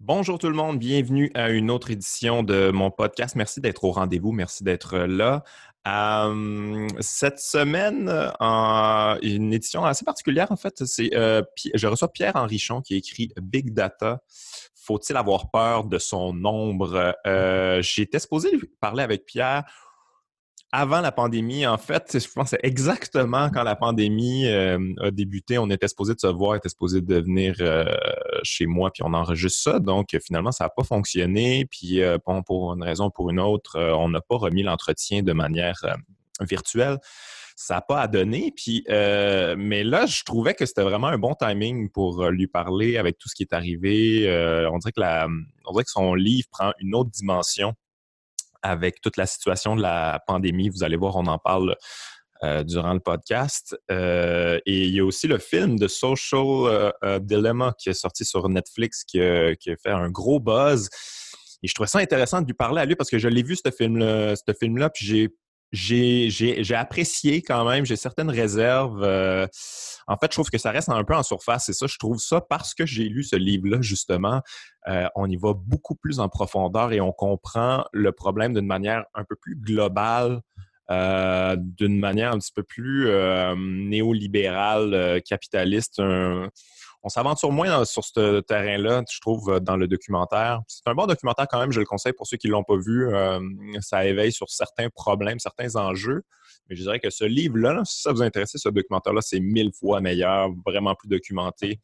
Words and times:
Bonjour 0.00 0.38
tout 0.38 0.48
le 0.48 0.54
monde, 0.54 0.78
bienvenue 0.78 1.28
à 1.34 1.50
une 1.50 1.72
autre 1.72 1.90
édition 1.90 2.44
de 2.44 2.70
mon 2.70 2.88
podcast. 2.92 3.34
Merci 3.34 3.60
d'être 3.60 3.82
au 3.82 3.90
rendez-vous, 3.90 4.30
merci 4.30 4.62
d'être 4.62 4.96
là. 4.96 5.42
Euh, 5.88 6.86
cette 7.00 7.40
semaine, 7.40 8.08
en 8.38 9.16
une 9.22 9.52
édition 9.52 9.84
assez 9.84 10.04
particulière 10.04 10.52
en 10.52 10.56
fait, 10.56 10.84
c'est 10.84 11.10
euh, 11.16 11.42
je 11.74 11.86
reçois 11.88 12.12
Pierre 12.12 12.36
Henrichon 12.36 12.80
qui 12.80 12.94
écrit 12.94 13.32
Big 13.42 13.74
Data. 13.74 14.22
Faut-il 14.76 15.16
avoir 15.16 15.50
peur 15.50 15.82
de 15.82 15.98
son 15.98 16.32
nombre 16.32 17.16
euh, 17.26 17.82
J'étais 17.82 18.20
supposé 18.20 18.50
parler 18.80 19.02
avec 19.02 19.26
Pierre 19.26 19.64
avant 20.70 21.00
la 21.00 21.12
pandémie, 21.12 21.66
en 21.66 21.78
fait, 21.78 22.18
je 22.18 22.28
pense 22.30 22.50
que 22.50 22.56
exactement 22.62 23.48
quand 23.50 23.62
la 23.62 23.74
pandémie 23.74 24.46
euh, 24.46 24.78
a 25.00 25.10
débuté, 25.10 25.56
on 25.58 25.70
était 25.70 25.88
supposé 25.88 26.14
de 26.14 26.20
se 26.20 26.26
voir, 26.26 26.56
était 26.56 26.68
supposé 26.68 27.00
de 27.00 27.20
venir 27.20 27.54
euh, 27.60 27.86
chez 28.42 28.66
moi, 28.66 28.90
puis 28.90 29.02
on 29.02 29.14
enregistre 29.14 29.62
ça. 29.62 29.78
Donc, 29.78 30.16
finalement, 30.22 30.52
ça 30.52 30.64
n'a 30.64 30.70
pas 30.70 30.84
fonctionné. 30.84 31.66
Puis, 31.70 32.02
euh, 32.02 32.18
pour 32.18 32.74
une 32.74 32.82
raison 32.82 33.06
ou 33.06 33.10
pour 33.10 33.30
une 33.30 33.40
autre, 33.40 33.78
on 33.78 34.10
n'a 34.10 34.20
pas 34.20 34.36
remis 34.36 34.62
l'entretien 34.62 35.22
de 35.22 35.32
manière 35.32 35.80
virtuelle. 36.40 36.98
Ça 37.56 37.74
n'a 37.76 37.80
pas 37.80 38.02
à 38.02 38.06
donner. 38.06 38.52
Puis, 38.54 38.84
mais 38.88 39.84
là, 39.84 40.06
je 40.06 40.22
trouvais 40.22 40.54
que 40.54 40.66
c'était 40.66 40.82
vraiment 40.82 41.08
un 41.08 41.18
bon 41.18 41.34
timing 41.34 41.90
pour 41.90 42.28
lui 42.28 42.46
parler 42.46 42.98
avec 42.98 43.18
tout 43.18 43.28
ce 43.28 43.34
qui 43.34 43.42
est 43.42 43.52
arrivé. 43.52 44.26
on, 44.70 44.78
dirait 44.78 44.92
que 44.92 45.00
la, 45.00 45.26
on 45.66 45.72
dirait 45.72 45.84
que 45.84 45.90
son 45.90 46.14
livre 46.14 46.48
prend 46.50 46.72
une 46.78 46.94
autre 46.94 47.10
dimension 47.10 47.74
avec 48.62 49.00
toute 49.00 49.16
la 49.16 49.26
situation 49.26 49.76
de 49.76 49.82
la 49.82 50.22
pandémie. 50.26 50.68
Vous 50.68 50.82
allez 50.82 50.96
voir, 50.96 51.16
on 51.16 51.26
en 51.26 51.38
parle 51.38 51.76
euh, 52.44 52.62
durant 52.62 52.94
le 52.94 53.00
podcast. 53.00 53.76
Euh, 53.90 54.60
et 54.64 54.86
il 54.86 54.94
y 54.94 55.00
a 55.00 55.04
aussi 55.04 55.26
le 55.26 55.38
film 55.38 55.76
de 55.76 55.88
Social 55.88 56.92
euh, 57.02 57.18
Dilemma 57.18 57.74
qui 57.76 57.88
est 57.88 57.94
sorti 57.94 58.24
sur 58.24 58.48
Netflix, 58.48 59.02
qui 59.02 59.20
a, 59.20 59.54
fait 59.82 59.90
un 59.90 60.08
gros 60.08 60.38
buzz. 60.38 60.88
Et 61.64 61.68
je 61.68 61.74
trouvais 61.74 61.88
ça 61.88 61.98
intéressant 61.98 62.40
de 62.40 62.46
lui 62.46 62.54
parler 62.54 62.80
à 62.80 62.84
lui 62.84 62.94
parce 62.94 63.10
que 63.10 63.18
je 63.18 63.26
l'ai 63.26 63.42
vu, 63.42 63.56
ce 63.56 63.70
film-là, 63.72 64.36
ce 64.36 64.52
film-là, 64.52 64.88
puis 64.90 65.04
j'ai 65.04 65.28
j'ai 65.72 66.74
apprécié 66.74 67.42
quand 67.42 67.68
même, 67.68 67.84
j'ai 67.84 67.96
certaines 67.96 68.30
réserves. 68.30 69.02
Euh, 69.02 69.46
en 70.06 70.16
fait, 70.16 70.26
je 70.26 70.36
trouve 70.36 70.50
que 70.50 70.58
ça 70.58 70.70
reste 70.70 70.88
un 70.88 71.04
peu 71.04 71.14
en 71.14 71.22
surface. 71.22 71.68
Et 71.68 71.72
ça, 71.72 71.86
je 71.86 71.98
trouve 71.98 72.18
ça 72.18 72.40
parce 72.40 72.74
que 72.74 72.86
j'ai 72.86 73.04
lu 73.04 73.22
ce 73.22 73.36
livre-là, 73.36 73.80
justement, 73.80 74.40
euh, 74.88 75.06
on 75.14 75.28
y 75.28 75.36
va 75.36 75.52
beaucoup 75.54 75.94
plus 75.94 76.20
en 76.20 76.28
profondeur 76.28 76.92
et 76.92 77.00
on 77.00 77.12
comprend 77.12 77.84
le 77.92 78.12
problème 78.12 78.54
d'une 78.54 78.66
manière 78.66 79.04
un 79.14 79.24
peu 79.24 79.36
plus 79.36 79.56
globale, 79.56 80.40
euh, 80.90 81.56
d'une 81.58 81.98
manière 81.98 82.32
un 82.32 82.38
petit 82.38 82.52
peu 82.54 82.62
plus 82.62 83.10
néolibérale, 83.56 85.20
capitaliste 85.26 86.00
on 87.02 87.08
s'aventure 87.08 87.52
moins 87.52 87.84
sur 87.84 88.04
ce 88.04 88.40
terrain-là, 88.40 89.02
je 89.10 89.20
trouve, 89.20 89.50
euh, 89.50 89.60
dans 89.60 89.76
le 89.76 89.86
documentaire. 89.86 90.60
C'est 90.66 90.86
un 90.86 90.94
bon 90.94 91.06
documentaire 91.06 91.46
quand 91.48 91.60
même, 91.60 91.72
je 91.72 91.80
le 91.80 91.86
conseille 91.86 92.12
pour 92.12 92.26
ceux 92.26 92.36
qui 92.36 92.48
ne 92.48 92.52
l'ont 92.52 92.64
pas 92.64 92.76
vu. 92.76 93.08
Euh, 93.14 93.40
ça 93.80 94.04
éveille 94.04 94.32
sur 94.32 94.50
certains 94.50 94.88
problèmes, 94.90 95.38
certains 95.38 95.76
enjeux. 95.76 96.22
Mais 96.68 96.76
je 96.76 96.82
dirais 96.82 96.98
que 96.98 97.10
ce 97.10 97.24
livre-là, 97.24 97.82
si 97.84 98.02
ça 98.02 98.12
vous 98.12 98.22
intéresse, 98.22 98.52
ce 98.54 98.68
documentaire-là, 98.68 99.20
c'est 99.22 99.40
mille 99.40 99.72
fois 99.72 100.00
meilleur, 100.00 100.50
vraiment 100.66 100.94
plus 100.94 101.08
documenté. 101.08 101.80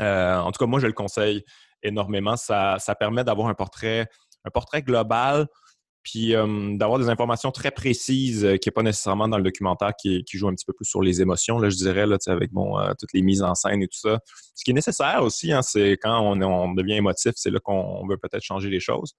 Euh, 0.00 0.38
en 0.38 0.50
tout 0.50 0.58
cas, 0.58 0.66
moi, 0.66 0.80
je 0.80 0.86
le 0.86 0.92
conseille 0.92 1.44
énormément. 1.82 2.36
Ça, 2.36 2.76
ça 2.78 2.94
permet 2.94 3.24
d'avoir 3.24 3.48
un 3.48 3.54
portrait, 3.54 4.08
un 4.44 4.50
portrait 4.50 4.82
global 4.82 5.46
puis 6.02 6.34
euh, 6.34 6.76
d'avoir 6.76 6.98
des 6.98 7.08
informations 7.08 7.50
très 7.50 7.70
précises 7.70 8.44
euh, 8.44 8.56
qui 8.56 8.68
n'est 8.68 8.72
pas 8.72 8.82
nécessairement 8.82 9.28
dans 9.28 9.36
le 9.36 9.42
documentaire, 9.42 9.92
qui, 10.00 10.24
qui, 10.24 10.38
joue 10.38 10.48
un 10.48 10.54
petit 10.54 10.64
peu 10.64 10.72
plus 10.72 10.86
sur 10.86 11.02
les 11.02 11.20
émotions, 11.20 11.58
là, 11.58 11.68
je 11.68 11.76
dirais, 11.76 12.06
là, 12.06 12.16
avec 12.26 12.52
bon, 12.52 12.78
euh, 12.78 12.92
toutes 12.98 13.12
les 13.12 13.22
mises 13.22 13.42
en 13.42 13.54
scène 13.54 13.82
et 13.82 13.88
tout 13.88 13.98
ça. 13.98 14.18
Ce 14.54 14.64
qui 14.64 14.70
est 14.70 14.74
nécessaire 14.74 15.22
aussi, 15.22 15.52
hein, 15.52 15.62
c'est 15.62 15.92
quand 16.02 16.20
on, 16.20 16.40
on, 16.40 16.74
devient 16.74 16.94
émotif, 16.94 17.32
c'est 17.36 17.50
là 17.50 17.60
qu'on 17.60 18.06
veut 18.06 18.16
peut-être 18.16 18.42
changer 18.42 18.70
les 18.70 18.80
choses. 18.80 19.14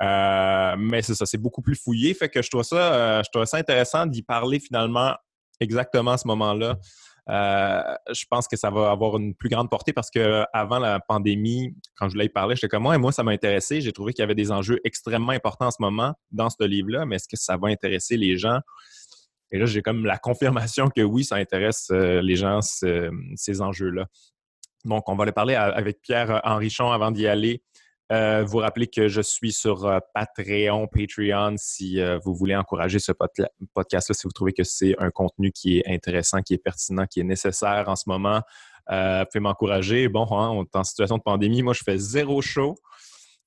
mais 0.00 1.02
c'est 1.02 1.14
ça, 1.14 1.26
c'est 1.26 1.38
beaucoup 1.38 1.62
plus 1.62 1.76
fouillé. 1.76 2.12
Fait 2.14 2.28
que 2.28 2.42
je 2.42 2.50
trouve 2.50 2.64
ça, 2.64 3.22
je 3.22 3.30
trouve 3.30 3.44
ça 3.44 3.58
intéressant 3.58 4.06
d'y 4.06 4.22
parler 4.22 4.58
finalement 4.58 5.14
exactement 5.60 6.12
à 6.12 6.18
ce 6.18 6.26
moment-là. 6.28 6.78
Euh, 7.28 7.82
je 8.12 8.24
pense 8.30 8.46
que 8.46 8.56
ça 8.56 8.70
va 8.70 8.90
avoir 8.90 9.16
une 9.16 9.34
plus 9.34 9.48
grande 9.48 9.68
portée 9.68 9.92
parce 9.92 10.10
que 10.10 10.44
avant 10.52 10.78
la 10.78 11.00
pandémie, 11.00 11.74
quand 11.96 12.08
je 12.08 12.14
voulais 12.14 12.26
y 12.26 12.28
parler, 12.28 12.54
j'étais 12.54 12.68
comme 12.68 12.84
moi, 12.84 12.94
et 12.94 12.98
moi, 12.98 13.10
ça 13.10 13.22
m'a 13.24 13.32
intéressé. 13.32 13.80
J'ai 13.80 13.92
trouvé 13.92 14.12
qu'il 14.12 14.22
y 14.22 14.24
avait 14.24 14.36
des 14.36 14.52
enjeux 14.52 14.80
extrêmement 14.84 15.32
importants 15.32 15.66
en 15.66 15.70
ce 15.70 15.80
moment 15.80 16.14
dans 16.30 16.50
ce 16.50 16.62
livre-là, 16.64 17.04
mais 17.04 17.16
est-ce 17.16 17.28
que 17.28 17.36
ça 17.36 17.56
va 17.56 17.68
intéresser 17.68 18.16
les 18.16 18.36
gens? 18.36 18.60
Et 19.50 19.58
là, 19.58 19.66
j'ai 19.66 19.82
comme 19.82 20.04
la 20.04 20.18
confirmation 20.18 20.88
que 20.88 21.02
oui, 21.02 21.24
ça 21.24 21.36
intéresse 21.36 21.88
euh, 21.90 22.20
les 22.20 22.36
gens, 22.36 22.60
ces 22.60 23.60
enjeux-là. 23.60 24.06
Donc, 24.84 25.08
on 25.08 25.16
va 25.16 25.24
aller 25.24 25.32
parler 25.32 25.54
avec 25.56 26.00
Pierre 26.00 26.40
Henrichon 26.44 26.92
avant 26.92 27.10
d'y 27.10 27.26
aller. 27.26 27.62
Euh, 28.12 28.44
vous 28.44 28.58
rappelez 28.58 28.86
que 28.86 29.08
je 29.08 29.20
suis 29.20 29.52
sur 29.52 29.84
euh, 29.84 29.98
Patreon, 30.14 30.86
Patreon, 30.86 31.54
si 31.56 32.00
euh, 32.00 32.18
vous 32.24 32.34
voulez 32.36 32.54
encourager 32.54 33.00
ce 33.00 33.10
podcast-là, 33.10 34.14
si 34.14 34.22
vous 34.24 34.32
trouvez 34.32 34.52
que 34.52 34.62
c'est 34.62 34.94
un 34.98 35.10
contenu 35.10 35.50
qui 35.50 35.78
est 35.78 35.92
intéressant, 35.92 36.40
qui 36.40 36.54
est 36.54 36.58
pertinent, 36.58 37.06
qui 37.06 37.20
est 37.20 37.24
nécessaire 37.24 37.88
en 37.88 37.96
ce 37.96 38.04
moment. 38.06 38.42
vous 38.88 39.24
pouvez 39.32 39.40
m'encourager. 39.40 40.08
Bon, 40.08 40.24
hein, 40.30 40.50
on 40.50 40.62
est 40.62 40.76
en 40.76 40.84
situation 40.84 41.18
de 41.18 41.22
pandémie. 41.22 41.62
Moi, 41.62 41.74
je 41.74 41.82
fais 41.84 41.98
zéro 41.98 42.40
show. 42.40 42.76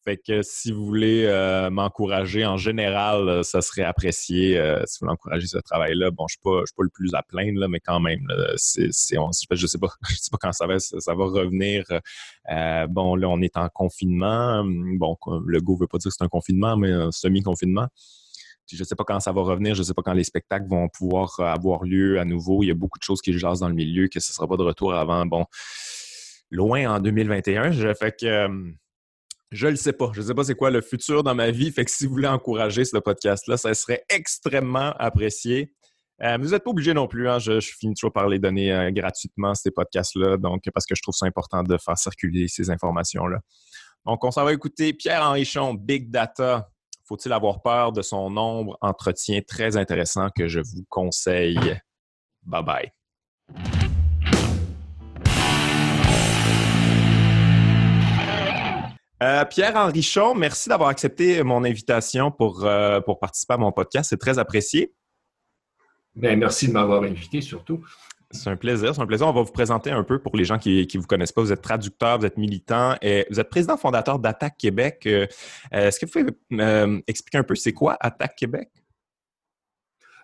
Fait 0.09 0.17
que 0.17 0.41
si 0.41 0.71
vous 0.71 0.87
voulez 0.87 1.25
euh, 1.27 1.69
m'encourager 1.69 2.43
en 2.43 2.57
général, 2.57 3.29
euh, 3.29 3.43
ça 3.43 3.61
serait 3.61 3.83
apprécié. 3.83 4.57
Euh, 4.57 4.81
si 4.87 4.97
vous 4.97 5.05
voulez 5.05 5.13
encourager 5.13 5.45
ce 5.45 5.59
travail-là, 5.59 6.09
bon, 6.09 6.25
je 6.27 6.37
ne 6.43 6.65
suis, 6.65 6.73
pas 6.75 6.81
le 6.83 6.89
plus 6.89 7.13
à 7.13 7.21
plaindre, 7.21 7.67
mais 7.67 7.79
quand 7.79 7.99
même, 7.99 8.25
je 8.27 8.89
sais 8.89 9.17
pas, 9.19 9.29
sais 9.67 9.77
pas 10.31 10.37
quand 10.41 10.51
ça 10.51 10.65
va, 10.65 11.25
revenir. 11.25 11.83
bon, 12.89 13.15
là, 13.15 13.29
on 13.29 13.39
est 13.41 13.55
en 13.55 13.69
confinement. 13.69 14.63
Bon, 14.65 15.15
le 15.45 15.61
go 15.61 15.75
veut 15.75 15.85
pas 15.85 15.99
dire 15.99 16.09
que 16.09 16.15
c'est 16.17 16.23
un 16.23 16.27
confinement, 16.27 16.75
mais 16.75 16.91
un 16.91 17.11
semi-confinement. 17.11 17.87
Je 18.65 18.79
ne 18.79 18.83
sais 18.83 18.95
pas 18.95 19.03
quand 19.03 19.19
ça 19.19 19.31
va 19.31 19.43
revenir, 19.43 19.75
je 19.75 19.81
ne 19.81 19.83
sais 19.83 19.93
pas 19.93 20.01
quand 20.01 20.13
les 20.13 20.23
spectacles 20.23 20.67
vont 20.67 20.89
pouvoir 20.89 21.39
avoir 21.39 21.83
lieu 21.83 22.19
à 22.19 22.25
nouveau. 22.25 22.63
Il 22.63 22.67
y 22.69 22.71
a 22.71 22.75
beaucoup 22.75 22.97
de 22.97 23.03
choses 23.03 23.21
qui 23.21 23.31
jasent 23.37 23.59
dans 23.59 23.69
le 23.69 23.75
milieu, 23.75 24.07
que 24.07 24.19
ce 24.19 24.31
ne 24.31 24.33
sera 24.33 24.47
pas 24.47 24.57
de 24.57 24.63
retour 24.63 24.95
avant, 24.95 25.27
bon, 25.27 25.45
loin 26.49 26.95
en 26.95 26.99
2021. 26.99 27.69
Je 27.69 27.93
fais 27.93 28.11
que 28.11 28.47
je 29.51 29.65
ne 29.65 29.71
le 29.71 29.77
sais 29.77 29.93
pas. 29.93 30.11
Je 30.13 30.21
ne 30.21 30.25
sais 30.27 30.33
pas 30.33 30.43
c'est 30.43 30.55
quoi 30.55 30.69
le 30.69 30.81
futur 30.81 31.23
dans 31.23 31.35
ma 31.35 31.51
vie. 31.51 31.71
Fait 31.71 31.85
que 31.85 31.91
si 31.91 32.05
vous 32.05 32.13
voulez 32.13 32.27
encourager 32.27 32.85
ce 32.85 32.97
podcast-là, 32.97 33.57
ça 33.57 33.73
serait 33.73 34.03
extrêmement 34.09 34.93
apprécié. 34.99 35.73
Euh, 36.21 36.37
vous 36.39 36.49
n'êtes 36.49 36.63
pas 36.63 36.71
obligé 36.71 36.93
non 36.93 37.07
plus. 37.07 37.29
Hein. 37.29 37.39
Je, 37.39 37.59
finis 37.59 37.95
toujours 37.95 38.11
par 38.11 38.27
les 38.27 38.39
donner 38.39 38.71
euh, 38.73 38.91
gratuitement, 38.91 39.55
ces 39.55 39.71
podcasts-là, 39.71 40.37
donc 40.37 40.63
parce 40.73 40.85
que 40.85 40.93
je 40.95 41.01
trouve 41.01 41.15
ça 41.15 41.25
important 41.25 41.63
de 41.63 41.77
faire 41.77 41.97
circuler 41.97 42.47
ces 42.47 42.69
informations-là. 42.69 43.39
Donc, 44.05 44.23
on 44.23 44.31
s'en 44.31 44.43
va 44.43 44.53
écouter 44.53 44.93
Pierre 44.93 45.23
Henrichon, 45.23 45.73
Big 45.73 46.09
Data. 46.09 46.69
Faut-il 47.05 47.33
avoir 47.33 47.61
peur 47.61 47.91
de 47.91 48.01
son 48.01 48.29
nombre? 48.29 48.77
Entretien 48.81 49.41
très 49.41 49.77
intéressant 49.77 50.29
que 50.35 50.47
je 50.47 50.59
vous 50.59 50.85
conseille. 50.89 51.79
Bye 52.43 52.63
bye. 52.63 53.78
Euh, 59.21 59.43
Pierre 59.45 59.75
Henrichon, 59.75 60.33
merci 60.33 60.69
d'avoir 60.69 60.89
accepté 60.89 61.43
mon 61.43 61.65
invitation 61.65 62.31
pour, 62.31 62.65
euh, 62.65 63.01
pour 63.01 63.19
participer 63.19 63.55
à 63.55 63.57
mon 63.57 63.71
podcast. 63.71 64.09
C'est 64.09 64.17
très 64.17 64.39
apprécié. 64.39 64.93
Bien, 66.15 66.37
merci 66.37 66.69
de 66.69 66.73
m'avoir 66.73 67.03
invité 67.03 67.41
surtout. 67.41 67.83
C'est 68.31 68.49
un 68.49 68.55
plaisir, 68.55 68.93
c'est 68.93 69.01
un 69.01 69.07
plaisir. 69.07 69.27
On 69.27 69.33
va 69.33 69.41
vous 69.41 69.51
présenter 69.51 69.91
un 69.91 70.03
peu 70.03 70.19
pour 70.19 70.37
les 70.37 70.45
gens 70.45 70.57
qui 70.57 70.87
ne 70.93 70.99
vous 70.99 71.07
connaissent 71.07 71.31
pas. 71.31 71.41
Vous 71.41 71.51
êtes 71.51 71.61
traducteur, 71.61 72.19
vous 72.19 72.25
êtes 72.25 72.37
militant 72.37 72.95
et 73.01 73.25
vous 73.29 73.39
êtes 73.39 73.49
président 73.49 73.75
fondateur 73.75 74.19
d'Attaque 74.19 74.55
Québec. 74.57 75.03
Euh, 75.05 75.25
est-ce 75.71 75.99
que 75.99 76.05
vous 76.05 76.11
pouvez 76.11 77.03
expliquer 77.07 77.39
un 77.39 77.43
peu 77.43 77.55
c'est 77.55 77.73
quoi 77.73 77.97
Attaque 77.99 78.35
Québec? 78.35 78.69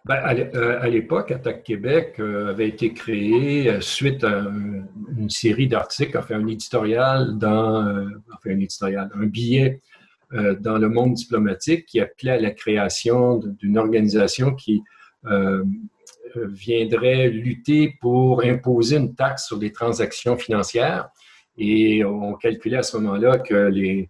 Ben, 0.05 0.21
euh, 0.53 0.79
à 0.79 0.87
l'époque, 0.87 1.31
Attaque 1.31 1.63
Québec 1.63 2.17
euh, 2.19 2.51
avait 2.51 2.67
été 2.67 2.93
créé 2.93 3.67
euh, 3.67 3.81
suite 3.81 4.23
à 4.23 4.45
une 5.17 5.31
série 5.31 5.67
d'articles, 5.67 6.15
enfin 6.15 6.35
un 6.35 6.45
éditorial 6.45 7.39
dans, 7.39 7.81
enfin 8.31 8.51
un 8.51 8.59
éditorial, 8.59 9.09
un 9.15 9.25
billet 9.25 9.81
dans 10.59 10.77
le 10.77 10.89
monde 10.89 11.13
diplomatique 11.13 11.85
qui 11.85 11.99
appelait 12.01 12.31
à 12.31 12.39
la 12.39 12.51
création 12.51 13.37
d'une 13.37 13.77
organisation 13.77 14.53
qui 14.53 14.83
viendrait 16.35 17.29
lutter 17.29 17.95
pour 18.01 18.43
imposer 18.43 18.97
une 18.97 19.15
taxe 19.15 19.47
sur 19.47 19.57
les 19.57 19.71
transactions 19.71 20.35
financières. 20.35 21.09
Et 21.57 22.03
on 22.03 22.33
calculait 22.33 22.77
à 22.77 22.83
ce 22.83 22.97
moment-là 22.97 23.37
que 23.37 23.69
les, 23.69 24.09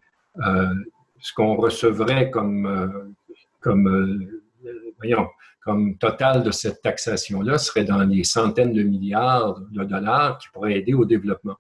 ce 1.19 1.33
qu'on 1.36 1.56
recevrait 1.57 2.31
comme, 2.31 3.13
comme 3.59 4.31
voyons, 4.98 5.27
comme 5.65 5.97
total 5.97 6.44
de 6.44 6.51
cette 6.51 6.81
taxation-là 6.83 7.57
serait 7.57 7.85
dans 7.85 8.03
les 8.03 8.23
centaines 8.23 8.71
de 8.71 8.83
milliards 8.83 9.59
de 9.71 9.83
dollars 9.83 10.38
qui 10.38 10.47
pourraient 10.53 10.77
aider 10.77 10.94
au 10.94 11.06
développement. 11.06 11.57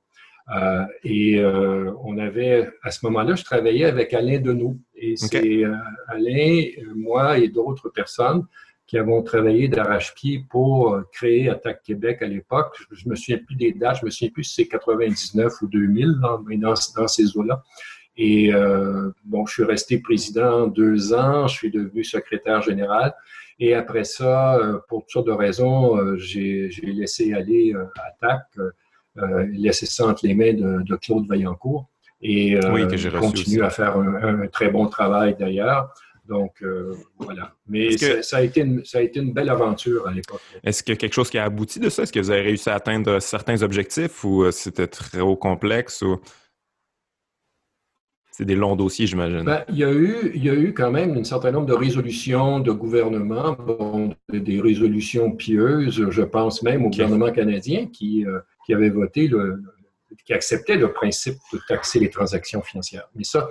Euh, 0.55 0.85
et 1.03 1.39
euh, 1.39 1.91
on 2.03 2.19
avait, 2.19 2.69
à 2.83 2.91
ce 2.91 3.03
moment-là, 3.07 3.33
je 3.33 3.43
travaillais 3.43 3.85
avec 3.85 4.13
Alain 4.13 4.39
Deneau. 4.39 4.77
Et 4.95 5.15
c'est 5.17 5.65
euh, 5.65 5.73
Alain, 6.07 6.65
moi 6.95 7.39
et 7.39 7.47
d'autres 7.47 7.89
personnes 7.89 8.45
qui 8.85 8.99
avons 8.99 9.23
travaillé 9.23 9.67
d'arrache-pied 9.67 10.45
pour 10.51 11.01
créer 11.11 11.49
Attaque 11.49 11.81
Québec 11.81 12.21
à 12.21 12.27
l'époque. 12.27 12.77
Je, 12.91 13.09
me 13.09 13.15
souviens 13.15 13.39
plus 13.39 13.55
des 13.55 13.71
dates, 13.71 13.97
je 14.01 14.05
me 14.05 14.11
souviens 14.11 14.29
plus 14.29 14.43
si 14.43 14.53
c'est 14.53 14.67
99 14.67 15.51
ou 15.63 15.67
2000, 15.67 16.19
mais 16.45 16.57
dans, 16.57 16.75
dans 16.95 17.07
ces 17.07 17.35
eaux-là. 17.35 17.63
Et 18.15 18.51
bon, 19.25 19.47
je 19.47 19.53
suis 19.53 19.63
resté 19.63 19.97
président 19.97 20.67
deux 20.67 21.15
ans, 21.15 21.47
je 21.47 21.55
suis 21.55 21.71
devenu 21.71 22.03
secrétaire 22.03 22.61
général. 22.61 23.15
Et 23.59 23.73
après 23.73 24.03
ça, 24.03 24.59
pour 24.89 25.01
toutes 25.01 25.11
sortes 25.11 25.27
de 25.27 25.31
raisons, 25.31 26.17
j'ai 26.17 26.69
laissé 26.83 27.33
aller 27.33 27.73
à 27.73 28.11
TAC, 28.19 28.41
laissé 29.51 29.85
ça 29.85 30.07
entre 30.07 30.27
les 30.27 30.33
mains 30.33 30.53
de, 30.53 30.83
de 30.83 30.95
Claude 30.97 31.27
Vaillancourt. 31.27 31.87
Et 32.21 32.57
oui, 32.71 32.83
continue 33.19 33.63
à 33.63 33.69
faire 33.69 33.97
un, 33.97 34.47
très 34.47 34.69
bon 34.69 34.87
travail 34.87 35.35
d'ailleurs. 35.39 35.93
Donc, 36.27 36.53
euh, 36.63 36.95
voilà. 37.19 37.53
Mais 37.67 37.97
ça, 37.97 38.37
a 38.37 38.41
été 38.41 38.61
une, 38.61 38.83
ça 38.83 38.97
a 38.97 39.01
été 39.01 39.19
une 39.19 39.31
belle 39.33 39.49
aventure 39.49 40.07
à 40.07 40.11
l'époque. 40.11 40.41
Est-ce 40.63 40.81
qu'il 40.81 40.93
y 40.93 40.97
a 40.97 40.97
quelque 40.97 41.13
chose 41.13 41.29
qui 41.29 41.37
a 41.37 41.43
abouti 41.43 41.79
de 41.79 41.89
ça? 41.89 42.03
Est-ce 42.03 42.11
que 42.11 42.19
vous 42.19 42.31
avez 42.31 42.41
réussi 42.41 42.69
à 42.69 42.75
atteindre 42.75 43.19
certains 43.19 43.61
objectifs 43.61 44.23
ou 44.23 44.43
euh, 44.43 44.51
c'était 44.51 44.87
trop 44.87 45.35
complexe? 45.35 46.01
Ou... 46.01 46.19
C'est 48.37 48.43
des 48.43 48.57
longs 48.57 48.75
dossiers, 48.75 49.07
j'imagine. 49.07 49.43
Ben, 49.43 49.63
il, 49.69 49.77
y 49.77 49.85
a 49.85 49.93
eu, 49.93 50.29
il 50.33 50.43
y 50.43 50.49
a 50.49 50.53
eu 50.53 50.73
quand 50.73 50.91
même 50.91 51.15
un 51.15 51.23
certain 51.23 51.51
nombre 51.51 51.67
de 51.67 51.73
résolutions 51.73 52.59
de 52.59 52.73
gouvernement, 52.73 53.55
des 54.29 54.59
résolutions 54.59 55.31
pieuses, 55.31 56.09
je 56.09 56.21
pense 56.21 56.61
même 56.61 56.85
au 56.85 56.89
gouvernement 56.89 57.31
canadien 57.31 57.87
qui, 57.87 58.25
euh, 58.25 58.39
qui 58.65 58.73
avait 58.73 58.89
voté, 58.89 59.29
le, 59.29 59.63
qui 60.25 60.33
acceptait 60.33 60.75
le 60.75 60.91
principe 60.91 61.37
de 61.53 61.61
taxer 61.69 61.97
les 62.01 62.09
transactions 62.09 62.61
financières. 62.61 63.07
Mais 63.15 63.23
ça, 63.23 63.47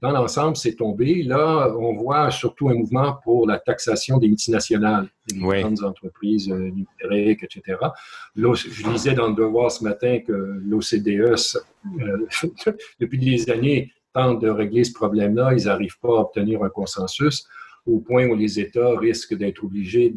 dans 0.00 0.10
l'ensemble, 0.10 0.56
c'est 0.56 0.74
tombé. 0.74 1.22
Là, 1.22 1.70
on 1.78 1.94
voit 1.94 2.30
surtout 2.30 2.70
un 2.70 2.74
mouvement 2.76 3.18
pour 3.24 3.46
la 3.46 3.58
taxation 3.58 4.16
des 4.16 4.28
multinationales, 4.28 5.06
des 5.28 5.38
grandes 5.38 5.84
entreprises 5.84 6.50
euh, 6.50 6.70
numériques, 6.70 7.42
etc. 7.42 7.76
je 8.34 8.90
lisais 8.90 9.12
dans 9.12 9.28
le 9.28 9.34
Devoir 9.34 9.70
ce 9.70 9.84
matin 9.84 10.20
que 10.26 10.32
l'OCDE, 10.32 11.36
euh, 12.00 12.26
depuis 13.00 13.18
des 13.18 13.50
années, 13.50 13.92
tente 14.14 14.40
de 14.40 14.48
régler 14.48 14.84
ce 14.84 14.92
problème-là. 14.92 15.52
Ils 15.54 15.66
n'arrivent 15.66 15.98
pas 16.00 16.16
à 16.16 16.20
obtenir 16.20 16.62
un 16.62 16.70
consensus 16.70 17.46
au 17.86 17.98
point 17.98 18.26
où 18.26 18.34
les 18.34 18.58
États 18.58 18.96
risquent 18.98 19.34
d'être 19.34 19.64
obligés 19.64 20.14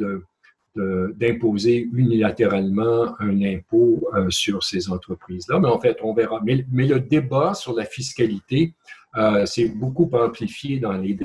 d'imposer 0.76 1.90
unilatéralement 1.92 3.16
un 3.20 3.42
impôt 3.42 4.00
euh, 4.14 4.30
sur 4.30 4.64
ces 4.64 4.92
entreprises-là. 4.92 5.60
Mais 5.60 5.68
en 5.68 5.80
fait, 5.80 5.98
on 6.04 6.14
verra. 6.14 6.40
Mais, 6.46 6.66
mais, 6.72 6.86
le 6.86 7.00
débat 7.00 7.56
sur 7.56 7.74
la 7.74 7.84
fiscalité 7.84 8.74
euh, 9.18 9.46
s'est 9.48 9.70
beaucoup 9.70 10.10
amplifié 10.14 10.80
dans 10.80 10.94
les, 10.94 11.18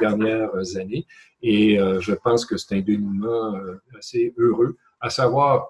dernières 0.00 0.50
années 0.76 1.06
et 1.42 1.78
euh, 1.78 2.00
je 2.00 2.14
pense 2.14 2.46
que 2.46 2.56
c'est 2.56 2.76
un 2.76 2.80
dénouement 2.80 3.54
assez 3.98 4.32
heureux, 4.38 4.76
à 5.00 5.10
savoir 5.10 5.66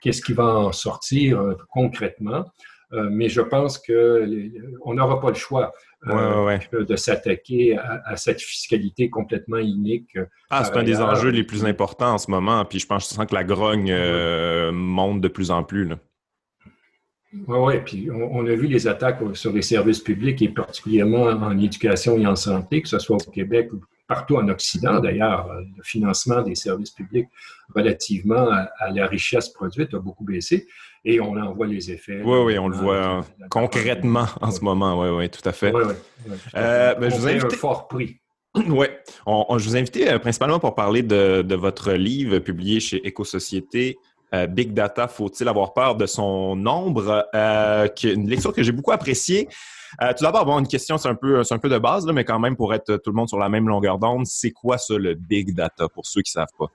qu'est-ce 0.00 0.20
qui 0.20 0.34
va 0.34 0.54
en 0.54 0.72
sortir 0.72 1.56
concrètement. 1.72 2.44
Mais 2.92 3.28
je 3.28 3.40
pense 3.40 3.78
qu'on 3.78 4.94
n'aura 4.94 5.20
pas 5.20 5.28
le 5.28 5.34
choix. 5.34 5.72
Euh, 6.08 6.58
de 6.72 6.96
s'attaquer 6.96 7.78
à, 7.78 8.16
cette 8.16 8.40
fiscalité 8.40 9.08
complètement 9.08 9.58
inique. 9.58 10.18
Ah, 10.50 10.64
c'est 10.64 10.76
un 10.76 10.82
des 10.82 11.00
enjeux 11.00 11.30
les 11.30 11.44
plus 11.44 11.64
importants 11.64 12.14
en 12.14 12.18
ce 12.18 12.28
moment. 12.28 12.64
Puis 12.64 12.80
je 12.80 12.86
pense 12.86 13.16
que 13.16 13.34
la 13.34 13.44
grogne 13.44 13.92
euh, 13.92 14.72
monte 14.72 15.20
de 15.20 15.28
plus 15.28 15.52
en 15.52 15.62
plus. 15.62 15.88
Oui, 17.32 17.56
oui. 17.56 17.74
Puis 17.84 18.10
on, 18.10 18.44
a 18.44 18.54
vu 18.54 18.66
les 18.66 18.88
attaques 18.88 19.20
sur 19.34 19.52
les 19.52 19.62
services 19.62 20.00
publics 20.00 20.42
et 20.42 20.48
particulièrement 20.48 21.26
en 21.26 21.56
éducation 21.56 22.18
et 22.18 22.26
en 22.26 22.34
santé, 22.34 22.82
que 22.82 22.88
ce 22.88 22.98
soit 22.98 23.16
au 23.16 23.30
Québec 23.30 23.72
ou 23.72 23.80
partout 24.08 24.36
en 24.36 24.48
Occident 24.48 24.98
d'ailleurs. 24.98 25.52
Le 25.54 25.82
financement 25.84 26.42
des 26.42 26.56
services 26.56 26.90
publics 26.90 27.28
relativement 27.76 28.50
à 28.50 28.90
la 28.90 29.06
richesse 29.06 29.50
produite 29.50 29.94
a 29.94 30.00
beaucoup 30.00 30.24
baissé 30.24 30.66
et 31.04 31.20
on 31.20 31.36
en 31.36 31.52
voit 31.52 31.66
les 31.66 31.90
effets. 31.90 32.20
Oui, 32.22 32.38
oui, 32.44 32.58
on 32.58 32.68
le 32.68 32.76
voit 32.76 33.24
concrètement 33.50 34.26
en 34.40 34.50
ce 34.50 34.60
moment. 34.62 35.00
Oui, 35.00 35.08
oui, 35.08 35.30
tout 35.30 35.46
à 35.48 35.52
fait. 35.52 35.72
Oui, 35.72 35.82
oui. 35.86 36.34
Euh, 36.54 36.94
ben, 36.94 37.10
je 37.10 37.16
vous 37.16 37.26
invite... 37.26 37.44
un 37.44 37.50
fort 37.50 37.88
prix. 37.88 38.18
Oui, 38.68 38.86
je 39.26 39.64
vous 39.64 39.76
ai 39.76 39.80
invité 39.80 40.10
euh, 40.10 40.18
principalement 40.18 40.58
pour 40.58 40.74
parler 40.74 41.02
de, 41.02 41.54
votre 41.54 41.92
livre 41.92 42.38
publié 42.38 42.80
chez 42.80 42.98
Éco-Société. 43.06 43.96
Euh, 44.34 44.46
Big 44.46 44.74
Data, 44.74 45.08
faut-il 45.08 45.48
avoir 45.48 45.72
peur 45.72 45.96
de 45.96 46.04
son 46.04 46.54
nombre? 46.54 47.26
une 48.04 48.28
lecture 48.28 48.52
que 48.52 48.62
j'ai 48.62 48.72
beaucoup 48.72 48.92
appréciée. 48.92 49.48
tout 49.98 50.22
d'abord, 50.24 50.44
bon, 50.44 50.58
une 50.58 50.68
question, 50.68 50.98
c'est 50.98 51.08
un 51.08 51.14
peu, 51.14 51.42
un 51.50 51.58
peu 51.58 51.70
de 51.70 51.78
base, 51.78 52.04
mais 52.06 52.24
quand 52.24 52.38
même 52.38 52.54
pour 52.54 52.74
être 52.74 52.98
tout 52.98 53.10
le 53.10 53.16
monde 53.16 53.28
sur 53.28 53.38
la 53.38 53.48
même 53.48 53.68
longueur 53.68 53.98
d'onde, 53.98 54.26
c'est 54.26 54.50
quoi 54.50 54.76
ça 54.76 54.98
le 54.98 55.14
Big 55.14 55.54
Data 55.54 55.88
pour 55.88 56.04
ceux 56.04 56.20
qui 56.20 56.36
ne 56.36 56.42
savent 56.42 56.56
pas? 56.58 56.66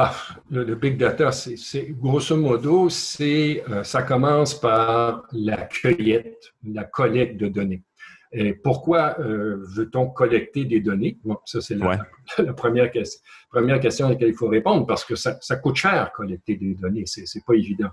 Ah, 0.00 0.14
le, 0.48 0.76
big 0.76 0.96
data, 0.96 1.32
c'est 1.32 1.90
grosso 1.90 2.36
modo, 2.36 2.88
c'est 2.88 3.64
euh, 3.68 3.82
ça 3.82 4.04
commence 4.04 4.54
par 4.54 5.24
la 5.32 5.56
cueillette, 5.56 6.52
la 6.62 6.84
collecte 6.84 7.36
de 7.36 7.48
données. 7.48 7.82
Et 8.30 8.54
pourquoi 8.54 9.18
euh, 9.18 9.56
veut-on 9.74 10.08
collecter 10.10 10.66
des 10.66 10.78
données? 10.78 11.18
Bon, 11.24 11.38
ça, 11.44 11.60
c'est 11.60 11.74
la, 11.74 11.98
première, 12.56 12.92
question, 12.92 13.20
première 13.50 13.80
question 13.80 14.06
à 14.06 14.10
laquelle 14.10 14.28
il 14.28 14.36
faut 14.36 14.46
répondre 14.46 14.86
parce 14.86 15.04
que 15.04 15.16
ça, 15.16 15.36
ça 15.40 15.56
coûte 15.56 15.74
cher 15.74 16.12
collecter 16.12 16.54
des 16.54 16.74
données, 16.76 17.02
c'est 17.06 17.44
pas 17.44 17.54
évident. 17.54 17.90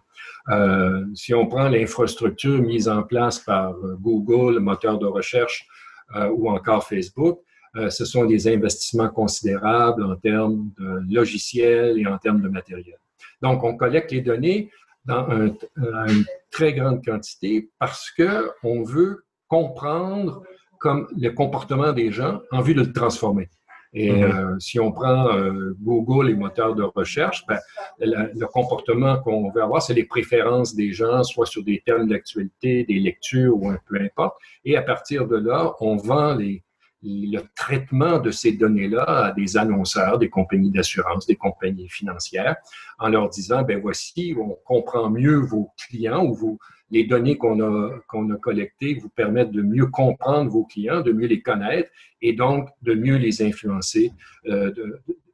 Euh, 0.49 1.03
si 1.15 1.33
on 1.33 1.47
prend 1.47 1.69
l'infrastructure 1.69 2.61
mise 2.61 2.87
en 2.87 3.01
place 3.01 3.39
par 3.39 3.73
Google, 3.99 4.55
le 4.55 4.59
moteur 4.59 4.99
de 4.99 5.07
recherche 5.07 5.67
ou 6.33 6.51
encore 6.51 6.87
Facebook, 6.87 7.39
euh, 7.39 7.44
ce 7.89 8.05
sont 8.05 8.25
des 8.25 8.47
investissements 8.47 9.09
considérables 9.09 10.03
en 10.03 10.15
termes 10.15 10.69
de 10.79 11.13
logiciels 11.13 11.99
et 11.99 12.07
en 12.07 12.17
termes 12.17 12.41
de 12.41 12.49
matériel. 12.49 12.97
Donc, 13.41 13.63
on 13.63 13.75
collecte 13.75 14.11
les 14.11 14.21
données 14.21 14.71
dans 15.05 15.29
une 15.29 16.25
très 16.51 16.73
grande 16.73 17.03
quantité 17.03 17.69
parce 17.79 18.11
qu'on 18.11 18.83
veut 18.83 19.25
comprendre 19.47 20.43
comme 20.79 21.07
le 21.17 21.29
comportement 21.29 21.93
des 21.93 22.11
gens 22.11 22.41
en 22.51 22.61
vue 22.61 22.73
de 22.73 22.81
le 22.81 22.93
transformer. 22.93 23.49
Et 23.93 24.11
mm-hmm. 24.11 24.23
euh, 24.23 24.59
si 24.59 24.79
on 24.79 24.91
prend 24.91 25.29
euh, 25.29 25.73
Google, 25.81 26.27
les 26.27 26.35
moteurs 26.35 26.75
de 26.75 26.83
recherche, 26.83 27.45
ben, 27.47 27.59
le 27.99 28.45
comportement 28.45 29.19
qu'on 29.19 29.49
veut 29.51 29.63
avoir, 29.63 29.81
c'est 29.81 29.93
les 29.93 30.03
préférences 30.03 30.75
des 30.75 30.91
gens, 30.91 31.23
soit 31.23 31.45
sur 31.45 31.63
des 31.63 31.81
termes 31.85 32.07
d'actualité, 32.07 32.83
des 32.83 32.99
lectures 32.99 33.55
ou 33.57 33.69
un 33.69 33.79
peu 33.87 34.01
importe. 34.01 34.35
Et 34.65 34.75
à 34.75 34.81
partir 34.81 35.27
de 35.27 35.37
là, 35.37 35.73
on 35.79 35.95
vend 35.95 36.35
les, 36.35 36.61
le 37.03 37.41
traitement 37.55 38.19
de 38.19 38.31
ces 38.31 38.53
données-là 38.53 39.03
à 39.03 39.31
des 39.31 39.57
annonceurs, 39.57 40.17
des 40.17 40.29
compagnies 40.29 40.71
d'assurance, 40.71 41.27
des 41.27 41.35
compagnies 41.35 41.89
financières, 41.89 42.55
en 42.99 43.09
leur 43.09 43.29
disant, 43.29 43.63
ben 43.63 43.79
voici, 43.79 44.35
on 44.39 44.57
comprend 44.65 45.09
mieux 45.09 45.37
vos 45.37 45.71
clients 45.77 46.25
ou 46.25 46.33
vos, 46.33 46.59
les 46.91 47.03
données 47.03 47.37
qu'on 47.37 47.61
a, 47.61 47.99
qu'on 48.07 48.31
a 48.31 48.37
collectées 48.37 48.95
vous 48.95 49.09
permettent 49.09 49.51
de 49.51 49.61
mieux 49.61 49.87
comprendre 49.87 50.49
vos 50.49 50.65
clients, 50.65 51.01
de 51.01 51.11
mieux 51.11 51.27
les 51.27 51.41
connaître 51.41 51.89
et 52.21 52.33
donc 52.33 52.69
de 52.81 52.93
mieux 52.93 53.17
les 53.17 53.41
influencer 53.41 54.11
euh, 54.47 54.71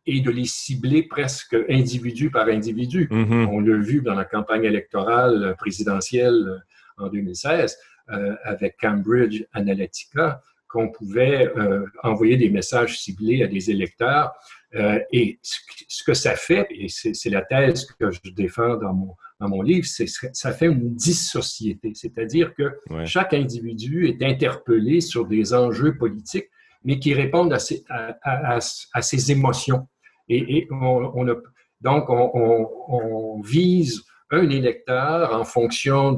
et 0.05 0.21
de 0.21 0.31
les 0.31 0.45
cibler 0.45 1.03
presque 1.03 1.55
individu 1.69 2.31
par 2.31 2.47
individu. 2.47 3.07
Mm-hmm. 3.11 3.47
On 3.47 3.59
l'a 3.59 3.77
vu 3.77 4.01
dans 4.01 4.15
la 4.15 4.25
campagne 4.25 4.63
électorale 4.63 5.55
présidentielle 5.57 6.63
en 6.97 7.07
2016 7.07 7.77
euh, 8.09 8.35
avec 8.43 8.77
Cambridge 8.79 9.43
Analytica 9.53 10.41
qu'on 10.71 10.89
pouvait 10.89 11.51
euh, 11.57 11.85
envoyer 12.03 12.37
des 12.37 12.49
messages 12.49 12.99
ciblés 12.99 13.43
à 13.43 13.47
des 13.47 13.69
électeurs. 13.69 14.31
Euh, 14.73 14.99
et 15.11 15.39
ce 15.43 16.03
que 16.03 16.13
ça 16.13 16.35
fait, 16.35 16.67
et 16.71 16.87
c'est 16.87 17.29
la 17.29 17.41
thèse 17.41 17.85
que 17.99 18.09
je 18.09 18.31
défends 18.31 18.77
dans 18.77 18.93
mon, 18.93 19.15
dans 19.41 19.49
mon 19.49 19.61
livre, 19.61 19.85
c'est 19.85 20.07
ça 20.07 20.53
fait 20.53 20.67
une 20.67 20.95
dissociété, 20.95 21.91
c'est-à-dire 21.93 22.53
que 22.53 22.71
chaque 23.05 23.33
individu 23.33 24.07
est 24.07 24.23
interpellé 24.23 25.01
sur 25.01 25.25
des 25.25 25.53
enjeux 25.53 25.97
politiques, 25.97 26.49
mais 26.85 26.99
qui 26.99 27.13
répondent 27.13 27.51
à 27.51 27.59
ses, 27.59 27.83
à, 27.89 28.59
à, 28.93 29.01
ses 29.01 29.31
émotions. 29.31 29.87
Et, 30.29 30.57
et 30.57 30.67
on, 30.71 31.27
a, 31.27 31.35
donc, 31.81 32.09
on, 32.09 32.69
on, 32.87 33.41
vise 33.41 34.03
un 34.29 34.49
électeur 34.49 35.35
en 35.35 35.43
fonction 35.43 36.17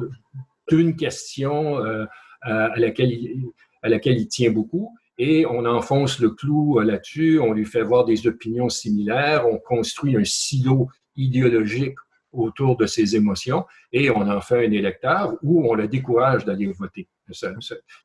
d'une 0.70 0.96
question 0.96 1.80
euh, 1.80 2.06
à 2.42 2.78
laquelle 2.78 3.12
il, 3.12 3.46
à 3.84 3.90
laquelle 3.90 4.18
il 4.18 4.28
tient 4.28 4.52
beaucoup. 4.52 4.96
Et 5.20 5.46
on 5.46 5.66
enfonce 5.66 6.20
le 6.20 6.32
clou 6.32 6.80
euh, 6.80 6.84
là-dessus, 6.84 7.40
on 7.40 7.54
lui 7.54 7.66
fait 7.66 7.84
voir 7.84 8.06
des 8.06 8.26
opinions 8.26 8.70
similaires, 8.70 9.48
on 9.48 9.60
construit 9.60 10.18
un 10.18 10.24
silo 10.24 10.90
idéologique 11.16 11.96
autour 12.32 12.78
de 12.78 12.88
ses 12.88 13.16
émotions 13.16 13.64
et 13.92 14.10
on 14.10 14.28
en 14.28 14.42
fait 14.42 14.66
un 14.66 14.72
électeur 14.72 15.36
ou 15.44 15.70
on 15.70 15.76
le 15.76 15.88
décourage 15.88 16.46
d'aller 16.46 16.66
voter. 16.66 17.08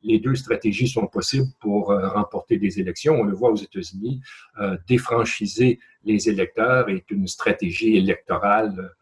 les 0.02 0.18
deux 0.18 0.34
stratégies 0.34 0.88
sont 0.88 1.06
possibles 1.06 1.48
pour 1.60 1.92
euh, 1.92 2.08
remporter 2.10 2.58
des 2.58 2.78
élections. 2.78 3.14
On 3.14 3.24
le 3.24 3.32
voit 3.32 3.52
aux 3.52 3.56
États-Unis, 3.56 4.20
euh, 4.60 4.76
défranchiser 4.86 5.78
les 6.04 6.28
électeurs 6.28 6.90
est 6.90 7.10
une 7.10 7.26
stratégie 7.26 7.96
électorale 7.96 8.92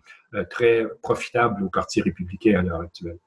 très 0.50 0.84
profitable 1.02 1.62
au 1.62 1.70
Parti 1.70 2.02
républicain 2.02 2.58
à 2.58 2.62
l'heure 2.62 2.80
actuelle. 2.80 3.18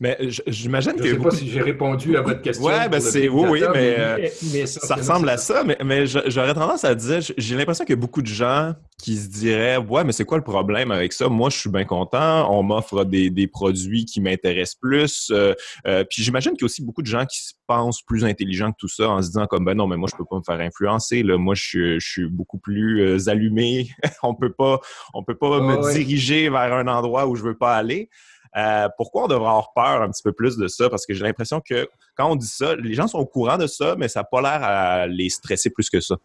Mais 0.00 0.16
j'imagine 0.46 0.92
que. 0.92 1.04
Je 1.04 1.14
ne 1.14 1.18
sais 1.18 1.22
pas 1.22 1.30
si 1.30 1.48
j'ai 1.48 1.60
répondu 1.60 2.16
à 2.16 2.22
votre 2.22 2.40
question. 2.40 2.64
Ouais, 2.64 2.88
ben 2.88 3.00
c'est 3.00 3.28
oui, 3.28 3.48
oui, 3.50 3.62
mais, 3.72 3.96
euh, 3.98 4.66
ça 4.66 4.94
ressemble 4.94 5.28
à 5.28 5.36
ça. 5.36 5.64
Mais, 5.84 6.06
j'aurais 6.06 6.54
tendance 6.54 6.84
à 6.84 6.94
dire, 6.94 7.20
j'ai 7.36 7.56
l'impression 7.56 7.84
qu'il 7.84 7.94
y 7.94 7.98
a 7.98 8.00
beaucoup 8.00 8.22
de 8.22 8.28
gens 8.28 8.74
qui 9.02 9.16
se 9.16 9.28
diraient, 9.28 9.76
ouais, 9.76 10.04
mais 10.04 10.12
c'est 10.12 10.24
quoi 10.24 10.38
le 10.38 10.44
problème 10.44 10.90
avec 10.90 11.12
ça? 11.12 11.28
Moi, 11.28 11.50
je 11.50 11.58
suis 11.58 11.70
bien 11.70 11.84
content. 11.84 12.50
On 12.52 12.62
m'offre 12.62 13.04
des, 13.04 13.46
produits 13.48 14.04
qui 14.04 14.20
m'intéressent 14.20 14.76
plus. 14.80 15.30
Euh, 15.30 15.54
euh, 15.86 16.04
puis 16.04 16.22
j'imagine 16.22 16.52
qu'il 16.52 16.62
y 16.62 16.64
a 16.64 16.66
aussi 16.66 16.84
beaucoup 16.84 17.02
de 17.02 17.06
gens 17.06 17.24
qui 17.24 17.38
se 17.40 17.54
pensent 17.66 18.02
plus 18.02 18.24
intelligents 18.24 18.70
que 18.72 18.76
tout 18.78 18.88
ça 18.88 19.08
en 19.08 19.22
se 19.22 19.28
disant 19.28 19.46
comme 19.46 19.64
ben 19.64 19.74
non, 19.74 19.86
mais 19.86 19.96
moi 19.96 20.08
je 20.10 20.16
peux 20.16 20.24
pas 20.24 20.36
me 20.36 20.42
faire 20.42 20.60
influencer. 20.60 21.22
Là. 21.22 21.38
Moi, 21.38 21.54
je, 21.54 21.98
suis 21.98 22.28
beaucoup 22.28 22.58
plus 22.58 23.28
allumé. 23.28 23.88
on 24.22 24.34
peut 24.34 24.52
pas, 24.52 24.80
on 25.14 25.24
peut 25.24 25.36
pas 25.36 25.60
me 25.60 25.92
diriger 25.92 26.48
vers 26.48 26.72
un 26.72 26.86
endroit 26.86 27.26
où 27.26 27.34
je 27.34 27.42
veux 27.42 27.56
pas 27.56 27.74
aller. 27.74 28.08
Euh, 28.56 28.88
pourquoi 28.96 29.24
on 29.24 29.28
devrait 29.28 29.48
avoir 29.48 29.72
peur 29.74 30.02
un 30.02 30.10
petit 30.10 30.22
peu 30.22 30.32
plus 30.32 30.56
de 30.56 30.68
ça? 30.68 30.88
Parce 30.88 31.06
que 31.06 31.14
j'ai 31.14 31.24
l'impression 31.24 31.60
que 31.60 31.88
quand 32.16 32.30
on 32.30 32.36
dit 32.36 32.46
ça, 32.46 32.74
les 32.76 32.94
gens 32.94 33.06
sont 33.06 33.18
au 33.18 33.26
courant 33.26 33.58
de 33.58 33.66
ça, 33.66 33.94
mais 33.96 34.08
ça 34.08 34.20
n'a 34.20 34.24
pas 34.24 34.40
l'air 34.40 34.60
à 34.62 35.06
les 35.06 35.28
stresser 35.28 35.70
plus 35.70 35.90
que 35.90 36.00
ça. 36.00 36.16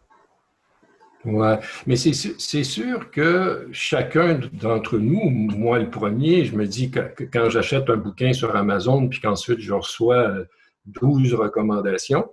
Oui, 1.24 1.54
mais 1.86 1.96
c'est 1.96 2.64
sûr 2.64 3.10
que 3.10 3.68
chacun 3.72 4.40
d'entre 4.52 4.98
nous, 4.98 5.30
moi 5.30 5.78
le 5.78 5.88
premier, 5.88 6.44
je 6.44 6.54
me 6.54 6.66
dis 6.66 6.90
que, 6.90 7.00
quand 7.32 7.48
j'achète 7.48 7.88
un 7.88 7.96
bouquin 7.96 8.34
sur 8.34 8.54
Amazon, 8.54 9.08
puis 9.08 9.20
qu'ensuite 9.20 9.60
je 9.60 9.72
reçois 9.72 10.34
12 10.86 11.34
recommandations 11.34 12.26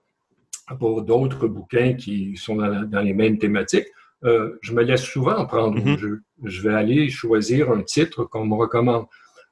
pour 0.79 1.03
d'autres 1.03 1.47
bouquins 1.47 1.93
qui 1.93 2.35
sont 2.35 2.55
dans, 2.55 3.01
les 3.01 3.13
mêmes 3.13 3.37
thématiques, 3.37 3.87
euh, 4.23 4.59
je 4.61 4.73
me 4.73 4.83
laisse 4.83 5.03
souvent 5.03 5.45
prendre 5.45 5.81
au 5.81 5.85
mm-hmm. 5.85 5.97
jeu. 5.97 6.21
Je 6.43 6.61
vais 6.61 6.73
aller 6.73 7.09
choisir 7.09 7.71
un 7.71 7.81
titre 7.81 8.25
qu'on 8.25 8.45
me 8.45 8.55
recommande. 8.55 9.05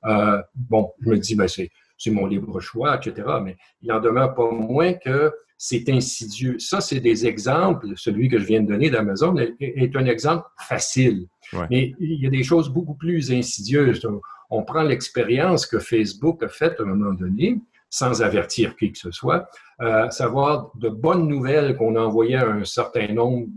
Euh, 0.06 0.42
bon, 0.56 0.92
je 1.02 1.10
me 1.10 1.18
dis, 1.18 1.36
ben, 1.36 1.48
c'est, 1.48 1.72
mon 2.08 2.26
libre 2.26 2.60
choix, 2.60 2.96
etc. 2.96 3.28
Mais 3.44 3.58
il 3.82 3.92
en 3.92 4.00
demeure 4.00 4.34
pas 4.34 4.50
moins 4.52 4.94
que 4.94 5.34
c'est 5.58 5.90
insidieux. 5.90 6.58
Ça, 6.58 6.80
c'est 6.80 7.02
des 7.02 7.28
exemples. 7.28 7.88
Celui 7.96 8.30
que 8.30 8.40
je 8.40 8.46
viens 8.46 8.62
de 8.62 8.68
donner 8.68 8.90
d'Amazon 8.90 9.36
est, 9.38 9.96
un 9.96 10.06
exemple 10.06 10.48
facile. 10.58 11.28
Mais 11.70 11.94
il 12.00 12.22
y 12.22 12.28
a 12.28 12.30
des 12.30 12.44
choses 12.44 12.70
beaucoup 12.70 12.96
plus 12.96 13.32
insidieuses. 13.32 14.08
On 14.50 14.64
prend 14.64 14.84
l'expérience 14.84 15.66
que 15.66 15.80
Facebook 15.80 16.42
a 16.44 16.48
faite 16.48 16.80
à 16.80 16.84
un 16.84 16.86
moment 16.86 17.14
donné, 17.14 17.60
sans 17.90 18.22
avertir 18.22 18.78
qui 18.78 18.94
que 18.94 18.98
ce 18.98 19.12
soit, 19.12 19.50
euh, 19.82 20.10
savoir 20.10 20.72
de 20.76 20.90
bonnes 20.90 21.28
nouvelles 21.28 21.76
qu'on 21.76 21.96
envoyait 21.98 22.36
à 22.36 22.48
un 22.48 22.64
certain 22.64 23.08
nombre 23.10 23.48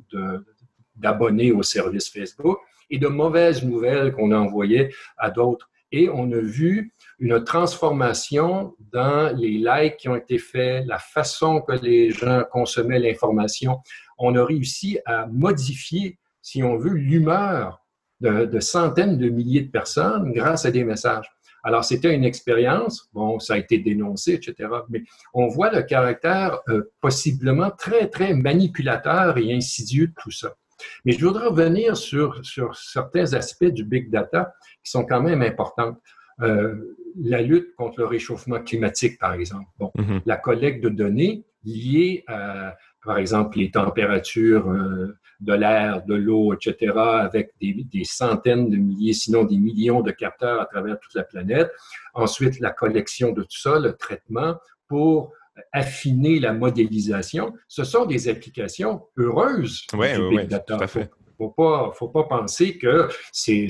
d'abonnés 0.96 1.52
au 1.52 1.62
service 1.62 2.08
Facebook 2.08 2.58
et 2.90 2.98
de 2.98 3.08
mauvaises 3.08 3.64
nouvelles 3.64 4.12
qu'on 4.12 4.32
envoyait 4.32 4.90
à 5.16 5.30
d'autres 5.30 5.68
et 5.92 6.08
on 6.08 6.32
a 6.32 6.40
vu 6.40 6.92
une 7.18 7.44
transformation 7.44 8.74
dans 8.92 9.34
les 9.36 9.58
likes 9.58 9.98
qui 9.98 10.08
ont 10.08 10.16
été 10.16 10.38
faits, 10.38 10.86
la 10.86 10.98
façon 10.98 11.60
que 11.60 11.72
les 11.72 12.10
gens 12.10 12.42
consommaient 12.50 12.98
l'information. 12.98 13.78
On 14.18 14.34
a 14.34 14.44
réussi 14.44 14.98
à 15.04 15.26
modifier, 15.26 16.18
si 16.40 16.62
on 16.62 16.76
veut, 16.76 16.94
l'humeur 16.94 17.84
de, 18.20 18.60
centaines 18.60 19.18
de 19.18 19.28
milliers 19.28 19.62
de 19.62 19.70
personnes 19.70 20.32
grâce 20.32 20.64
à 20.64 20.70
des 20.70 20.84
messages. 20.84 21.30
Alors, 21.64 21.84
c'était 21.84 22.12
une 22.12 22.24
expérience, 22.24 23.08
bon, 23.12 23.38
ça 23.38 23.54
a 23.54 23.58
été 23.58 23.78
dénoncé, 23.78 24.32
etc., 24.32 24.68
mais 24.88 25.04
on 25.32 25.46
voit 25.46 25.70
le 25.70 25.82
caractère 25.82 26.60
euh, 26.68 26.92
possiblement 27.00 27.70
très, 27.70 28.08
très 28.08 28.34
manipulateur 28.34 29.38
et 29.38 29.52
insidieux 29.54 30.08
de 30.08 30.14
tout 30.20 30.32
ça. 30.32 30.56
Mais 31.04 31.12
je 31.12 31.24
voudrais 31.24 31.48
revenir 31.48 31.96
sur, 31.96 32.44
sur 32.44 32.76
certains 32.76 33.34
aspects 33.34 33.64
du 33.64 33.84
big 33.84 34.10
data 34.10 34.54
qui 34.84 34.90
sont 34.90 35.04
quand 35.04 35.22
même 35.22 35.42
importantes. 35.42 35.98
Euh, 36.40 36.96
la 37.20 37.42
lutte 37.42 37.74
contre 37.76 38.00
le 38.00 38.06
réchauffement 38.06 38.60
climatique, 38.60 39.18
par 39.18 39.34
exemple. 39.34 39.68
Bon, 39.78 39.92
mm-hmm. 39.96 40.22
la 40.24 40.36
collecte 40.36 40.82
de 40.82 40.88
données 40.88 41.44
liées 41.64 42.24
à, 42.26 42.74
par 43.04 43.18
exemple, 43.18 43.58
les 43.58 43.70
températures 43.70 44.68
euh, 44.68 45.16
de 45.40 45.52
l'air, 45.52 46.04
de 46.04 46.14
l'eau, 46.14 46.54
etc., 46.54 46.92
avec 46.96 47.52
des, 47.60 47.84
des, 47.84 48.04
centaines 48.04 48.70
de 48.70 48.76
milliers, 48.76 49.12
sinon 49.12 49.44
des 49.44 49.58
millions 49.58 50.00
de 50.00 50.12
capteurs 50.12 50.60
à 50.60 50.66
travers 50.66 50.98
toute 51.00 51.14
la 51.14 51.24
planète. 51.24 51.70
Ensuite, 52.14 52.60
la 52.60 52.70
collection 52.70 53.32
de 53.32 53.42
tout 53.42 53.58
ça, 53.58 53.78
le 53.78 53.92
traitement 53.94 54.56
pour 54.88 55.32
affiner 55.72 56.38
la 56.38 56.52
modélisation, 56.52 57.52
ce 57.68 57.84
sont 57.84 58.06
des 58.06 58.28
applications 58.28 59.02
heureuses 59.16 59.86
du 59.92 60.28
big 60.30 60.48
data. 60.48 60.76
Tout 60.76 60.82
à 60.82 60.86
fait. 60.86 61.10
Faut 61.38 61.50
pas, 61.50 61.90
faut 61.94 62.08
pas 62.08 62.24
penser 62.24 62.78
que 62.78 63.08
c'est 63.32 63.66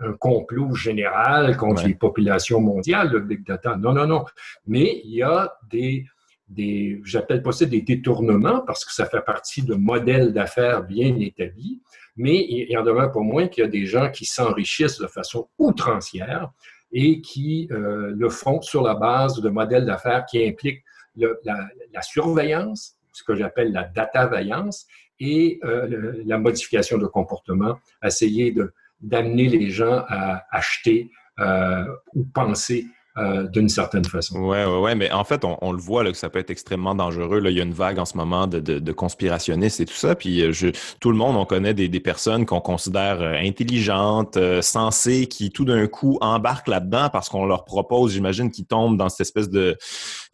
un 0.00 0.12
complot 0.12 0.74
général 0.74 1.56
contre 1.56 1.86
les 1.86 1.94
populations 1.94 2.60
mondiales, 2.60 3.10
le 3.10 3.20
big 3.20 3.46
data. 3.46 3.76
Non, 3.76 3.92
non, 3.94 4.06
non. 4.06 4.24
Mais 4.66 5.00
il 5.04 5.14
y 5.14 5.22
a 5.22 5.54
des, 5.70 6.04
des 6.48 7.00
j'appelle 7.04 7.42
pas 7.42 7.52
ça 7.52 7.64
des 7.64 7.80
détournements 7.80 8.60
parce 8.60 8.84
que 8.84 8.92
ça 8.92 9.06
fait 9.06 9.22
partie 9.22 9.62
de 9.62 9.74
modèles 9.74 10.34
d'affaires 10.34 10.82
bien 10.82 11.16
établis. 11.18 11.80
Mais 12.16 12.44
il 12.48 12.70
y 12.70 12.76
en 12.76 12.82
demeure 12.82 13.12
pas 13.12 13.20
moins 13.20 13.46
qu'il 13.48 13.62
y 13.62 13.66
a 13.66 13.70
des 13.70 13.86
gens 13.86 14.10
qui 14.10 14.24
s'enrichissent 14.24 14.98
de 14.98 15.06
façon 15.06 15.48
outrancière 15.58 16.50
et 16.98 17.20
qui 17.20 17.68
euh, 17.72 18.14
le 18.16 18.30
font 18.30 18.62
sur 18.62 18.80
la 18.80 18.94
base 18.94 19.38
de 19.42 19.50
modèles 19.50 19.84
d'affaires 19.84 20.24
qui 20.24 20.42
impliquent 20.42 20.82
la, 21.14 22.02
surveillance, 22.02 22.96
ce 23.12 23.22
que 23.22 23.36
j'appelle 23.36 23.70
la 23.70 23.84
data-vaillance, 23.84 24.86
et 25.20 25.60
euh, 25.64 26.22
la 26.24 26.38
modification 26.38 26.96
de 26.96 27.04
comportement, 27.04 27.78
essayer 28.02 28.54
d'amener 29.02 29.48
les 29.50 29.68
gens 29.68 30.06
à 30.08 30.46
acheter 30.50 31.10
euh, 31.38 31.84
ou 32.14 32.24
penser 32.24 32.86
euh, 33.18 33.46
d'une 33.48 33.68
certaine 33.68 34.04
façon. 34.04 34.38
Oui, 34.38 34.58
oui, 34.66 34.78
ouais, 34.80 34.94
mais 34.94 35.10
en 35.10 35.24
fait, 35.24 35.42
on, 35.44 35.72
le 35.72 35.78
voit 35.78 36.04
là, 36.04 36.12
que 36.12 36.18
ça 36.18 36.28
peut 36.28 36.38
être 36.38 36.50
extrêmement 36.50 36.94
dangereux. 36.94 37.40
Là. 37.40 37.50
Il 37.50 37.56
y 37.56 37.60
a 37.60 37.62
une 37.62 37.72
vague 37.72 37.98
en 37.98 38.04
ce 38.04 38.16
moment 38.16 38.46
de, 38.46 38.60
de, 38.60 38.78
de 38.78 38.92
conspirationnistes 38.92 39.80
et 39.80 39.86
tout 39.86 39.94
ça. 39.94 40.14
Puis 40.14 40.42
euh, 40.42 40.52
je, 40.52 40.68
tout 41.00 41.10
le 41.10 41.16
monde, 41.16 41.36
on 41.36 41.46
connaît 41.46 41.72
des, 41.72 41.88
des 41.88 42.00
personnes 42.00 42.44
qu'on 42.44 42.60
considère 42.60 43.22
euh, 43.22 43.34
intelligentes, 43.34 44.38
sensées, 44.60 45.26
qui 45.28 45.50
tout 45.50 45.64
d'un 45.64 45.86
coup 45.86 46.18
embarquent 46.20 46.68
là-dedans 46.68 47.08
parce 47.10 47.28
qu'on 47.28 47.46
leur 47.46 47.64
propose, 47.64 48.12
j'imagine, 48.12 48.50
qu'ils 48.50 48.66
tombent 48.66 48.98
dans 48.98 49.08
cette 49.08 49.22
espèce 49.22 49.48
de 49.48 49.76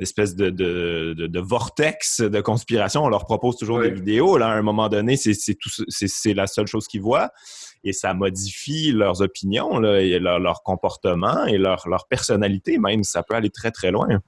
espèce 0.00 0.34
de, 0.34 0.50
de, 0.50 1.14
de, 1.14 1.40
vortex 1.40 2.20
de 2.20 2.40
conspiration. 2.40 3.04
On 3.04 3.08
leur 3.08 3.26
propose 3.26 3.56
toujours 3.56 3.80
des 3.80 3.90
vidéos. 3.90 4.36
Là, 4.38 4.48
à 4.48 4.54
un 4.54 4.62
moment 4.62 4.88
donné, 4.88 5.16
c'est 5.16 5.34
c'est 5.34 6.34
la 6.34 6.46
seule 6.46 6.66
chose 6.66 6.86
qu'ils 6.88 7.02
voient 7.02 7.30
et 7.84 7.92
ça 7.92 8.14
modifie 8.14 8.92
leurs 8.92 9.22
opinions, 9.22 9.82
et 9.84 10.18
leur, 10.18 10.62
comportement 10.62 11.46
et 11.46 11.58
leur, 11.58 12.06
personnalité 12.08 12.78
même. 12.78 13.02
Ça 13.02 13.22
peut 13.22 13.34
aller 13.34 13.50
très, 13.50 13.70
très 13.70 13.90
loin. 13.90 14.20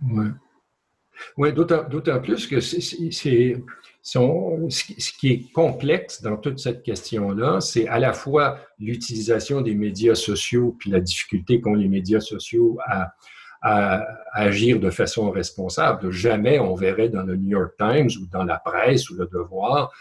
Oui, 1.36 1.52
d'autant 1.52 2.20
plus 2.20 2.46
que 2.46 2.60
c'est 2.60 2.80
ce 2.80 5.18
qui 5.18 5.30
est 5.30 5.52
complexe 5.52 6.22
dans 6.22 6.36
toute 6.36 6.58
cette 6.58 6.82
question-là, 6.82 7.60
c'est 7.60 7.88
à 7.88 7.98
la 7.98 8.12
fois 8.12 8.58
l'utilisation 8.78 9.60
des 9.60 9.74
médias 9.74 10.14
sociaux 10.14 10.76
puis 10.78 10.90
la 10.90 11.00
difficulté 11.00 11.60
qu'ont 11.60 11.74
les 11.74 11.88
médias 11.88 12.20
sociaux 12.20 12.78
à, 12.84 13.14
à, 13.62 14.04
agir 14.32 14.78
de 14.78 14.90
façon 14.90 15.30
responsable. 15.30 16.10
Jamais 16.10 16.58
on 16.58 16.74
verrait 16.74 17.08
dans 17.08 17.22
le 17.22 17.36
New 17.36 17.50
York 17.50 17.74
Times 17.78 18.10
ou 18.20 18.26
dans 18.30 18.44
la 18.44 18.58
presse 18.58 19.08
ou 19.10 19.16
le 19.16 19.26
Devoir 19.26 19.92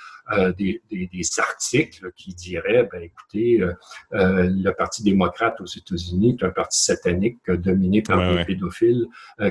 des, 0.58 0.82
des, 0.90 1.08
des, 1.08 1.40
articles 1.40 2.12
qui 2.16 2.34
diraient, 2.34 2.88
ben, 2.92 3.02
écoutez, 3.02 3.62
euh, 3.62 3.74
euh, 4.14 4.50
le 4.50 4.72
Parti 4.72 5.04
démocrate 5.04 5.60
aux 5.60 5.66
États-Unis 5.66 6.38
est 6.40 6.46
un 6.46 6.50
parti 6.50 6.82
satanique 6.82 7.40
dominé 7.50 8.02
par 8.02 8.34
des 8.34 8.46
pédophiles 8.46 9.06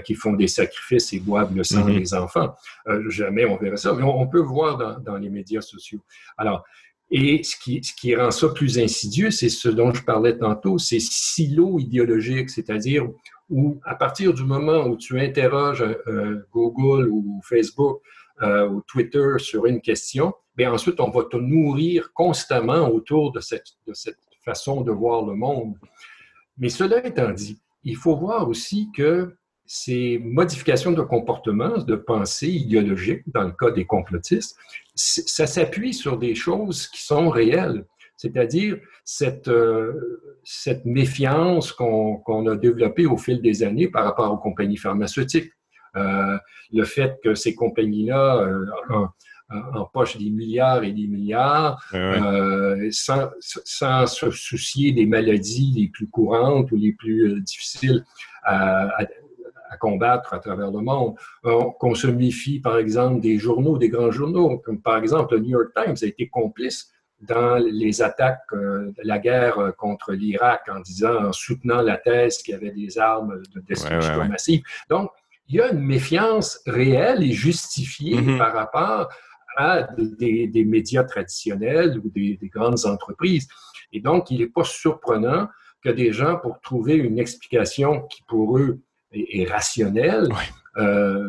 qui 0.04 0.14
font 0.14 0.32
des 0.32 0.48
sacrifices 0.48 1.12
et 1.12 1.20
boivent 1.20 1.54
le 1.54 1.62
sang 1.62 1.86
mm-hmm. 1.86 1.98
des 1.98 2.14
enfants. 2.14 2.54
jamais 3.08 3.44
on 3.44 3.56
verrait 3.56 3.76
ça, 3.76 3.92
mais 3.92 4.02
on, 4.02 4.26
peut 4.26 4.40
voir 4.40 4.78
dans, 4.78 4.98
dans, 4.98 5.18
les 5.18 5.28
médias 5.28 5.60
sociaux. 5.60 6.00
Alors, 6.38 6.64
et 7.10 7.42
ce 7.42 7.56
qui, 7.56 7.84
ce 7.84 7.92
qui 7.94 8.16
rend 8.16 8.30
ça 8.30 8.48
plus 8.48 8.78
insidieux, 8.78 9.30
c'est 9.30 9.50
ce 9.50 9.68
dont 9.68 9.92
je 9.92 10.02
parlais 10.02 10.38
tantôt, 10.38 10.78
ces 10.78 11.00
silos 11.00 11.78
idéologiques, 11.78 12.48
c'est-à-dire 12.48 13.06
où 13.50 13.78
à 13.84 13.94
partir 13.94 14.32
du 14.32 14.44
moment 14.44 14.86
où 14.86 14.96
tu 14.96 15.20
interroges 15.20 15.84
Google 16.50 17.08
ou 17.10 17.40
Facebook 17.46 18.00
euh, 18.42 18.68
ou 18.68 18.82
Twitter 18.82 19.34
sur 19.38 19.66
une 19.66 19.80
question, 19.80 20.32
bien 20.56 20.72
ensuite, 20.72 21.00
on 21.00 21.10
va 21.10 21.24
te 21.24 21.36
nourrir 21.36 22.12
constamment 22.12 22.88
autour 22.88 23.32
de 23.32 23.40
cette, 23.40 23.72
de 23.86 23.94
cette 23.94 24.18
façon 24.44 24.80
de 24.80 24.92
voir 24.92 25.24
le 25.24 25.34
monde. 25.34 25.76
Mais 26.58 26.68
cela 26.68 27.04
étant 27.06 27.30
dit, 27.30 27.60
il 27.84 27.96
faut 27.96 28.16
voir 28.16 28.48
aussi 28.48 28.88
que 28.94 29.34
ces 29.64 30.18
modifications 30.18 30.92
de 30.92 31.02
comportement, 31.02 31.78
de 31.78 31.96
pensée 31.96 32.48
idéologique, 32.48 33.22
dans 33.26 33.44
le 33.44 33.52
cas 33.52 33.70
des 33.70 33.86
complotistes, 33.86 34.56
ça 34.94 35.46
s'appuie 35.46 35.94
sur 35.94 36.18
des 36.18 36.34
choses 36.34 36.88
qui 36.88 37.02
sont 37.02 37.30
réelles. 37.30 37.86
C'est-à-dire 38.16 38.78
cette, 39.04 39.48
euh, 39.48 40.38
cette 40.44 40.84
méfiance 40.84 41.72
qu'on 41.72 42.46
a 42.46 42.56
développée 42.56 43.06
au 43.06 43.16
fil 43.16 43.40
des 43.40 43.62
années 43.62 43.88
par 43.88 44.04
rapport 44.04 44.32
aux 44.32 44.38
compagnies 44.38 44.76
pharmaceutiques. 44.76 45.50
Le 45.94 46.84
fait 46.84 47.18
que 47.22 47.34
ces 47.34 47.54
compagnies-là 47.54 48.48
empochent 49.74 50.16
des 50.16 50.30
milliards 50.30 50.82
et 50.82 50.92
des 50.92 51.06
milliards 51.06 51.82
sans, 52.90 53.30
sans, 53.40 54.06
se 54.06 54.30
soucier 54.30 54.92
des 54.92 55.06
maladies 55.06 55.72
les 55.76 55.88
plus 55.88 56.08
courantes 56.08 56.72
ou 56.72 56.76
les 56.76 56.92
plus 56.92 57.40
difficiles 57.42 58.04
à, 58.44 59.04
à 59.72 59.76
combattre 59.78 60.34
à 60.34 60.38
travers 60.38 60.70
le 60.70 60.80
monde. 60.80 61.14
Euh, 61.46 61.62
qu'on 61.80 61.94
se 61.94 62.06
méfie, 62.06 62.60
par 62.60 62.78
exemple, 62.78 63.20
des 63.20 63.38
journaux, 63.38 63.78
des 63.78 63.88
grands 63.88 64.10
journaux, 64.10 64.58
comme 64.58 64.80
par 64.80 64.98
exemple 64.98 65.34
le 65.34 65.40
New 65.40 65.50
York 65.58 65.70
Times 65.74 65.96
a 66.02 66.06
été 66.06 66.28
complice 66.28 66.92
dans 67.20 67.56
les 67.56 68.02
attaques 68.02 68.52
euh, 68.52 68.92
de 68.98 69.02
la 69.04 69.18
guerre 69.18 69.58
euh, 69.58 69.70
contre 69.70 70.12
l'Irak 70.12 70.62
en 70.68 70.80
disant, 70.80 71.24
en 71.26 71.32
soutenant 71.32 71.80
la 71.80 71.96
thèse 71.96 72.38
qu'il 72.38 72.52
y 72.52 72.56
avait 72.56 72.72
des 72.72 72.98
armes 72.98 73.40
de 73.54 73.60
destruction 73.60 74.24
massive. 74.26 74.62
Donc, 74.90 75.10
il 75.52 75.56
y 75.56 75.60
a 75.60 75.70
une 75.70 75.84
méfiance 75.84 76.60
réelle 76.66 77.22
et 77.22 77.32
justifiée 77.32 78.16
mm-hmm. 78.16 78.38
par 78.38 78.54
rapport 78.54 79.08
à 79.56 79.82
des, 79.98 80.64
médias 80.66 81.04
traditionnels 81.04 82.00
ou 82.02 82.08
des, 82.08 82.38
des, 82.40 82.48
grandes 82.48 82.86
entreprises. 82.86 83.46
Et 83.92 84.00
donc, 84.00 84.30
il 84.30 84.38
n'est 84.38 84.46
pas 84.46 84.64
surprenant 84.64 85.48
que 85.84 85.90
des 85.90 86.10
gens, 86.10 86.38
pour 86.38 86.58
trouver 86.60 86.94
une 86.94 87.18
explication 87.18 88.02
qui 88.06 88.22
pour 88.26 88.56
eux 88.56 88.80
et, 89.12 89.44
rationnel 89.44 90.28
euh, 90.78 91.28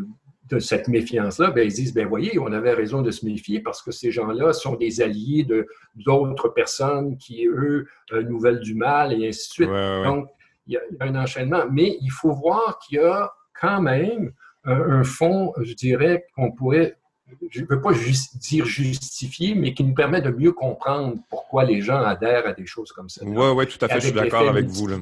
de 0.49 0.59
cette 0.59 0.87
méfiance-là, 0.87 1.51
ben, 1.51 1.67
ils 1.67 1.73
disent, 1.73 1.93
ben 1.93 2.07
voyez, 2.07 2.39
on 2.39 2.53
avait 2.53 2.73
raison 2.73 3.01
de 3.01 3.11
se 3.11 3.25
méfier 3.25 3.59
parce 3.59 3.81
que 3.81 3.91
ces 3.91 4.09
gens-là 4.09 4.53
sont 4.53 4.75
des 4.75 5.01
alliés 5.01 5.43
de 5.43 5.67
d'autres 5.95 6.47
personnes 6.47 7.17
qui, 7.17 7.45
eux, 7.45 7.87
euh, 8.13 8.23
nous 8.23 8.39
veulent 8.39 8.61
du 8.61 8.75
mal 8.75 9.11
et 9.11 9.27
ainsi 9.27 9.49
de 9.49 9.53
suite. 9.53 9.69
Donc, 10.05 10.29
il 10.67 10.73
y, 10.73 10.77
a 10.77 10.81
un 11.01 11.15
enchaînement. 11.15 11.65
Mais 11.69 11.97
il 11.99 12.11
faut 12.11 12.31
voir 12.31 12.79
qu'il 12.79 12.99
y 12.99 13.01
a 13.01 13.33
quand 13.59 13.81
même 13.81 14.31
un, 14.65 15.03
fond, 15.03 15.53
je 15.61 15.73
dirais, 15.73 16.25
qu'on 16.35 16.51
pourrait 16.51 16.97
je 17.49 17.61
ne 17.61 17.65
veux 17.67 17.81
pas 17.81 17.91
dire 18.35 18.65
justifier, 18.65 19.55
mais 19.55 19.73
qui 19.73 19.83
nous 19.83 19.93
permet 19.93 20.21
de 20.21 20.29
mieux 20.29 20.51
comprendre 20.51 21.15
pourquoi 21.29 21.63
les 21.63 21.81
gens 21.81 22.01
adhèrent 22.03 22.45
à 22.45 22.53
des 22.53 22.65
choses 22.65 22.91
comme 22.91 23.09
ça. 23.09 23.25
Oui, 23.25 23.47
oui, 23.55 23.67
tout 23.67 23.83
à 23.83 23.87
fait, 23.87 23.95
je 23.95 24.05
suis 24.07 24.11
d'accord 24.11 24.47
avec 24.47 24.67
vous. 24.67 24.87
Là. 24.87 24.97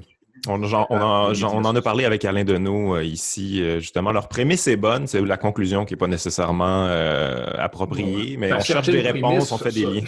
On, 0.47 0.63
en, 0.63 1.75
a 1.75 1.81
parlé 1.81 2.05
avec 2.05 2.25
Alain 2.25 2.43
Deneau 2.43 2.95
euh, 2.95 3.03
ici, 3.03 3.61
euh, 3.61 3.79
justement. 3.79 4.11
Leur 4.11 4.27
prémisse 4.27 4.67
est 4.67 4.75
bonne, 4.75 5.05
c'est 5.05 5.21
la 5.21 5.38
conclusion 5.38 5.85
qui 5.85 5.93
n'est 5.93 5.97
pas 5.97 6.07
nécessairement 6.07 6.88
euh, 6.88 7.45
appropriée, 7.57 8.38
mais 8.38 8.51
on 8.51 8.59
cherche 8.59 8.88
des 8.88 9.01
réponses, 9.01 9.51
on 9.51 9.57
fait 9.59 9.71
des 9.71 9.85
liens. 9.85 10.01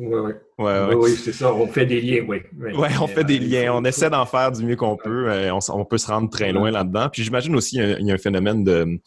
oui, 0.00 0.32
ouais, 0.58 0.94
oui, 0.94 1.10
c'est 1.16 1.32
ça, 1.32 1.52
on 1.52 1.66
fait 1.66 1.86
des 1.86 2.00
liens, 2.00 2.24
oui. 2.28 2.42
Oui, 2.60 2.88
on 3.00 3.08
fait 3.08 3.24
des 3.24 3.40
liens, 3.40 3.72
on 3.74 3.84
essaie 3.84 4.08
d'en 4.08 4.24
faire 4.24 4.52
du 4.52 4.64
mieux 4.64 4.76
qu'on 4.76 4.96
peut, 4.96 5.30
on, 5.50 5.58
on, 5.70 5.84
peut 5.84 5.98
se 5.98 6.06
rendre 6.06 6.30
très 6.30 6.52
loin 6.52 6.70
là-dedans. 6.70 7.08
Puis 7.12 7.24
j'imagine 7.24 7.56
aussi 7.56 7.76
qu'il 7.76 8.06
y 8.06 8.10
a 8.10 8.14
un 8.14 8.18
phénomène 8.18 8.62
de 8.62 9.00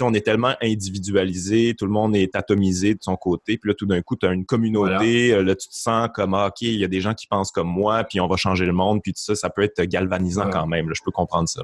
on 0.00 0.14
est 0.14 0.24
tellement 0.24 0.54
individualisé, 0.60 1.74
tout 1.78 1.86
le 1.86 1.92
monde 1.92 2.16
est 2.16 2.34
atomisé 2.34 2.94
de 2.94 3.02
son 3.02 3.16
côté, 3.16 3.58
puis 3.58 3.70
là, 3.70 3.74
tout 3.74 3.86
d'un 3.86 4.02
coup, 4.02 4.16
tu 4.16 4.26
as 4.26 4.32
une 4.32 4.44
communauté, 4.44 5.32
euh, 5.32 5.42
là, 5.42 5.54
tu 5.54 5.68
te 5.68 5.74
sens 5.74 6.08
comme, 6.12 6.34
ah, 6.34 6.48
OK, 6.48 6.62
il 6.62 6.78
y 6.78 6.84
a 6.84 6.88
des 6.88 7.00
gens 7.00 7.14
qui 7.14 7.26
pensent 7.26 7.52
comme 7.52 7.68
moi, 7.68 8.04
puis 8.04 8.20
on 8.20 8.26
va 8.26 8.36
changer 8.36 8.66
le 8.66 8.72
monde, 8.72 9.00
puis 9.02 9.12
tout 9.12 9.22
ça, 9.22 9.34
ça 9.34 9.50
peut 9.50 9.62
être 9.62 9.82
galvanisant 9.82 10.50
quand 10.50 10.66
même. 10.66 10.88
je 10.92 11.00
peux 11.04 11.12
comprendre 11.12 11.48
ça. 11.48 11.62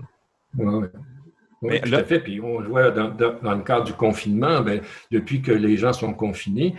Oui, 0.56 0.86
oui. 1.62 1.80
tout 1.80 1.94
à 1.94 2.04
fait. 2.04 2.20
Puis 2.20 2.40
on 2.40 2.60
voit 2.62 2.90
dans, 2.90 3.08
le 3.10 3.62
cadre 3.62 3.84
du 3.84 3.92
confinement, 3.92 4.60
ben, 4.60 4.80
depuis 5.10 5.42
que 5.42 5.52
les 5.52 5.76
gens 5.76 5.92
sont 5.92 6.14
confinés, 6.14 6.74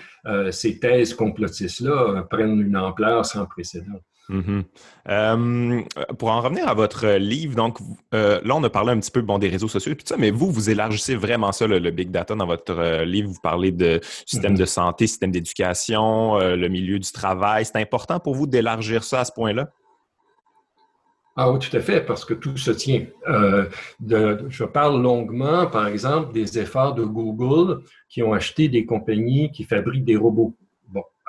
ces 0.52 0.80
thèses 0.80 1.14
complotistes-là 1.14 2.24
prennent 2.30 2.62
une 2.62 2.78
ampleur 2.78 3.26
sans 3.26 3.46
précédent. 3.46 4.00
Mhm. 4.30 4.64
Euh, 5.10 5.82
pour 6.20 6.30
en 6.30 6.42
revenir 6.42 6.68
à 6.68 6.76
votre 6.76 7.08
livre, 7.18 7.56
donc 7.56 7.80
euh, 8.14 8.40
là, 8.44 8.56
on 8.56 8.64
a 8.64 8.70
parlé 8.70 8.92
un 8.92 9.00
petit 9.00 9.10
peu 9.10 9.22
bon, 9.22 9.40
des 9.40 9.50
réseaux 9.50 9.68
sociaux 9.68 9.92
et 9.94 9.96
tout 9.96 10.06
ça, 10.06 10.18
mais 10.18 10.30
vous, 10.30 10.52
vous 10.52 10.70
élargissez 10.70 11.16
vraiment 11.16 11.52
ça, 11.52 11.66
le, 11.66 11.80
big 11.90 12.12
data, 12.12 12.36
dans 12.36 12.46
votre 12.46 12.78
euh, 12.78 13.06
livre. 13.06 13.30
Vous 13.30 13.42
parlez 13.42 13.72
de 13.72 14.00
système 14.28 14.54
mhm. 14.54 14.60
de 14.60 14.66
santé, 14.66 15.08
système 15.08 15.32
d'éducation, 15.32 16.38
le 16.38 16.68
milieu 16.68 17.00
du 17.00 17.12
travail. 17.12 17.66
C'est 17.66 17.78
important 17.78 18.20
pour 18.20 18.36
vous 18.36 18.46
d'élargir 18.46 19.04
ça 19.04 19.22
à 19.22 19.26
ce 19.26 19.32
point-là? 19.32 19.70
Ah 21.36 21.52
oui, 21.52 21.60
tout 21.60 21.76
à 21.76 21.80
fait, 21.80 22.02
parce 22.02 22.26
que 22.26 22.34
tout 22.34 22.56
se 22.58 22.72
tient. 22.72 23.06
De, 24.00 24.46
je 24.50 24.64
parle 24.64 25.02
longuement, 25.02 25.68
par 25.68 25.88
exemple, 25.88 26.34
des 26.34 26.60
efforts 26.60 26.94
de 26.94 27.04
Google 27.04 27.82
qui 28.10 28.22
ont 28.22 28.34
acheté 28.34 28.68
des 28.68 28.86
compagnies 28.86 29.52
qui 29.52 29.64
fabriquent 29.64 30.06
des 30.06 30.18
robots. 30.18 30.56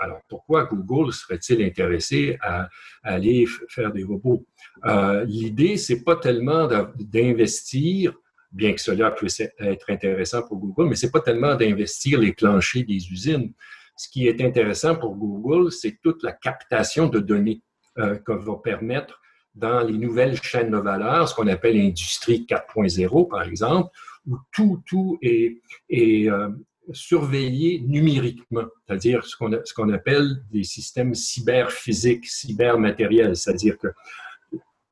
Alors, 0.01 0.21
pourquoi 0.29 0.65
Google 0.65 1.13
serait-il 1.13 1.63
intéressé 1.63 2.39
à, 2.41 2.69
aller 3.03 3.45
faire 3.69 3.93
des 3.93 4.03
robots? 4.03 4.47
Euh, 4.87 5.25
L'idée, 5.27 5.77
c'est 5.77 6.03
pas 6.03 6.17
tellement 6.17 6.67
d'investir, 6.99 8.15
bien 8.51 8.73
que 8.73 8.81
cela 8.81 9.11
puisse 9.11 9.41
être 9.41 9.91
intéressant 9.91 10.43
pour 10.43 10.57
Google, 10.57 10.89
mais 10.89 10.97
c'est 10.97 11.11
pas 11.11 11.21
tellement 11.21 11.55
d'investir 11.55 12.19
les 12.19 12.33
planchers 12.33 12.85
des 12.85 13.13
usines. 13.13 13.53
Ce 13.95 14.09
qui 14.09 14.27
est 14.27 14.41
intéressant 14.41 14.97
pour 14.97 15.15
Google, 15.17 15.71
c'est 15.71 15.99
toute 16.03 16.23
la 16.23 16.33
captation 16.33 17.07
de 17.07 17.21
données 17.21 17.63
euh, 17.99 18.17
que 18.17 18.33
va 18.33 18.57
permettre 18.57 19.21
dans 19.55 19.81
les 19.81 19.99
nouvelles 19.99 20.41
chaînes 20.41 20.71
de 20.71 20.79
valeur, 20.79 21.29
ce 21.29 21.35
qu'on 21.35 21.49
appelle 21.49 21.77
l'industrie 21.77 22.47
4.0, 22.49 23.29
par 23.29 23.43
exemple, 23.43 23.91
où 24.27 24.39
tout, 24.53 24.83
tout 24.87 25.19
est, 25.21 25.61
est, 25.91 26.31
euh, 26.31 26.49
surveillé 26.93 27.81
numériquement, 27.81 28.65
c'est-à-dire 28.87 29.25
ce 29.25 29.37
qu'on 29.37 29.51
ce 29.65 29.75
qu'on 29.75 29.91
appelle 29.93 30.43
des 30.53 30.65
systèmes 30.65 31.15
cyberphysiques, 31.15 32.27
cybermatériels, 32.27 33.37
c'est-à-dire 33.37 33.79
que 33.79 33.89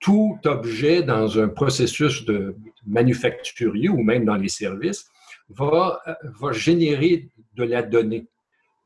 tout 0.01 0.39
objet 0.45 1.03
dans 1.03 1.39
un 1.39 1.49
processus 1.49 2.25
de 2.25 2.57
manufacturier 2.87 3.89
ou 3.89 4.03
même 4.03 4.25
dans 4.25 4.37
les 4.37 4.49
services 4.49 5.07
va, 5.51 6.01
va 6.23 6.53
générer 6.53 7.29
de 7.55 7.65
la 7.65 7.83
donnée. 7.83 8.27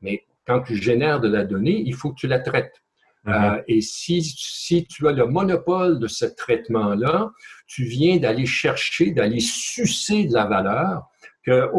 Mais 0.01 0.25
quand 0.45 0.61
tu 0.61 0.75
génères 0.75 1.21
de 1.21 1.29
la 1.29 1.43
donnée, 1.43 1.83
il 1.85 1.93
faut 1.93 2.11
que 2.11 2.19
tu 2.19 2.27
la 2.27 2.39
traites. 2.39 2.81
Mm-hmm. 3.25 3.57
Euh, 3.57 3.61
et 3.67 3.81
si, 3.81 4.23
si 4.23 4.85
tu 4.85 5.07
as 5.07 5.11
le 5.11 5.27
monopole 5.27 5.99
de 5.99 6.07
ce 6.07 6.25
traitement-là, 6.25 7.31
tu 7.67 7.83
viens 7.85 8.17
d'aller 8.17 8.45
chercher, 8.45 9.11
d'aller 9.11 9.39
sucer 9.39 10.25
de 10.25 10.33
la 10.33 10.45
valeur 10.45 11.09
que, 11.45 11.69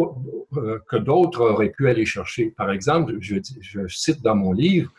euh, 0.57 0.79
que 0.89 0.97
d'autres 0.97 1.41
auraient 1.41 1.71
pu 1.71 1.89
aller 1.89 2.05
chercher. 2.05 2.53
Par 2.57 2.71
exemple, 2.71 3.17
je, 3.21 3.37
je 3.61 3.87
cite 3.89 4.23
dans 4.23 4.37
mon 4.37 4.53
livre 4.53 4.91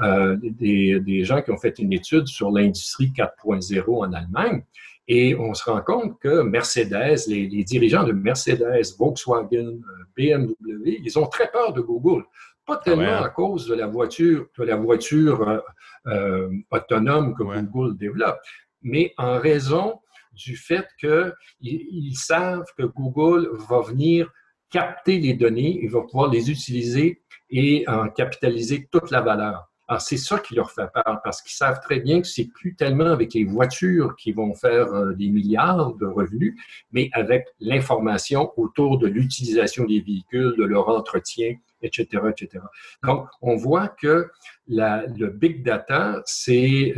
euh, 0.00 0.36
des, 0.42 1.00
des, 1.00 1.24
gens 1.24 1.42
qui 1.42 1.50
ont 1.50 1.58
fait 1.58 1.78
une 1.78 1.92
étude 1.92 2.26
sur 2.26 2.50
l'industrie 2.50 3.12
4.0 3.14 4.06
en 4.06 4.12
Allemagne. 4.12 4.62
Et 5.08 5.34
on 5.34 5.52
se 5.52 5.68
rend 5.68 5.82
compte 5.82 6.18
que 6.20 6.42
Mercedes, 6.42 7.26
les, 7.26 7.48
les 7.48 7.64
dirigeants 7.64 8.04
de 8.04 8.12
Mercedes, 8.12 8.96
Volkswagen, 8.98 9.80
euh, 9.80 10.04
BMW, 10.16 11.00
ils 11.04 11.18
ont 11.18 11.26
très 11.26 11.50
peur 11.50 11.72
de 11.72 11.80
Google. 11.80 12.24
Pas 12.64 12.78
ah 12.80 12.82
tellement 12.84 13.02
hein? 13.02 13.22
à 13.22 13.28
cause 13.28 13.66
de 13.66 13.74
la 13.74 13.86
voiture, 13.86 14.46
de 14.56 14.64
la 14.64 14.76
voiture 14.76 15.48
euh, 15.48 15.58
euh 16.06 16.48
autonome 16.70 17.34
que 17.34 17.42
Google 17.42 17.96
développe, 17.96 18.38
mais 18.82 19.12
en 19.18 19.38
raison 19.38 20.00
du 20.32 20.56
fait 20.56 20.86
qu'ils 20.98 22.16
savent 22.16 22.66
que 22.76 22.84
Google 22.84 23.50
va 23.68 23.80
venir 23.80 24.30
capter 24.70 25.18
les 25.18 25.34
données, 25.34 25.80
il 25.82 25.90
va 25.90 26.00
pouvoir 26.02 26.30
les 26.30 26.50
utiliser 26.50 27.22
et 27.50 27.84
en 27.88 28.08
capitaliser 28.08 28.88
toute 28.90 29.10
la 29.10 29.20
valeur. 29.20 29.71
Alors, 29.92 30.00
c'est 30.00 30.16
ça 30.16 30.38
qui 30.38 30.54
leur 30.54 30.70
fait 30.70 30.90
peur 30.90 31.20
parce 31.22 31.42
qu'ils 31.42 31.52
savent 31.52 31.80
très 31.82 32.00
bien 32.00 32.22
que 32.22 32.26
c'est 32.26 32.46
plus 32.46 32.74
tellement 32.74 33.08
avec 33.08 33.34
les 33.34 33.44
voitures 33.44 34.16
qui 34.16 34.32
vont 34.32 34.54
faire 34.54 34.86
euh, 34.94 35.12
des 35.12 35.28
milliards 35.28 35.92
de 35.96 36.06
revenus, 36.06 36.58
mais 36.92 37.10
avec 37.12 37.48
l'information 37.60 38.54
autour 38.56 38.96
de 38.96 39.06
l'utilisation 39.06 39.84
des 39.84 40.00
véhicules, 40.00 40.54
de 40.56 40.64
leur 40.64 40.88
entretien, 40.88 41.56
etc., 41.82 42.06
etc. 42.30 42.64
Donc, 43.02 43.26
on 43.42 43.56
voit 43.56 43.88
que 43.88 44.30
le 44.66 45.26
big 45.26 45.62
data, 45.62 46.22
c'est 46.24 46.94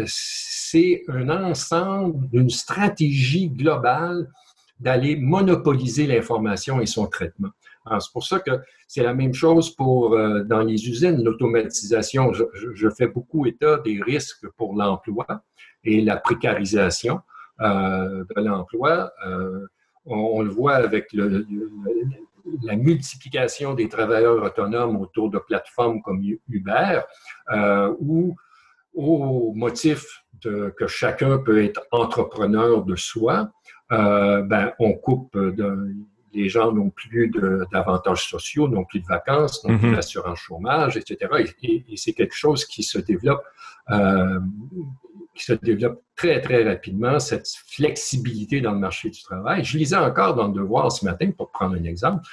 un 1.09 1.31
ensemble 1.31 2.29
d'une 2.31 2.51
stratégie 2.51 3.49
globale 3.49 4.31
d'aller 4.79 5.17
monopoliser 5.17 6.07
l'information 6.07 6.81
et 6.81 6.87
son 6.87 7.09
traitement. 7.09 7.51
C'est 7.87 8.13
pour 8.13 8.25
ça 8.25 8.41
que 8.41 8.51
c'est 8.87 9.03
la 9.03 9.15
même 9.15 9.35
chose 9.35 9.75
pour 9.75 10.15
euh, 10.15 10.43
dans 10.43 10.63
les 10.63 10.89
usines, 10.89 11.23
l'automatisation. 11.23 12.33
Je, 12.33 12.89
fais 12.91 13.09
beaucoup 13.09 13.47
état 13.47 13.79
des 13.79 14.01
risques 14.03 14.49
pour 14.57 14.75
l'emploi 14.75 15.27
et 15.85 16.01
la 16.01 16.17
précarisation 16.17 17.21
euh, 17.61 18.25
de 18.35 18.41
l'emploi. 18.43 19.13
Euh, 19.27 19.67
on, 20.07 20.43
le 20.43 20.51
voit 20.51 20.75
avec 20.75 21.13
la 21.13 22.77
multiplication 22.77 23.75
des 23.75 23.89
travailleurs 23.89 24.43
autonomes 24.43 24.97
autour 24.97 25.31
de 25.31 25.39
plateformes 25.39 26.03
comme 26.03 26.23
Uber, 26.49 27.01
où 28.01 28.37
au 28.93 29.53
motif 29.55 30.23
que 30.43 30.87
chacun 30.87 31.39
peut 31.39 31.65
être 31.65 31.83
entrepreneur 31.91 32.85
de 32.85 32.97
soi, 32.97 33.51
ben, 33.91 34.73
on 34.79 34.93
coupe 34.93 35.39
de, 35.39 35.95
les 36.35 36.49
gens 36.49 36.73
n'ont 36.73 36.91
plus 36.91 37.31
d'avantages 37.73 38.29
sociaux, 38.29 38.69
n'ont 38.69 38.85
plus 38.85 39.01
de 39.01 39.07
vacances, 39.07 39.65
n'ont 39.65 39.79
plus 39.79 39.89
mm-hmm. 39.89 39.95
d'assurance 39.95 40.39
chômage, 40.39 40.97
etc. 40.97 41.47
Et, 41.63 41.85
et 41.89 41.97
c'est 41.97 42.13
quelque 42.13 42.35
chose 42.35 42.65
qui 42.65 42.83
se 42.83 42.99
développe 42.99 43.43
euh, 43.91 44.41
qui 45.35 45.45
se 45.45 45.53
développe 45.53 46.01
très, 46.15 46.41
très 46.41 46.63
rapidement, 46.63 47.19
cette 47.19 47.49
flexibilité 47.67 48.61
dans 48.61 48.73
le 48.73 48.79
marché 48.79 49.11
du 49.11 49.21
travail. 49.21 49.65
Je 49.65 49.77
lisais 49.77 49.97
encore 49.97 50.35
dans 50.37 50.47
le 50.47 50.55
Devoir 50.55 50.93
ce 50.93 51.05
matin, 51.05 51.33
pour 51.33 51.51
prendre 51.51 51.75
un 51.75 51.83
exemple, 51.83 52.25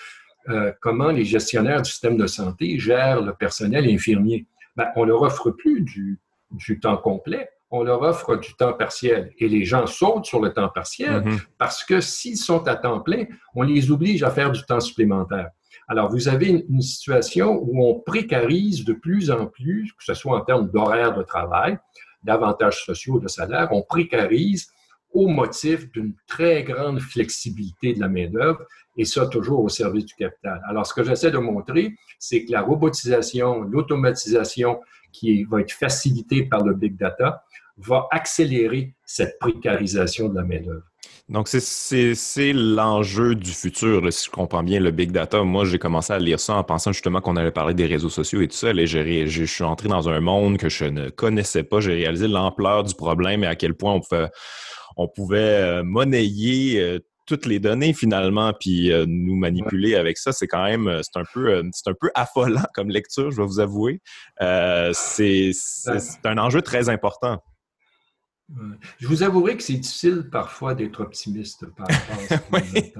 euh, 0.49 0.71
comment 0.81 1.09
les 1.09 1.25
gestionnaires 1.25 1.81
du 1.81 1.89
système 1.89 2.15
de 2.15 2.27
santé 2.27 2.77
gèrent 2.77 3.21
le 3.21 3.33
personnel 3.33 3.89
infirmier. 3.89 4.45
Ben, 4.75 4.87
on 4.95 5.03
leur 5.03 5.23
offre 5.23 5.51
plus 5.51 5.81
du, 5.81 6.19
du, 6.51 6.79
temps 6.79 6.97
complet, 6.97 7.49
on 7.71 7.83
leur 7.83 8.01
offre 8.01 8.35
du 8.35 8.53
temps 8.53 8.73
partiel. 8.73 9.33
Et 9.39 9.47
les 9.47 9.63
gens 9.63 9.87
sautent 9.87 10.25
sur 10.25 10.41
le 10.41 10.53
temps 10.53 10.69
partiel 10.69 11.23
mm-hmm. 11.23 11.39
parce 11.57 11.83
que 11.83 12.01
s'ils 12.01 12.37
sont 12.37 12.67
à 12.67 12.75
temps 12.75 12.99
plein, 12.99 13.25
on 13.55 13.63
les 13.63 13.89
oblige 13.91 14.23
à 14.23 14.29
faire 14.29 14.51
du 14.51 14.61
temps 14.63 14.81
supplémentaire. 14.81 15.49
Alors, 15.87 16.09
vous 16.09 16.27
avez 16.27 16.47
une, 16.47 16.63
une 16.69 16.81
situation 16.81 17.59
où 17.61 17.83
on 17.83 17.99
précarise 17.99 18.85
de 18.85 18.93
plus 18.93 19.31
en 19.31 19.47
plus, 19.47 19.91
que 19.97 20.03
ce 20.03 20.13
soit 20.13 20.37
en 20.37 20.41
termes 20.41 20.69
d'horaire 20.69 21.17
de 21.17 21.23
travail, 21.23 21.77
d'avantages 22.23 22.85
sociaux, 22.85 23.19
de 23.19 23.27
salaire, 23.27 23.69
on 23.71 23.81
précarise 23.81 24.67
au 25.13 25.27
motif 25.27 25.91
d'une 25.91 26.13
très 26.27 26.63
grande 26.63 26.99
flexibilité 26.99 27.93
de 27.93 27.99
la 27.99 28.07
main-d'œuvre 28.07 28.65
et 28.97 29.05
ça 29.05 29.27
toujours 29.27 29.63
au 29.63 29.69
service 29.69 30.05
du 30.05 30.15
capital. 30.15 30.61
Alors, 30.67 30.85
ce 30.85 30.93
que 30.93 31.03
j'essaie 31.03 31.31
de 31.31 31.37
montrer, 31.37 31.95
c'est 32.19 32.45
que 32.45 32.51
la 32.51 32.61
robotisation, 32.61 33.61
l'automatisation 33.61 34.79
qui 35.11 35.43
va 35.43 35.61
être 35.61 35.71
facilitée 35.71 36.43
par 36.43 36.63
le 36.63 36.73
big 36.73 36.97
data 36.97 37.43
va 37.85 38.07
accélérer 38.11 38.95
cette 39.05 39.37
précarisation 39.39 40.29
de 40.29 40.35
la 40.35 40.43
main-d'œuvre. 40.43 40.83
Donc, 41.29 41.47
c'est 41.47 42.51
l'enjeu 42.53 43.35
du 43.35 43.51
futur, 43.51 44.11
si 44.11 44.25
je 44.25 44.31
comprends 44.31 44.63
bien, 44.63 44.81
le 44.81 44.91
big 44.91 45.11
data. 45.11 45.43
Moi, 45.43 45.63
j'ai 45.63 45.79
commencé 45.79 46.11
à 46.11 46.19
lire 46.19 46.41
ça 46.41 46.55
en 46.55 46.63
pensant 46.63 46.91
justement 46.91 47.21
qu'on 47.21 47.37
allait 47.37 47.51
parler 47.51 47.73
des 47.73 47.85
réseaux 47.85 48.09
sociaux 48.09 48.41
et 48.41 48.49
tout 48.49 48.57
ça. 48.57 48.71
Et 48.71 48.85
je 48.85 49.43
suis 49.45 49.63
entré 49.63 49.87
dans 49.87 50.09
un 50.09 50.19
monde 50.19 50.57
que 50.57 50.67
je 50.67 50.83
ne 50.83 51.09
connaissais 51.09 51.63
pas. 51.63 51.79
J'ai 51.79 51.93
réalisé 51.93 52.27
l'ampleur 52.27 52.83
du 52.83 52.95
problème 52.95 53.45
et 53.45 53.47
à 53.47 53.55
quel 53.55 53.75
point 53.75 53.93
on 53.93 54.01
pouvait, 54.01 54.27
on 54.97 55.07
pouvait 55.07 55.39
euh, 55.39 55.83
monnayer 55.83 56.81
euh, 56.81 56.99
toutes 57.27 57.45
les 57.45 57.59
données 57.59 57.93
finalement, 57.93 58.51
puis 58.51 58.91
euh, 58.91 59.05
nous 59.07 59.35
manipuler 59.35 59.95
avec 59.95 60.17
ça, 60.17 60.33
c'est 60.33 60.47
quand 60.47 60.65
même, 60.65 61.01
c'est 61.01 61.17
un 61.17 61.23
peu, 61.33 61.63
c'est 61.71 61.89
un 61.89 61.93
peu 61.93 62.11
affolant 62.13 62.65
comme 62.73 62.89
lecture, 62.89 63.31
je 63.31 63.37
vais 63.37 63.47
vous 63.47 63.61
avouer. 63.61 64.01
c'est 64.39 65.51
un 66.25 66.37
enjeu 66.37 66.61
très 66.61 66.89
important. 66.89 67.41
Je 68.99 69.07
vous 69.07 69.23
avouerai 69.23 69.57
que 69.57 69.63
c'est 69.63 69.73
difficile 69.73 70.27
parfois 70.31 70.75
d'être 70.75 71.01
optimiste 71.01 71.65
par 71.75 71.87
rapport 71.89 72.35
à 72.53 72.63
ce 72.63 72.99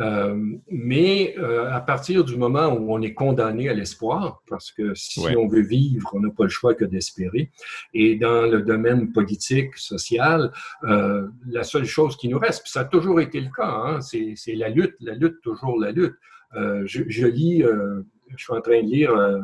euh, 0.00 0.56
mais 0.70 1.34
euh, 1.38 1.70
à 1.70 1.80
partir 1.80 2.24
du 2.24 2.36
moment 2.36 2.68
où 2.68 2.94
on 2.94 3.02
est 3.02 3.12
condamné 3.12 3.68
à 3.68 3.74
l'espoir, 3.74 4.42
parce 4.48 4.72
que 4.72 4.94
si 4.94 5.20
on 5.36 5.46
veut 5.46 5.62
vivre, 5.62 6.10
on 6.14 6.20
n'a 6.20 6.30
pas 6.30 6.44
le 6.44 6.50
choix 6.50 6.74
que 6.74 6.84
d'espérer. 6.84 7.50
Et 7.92 8.16
dans 8.16 8.42
le 8.42 8.62
domaine 8.62 9.12
politique, 9.12 9.76
social, 9.76 10.50
euh, 10.84 11.28
la 11.46 11.62
seule 11.62 11.84
chose 11.84 12.16
qui 12.16 12.28
nous 12.28 12.38
reste, 12.38 12.62
puis 12.62 12.72
ça 12.72 12.80
a 12.80 12.84
toujours 12.84 13.20
été 13.20 13.40
le 13.40 13.50
cas, 13.54 13.68
hein, 13.68 14.00
c'est 14.00 14.34
la 14.54 14.70
lutte, 14.70 14.96
la 15.00 15.14
lutte, 15.14 15.40
toujours 15.42 15.78
la 15.78 15.92
lutte. 15.92 16.14
Euh, 16.54 16.82
je, 16.86 17.02
je, 17.08 17.26
lis 17.26 17.64
je 18.36 18.44
suis 18.44 18.52
en 18.52 18.60
train 18.60 18.82
de 18.82 18.86
lire 18.86 19.10
euh, 19.12 19.40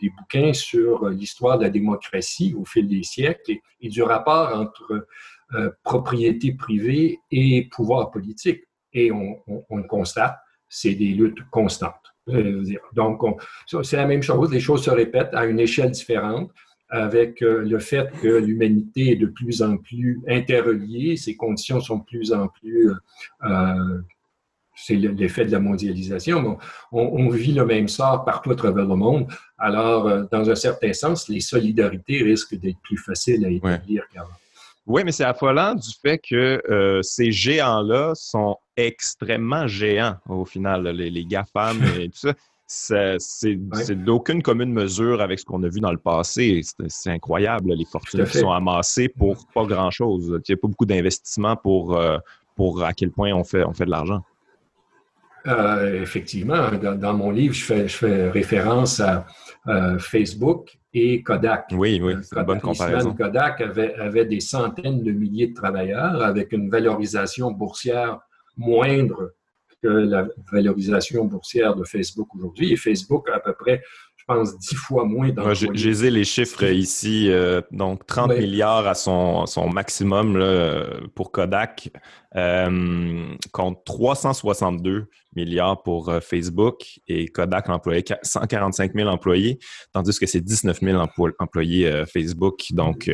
des 0.00 0.10
bouquins 0.10 0.52
sur 0.52 1.08
l'histoire 1.08 1.58
de 1.58 1.64
la 1.64 1.70
démocratie 1.70 2.54
au 2.56 2.64
fil 2.64 2.88
des 2.88 3.02
siècles 3.02 3.52
et, 3.80 3.88
du 3.88 4.02
rapport 4.02 4.56
entre 4.56 5.06
euh, 5.54 5.70
propriété 5.82 6.52
privée 6.52 7.18
et 7.30 7.68
pouvoir 7.70 8.10
politique. 8.10 8.62
Et 8.92 9.10
on, 9.10 9.38
le 9.70 9.84
constate, 9.84 10.36
c'est 10.68 10.94
des 10.94 11.14
luttes 11.14 11.42
constantes. 11.50 11.94
Donc, 12.92 13.22
c'est 13.82 13.96
la 13.96 14.06
même 14.06 14.22
chose, 14.22 14.52
les 14.52 14.60
choses 14.60 14.84
se 14.84 14.90
répètent 14.90 15.34
à 15.34 15.46
une 15.46 15.58
échelle 15.58 15.90
différente 15.90 16.50
avec 16.88 17.42
euh, 17.42 17.62
le 17.62 17.78
fait 17.78 18.10
que 18.20 18.28
l'humanité 18.28 19.12
est 19.12 19.16
de 19.16 19.26
plus 19.26 19.62
en 19.62 19.78
plus 19.78 20.20
interreliée, 20.28 21.16
ses 21.16 21.36
conditions 21.36 21.80
sont 21.80 21.98
de 21.98 22.04
plus 22.04 22.32
en 22.32 22.48
plus 22.48 22.92
c'est 24.74 24.94
l'effet 24.94 25.44
de 25.44 25.52
la 25.52 25.60
mondialisation. 25.60 26.58
On, 26.90 27.28
vit 27.28 27.52
le 27.52 27.64
même 27.64 27.88
sort 27.88 28.24
partout 28.24 28.50
à 28.50 28.56
travers 28.56 28.86
le 28.86 28.96
monde. 28.96 29.26
Alors, 29.58 30.06
euh, 30.06 30.24
dans 30.30 30.48
un 30.48 30.54
certain 30.54 30.92
sens, 30.92 31.28
les 31.28 31.40
solidarités 31.40 32.22
risquent 32.22 32.58
d'être 32.58 32.80
plus 32.82 32.96
faciles 32.96 33.44
à 33.44 33.50
établir 33.50 34.04
qu'avant. 34.12 34.28
Oui, 34.86 35.02
mais 35.04 35.12
c'est 35.12 35.24
affolant 35.24 35.74
du 35.74 35.90
fait 36.02 36.18
que 36.18 36.60
euh, 36.68 37.02
ces 37.02 37.30
géants-là 37.30 38.12
sont 38.14 38.56
extrêmement 38.76 39.68
géants 39.68 40.16
au 40.28 40.44
final, 40.44 40.88
les, 40.88 41.08
les 41.08 41.24
GAFAM 41.24 41.80
et 41.98 42.08
tout 42.08 42.18
ça. 42.18 42.34
C'est 43.18 43.56
d'aucune 44.02 44.42
commune 44.42 44.72
mesure 44.72 45.20
avec 45.20 45.38
ce 45.38 45.44
qu'on 45.44 45.62
a 45.62 45.68
vu 45.68 45.80
dans 45.80 45.92
le 45.92 45.98
passé. 45.98 46.62
C'est 46.88 47.10
incroyable, 47.10 47.74
les 47.74 47.84
fortunes 47.84 48.24
qui 48.24 48.38
sont 48.38 48.50
amassées 48.50 49.08
pour 49.08 49.46
pas 49.54 49.66
grand-chose. 49.66 50.40
Il 50.48 50.52
n'y 50.52 50.54
a 50.54 50.56
pas 50.56 50.68
beaucoup 50.68 50.86
d'investissement 50.86 51.54
pour, 51.54 51.94
euh, 51.94 52.16
pour 52.56 52.82
à 52.82 52.94
quel 52.94 53.10
point 53.10 53.30
on 53.34 53.44
fait, 53.44 53.62
on 53.62 53.74
fait 53.74 53.84
de 53.84 53.90
l'argent. 53.90 54.22
Euh, 55.46 56.02
effectivement, 56.02 56.70
dans, 56.72 57.14
mon 57.14 57.30
livre, 57.30 57.54
je 57.54 57.64
fais, 57.64 57.88
je 57.88 57.96
fais 57.96 58.30
référence 58.30 59.00
à 59.00 59.26
euh, 59.66 59.98
Facebook 59.98 60.78
et 60.94 61.22
Kodak. 61.22 61.66
Oui, 61.72 62.00
oui, 62.02 62.14
c'est 62.22 62.36
une 62.36 62.44
bonne 62.44 62.60
comparaison. 62.60 63.12
Kodak 63.14 63.60
avait, 63.60 63.94
avait, 63.94 64.24
des 64.24 64.40
centaines 64.40 65.02
de 65.02 65.10
milliers 65.10 65.48
de 65.48 65.54
travailleurs 65.54 66.22
avec 66.22 66.52
une 66.52 66.70
valorisation 66.70 67.50
boursière 67.50 68.20
moindre 68.56 69.32
que 69.82 69.88
la 69.88 70.28
valorisation 70.52 71.24
boursière 71.24 71.74
de 71.74 71.84
Facebook 71.84 72.34
aujourd'hui. 72.34 72.72
Et 72.72 72.76
Facebook 72.76 73.28
a 73.28 73.36
à 73.36 73.40
peu 73.40 73.52
près 73.52 73.82
je 74.22 74.34
pense, 74.34 74.58
dix 74.58 74.76
fois 74.76 75.04
moins 75.04 75.30
d'employés. 75.30 75.70
J'ai 75.74 76.10
les 76.10 76.24
chiffres 76.24 76.64
ici. 76.64 77.28
Euh, 77.30 77.60
donc, 77.70 78.06
30 78.06 78.36
milliards 78.38 78.86
à 78.86 78.94
son, 78.94 79.46
son 79.46 79.68
maximum 79.68 80.38
pour 81.14 81.32
Kodak, 81.32 81.90
euh, 82.36 83.34
contre 83.52 83.82
362 83.84 85.08
milliards 85.34 85.82
pour 85.82 86.08
euh, 86.08 86.20
Facebook 86.20 87.00
et 87.08 87.26
Kodak 87.28 87.68
employait 87.68 88.04
145 88.22 88.92
000 88.94 89.08
employés, 89.08 89.58
tandis 89.92 90.18
que 90.18 90.26
c'est 90.26 90.40
19 90.40 90.80
000 90.80 91.04
employés 91.38 92.04
Facebook. 92.12 92.66
Donc, 92.70 93.10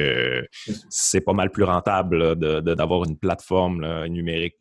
c'est 0.88 1.20
pas 1.20 1.32
mal 1.32 1.50
plus 1.50 1.64
rentable 1.64 2.36
d'avoir 2.36 3.04
une 3.04 3.16
plateforme 3.16 4.06
numérique 4.06 4.56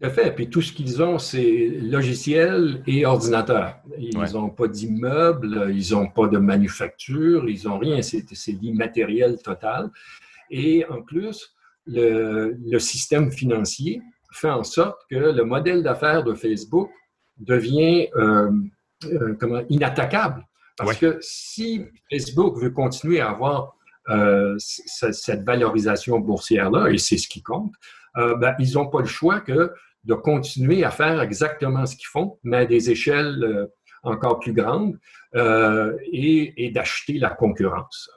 tout 0.00 0.06
à 0.06 0.10
fait. 0.10 0.34
Puis 0.34 0.50
tout 0.50 0.62
ce 0.62 0.72
qu'ils 0.72 1.02
ont, 1.02 1.18
c'est 1.18 1.68
logiciel 1.82 2.82
et 2.86 3.06
ordinateur. 3.06 3.78
Ils 3.98 4.18
n'ont 4.32 4.50
pas 4.50 4.68
d'immeuble, 4.68 5.72
ils 5.72 5.92
n'ont 5.92 6.08
pas 6.08 6.26
de 6.26 6.38
manufacture, 6.38 7.48
ils 7.48 7.66
n'ont 7.66 7.78
rien. 7.78 8.02
C'est 8.02 8.52
l'immatériel 8.60 9.40
total. 9.42 9.90
Et 10.50 10.84
en 10.86 11.02
plus, 11.02 11.54
le, 11.86 12.56
le, 12.66 12.78
système 12.78 13.30
financier 13.30 14.00
fait 14.32 14.50
en 14.50 14.64
sorte 14.64 14.98
que 15.10 15.16
le 15.16 15.44
modèle 15.44 15.82
d'affaires 15.82 16.24
de 16.24 16.34
Facebook 16.34 16.90
devient 17.38 18.08
euh, 18.16 18.50
euh, 19.04 19.34
comment, 19.38 19.62
inattaquable. 19.68 20.46
Parce 20.76 20.96
que 20.96 21.18
si 21.20 21.84
Facebook 22.10 22.58
veut 22.58 22.70
continuer 22.70 23.20
à 23.20 23.30
avoir 23.30 23.76
euh, 24.08 24.56
cette 24.58 25.44
valorisation 25.44 26.18
boursière-là, 26.18 26.90
et 26.90 26.98
c'est 26.98 27.16
ce 27.16 27.28
qui 27.28 27.42
compte, 27.42 27.72
euh, 28.16 28.36
ben, 28.36 28.54
ils 28.58 28.74
n'ont 28.74 28.86
pas 28.86 29.00
le 29.00 29.06
choix 29.06 29.40
que 29.40 29.72
de 30.04 30.14
continuer 30.14 30.84
à 30.84 30.90
faire 30.90 31.20
exactement 31.20 31.86
ce 31.86 31.96
qu'ils 31.96 32.08
font, 32.08 32.38
mais 32.44 32.58
à 32.58 32.66
des 32.66 32.90
échelles 32.90 33.42
euh, 33.42 33.66
encore 34.02 34.38
plus 34.38 34.52
grandes 34.52 34.98
euh, 35.34 35.96
et, 36.12 36.70
d'acheter 36.74 37.14
la 37.14 37.30
concurrence. 37.30 38.10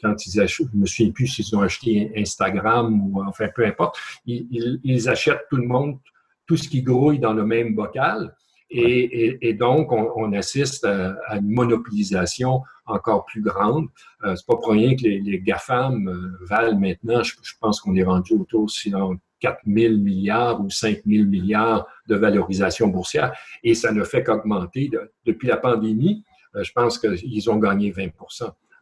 quand 0.00 0.26
ils 0.26 0.40
achètent, 0.40 0.68
je 0.72 0.78
me 0.78 0.86
souviens 0.86 1.10
plus 1.10 1.26
s'ils 1.26 1.56
ont 1.56 1.60
acheté 1.60 2.12
Instagram 2.16 3.00
ou 3.02 3.24
enfin 3.26 3.48
peu 3.54 3.66
importe, 3.66 3.98
ils, 4.26 5.08
achètent 5.08 5.44
tout 5.50 5.56
le 5.56 5.66
monde, 5.66 5.98
tout 6.46 6.56
ce 6.56 6.68
qui 6.68 6.82
grouille 6.82 7.18
dans 7.18 7.32
le 7.32 7.44
même 7.44 7.74
bocal. 7.74 8.32
Et, 8.70 9.54
donc, 9.54 9.90
on, 9.92 10.32
assiste 10.34 10.84
à, 10.84 11.36
une 11.36 11.50
monopolisation 11.50 12.62
encore 12.88 13.24
plus 13.24 13.42
grande. 13.42 13.86
Euh, 14.24 14.34
c'est 14.36 14.46
pas 14.46 14.56
pour 14.56 14.72
rien 14.72 14.94
que 14.96 15.02
les, 15.02 15.40
GAFAM 15.40 16.36
valent 16.42 16.78
maintenant, 16.78 17.22
je, 17.22 17.34
pense 17.60 17.80
qu'on 17.80 17.94
est 17.94 18.02
rendu 18.02 18.34
autour, 18.34 18.70
sinon 18.70 19.18
4 19.40 19.60
000 19.66 19.94
milliards 19.96 20.60
ou 20.60 20.70
5 20.70 21.02
000 21.06 21.26
milliards 21.26 21.86
de 22.08 22.16
valorisation 22.16 22.88
boursière 22.88 23.32
et 23.62 23.74
ça 23.74 23.92
ne 23.92 24.02
fait 24.04 24.22
qu'augmenter. 24.22 24.90
depuis 25.24 25.48
la 25.48 25.56
pandémie, 25.56 26.24
euh, 26.56 26.62
je 26.62 26.72
pense 26.72 26.98
qu'ils 26.98 27.50
ont 27.50 27.56
gagné 27.56 27.90
20 27.90 28.08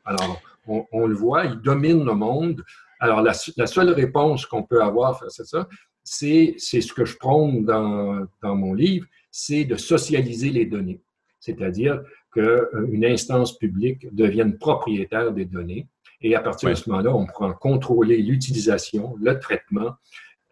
Alors, 0.05 0.41
on, 0.67 1.07
le 1.07 1.15
voit, 1.15 1.45
ils 1.45 1.61
dominent 1.61 2.05
le 2.05 2.15
monde. 2.15 2.65
Alors, 2.99 3.23
la, 3.23 3.35
seule 3.35 3.91
réponse 3.91 4.47
qu'on 4.47 4.63
peut 4.63 4.83
avoir 4.83 5.19
face 5.19 5.39
à 5.41 5.45
ça, 5.45 5.69
c'est 6.03 6.57
ce 6.59 6.93
que 6.93 7.05
je 7.05 7.17
prône 7.17 7.65
dans, 7.65 8.27
dans 8.43 8.57
mon 8.57 8.75
livre, 8.75 9.07
c'est 9.31 9.65
de 9.65 9.77
socialiser 9.77 10.51
les 10.51 10.67
données. 10.67 11.01
C'est-à-dire 11.41 12.03
qu'une 12.33 13.05
instance 13.05 13.57
publique 13.59 14.15
devienne 14.15 14.59
propriétaire 14.59 15.33
des 15.33 15.45
données 15.45 15.89
et 16.21 16.35
à 16.35 16.41
partir 16.41 16.71
de 16.71 16.75
ce 16.75 16.89
moment-là, 16.91 17.15
on 17.15 17.27
pourra 17.27 17.53
contrôler 17.53 18.23
l'utilisation, 18.23 19.15
le 19.21 19.39
traitement 19.39 19.93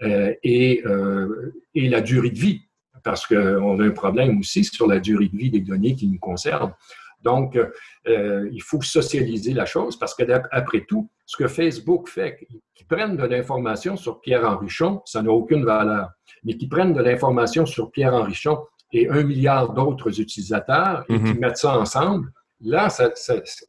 euh, 0.03 0.35
et, 0.43 0.83
euh, 0.87 1.55
et, 1.75 1.89
la 1.89 2.01
durée 2.01 2.31
de 2.31 2.39
vie, 2.39 2.63
parce 3.03 3.27
qu'on 3.27 3.81
a 3.81 3.85
un 3.85 3.91
problème 3.91 4.39
aussi 4.39 4.65
sur 4.65 4.87
la 4.87 5.01
durée 5.01 5.29
de 5.29 5.37
vie 5.37 5.51
des 5.51 5.61
données 5.61 5.95
qui 5.95 6.09
nous 6.09 6.19
concernent. 6.19 6.75
Donc, 7.23 7.59
euh, 8.07 8.51
il 8.53 8.63
faut 8.63 8.83
socialiser 8.83 9.55
la 9.55 9.65
chose 9.65 9.99
parce 9.99 10.15
que 10.15 10.25
après 10.51 10.85
tout, 10.87 11.09
ce 11.25 11.39
que 11.39 11.49
Facebook 11.49 12.09
fait, 12.09 12.47
qu'ils 12.75 12.87
prennent 12.87 13.17
de 13.17 13.25
l'information 13.25 13.97
sur 13.97 14.21
Pierre 14.21 14.45
Henrichon, 14.45 15.01
ça 15.07 15.23
n'a 15.23 15.31
aucune 15.31 15.65
valeur, 15.65 16.11
mais 16.45 16.55
qu'ils 16.57 16.69
prennent 16.69 16.93
de 16.93 17.01
l'information 17.03 17.65
sur 17.65 17.91
Pierre 17.91 18.13
Henrichon 18.13 18.59
et 18.93 19.09
un 19.09 19.23
milliard 19.25 19.73
d'autres 19.73 20.21
utilisateurs 20.21 21.05
et 21.09 21.17
qu'ils 21.17 21.35
mhm. 21.35 21.41
mettent 21.41 21.59
ça 21.59 21.79
ensemble, 21.79 22.33
là, 22.61 22.89
ça, 22.89 23.11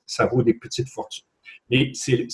ça, 0.05 0.25
vaut 0.27 0.43
des 0.43 0.53
petites 0.53 0.89
fortunes. 0.89 1.25
Et 1.71 1.91
c'est 1.93 2.27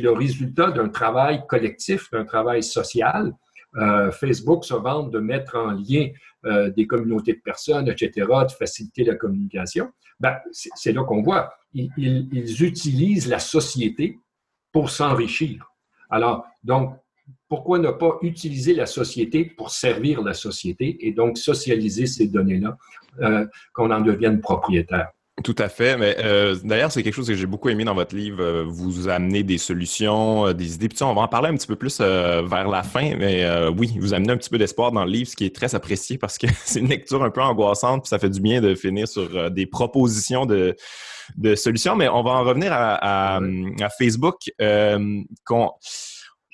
le 0.00 0.10
résultat 0.10 0.70
d'un 0.72 0.88
travail 0.88 1.44
collectif, 1.48 2.10
d'un 2.10 2.24
travail 2.24 2.62
social. 2.62 3.32
Euh, 3.76 4.10
Facebook 4.10 4.64
se 4.64 4.74
vante 4.74 5.10
de 5.12 5.20
mettre 5.20 5.56
en 5.56 5.72
lien 5.72 6.08
euh, 6.46 6.70
des 6.70 6.86
communautés 6.86 7.34
de 7.34 7.40
personnes, 7.40 7.88
etc., 7.88 8.26
de 8.48 8.52
faciliter 8.52 9.04
la 9.04 9.14
communication. 9.14 9.92
Ben, 10.18 10.36
c'est 10.52 10.92
là 10.92 11.04
qu'on 11.04 11.22
voit. 11.22 11.52
Ils, 11.74 11.90
ils, 11.96 12.62
utilisent 12.62 13.28
la 13.28 13.38
société 13.38 14.18
pour 14.72 14.90
s'enrichir. 14.90 15.70
Alors, 16.10 16.46
donc, 16.64 16.96
pourquoi 17.48 17.78
ne 17.78 17.90
pas 17.90 18.18
utiliser 18.22 18.74
la 18.74 18.86
société 18.86 19.44
pour 19.44 19.70
servir 19.70 20.22
la 20.22 20.34
société 20.34 20.96
et 21.00 21.12
donc 21.12 21.38
socialiser 21.38 22.06
ces 22.06 22.26
données-là, 22.28 22.76
euh, 23.22 23.46
qu'on 23.72 23.90
en 23.90 24.00
devienne 24.00 24.40
propriétaire? 24.40 25.08
Tout 25.44 25.54
à 25.58 25.68
fait. 25.68 25.98
Mais 25.98 26.16
euh, 26.18 26.56
d'ailleurs, 26.64 26.90
c'est 26.90 27.02
quelque 27.02 27.14
chose 27.14 27.28
que 27.28 27.34
j'ai 27.34 27.46
beaucoup 27.46 27.68
aimé 27.68 27.84
dans 27.84 27.94
votre 27.94 28.16
livre. 28.16 28.40
Euh, 28.40 28.64
vous 28.66 29.08
amenez 29.08 29.42
des 29.42 29.58
solutions, 29.58 30.50
des 30.54 30.74
idées. 30.74 30.88
Puis 30.88 31.02
on 31.02 31.14
va 31.14 31.20
en 31.20 31.28
parler 31.28 31.50
un 31.50 31.54
petit 31.54 31.66
peu 31.66 31.76
plus 31.76 32.00
vers 32.00 32.68
la 32.68 32.82
fin. 32.82 33.14
Mais 33.16 33.46
oui, 33.68 33.96
vous 34.00 34.14
amenez 34.14 34.32
un 34.32 34.38
petit 34.38 34.50
peu 34.50 34.58
d'espoir 34.58 34.92
dans 34.92 35.04
le 35.04 35.10
livre, 35.10 35.28
ce 35.28 35.36
qui 35.36 35.44
est 35.44 35.54
très 35.54 35.74
apprécié 35.74 36.16
parce 36.16 36.38
que 36.38 36.46
c'est 36.64 36.80
une 36.80 36.88
lecture 36.88 37.22
un 37.22 37.30
peu 37.30 37.42
angoissante. 37.42 38.04
Puis 38.04 38.08
ça 38.08 38.18
fait 38.18 38.30
du 38.30 38.40
bien 38.40 38.60
de 38.62 38.74
finir 38.74 39.06
sur 39.06 39.50
des 39.50 39.66
propositions 39.66 40.46
de, 40.46 40.74
de 41.36 41.54
solutions. 41.54 41.96
Mais 41.96 42.08
on 42.08 42.22
va 42.22 42.30
en 42.30 42.42
revenir 42.42 42.72
à, 42.72 43.36
à, 43.36 43.40
Facebook. 43.98 44.36
qu'on 45.44 45.70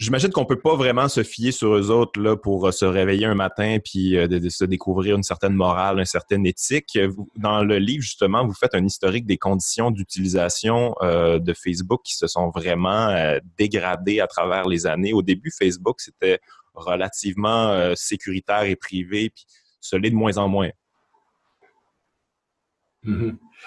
J'imagine 0.02 0.30
qu'on 0.30 0.44
peut 0.44 0.58
pas 0.58 0.74
vraiment 0.74 1.06
se 1.06 1.22
fier 1.22 1.52
sur 1.52 1.76
eux 1.76 1.92
autres 1.92 2.34
pour 2.34 2.66
euh, 2.66 2.72
se 2.72 2.84
réveiller 2.84 3.26
un 3.26 3.36
matin 3.36 3.78
puis 3.78 4.16
euh, 4.16 4.26
se 4.50 4.64
découvrir 4.64 5.14
une 5.14 5.22
certaine 5.22 5.52
morale, 5.52 6.00
une 6.00 6.04
certaine 6.04 6.44
éthique. 6.44 6.98
Dans 7.36 7.62
le 7.62 7.78
livre, 7.78 8.02
justement, 8.02 8.44
vous 8.44 8.52
faites 8.52 8.74
un 8.74 8.84
historique 8.84 9.26
des 9.26 9.38
conditions 9.38 9.92
d'utilisation 9.92 10.96
euh, 11.02 11.38
de 11.38 11.54
Facebook 11.54 12.00
qui 12.02 12.16
se 12.16 12.26
sont 12.26 12.50
vraiment 12.50 13.16
dégradées 13.56 14.18
à 14.18 14.26
travers 14.26 14.66
les 14.66 14.88
années. 14.88 15.12
Au 15.12 15.22
début, 15.22 15.52
Facebook, 15.56 16.00
c'était 16.00 16.40
relativement 16.74 17.94
sécuritaire 17.94 18.64
et 18.64 18.74
privé, 18.74 19.30
puis 19.30 19.46
ce 19.80 19.94
l'est 19.94 20.10
de 20.10 20.16
moins 20.16 20.36
en 20.36 20.48
moins. 20.48 20.70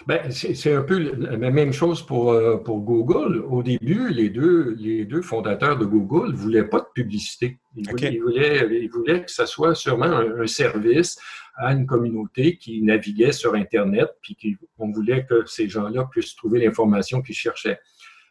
Ben, 0.07 0.31
c'est 0.31 0.73
un 0.73 0.81
peu 0.81 0.97
la 0.97 1.37
même 1.37 1.73
chose 1.73 2.05
pour, 2.05 2.31
euh, 2.31 2.57
pour 2.57 2.81
Google. 2.81 3.43
Au 3.49 3.63
début, 3.63 4.09
les 4.09 4.29
deux, 4.29 4.75
les 4.77 5.05
deux 5.05 5.21
fondateurs 5.21 5.77
de 5.77 5.85
Google 5.85 6.31
ne 6.31 6.37
voulaient 6.37 6.67
pas 6.67 6.79
de 6.79 6.87
publicité. 6.93 7.57
Ils, 7.75 7.89
voulaient, 8.21 8.87
voulaient, 8.87 9.25
que 9.25 9.31
ce 9.31 9.45
soit 9.45 9.75
sûrement 9.75 10.05
un, 10.05 10.47
service 10.47 11.17
à 11.55 11.73
une 11.73 11.85
communauté 11.85 12.57
qui 12.57 12.81
naviguait 12.81 13.33
sur 13.33 13.55
Internet, 13.55 14.09
puis 14.21 14.35
qui, 14.35 14.57
on 14.77 14.91
voulait 14.91 15.25
que 15.25 15.45
ces 15.45 15.67
gens-là 15.67 16.07
puissent 16.11 16.35
trouver 16.35 16.59
l'information 16.59 17.21
qu'ils 17.21 17.35
cherchaient. 17.35 17.79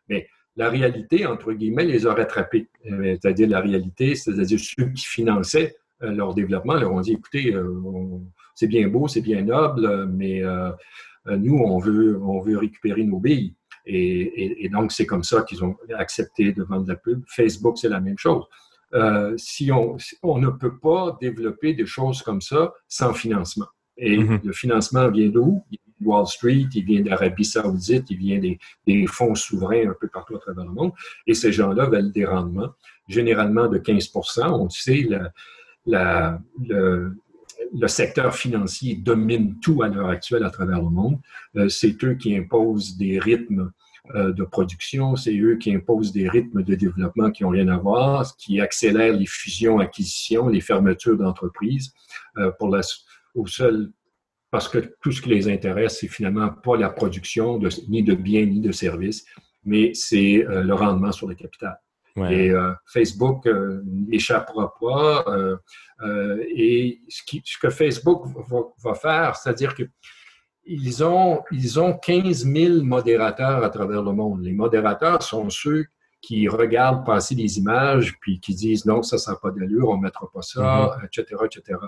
Mais 0.09 0.29
la 0.57 0.71
réalité, 0.71 1.27
entre 1.27 1.53
guillemets, 1.53 1.85
les 1.85 2.07
a 2.07 2.15
rattrapés. 2.15 2.69
Euh, 2.91 3.17
c'est-à-dire 3.21 3.49
la 3.49 3.61
réalité, 3.61 4.15
c'est-à-dire 4.15 4.59
ceux 4.61 4.87
qui 4.91 5.05
finançaient 5.05 5.77
euh, 6.03 6.13
leur 6.13 6.35
développement 6.35 6.75
leur 6.75 6.93
ont 6.93 7.01
dit, 7.01 7.13
écoutez, 7.13 7.55
c'est 8.55 8.67
bien 8.67 8.89
beau, 8.89 9.09
c'est 9.09 9.21
bien 9.21 9.43
noble, 9.43 10.07
mais 10.07 10.43
euh, 10.43 10.71
nous, 11.27 11.57
on 11.57 11.79
veut, 11.79 12.21
on 12.23 12.41
veut 12.41 12.59
récupérer 12.59 13.05
nos 13.05 13.19
billes. 13.19 13.55
Et, 13.87 14.69
donc, 14.73 14.93
c'est 14.93 15.07
comme 15.07 15.25
ça 15.25 15.43
qu'ils 15.43 15.63
ont 15.63 15.77
accepté 15.99 16.53
de 16.53 16.63
vendre 16.63 16.89
la 16.89 16.97
pub. 16.97 17.23
Facebook, 17.29 17.79
c'est 17.79 17.89
la 17.89 18.01
même 18.01 18.19
chose. 18.19 18.45
Euh, 18.95 19.35
si 19.37 19.71
on, 19.73 19.97
on 20.23 20.39
ne 20.39 20.49
peut 20.49 20.79
pas 20.79 21.19
développer 21.21 21.75
des 21.75 21.87
choses 21.87 22.23
comme 22.23 22.41
ça 22.41 22.73
sans 22.89 23.13
financement. 23.13 23.67
Et 23.97 24.17
mm-hmm. 24.17 24.41
le 24.45 24.53
financement 24.53 25.11
vient 25.11 25.29
d'où? 25.29 25.65
Il 25.71 25.79
vient 25.79 25.95
de 26.01 26.07
Wall 26.07 26.27
Street, 26.27 26.67
il 26.75 26.85
vient 26.85 27.01
d'Arabie 27.03 27.45
Saoudite, 27.45 28.11
il 28.11 28.17
vient 28.17 28.39
des, 28.39 28.59
des, 28.87 29.07
fonds 29.07 29.35
souverains 29.35 29.91
un 29.91 29.95
peu 30.01 30.09
partout 30.09 30.37
à 30.37 30.39
travers 30.39 30.65
le 30.65 30.73
monde. 30.73 30.93
Et 31.27 31.35
ces 31.35 31.53
gens-là 31.53 31.87
veulent 31.87 32.13
des 32.13 32.25
rendements, 32.25 32.71
généralement 33.09 33.69
de 33.69 33.79
15% 33.79 34.49
On 34.51 34.71
sait, 34.71 35.07
la, 35.09 35.31
la, 35.87 36.41
le, 36.67 37.17
le 37.73 37.89
secteur 37.89 38.35
financier 38.35 38.97
domine 38.97 39.59
tout 39.61 39.83
à 39.83 39.89
l'heure 39.89 40.09
actuelle 40.09 40.45
à 40.45 40.51
travers 40.51 40.81
le 40.81 40.91
monde. 40.91 41.19
Euh, 41.57 41.69
c'est 41.69 42.03
eux 42.05 42.15
qui 42.15 42.37
imposent 42.37 42.97
des 42.97 43.19
rythmes 43.19 43.73
euh, 44.15 44.33
de 44.33 44.45
production, 44.45 45.17
c'est 45.17 45.37
eux 45.37 45.57
qui 45.57 45.75
imposent 45.75 46.13
des 46.13 46.29
rythmes 46.29 46.63
de 46.63 46.75
développement 46.75 47.31
qui 47.31 47.43
n'ont 47.43 47.51
rien 47.51 47.69
à 47.69 47.79
voir, 47.79 48.37
qui 48.37 48.61
accélèrent 48.61 49.15
les 49.15 49.27
fusions, 49.27 49.79
acquisitions, 49.79 50.49
les 50.49 50.61
fermetures 50.61 51.17
d'entreprises 51.17 51.93
euh, 52.39 52.51
pour 52.59 52.69
la, 52.69 52.83
parce 54.51 54.69
que 54.69 54.79
tout 55.01 55.11
ce 55.11 55.21
qui 55.21 55.31
les 55.31 55.49
intéresse, 55.49 55.99
c'est 56.01 56.09
finalement 56.09 56.49
pas 56.51 56.77
la 56.77 56.91
production 56.91 57.59
ni 57.89 58.03
de 58.03 58.15
biens 58.15 58.47
ni 58.47 58.61
de 58.61 58.71
services, 58.71 59.25
mais 59.65 59.93
c'est 59.95 60.45
le 60.49 60.73
rendement 60.75 61.11
sur 61.11 61.27
le 61.27 61.35
capital. 61.35 61.77
Et 62.17 62.51
euh, 62.51 62.73
Facebook 62.87 63.47
euh, 63.47 63.83
n'échappera 63.85 64.73
pas. 64.81 65.25
Euh, 65.29 66.45
et 66.55 67.01
ce, 67.09 67.23
qui, 67.25 67.43
ce, 67.45 67.59
que 67.59 67.71
Facebook 67.71 68.27
va, 68.83 68.95
faire, 68.95 69.37
c'est-à-dire 69.37 69.75
que 69.75 69.83
ils 70.65 71.05
ont, 71.05 71.43
ils 71.51 71.79
ont 71.81 71.93
15 71.93 72.47
000 72.47 72.85
modérateurs 72.85 73.65
à 73.65 73.69
travers 73.69 74.03
le 74.03 74.13
monde. 74.13 74.43
Les 74.45 74.53
modérateurs 74.53 75.23
sont 75.23 75.51
ceux 75.51 75.87
qui 76.23 76.49
regardent 76.49 77.05
passer 77.05 77.35
des 77.35 77.59
images 77.59 78.15
puis 78.21 78.41
qui 78.41 78.55
disent 78.55 78.87
non, 78.87 79.03
ça, 79.03 79.19
ça 79.19 79.33
n'a 79.33 79.39
pas 79.39 79.51
d'allure, 79.51 79.91
on 79.91 79.97
ne 79.97 80.03
mettra 80.03 80.27
pas 80.33 80.41
ça, 80.41 80.97
etc., 81.05 81.25
mm-hmm. 81.33 81.47
etc. 81.47 81.79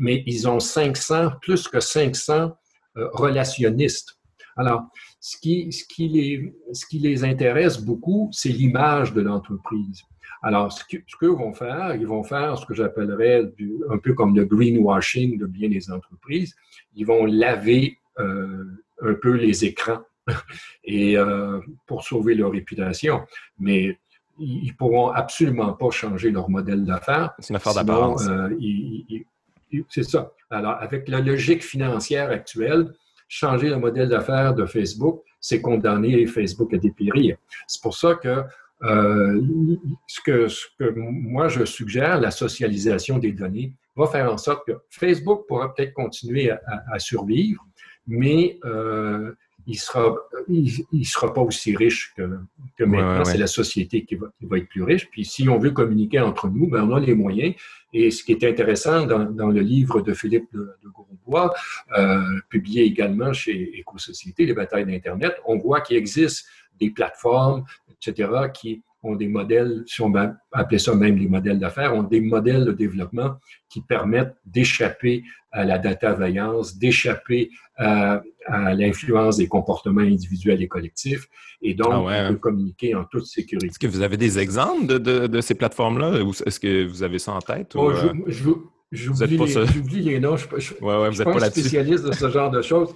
Mais 0.00 0.24
ils 0.26 0.48
ont 0.48 0.58
500, 0.58 1.32
plus 1.40 1.68
que 1.68 1.78
500 1.80 2.56
relationnistes. 2.96 4.18
Alors, 4.56 4.86
ce 5.20 5.36
qui, 5.36 5.70
ce 5.70 5.84
qui, 5.84 6.08
les, 6.08 6.54
ce 6.72 6.86
qui 6.86 6.98
les 6.98 7.24
intéresse 7.24 7.78
beaucoup, 7.78 8.30
c'est 8.32 8.48
l'image 8.48 9.12
de 9.12 9.20
l'entreprise. 9.20 10.02
Alors, 10.42 10.72
ce 10.72 10.82
qu'eux 11.18 11.34
vont 11.34 11.52
faire, 11.52 11.94
ils 11.94 12.06
vont 12.06 12.22
faire 12.22 12.56
ce 12.56 12.64
que 12.64 12.72
j'appellerais 12.72 13.52
un 13.90 13.98
peu 13.98 14.14
comme 14.14 14.34
le 14.34 14.46
greenwashing 14.46 15.38
de 15.38 15.44
bien 15.44 15.68
des 15.68 15.90
entreprises. 15.90 16.54
Ils 16.94 17.04
vont 17.04 17.26
laver 17.26 17.98
euh, 18.18 18.64
un 19.02 19.14
peu 19.14 19.34
les 19.34 19.66
écrans 19.66 20.00
et 20.84 21.18
euh, 21.18 21.60
pour 21.86 22.02
sauver 22.02 22.34
leur 22.34 22.52
réputation. 22.52 23.20
Mais 23.58 23.98
ils 24.38 24.74
pourront 24.74 25.10
absolument 25.10 25.74
pas 25.74 25.90
changer 25.90 26.30
leur 26.30 26.48
modèle 26.48 26.86
d'affaires. 26.86 27.34
C'est 27.40 27.50
une 27.50 27.56
affaire 27.56 27.74
d'apparence. 27.74 28.26
Euh, 28.26 28.48
c'est 29.90 30.04
ça. 30.04 30.32
Alors, 30.48 30.76
avec 30.80 31.08
la 31.08 31.20
logique 31.20 31.62
financière 31.62 32.30
actuelle, 32.30 32.94
changer 33.30 33.68
le 33.68 33.78
modèle 33.78 34.08
d'affaires 34.08 34.54
de 34.54 34.66
Facebook, 34.66 35.22
c'est 35.40 35.62
condamner 35.62 36.26
Facebook 36.26 36.74
à 36.74 36.78
dépérir. 36.78 37.36
C'est 37.66 37.80
pour 37.80 37.96
ça 37.96 38.16
que, 38.16 38.42
euh, 38.82 39.40
ce 40.06 40.20
que, 40.20 40.48
ce 40.48 40.66
que 40.78 40.90
moi 40.90 41.48
je 41.48 41.64
suggère, 41.64 42.20
la 42.20 42.32
socialisation 42.32 43.18
des 43.18 43.32
données, 43.32 43.72
va 43.96 44.08
faire 44.08 44.32
en 44.32 44.36
sorte 44.36 44.66
que 44.66 44.72
Facebook 44.90 45.46
pourra 45.46 45.72
peut-être 45.72 45.94
continuer 45.94 46.50
à, 46.50 46.98
survivre, 46.98 47.64
mais 48.06 48.58
euh, 48.64 49.32
il 49.70 49.78
sera, 49.78 50.14
il, 50.48 51.06
sera 51.06 51.32
pas 51.32 51.40
aussi 51.42 51.76
riche 51.76 52.12
que, 52.16 52.22
que 52.76 52.84
maintenant. 52.84 53.24
C'est 53.24 53.38
la 53.38 53.46
société 53.46 54.04
qui 54.04 54.16
va, 54.16 54.26
qui 54.38 54.46
va, 54.46 54.58
être 54.58 54.68
plus 54.68 54.82
riche. 54.82 55.08
Puis 55.10 55.24
si 55.24 55.48
on 55.48 55.58
veut 55.58 55.70
communiquer 55.70 56.20
entre 56.20 56.48
nous, 56.48 56.66
ben 56.68 56.82
on 56.88 56.96
a 56.96 57.00
les 57.00 57.14
moyens. 57.14 57.54
Et 57.92 58.10
ce 58.10 58.24
qui 58.24 58.32
est 58.32 58.44
intéressant 58.44 59.06
dans, 59.06 59.24
dans 59.24 59.48
le 59.48 59.60
livre 59.60 60.00
de 60.00 60.12
Philippe 60.12 60.48
de, 60.52 60.70
de 60.82 60.88
Grosbois, 60.88 61.54
euh, 61.96 62.20
publié 62.48 62.84
également 62.84 63.32
chez 63.32 63.78
Éco-Société, 63.78 64.44
Les 64.44 64.54
batailles 64.54 64.86
d'Internet, 64.86 65.36
on 65.46 65.58
voit 65.58 65.80
qu'il 65.80 65.96
existe 65.96 66.46
des 66.80 66.90
plateformes, 66.90 67.64
etc., 67.90 68.28
qui 68.52 68.82
ont 69.02 69.16
des 69.16 69.28
modèles, 69.28 69.82
si 69.86 70.02
on 70.02 70.10
va 70.10 70.34
appeler 70.52 70.78
ça 70.78 70.94
même 70.94 71.16
les 71.16 71.28
modèles 71.28 71.58
d'affaires, 71.58 71.94
ont 71.94 72.02
des 72.02 72.20
modèles 72.20 72.64
de 72.64 72.72
développement 72.72 73.36
qui 73.68 73.80
permettent 73.80 74.34
d'échapper 74.44 75.24
à 75.52 75.64
la 75.64 75.78
data 75.78 76.12
vaillance, 76.12 76.76
d'échapper 76.76 77.50
à, 77.76 78.22
l'influence 78.74 79.36
des 79.36 79.48
comportements 79.48 80.00
individuels 80.00 80.62
et 80.62 80.68
collectifs, 80.68 81.28
et 81.62 81.74
donc 81.74 82.06
ah 82.08 82.30
de 82.30 82.36
communiquer 82.36 82.94
en 82.94 83.04
toute 83.04 83.26
sécurité. 83.26 83.68
Est-ce 83.68 83.78
que 83.78 83.86
vous 83.86 84.02
avez 84.02 84.16
des 84.16 84.38
exemples 84.38 84.98
de, 84.98 85.40
ces 85.40 85.54
plateformes-là? 85.54 86.20
Est-ce 86.46 86.58
que 86.58 86.86
vous 86.86 87.02
avez 87.02 87.18
ça 87.18 87.32
en 87.32 87.40
tête? 87.40 87.72
Oh, 87.76 87.92
J'oublie 88.92 89.38
les, 89.38 90.00
les, 90.00 90.20
noms. 90.20 90.36
Je 90.36 90.52
ne 90.52 90.60
suis 90.60 90.74
pas, 90.74 91.06
un 91.06 91.40
spécialiste 91.50 92.04
de 92.04 92.12
ce 92.12 92.28
genre 92.28 92.50
de 92.50 92.60
choses. 92.60 92.92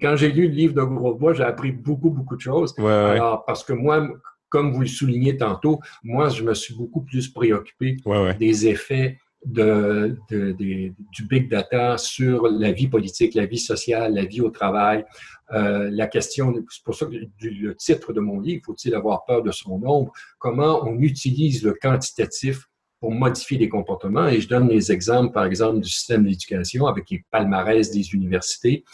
Quand 0.00 0.14
j'ai 0.14 0.30
lu 0.30 0.46
le 0.46 0.54
livre 0.54 0.74
de 0.74 0.82
Grosbois, 0.82 1.32
j'ai 1.32 1.42
appris 1.42 1.72
beaucoup, 1.72 2.10
beaucoup 2.10 2.36
de 2.36 2.40
choses. 2.40 2.78
Alors, 2.78 3.44
parce 3.44 3.64
que 3.64 3.72
moi, 3.72 4.08
comme 4.48 4.72
vous 4.72 4.80
le 4.80 4.86
soulignez 4.86 5.36
tantôt, 5.36 5.80
moi, 6.02 6.28
je 6.28 6.42
me 6.42 6.54
suis 6.54 6.74
beaucoup 6.74 7.02
plus 7.02 7.28
préoccupé 7.28 7.96
des 8.38 8.66
effets 8.68 9.18
de, 9.44 10.16
du 10.28 11.24
big 11.24 11.48
data 11.48 11.98
sur 11.98 12.48
la 12.48 12.72
vie 12.72 12.88
politique, 12.88 13.34
la 13.34 13.46
vie 13.46 13.58
sociale, 13.58 14.14
la 14.14 14.24
vie 14.24 14.40
au 14.40 14.50
travail. 14.50 15.04
Euh, 15.52 15.88
la 15.92 16.08
question, 16.08 16.52
c'est 16.68 16.82
pour 16.82 16.94
ça 16.94 17.06
que 17.06 17.14
le 17.40 17.74
titre 17.76 18.12
de 18.12 18.20
mon 18.20 18.40
livre, 18.40 18.62
faut-il 18.66 18.94
avoir 18.94 19.24
peur 19.24 19.42
de 19.42 19.52
son 19.52 19.78
nombre, 19.78 20.12
comment 20.38 20.84
on 20.84 20.98
utilise 20.98 21.62
le 21.62 21.74
quantitatif 21.74 22.68
pour 23.00 23.12
modifier 23.12 23.58
les 23.58 23.68
comportements. 23.68 24.26
Et 24.26 24.40
je 24.40 24.48
donne 24.48 24.68
les 24.68 24.90
exemples, 24.90 25.32
par 25.32 25.44
exemple, 25.44 25.80
du 25.80 25.88
système 25.88 26.24
d'éducation 26.24 26.86
avec 26.86 27.10
les 27.10 27.24
palmarès 27.30 27.90
des 27.90 28.14
universités, 28.14 28.84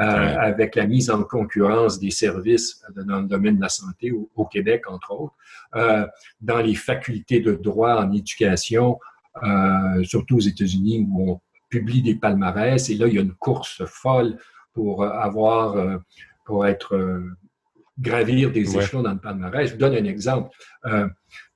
euh, 0.00 0.02
avec 0.02 0.74
la 0.74 0.86
mise 0.86 1.10
en 1.10 1.22
concurrence 1.22 2.00
des 2.00 2.10
services 2.10 2.82
dans 2.96 3.20
le 3.20 3.28
domaine 3.28 3.56
de 3.56 3.62
la 3.62 3.68
santé 3.68 4.12
au, 4.12 4.44
Québec, 4.46 4.82
entre 4.88 5.12
autres, 5.12 5.34
euh, 5.76 6.06
dans 6.40 6.58
les 6.58 6.74
facultés 6.74 7.40
de 7.40 7.52
droit 7.52 7.94
en 7.94 8.12
éducation, 8.12 8.98
euh, 9.44 10.02
surtout 10.02 10.36
aux 10.36 10.40
États-Unis, 10.40 11.06
où 11.08 11.32
on 11.32 11.40
publie 11.68 12.02
des 12.02 12.16
palmarès. 12.16 12.90
Et 12.90 12.94
là, 12.96 13.06
il 13.06 13.14
y 13.14 13.18
a 13.18 13.22
une 13.22 13.34
course 13.34 13.84
folle 13.86 14.38
pour 14.74 15.04
avoir, 15.04 16.00
pour 16.44 16.66
être 16.66 17.22
gravir 17.98 18.50
des 18.50 18.76
échelons 18.76 19.02
dans 19.02 19.12
le 19.12 19.18
palmarès. 19.18 19.68
Je 19.68 19.74
vous 19.74 19.78
donne 19.78 19.94
un 19.94 20.04
exemple 20.04 20.50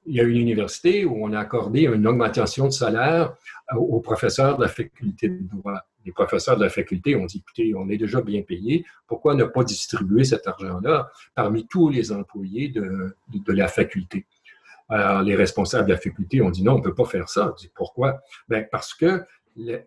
il 0.07 0.15
y 0.15 0.21
a 0.21 0.23
une 0.23 0.37
université 0.37 1.05
où 1.05 1.25
on 1.25 1.33
a 1.33 1.41
accordé 1.41 1.83
une 1.83 2.07
augmentation 2.07 2.67
de 2.67 2.73
salaire 2.73 3.35
aux 3.77 4.01
professeurs 4.01 4.57
de 4.57 4.63
la 4.63 4.69
faculté 4.69 5.29
de 5.29 5.43
droit. 5.43 5.81
Les 6.05 6.13
professeurs 6.13 6.57
de 6.57 6.63
la 6.63 6.71
faculté 6.71 7.17
ont 7.17 7.27
dit, 7.27 7.39
écoutez, 7.39 7.75
on 7.75 7.89
est 7.89 7.97
déjà 7.97 8.21
bien 8.21 8.43
payés, 8.43 8.85
pourquoi 9.09 9.35
ne 9.35 9.45
pas 9.45 9.65
distribuer 9.65 10.23
cet 10.23 10.47
argent-là 10.47 11.11
parmi 11.35 11.67
tous 11.67 11.89
les 11.89 12.13
employés 12.13 12.69
de, 12.69 13.17
de, 13.29 13.53
la 13.53 13.67
faculté? 13.67 14.25
Alors, 14.89 15.23
les 15.23 15.35
responsables 15.35 15.89
de 15.89 15.95
la 15.95 15.99
faculté 15.99 16.41
ont 16.41 16.51
dit, 16.51 16.63
non, 16.63 16.75
on 16.75 16.79
ne 16.79 16.83
peut 16.83 16.95
pas 16.95 17.07
faire 17.07 17.29
ça. 17.29 17.51
On 17.51 17.55
dit, 17.55 17.71
pourquoi? 17.75 18.21
Bien, 18.49 18.65
parce 18.71 18.95
que 18.95 19.25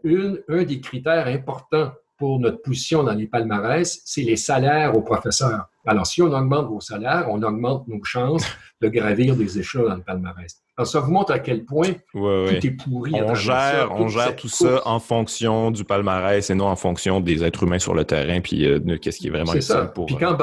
une, 0.03 0.41
un 0.49 0.63
des 0.63 0.81
critères 0.81 1.27
importants 1.27 1.93
pour 2.19 2.39
notre 2.39 2.61
position 2.61 3.03
dans 3.03 3.13
les 3.13 3.27
palmarès, 3.27 4.01
c'est 4.05 4.21
les 4.21 4.35
salaires 4.35 4.95
aux 4.95 5.01
professeurs. 5.01 5.69
Alors, 5.87 6.05
si 6.05 6.21
on 6.21 6.31
augmente 6.31 6.67
vos 6.67 6.81
salaires, 6.81 7.27
on 7.29 7.41
augmente 7.41 7.87
nos 7.87 8.03
chances 8.03 8.45
de 8.81 8.89
gravir 8.89 9.35
des 9.35 9.57
échelons 9.57 9.87
dans 9.87 9.95
le 9.95 10.03
palmarès. 10.03 10.61
Alors, 10.77 10.87
ça 10.87 10.99
vous 10.99 11.11
montre 11.11 11.31
à 11.31 11.39
quel 11.39 11.65
point 11.65 11.93
tout 12.13 12.27
est 12.27 12.71
pourri. 12.71 13.13
On 13.15 13.33
gère, 13.33 13.91
on 13.93 14.07
gère 14.07 14.35
tout 14.35 14.49
ça 14.49 14.81
en 14.85 14.99
fonction 14.99 15.71
du 15.71 15.83
palmarès 15.83 16.49
et 16.49 16.55
non 16.55 16.67
en 16.67 16.75
fonction 16.75 17.21
des 17.21 17.43
êtres 17.43 17.63
humains 17.63 17.79
sur 17.79 17.95
le 17.95 18.03
terrain, 18.03 18.39
puis 18.41 18.65
euh, 18.65 18.79
de 18.79 18.95
qu'est-ce 18.97 19.19
qui 19.19 19.27
est 19.27 19.31
vraiment 19.31 19.59
ça. 19.59 19.85
pour... 19.85 20.05
Puis 20.05 20.17
quand, 20.17 20.37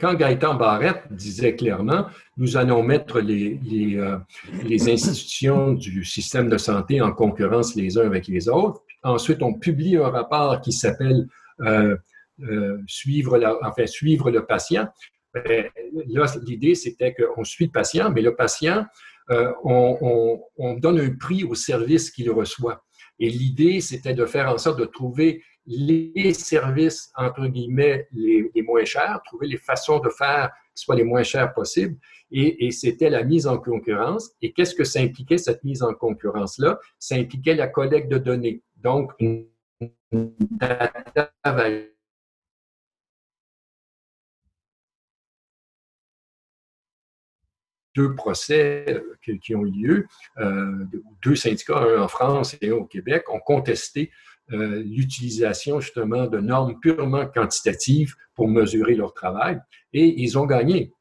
quand, 0.00 0.14
Gaëtan 0.14 0.54
Barrette 0.54 1.02
disait 1.10 1.54
clairement, 1.54 2.06
nous 2.36 2.56
allons 2.56 2.82
mettre 2.82 3.20
les, 3.20 3.60
les, 3.64 3.96
euh, 3.96 4.16
les 4.64 4.90
institutions 4.90 5.72
du 5.72 6.04
système 6.04 6.48
de 6.48 6.58
santé 6.58 7.00
en 7.00 7.12
concurrence 7.12 7.74
les 7.74 7.98
uns 7.98 8.06
avec 8.06 8.26
les 8.26 8.48
autres, 8.48 8.82
Ensuite, 9.02 9.42
on 9.42 9.54
publie 9.54 9.96
un 9.96 10.08
rapport 10.08 10.60
qui 10.60 10.72
s'appelle 10.72 11.26
euh, 11.60 11.96
euh, 12.40 12.78
suivre, 12.86 13.38
le 13.38 14.40
patient. 14.40 14.88
Ben, 15.34 15.68
là, 16.08 16.26
l'idée, 16.44 16.74
c'était 16.74 17.14
qu'on 17.14 17.44
suit 17.44 17.66
le 17.66 17.72
patient, 17.72 18.10
mais 18.10 18.22
le 18.22 18.34
patient, 18.34 18.86
euh, 19.30 19.52
on, 19.64 20.74
donne 20.78 21.00
un 21.00 21.10
prix 21.16 21.44
au 21.44 21.54
service 21.54 22.10
qu'il 22.10 22.30
reçoit. 22.30 22.84
Et 23.18 23.28
l'idée, 23.28 23.80
c'était 23.80 24.14
de 24.14 24.24
faire 24.24 24.48
en 24.48 24.58
sorte 24.58 24.78
de 24.78 24.84
trouver 24.84 25.42
les 25.66 26.32
services, 26.32 27.10
entre 27.16 27.46
guillemets, 27.46 28.06
les, 28.12 28.50
moins 28.62 28.84
chers, 28.84 29.20
trouver 29.26 29.48
les 29.48 29.58
façons 29.58 29.98
de 29.98 30.08
faire 30.08 30.50
qui 30.74 30.84
soient 30.84 30.94
les 30.94 31.04
moins 31.04 31.24
chers 31.24 31.52
possibles. 31.52 31.98
Et 32.30 32.70
c'était 32.70 33.10
la 33.10 33.24
mise 33.24 33.46
en 33.46 33.58
concurrence. 33.58 34.30
Et 34.40 34.52
qu'est-ce 34.52 34.74
que 34.74 34.84
ça 34.84 35.00
impliquait, 35.00 35.38
cette 35.38 35.64
mise 35.64 35.82
en 35.82 35.92
concurrence-là? 35.92 36.78
Ça 36.98 37.16
impliquait 37.16 37.54
la 37.54 37.66
collecte 37.66 38.10
de 38.10 38.18
données. 38.18 38.62
Donc, 38.78 39.12
deux 47.98 48.14
procès 48.14 48.84
euh, 48.88 49.38
qui, 49.40 49.54
ont 49.56 49.66
eu 49.66 49.70
lieu, 49.70 50.06
euh, 50.38 50.84
deux 51.24 51.34
syndicats, 51.34 51.78
un 51.78 52.02
en 52.02 52.08
France 52.08 52.56
et 52.60 52.70
un 52.70 52.74
au 52.74 52.84
Québec, 52.84 53.24
ont 53.32 53.40
contesté 53.40 54.12
euh, 54.52 54.82
l'utilisation 54.84 55.80
justement 55.80 56.26
de 56.26 56.38
normes 56.38 56.78
purement 56.80 57.26
quantitatives 57.26 58.14
pour 58.36 58.48
mesurer 58.48 58.94
leur 58.94 59.12
travail 59.12 59.58
et 59.92 60.22
ils 60.22 60.38
ont 60.38 60.46
gagné. 60.46 60.92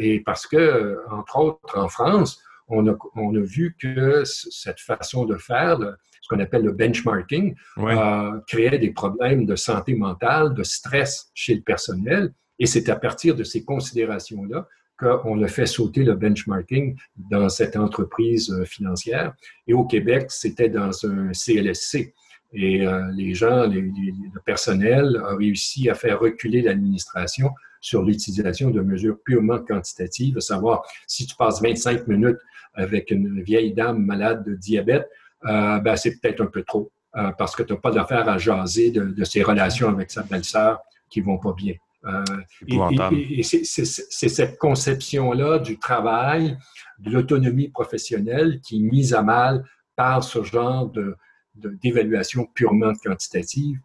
et 0.00 0.20
parce 0.24 0.46
que, 0.46 0.98
entre 1.10 1.36
autres, 1.38 1.78
en 1.78 1.88
France, 1.88 2.40
on 2.68 2.86
a 2.86 3.40
vu 3.40 3.76
que 3.78 4.24
cette 4.24 4.80
façon 4.80 5.26
de 5.26 5.36
faire, 5.36 5.78
ce 6.22 6.28
qu'on 6.28 6.40
appelle 6.40 6.62
le 6.62 6.72
benchmarking, 6.72 7.54
euh, 7.78 8.40
créait 8.46 8.78
des 8.78 8.92
problèmes 8.92 9.44
de 9.44 9.56
santé 9.56 9.94
mentale, 9.94 10.54
de 10.54 10.62
stress 10.62 11.30
chez 11.34 11.54
le 11.54 11.62
personnel. 11.62 12.32
Et 12.58 12.66
c'est 12.66 12.88
à 12.88 12.96
partir 12.96 13.34
de 13.34 13.44
ces 13.44 13.64
considérations-là 13.64 14.66
qu'on 14.98 15.42
a 15.42 15.48
fait 15.48 15.66
sauter 15.66 16.04
le 16.04 16.14
benchmarking 16.14 16.96
dans 17.16 17.48
cette 17.48 17.76
entreprise 17.76 18.50
euh, 18.52 18.64
financière. 18.64 19.34
Et 19.66 19.74
au 19.74 19.84
Québec, 19.84 20.26
c'était 20.28 20.68
dans 20.68 20.90
un 21.04 21.32
CLSC. 21.32 22.14
Et 22.54 22.86
euh, 22.86 23.02
les 23.16 23.34
gens, 23.34 23.66
le 23.66 24.40
personnel 24.44 25.20
a 25.24 25.34
réussi 25.34 25.90
à 25.90 25.94
faire 25.94 26.20
reculer 26.20 26.62
l'administration 26.62 27.50
sur 27.80 28.04
l'utilisation 28.04 28.70
de 28.70 28.80
mesures 28.80 29.16
purement 29.24 29.58
quantitatives, 29.58 30.36
à 30.36 30.40
savoir 30.40 30.82
si 31.08 31.26
tu 31.26 31.34
passes 31.34 31.60
25 31.60 32.06
minutes 32.06 32.38
avec 32.74 33.10
une 33.10 33.42
vieille 33.42 33.74
dame 33.74 34.04
malade 34.04 34.44
de 34.46 34.54
diabète, 34.54 35.08
euh, 35.46 35.78
ben, 35.80 35.96
c'est 35.96 36.18
peut-être 36.18 36.40
un 36.40 36.46
peu 36.46 36.62
trop 36.62 36.92
euh, 37.16 37.32
parce 37.32 37.56
que 37.56 37.62
tu 37.62 37.72
n'as 37.72 37.78
pas 37.78 37.90
d'affaire 37.90 38.28
à 38.28 38.38
jaser 38.38 38.90
de, 38.90 39.24
ses 39.24 39.42
relations 39.42 39.88
avec 39.88 40.10
sa 40.10 40.22
belle-sœur 40.22 40.80
qui 41.10 41.20
vont 41.20 41.38
pas 41.38 41.52
bien. 41.52 41.74
Euh, 42.04 42.24
et, 42.66 43.42
c'est 43.42 43.64
cette 43.64 44.58
conception-là 44.58 45.58
du 45.58 45.78
travail, 45.78 46.56
de 46.98 47.10
l'autonomie 47.10 47.68
professionnelle 47.68 48.60
qui 48.60 48.76
est 48.76 48.90
mise 48.90 49.14
à 49.14 49.22
mal 49.22 49.64
par 49.94 50.24
ce 50.24 50.42
genre 50.42 50.90
de, 50.90 51.16
d'évaluation 51.54 52.46
purement 52.54 52.92
quantitative 53.04 53.78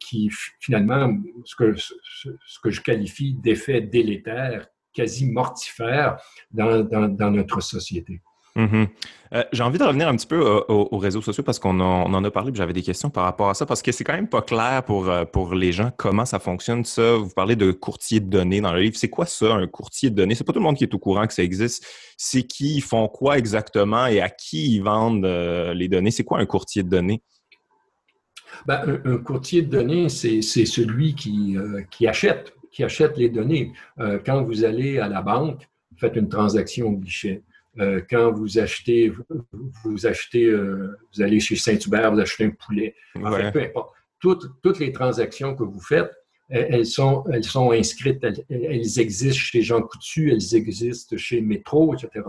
qui 0.00 0.30
finalement, 0.58 1.16
ce 1.44 1.54
que, 1.54 1.74
ce, 1.76 2.58
que 2.62 2.70
je 2.70 2.80
qualifie 2.80 3.34
d'effet 3.34 3.82
délétère, 3.82 4.66
quasi 4.92 5.30
mortifère 5.30 6.18
dans, 6.50 6.82
dans 6.82 7.30
notre 7.30 7.60
société. 7.60 8.20
Mhm. 8.58 8.88
Euh, 9.34 9.44
j'ai 9.52 9.62
envie 9.62 9.78
de 9.78 9.84
revenir 9.84 10.08
un 10.08 10.16
petit 10.16 10.26
peu 10.26 10.44
euh, 10.44 10.60
aux, 10.68 10.98
réseaux 10.98 11.22
sociaux 11.22 11.44
parce 11.44 11.60
qu'on 11.60 11.78
en, 11.78 12.24
a 12.24 12.30
parlé, 12.30 12.50
j'avais 12.54 12.72
des 12.72 12.82
questions 12.82 13.08
par 13.08 13.22
rapport 13.22 13.48
à 13.48 13.54
ça, 13.54 13.66
parce 13.66 13.82
que 13.82 13.92
c'est 13.92 14.02
quand 14.02 14.14
même 14.14 14.28
pas 14.28 14.42
clair 14.42 14.82
pour, 14.84 15.08
euh, 15.08 15.24
pour 15.24 15.54
les 15.54 15.70
gens 15.70 15.92
comment 15.96 16.24
ça 16.24 16.40
fonctionne, 16.40 16.84
ça. 16.84 17.14
Vous 17.14 17.30
parlez 17.30 17.54
de 17.54 17.70
courtier 17.70 18.18
de 18.18 18.26
données 18.28 18.60
dans 18.60 18.72
le 18.72 18.80
livre. 18.80 18.96
C'est 18.96 19.10
quoi 19.10 19.26
ça, 19.26 19.54
un 19.54 19.68
courtier 19.68 20.10
de 20.10 20.16
données? 20.16 20.34
C'est 20.34 20.42
pas 20.42 20.52
tout 20.52 20.58
le 20.58 20.64
monde 20.64 20.76
qui 20.76 20.82
est 20.82 20.92
au 20.92 20.98
courant 20.98 21.26
que 21.28 21.34
ça 21.34 21.44
existe. 21.44 21.86
C'est 22.16 22.42
qui, 22.42 22.76
ils 22.76 22.82
font 22.82 23.06
quoi 23.06 23.38
exactement 23.38 24.06
et 24.06 24.20
à 24.20 24.28
qui 24.28 24.74
ils 24.74 24.82
vendent 24.82 25.24
les 25.24 25.86
données? 25.88 26.10
C'est 26.10 26.24
quoi 26.24 26.40
un 26.40 26.46
courtier 26.46 26.82
de 26.82 26.88
données? 26.88 27.22
Ben, 28.66 29.00
un, 29.04 29.18
courtier 29.18 29.62
de 29.62 29.68
données, 29.68 30.08
c'est 30.08 30.42
celui 30.42 31.14
qui, 31.14 31.56
qui, 31.90 32.08
achète, 32.08 32.54
qui 32.72 32.82
achète 32.82 33.16
les 33.16 33.28
données. 33.28 33.72
quand 34.26 34.42
vous 34.42 34.64
allez 34.64 34.98
à 34.98 35.06
la 35.06 35.22
banque, 35.22 35.68
faites 35.96 36.16
une 36.16 36.28
transaction 36.28 36.88
au 36.88 36.96
guichet. 36.96 37.44
Euh, 37.80 38.00
quand 38.08 38.32
vous 38.32 38.58
achetez, 38.58 39.12
vous 39.84 40.06
achetez, 40.06 40.44
euh, 40.46 40.96
vous 41.14 41.22
allez 41.22 41.40
chez 41.40 41.56
Saint-Hubert, 41.56 42.12
vous 42.12 42.20
achetez 42.20 42.44
un 42.44 42.50
poulet. 42.50 42.94
En 43.22 43.32
fait, 43.32 43.52
peu 43.52 43.60
importe. 43.62 43.94
Toutes, 44.20 44.46
toutes, 44.62 44.80
les 44.80 44.92
transactions 44.92 45.54
que 45.54 45.62
vous 45.62 45.80
faites, 45.80 46.10
elles 46.48 46.86
sont, 46.86 47.24
elles 47.32 47.44
sont 47.44 47.70
inscrites, 47.70 48.24
elles, 48.24 48.98
existent 48.98 49.38
chez 49.38 49.62
Jean 49.62 49.82
Coutu, 49.82 50.32
elles 50.32 50.56
existent 50.56 51.16
chez 51.16 51.40
Métro, 51.40 51.94
etc. 51.94 52.26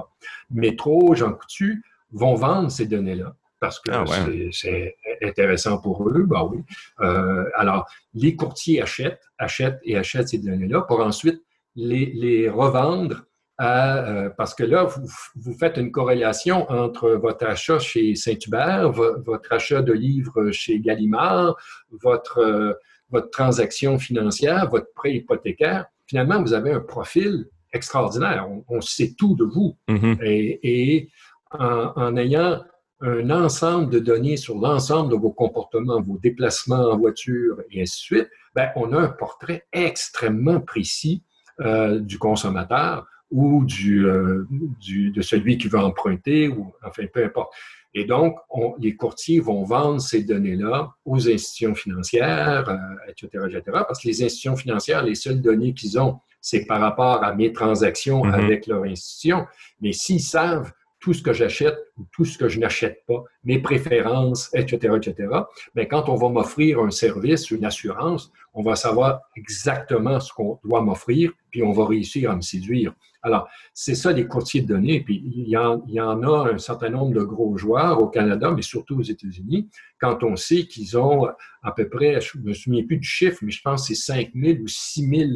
Métro, 0.51 1.15
Jean 1.15 1.33
Coutu 1.33 1.83
vont 2.11 2.35
vendre 2.35 2.69
ces 2.69 2.85
données-là 2.85 3.35
parce 3.59 3.79
que 3.79 3.91
ah 3.91 4.05
c'est 4.51 4.95
intéressant 5.21 5.79
pour 5.79 6.07
eux. 6.09 6.23
Ben 6.23 6.47
oui. 6.51 6.59
Euh, 7.01 7.45
alors, 7.55 7.89
les 8.13 8.35
courtiers 8.35 8.81
achètent, 8.81 9.21
achètent 9.37 9.79
et 9.83 9.97
achètent 9.97 10.29
ces 10.29 10.37
données-là 10.37 10.81
pour 10.81 11.01
ensuite 11.01 11.43
les, 11.75 12.05
les 12.07 12.49
revendre 12.49 13.25
euh, 13.59 14.29
parce 14.37 14.55
que 14.55 14.63
là, 14.63 14.87
vous, 15.35 15.53
faites 15.53 15.77
une 15.77 15.91
corrélation 15.91 16.69
entre 16.71 17.11
votre 17.11 17.45
achat 17.45 17.79
chez 17.79 18.15
Saint-Hubert, 18.15 18.91
votre 18.91 19.51
achat 19.51 19.81
de 19.81 19.91
livres 19.91 20.51
chez 20.51 20.79
Gallimard, 20.79 21.57
votre, 21.91 22.39
euh, 22.39 22.73
votre 23.09 23.29
transaction 23.31 23.99
financière, 23.99 24.69
votre 24.69 24.93
prêt 24.95 25.15
hypothécaire. 25.15 25.87
Finalement, 26.07 26.41
vous 26.41 26.53
avez 26.53 26.71
un 26.71 26.79
profil 26.79 27.47
extraordinaire. 27.73 28.47
On, 28.69 28.81
sait 28.81 29.13
tout 29.17 29.35
de 29.35 29.43
vous. 29.43 29.77
Mm-hmm. 29.89 30.59
Et, 30.63 31.09
en, 31.51 32.15
ayant 32.15 32.63
un 33.01 33.29
ensemble 33.29 33.89
de 33.89 33.99
données 33.99 34.37
sur 34.37 34.55
l'ensemble 34.55 35.11
de 35.11 35.15
vos 35.15 35.31
comportements, 35.31 36.01
vos 36.01 36.17
déplacements 36.17 36.91
en 36.91 36.97
voiture 36.97 37.57
et 37.71 37.81
ainsi 37.81 37.97
de 37.97 38.17
suite, 38.17 38.29
ben, 38.55 38.69
on 38.75 38.93
a 38.93 38.99
un 38.99 39.07
portrait 39.07 39.65
extrêmement 39.73 40.59
précis 40.61 41.23
euh, 41.61 41.99
du 41.99 42.17
consommateur 42.17 43.05
ou 43.31 43.63
du, 43.65 44.05
euh, 44.05 44.45
du, 44.79 45.11
de 45.11 45.21
celui 45.21 45.57
qui 45.57 45.67
veut 45.67 45.79
emprunter, 45.79 46.47
ou 46.47 46.73
enfin, 46.83 47.03
peu 47.13 47.23
importe. 47.23 47.53
Et 47.93 48.05
donc, 48.05 48.35
les 48.77 48.95
courtiers 48.95 49.39
vont 49.39 49.63
vendre 49.63 49.99
ces 49.99 50.23
données-là 50.23 50.91
aux 51.05 51.27
institutions 51.27 51.73
financières, 51.73 52.77
etc., 53.07 53.29
euh, 53.35 53.47
etc., 53.47 53.61
parce 53.87 54.01
que 54.01 54.07
les 54.07 54.23
institutions 54.23 54.55
financières, 54.55 55.03
les 55.03 55.15
seules 55.15 55.41
données 55.41 55.73
qu'ils 55.73 55.99
ont, 55.99 56.19
c'est 56.39 56.65
par 56.65 56.79
rapport 56.79 57.23
à 57.23 57.33
mes 57.33 57.51
transactions 57.51 58.23
mm-hmm. 58.23 58.33
avec 58.33 58.67
leur 58.67 58.83
institution. 58.83 59.47
Mais 59.81 59.91
s'ils 59.91 60.21
savent 60.21 60.71
tout 60.99 61.13
ce 61.13 61.23
que 61.23 61.33
j'achète 61.33 61.77
ou 61.97 62.05
tout 62.11 62.25
ce 62.25 62.37
que 62.37 62.49
je 62.49 62.59
n'achète 62.59 63.03
pas, 63.07 63.23
mes 63.43 63.59
préférences, 63.59 64.49
etc., 64.53 64.95
etc. 64.97 65.29
Mais 65.73 65.87
quand 65.87 66.09
on 66.09 66.15
va 66.15 66.29
m'offrir 66.29 66.79
un 66.79 66.91
service, 66.91 67.51
une 67.51 67.65
assurance, 67.65 68.31
on 68.53 68.61
va 68.61 68.75
savoir 68.75 69.21
exactement 69.35 70.19
ce 70.19 70.33
qu'on 70.33 70.59
doit 70.63 70.81
m'offrir, 70.81 71.31
puis 71.51 71.63
on 71.63 71.71
va 71.71 71.85
réussir 71.85 72.31
à 72.31 72.35
me 72.35 72.41
séduire. 72.41 72.93
Alors, 73.21 73.49
c'est 73.73 73.95
ça 73.95 74.11
les 74.11 74.27
courtiers 74.27 74.61
de 74.61 74.67
données. 74.67 75.01
Puis 75.01 75.21
il 75.23 75.49
y, 75.49 75.57
en, 75.57 76.23
a 76.23 76.51
un 76.53 76.57
certain 76.57 76.89
nombre 76.89 77.13
de 77.13 77.21
gros 77.21 77.57
joueurs 77.57 78.01
au 78.01 78.07
Canada, 78.07 78.51
mais 78.51 78.61
surtout 78.61 78.99
aux 78.99 79.03
États-Unis, 79.03 79.69
quand 79.99 80.23
on 80.23 80.35
sait 80.35 80.65
qu'ils 80.65 80.97
ont 80.97 81.27
à 81.61 81.71
peu 81.71 81.89
près, 81.89 82.21
je 82.21 82.37
ne 82.37 82.43
me 82.43 82.53
souviens 82.53 82.85
plus 82.85 82.97
du 82.97 83.07
chiffre, 83.07 83.39
mais 83.41 83.51
je 83.51 83.61
pense 83.61 83.87
que 83.87 83.95
c'est 83.95 84.13
5 84.13 84.31
000 84.33 84.59
ou 84.59 84.67
6 84.67 85.07
000 85.07 85.29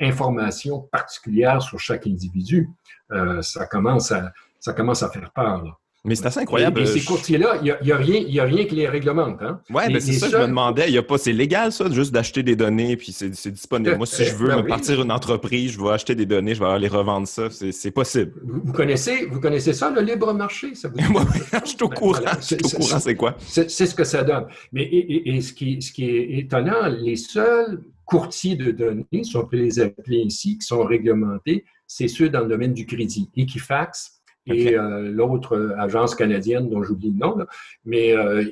informations 0.00 0.80
particulières 0.92 1.62
sur 1.62 1.78
chaque 1.78 2.06
individu. 2.06 2.68
Euh, 3.12 3.42
ça 3.42 3.66
commence 3.66 4.12
à 4.12 4.32
ça 4.60 4.72
commence 4.72 5.02
à 5.02 5.10
faire 5.10 5.32
peur. 5.32 5.64
Là. 5.64 5.78
Mais 6.08 6.14
c'est 6.14 6.26
assez 6.26 6.40
incroyable. 6.40 6.80
Et, 6.80 6.86
ces 6.86 7.04
courtiers-là, 7.04 7.58
il 7.60 7.64
n'y 7.64 7.92
a, 7.92 7.94
a, 7.94 7.98
rien, 7.98 8.42
a 8.42 8.46
rien 8.46 8.64
qui 8.64 8.74
les 8.74 8.88
réglemente. 8.88 9.42
Hein? 9.42 9.60
Oui, 9.70 9.82
ben 9.92 10.00
c'est 10.00 10.14
ça 10.14 10.26
que 10.26 10.32
je 10.32 10.38
me 10.38 10.46
demandais. 10.46 10.90
Y 10.90 10.98
a 10.98 11.02
pas, 11.02 11.18
c'est 11.18 11.32
légal, 11.32 11.70
ça, 11.70 11.90
juste 11.90 12.12
d'acheter 12.12 12.42
des 12.42 12.56
données, 12.56 12.96
puis 12.96 13.12
c'est, 13.12 13.28
disponible. 13.50 13.96
Moi, 13.96 14.06
si 14.06 14.24
je 14.24 14.34
veux 14.34 14.48
ben 14.48 14.62
partir 14.66 15.02
une 15.02 15.12
entreprise, 15.12 15.72
je 15.72 15.80
vais 15.80 15.90
acheter 15.90 16.14
des 16.14 16.26
données, 16.26 16.54
je 16.54 16.60
vais 16.60 16.70
aller 16.70 16.88
revendre 16.88 17.28
ça. 17.28 17.48
C'est, 17.50 17.90
possible. 17.90 18.32
Vous, 18.42 18.72
connaissez, 18.72 19.26
vous 19.26 19.40
connaissez 19.40 19.72
ça, 19.72 19.90
le 19.90 20.00
libre 20.00 20.32
marché? 20.32 20.74
Ça 20.74 20.88
vous 20.88 20.96
je 21.64 21.68
suis 21.68 21.82
au 21.82 21.88
courant. 21.88 22.20
je 22.40 22.44
suis 22.44 22.56
au 22.56 22.68
courant, 22.68 23.00
c'est 23.00 23.14
quoi? 23.14 23.36
C'est, 23.46 23.68
ce 23.68 23.94
que 23.94 24.04
ça 24.04 24.22
donne. 24.22 24.46
Mais 24.72 24.88
et, 24.90 25.40
ce, 25.40 25.52
qui, 25.52 25.80
ce 25.82 25.92
qui 25.92 26.04
est 26.04 26.38
étonnant, 26.38 26.88
les 26.88 27.16
seuls 27.16 27.82
courtiers 28.04 28.56
de 28.56 28.70
données, 28.70 29.22
si 29.22 29.36
on 29.36 29.44
peut 29.44 29.58
les 29.58 29.80
appeler 29.80 30.18
ici, 30.18 30.58
qui 30.58 30.66
sont 30.66 30.82
réglementés, 30.82 31.64
c'est 31.86 32.08
ceux 32.08 32.28
dans 32.28 32.40
le 32.40 32.48
domaine 32.48 32.72
du 32.72 32.86
crédit. 32.86 33.30
Equifax, 33.36 34.17
et 34.48 34.74
euh, 34.74 35.10
l'autre 35.10 35.74
agence 35.78 36.14
canadienne 36.14 36.68
dont 36.68 36.82
j'oublie 36.82 37.10
le 37.10 37.18
nom, 37.18 37.36
mais 37.84 38.12
euh, 38.12 38.44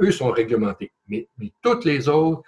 eux 0.00 0.10
sont 0.10 0.30
réglementés. 0.30 0.92
Mais, 1.08 1.28
toutes 1.62 1.84
les 1.84 2.08
autres 2.08 2.42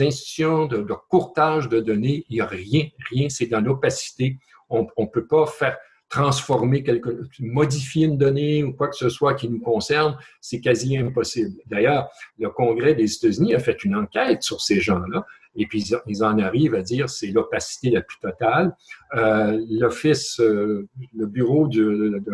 institutions 0.00 0.66
de, 0.66 0.84
courtage 1.08 1.68
de 1.68 1.80
données, 1.80 2.24
il 2.28 2.34
n'y 2.34 2.40
a 2.40 2.46
rien, 2.46 2.88
rien, 3.10 3.28
c'est 3.28 3.46
dans 3.46 3.60
l'opacité. 3.60 4.38
On 4.68 4.86
ne 4.98 5.06
peut 5.06 5.26
pas 5.26 5.46
faire 5.46 5.76
transformer 6.08 6.82
quelque, 6.84 7.24
modifier 7.40 8.06
une 8.06 8.16
donnée 8.16 8.62
ou 8.62 8.72
quoi 8.72 8.88
que 8.88 8.96
ce 8.96 9.08
soit 9.08 9.34
qui 9.34 9.48
nous 9.48 9.60
concerne, 9.60 10.16
c'est 10.40 10.60
quasi 10.60 10.96
impossible. 10.96 11.56
D'ailleurs, 11.66 12.08
le 12.38 12.48
Congrès 12.50 12.94
des 12.94 13.12
États-Unis 13.12 13.54
a 13.54 13.58
fait 13.58 13.82
une 13.84 13.96
enquête 13.96 14.42
sur 14.42 14.60
ces 14.60 14.80
gens-là 14.80 15.26
et 15.56 15.66
puis 15.66 15.94
ils 16.06 16.24
en 16.24 16.38
arrivent 16.38 16.74
à 16.74 16.82
dire 16.82 17.08
c'est 17.08 17.28
l'opacité 17.28 17.90
la 17.90 18.02
plus 18.02 18.18
totale. 18.18 18.74
Euh, 19.14 19.64
L'office, 19.70 20.38
euh, 20.40 20.88
le 21.14 21.26
bureau 21.26 21.68
de, 21.68 22.20
de, 22.24 22.32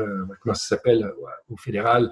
euh, 0.00 0.24
comment 0.40 0.54
ça 0.54 0.76
s'appelle 0.76 1.10
au 1.50 1.56
fédéral 1.56 2.10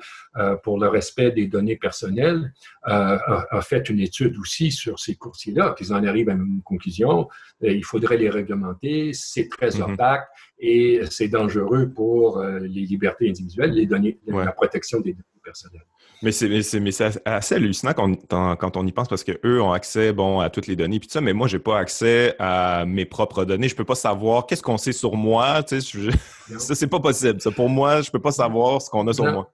pour 0.63 0.79
le 0.79 0.89
respect 0.89 1.31
des 1.31 1.47
données 1.47 1.77
personnelles 1.77 2.53
a, 2.83 3.47
a, 3.51 3.61
fait 3.63 3.89
une 3.89 4.01
étude 4.01 4.37
aussi 4.39 4.71
sur 4.71 4.99
ces 4.99 5.15
courtiers-là. 5.15 5.75
Puis 5.77 5.87
ils 5.87 5.93
en 5.93 6.05
arrivent 6.05 6.29
à 6.29 6.35
une 6.35 6.63
conclusion. 6.63 7.29
il 7.63 7.85
faudrait 7.85 8.17
les 8.17 8.31
réglementer. 8.31 9.13
C'est 9.13 9.49
très 9.49 9.71
mm-hmm. 9.71 9.93
opaque 9.93 10.29
et 10.59 11.01
c'est 11.11 11.29
dangereux 11.29 11.91
pour 11.95 12.43
les 12.43 12.87
libertés 12.87 13.29
individuelles, 13.29 13.73
les 13.73 13.87
données, 13.87 14.19
la 14.27 14.53
protection 14.53 15.01
des 15.01 15.13
données 15.13 15.25
personnelles. 15.43 15.87
Mais 16.23 16.33
c'est 16.33 17.21
assez 17.25 17.55
hallucinant 17.55 17.93
quand, 17.95 18.57
quand, 18.57 18.77
on 18.77 18.87
y 18.87 18.93
pense 18.93 19.09
parce 19.09 19.25
qu'eux 19.25 19.63
ont 19.63 19.73
accès 19.73 20.13
bon, 20.13 20.41
à 20.41 20.51
toutes 20.51 20.67
les 20.67 20.77
données 20.77 21.01
puis 21.01 21.09
ça, 21.11 21.21
mais 21.21 21.33
moi, 21.33 21.49
j'ai 21.49 21.59
pas 21.59 21.79
accès 21.79 22.37
à 22.39 22.85
mes 22.87 23.07
propres 23.07 23.45
données. 23.45 23.69
Je 23.69 23.77
peux 23.77 23.85
pas 23.85 23.95
savoir 23.95 24.47
qu'est-ce 24.47 24.63
qu'on 24.63 24.79
sait 24.79 24.93
sur 24.93 25.17
moi. 25.17 25.63
Tu 25.63 25.81
sais, 25.81 26.11
ça, 26.59 26.75
c'est 26.75 26.87
pas 26.89 27.01
possible. 27.01 27.41
Ça, 27.41 27.51
pour 27.51 27.69
moi, 27.69 28.03
je 28.03 28.11
peux 28.11 28.21
pas 28.21 28.33
savoir 28.33 28.83
ce 28.83 28.91
qu'on 28.91 29.07
a 29.09 29.13
sur 29.13 29.25
moi. 29.25 29.51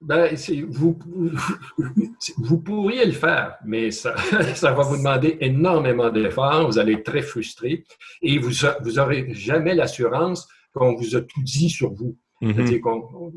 Ben, 0.00 0.32
vous, 0.68 0.96
vous 2.38 2.58
pourriez 2.58 3.04
le 3.04 3.12
faire, 3.12 3.56
mais 3.64 3.90
ça, 3.90 4.14
ça 4.54 4.72
va 4.72 4.84
vous 4.84 4.96
demander 4.96 5.36
énormément 5.40 6.10
d'efforts. 6.10 6.66
Vous 6.66 6.78
allez 6.78 6.94
être 6.94 7.04
très 7.04 7.22
frustré 7.22 7.84
et 8.22 8.38
vous, 8.38 8.52
vous 8.82 8.92
n'aurez 8.92 9.34
jamais 9.34 9.74
l'assurance 9.74 10.48
qu'on 10.72 10.94
vous 10.94 11.16
a 11.16 11.20
tout 11.20 11.42
dit 11.42 11.68
sur 11.68 11.92
vous. 11.92 12.16
Mm-hmm. 12.40 12.80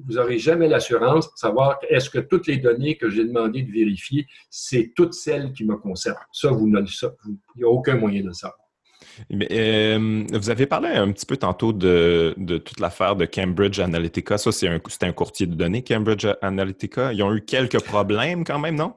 vous 0.05 0.13
n'aurez 0.13 0.37
jamais 0.37 0.67
l'assurance 0.67 1.31
de 1.31 1.37
savoir 1.37 1.79
est-ce 1.89 2.09
que 2.09 2.19
toutes 2.19 2.47
les 2.47 2.57
données 2.57 2.97
que 2.97 3.09
j'ai 3.09 3.25
demandé 3.25 3.63
de 3.63 3.71
vérifier, 3.71 4.27
c'est 4.49 4.93
toutes 4.95 5.13
celles 5.13 5.51
qui 5.53 5.65
me 5.65 5.75
concernent. 5.75 6.17
Ça, 6.31 6.49
vous 6.51 6.67
il 6.67 7.57
n'y 7.57 7.63
a 7.63 7.67
aucun 7.67 7.97
moyen 7.97 8.21
de 8.21 8.27
le 8.27 8.33
savoir. 8.33 8.57
Euh, 9.31 10.23
vous 10.31 10.49
avez 10.49 10.65
parlé 10.65 10.89
un 10.89 11.11
petit 11.11 11.25
peu 11.25 11.37
tantôt 11.37 11.73
de, 11.73 12.33
toute 12.37 12.79
l'affaire 12.79 13.15
de 13.15 13.25
Cambridge 13.25 13.79
Analytica. 13.79 14.37
Ça, 14.37 14.51
c'est 14.51 14.67
un, 14.67 14.79
un 15.01 15.11
courtier 15.11 15.47
de 15.47 15.55
données, 15.55 15.83
Cambridge 15.83 16.27
Analytica. 16.41 17.11
Ils 17.13 17.23
ont 17.23 17.33
eu 17.33 17.41
quelques 17.41 17.81
problèmes 17.83 18.43
quand 18.43 18.59
même, 18.59 18.75
non? 18.75 18.93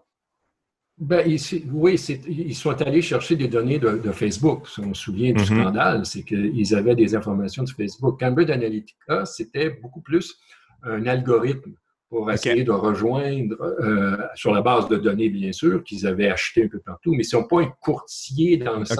Ben, 0.96 1.26
oui, 1.72 1.94
ils 2.28 2.54
sont 2.54 2.80
allés 2.82 3.02
chercher 3.02 3.34
des 3.34 3.48
données 3.48 3.80
de, 3.80 4.12
Facebook. 4.12 4.66
on 4.78 4.94
se 4.94 5.02
souvient 5.02 5.32
du 5.32 5.42
mm-hmm. 5.42 5.60
scandale, 5.60 6.06
c'est 6.06 6.22
qu'ils 6.22 6.74
avaient 6.74 6.94
des 6.94 7.16
informations 7.16 7.64
de 7.64 7.70
Facebook. 7.70 8.20
Cambridge 8.20 8.50
Analytica, 8.50 9.24
c'était 9.24 9.70
beaucoup 9.70 10.00
plus 10.00 10.36
un 10.84 11.04
algorithme 11.06 11.72
pour 12.08 12.30
essayer 12.30 12.62
de 12.62 12.70
rejoindre, 12.70 13.56
euh, 13.60 14.16
sur 14.36 14.52
la 14.52 14.62
base 14.62 14.88
de 14.88 14.96
données, 14.96 15.30
bien 15.30 15.50
sûr, 15.50 15.82
qu'ils 15.82 16.06
avaient 16.06 16.30
acheté 16.30 16.64
un 16.64 16.68
peu 16.68 16.78
partout, 16.78 17.10
mais 17.10 17.24
ils 17.24 17.36
ne 17.36 17.42
sont 17.42 17.44
pas 17.44 17.62
un 17.62 17.72
courtier 17.80 18.56
dans 18.58 18.78
le 18.78 18.84
sens 18.84 18.98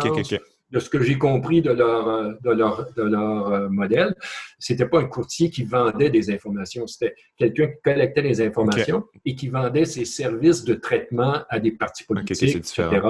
de 0.74 0.80
ce 0.80 0.90
que 0.90 1.00
j'ai 1.00 1.16
compris 1.16 1.62
de 1.62 1.70
leur, 1.70 2.08
euh, 2.08 2.32
de 2.42 2.50
leur, 2.50 2.92
de 2.94 3.02
leur 3.02 3.46
euh, 3.46 3.68
modèle, 3.68 4.14
c'était 4.58 4.86
pas 4.86 4.98
un 4.98 5.04
courtier 5.04 5.48
qui 5.48 5.62
vendait 5.62 6.10
des 6.10 6.32
informations, 6.32 6.86
c'était 6.88 7.14
quelqu'un 7.38 7.68
qui 7.68 7.80
collectait 7.84 8.22
des 8.22 8.40
informations 8.40 9.04
et 9.24 9.36
qui 9.36 9.48
vendait 9.48 9.84
ses 9.84 10.04
services 10.04 10.64
de 10.64 10.74
traitement 10.74 11.44
à 11.48 11.60
des 11.60 11.70
partis 11.70 12.02
politiques, 12.04 12.56
etc. 12.56 13.00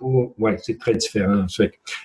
Oui, 0.00 0.52
c'est 0.58 0.78
très 0.78 0.94
différent. 0.94 1.46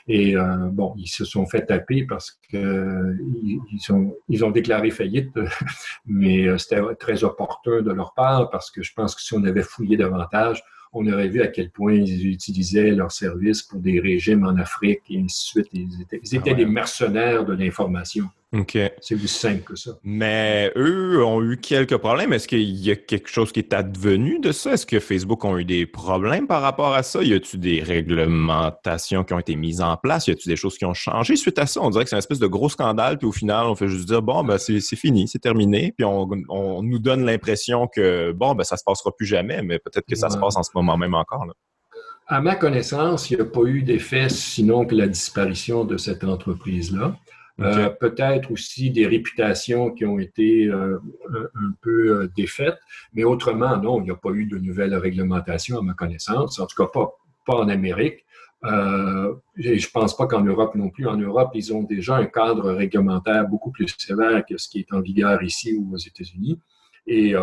Et 0.08 0.36
euh, 0.36 0.68
bon, 0.72 0.94
ils 0.98 1.08
se 1.08 1.26
sont 1.26 1.48
fait 1.48 1.66
taper 1.66 2.04
parce 2.04 2.40
qu'ils 2.48 3.18
ils, 3.42 4.12
ils 4.30 4.46
ont 4.46 4.52
déclaré 4.52 4.92
faillite, 4.92 5.32
mais 6.06 6.46
c'était 6.60 6.82
très 7.00 7.24
opportun 7.24 7.82
de 7.82 7.92
leur 7.92 8.14
part 8.14 8.50
parce 8.52 8.70
que 8.70 8.84
je 8.84 8.94
pense 8.94 9.16
que 9.16 9.22
si 9.22 9.34
on 9.34 9.44
avait 9.46 9.64
fouillé 9.64 9.98
davantage, 9.98 10.64
on 10.94 11.06
aurait 11.12 11.28
vu 11.28 11.42
à 11.42 11.48
quel 11.48 11.70
point 11.70 11.94
ils 11.94 12.28
utilisaient 12.28 12.92
leurs 12.92 13.12
services 13.12 13.64
pour 13.64 13.80
des 13.80 14.00
régimes 14.00 14.46
en 14.46 14.56
Afrique 14.56 15.02
et 15.10 15.20
ainsi 15.20 15.60
de 15.60 15.64
suite. 15.64 15.70
Ils 15.74 16.02
étaient, 16.02 16.52
ah 16.52 16.54
des 16.54 16.66
mercenaires 16.66 17.46
de 17.46 17.54
l'information. 17.54 18.30
C'est 18.54 19.16
aussi 19.16 19.28
simple 19.28 19.64
que 19.64 19.76
ça. 19.76 19.92
Mais 20.04 20.72
eux 20.78 21.24
ont 21.24 21.44
eu 21.44 21.58
quelques 21.58 21.98
problèmes. 21.98 22.32
Est-ce 22.32 22.48
qu'il 22.48 22.62
y 22.62 22.92
a 22.92 22.96
quelque 22.96 23.28
chose 23.28 23.52
qui 23.52 23.60
est 23.60 23.74
advenu 23.74 24.40
de 24.40 24.54
ça? 24.54 24.74
Est-ce 24.74 24.86
que 24.86 25.02
Facebook 25.02 25.44
a 25.44 25.58
eu 25.58 25.66
des 25.66 25.86
problèmes 25.86 26.48
par 26.48 26.62
rapport 26.62 26.94
à 26.94 27.04
ça? 27.04 27.22
Y 27.22 27.34
a-t-il 27.34 27.60
des 27.60 27.84
réglementations 27.84 29.26
qui 29.26 29.34
ont 29.34 29.40
été 29.40 29.58
mises 29.58 29.82
en 29.82 29.98
place? 29.98 30.28
Y 30.28 30.32
a-t-il 30.32 30.50
des 30.50 30.56
choses 30.56 30.78
qui 30.78 30.86
ont 30.86 30.94
changé 30.94 31.36
suite 31.36 31.60
à 31.60 31.66
ça? 31.66 31.82
On 31.82 31.90
dirait 31.90 32.06
que 32.06 32.10
c'est 32.10 32.16
une 32.16 32.20
espèce 32.20 32.40
de 32.40 32.48
gros 32.48 32.70
scandale, 32.70 33.18
puis 33.18 33.28
au 33.28 33.34
final, 33.34 33.66
on 33.66 33.76
fait 33.76 33.90
juste 33.90 34.08
dire, 34.08 34.22
bon, 34.22 34.46
ben, 34.46 34.58
c'est 34.58 34.80
fini, 34.96 35.28
c'est 35.28 35.40
terminé. 35.40 35.94
Puis 35.98 36.06
on, 36.06 36.84
nous 36.84 37.00
donne 37.00 37.26
l'impression 37.26 37.88
que, 37.88 38.32
bon, 38.32 38.56
ben, 38.56 38.64
ça 38.64 38.78
se 38.78 38.84
passera 38.86 39.12
plus 39.12 39.26
jamais, 39.26 39.62
mais 39.62 39.78
peut-être 39.80 40.06
que 40.08 40.16
ça 40.16 40.30
se 40.30 40.38
passe 40.38 40.56
en 40.56 40.64
ce 40.64 40.72
moment 40.74 40.98
même 40.98 41.16
encore. 41.16 41.46
À 42.28 42.42
ma 42.42 42.56
connaissance, 42.56 43.30
il 43.30 43.38
n'y 43.38 43.42
a 43.42 43.46
pas 43.46 43.64
eu 43.64 43.84
d'effet 43.84 44.30
sinon 44.30 44.86
que 44.86 44.96
la 44.96 45.08
disparition 45.08 45.84
de 45.84 45.98
cette 45.98 46.24
entreprise-là. 46.24 47.18
Euh, 47.60 47.90
peut-être 47.90 48.52
aussi 48.52 48.92
des 48.92 49.08
réputations 49.08 49.90
qui 49.90 50.06
ont 50.06 50.20
été 50.20 50.66
euh, 50.68 51.00
un, 51.56 51.72
peu 51.82 52.10
euh, 52.10 52.32
défaites, 52.36 52.78
mais 53.14 53.24
autrement, 53.24 53.78
non, 53.78 54.00
il 54.00 54.04
n'y 54.04 54.12
a 54.12 54.16
pas 54.16 54.30
eu 54.30 54.46
de 54.46 54.60
nouvelles 54.60 54.94
réglementations 54.94 55.80
à 55.80 55.82
ma 55.82 55.94
connaissance, 55.94 56.60
en 56.60 56.68
tout 56.68 56.76
cas 56.76 56.90
pas, 56.92 57.12
pas 57.48 57.56
en 57.56 57.68
Amérique. 57.68 58.26
Euh, 58.64 59.34
et 59.58 59.80
je 59.80 59.90
pense 59.90 60.16
pas 60.16 60.28
qu'en 60.28 60.44
Europe 60.44 60.76
non 60.76 60.90
plus. 60.90 61.08
En 61.08 61.18
Europe, 61.18 61.52
ils 61.56 61.74
ont 61.74 61.82
déjà 61.82 62.18
un 62.18 62.26
cadre 62.26 62.72
réglementaire 62.72 63.48
beaucoup 63.48 63.72
plus 63.72 63.88
sévère 63.98 64.46
que 64.46 64.58
ce 64.58 64.70
qui 64.70 64.80
est 64.80 64.94
en 64.94 65.02
vigueur 65.02 65.42
ici 65.42 65.74
ou 65.74 65.96
aux 65.96 65.98
États-Unis. 65.98 66.60
Et 67.06 67.34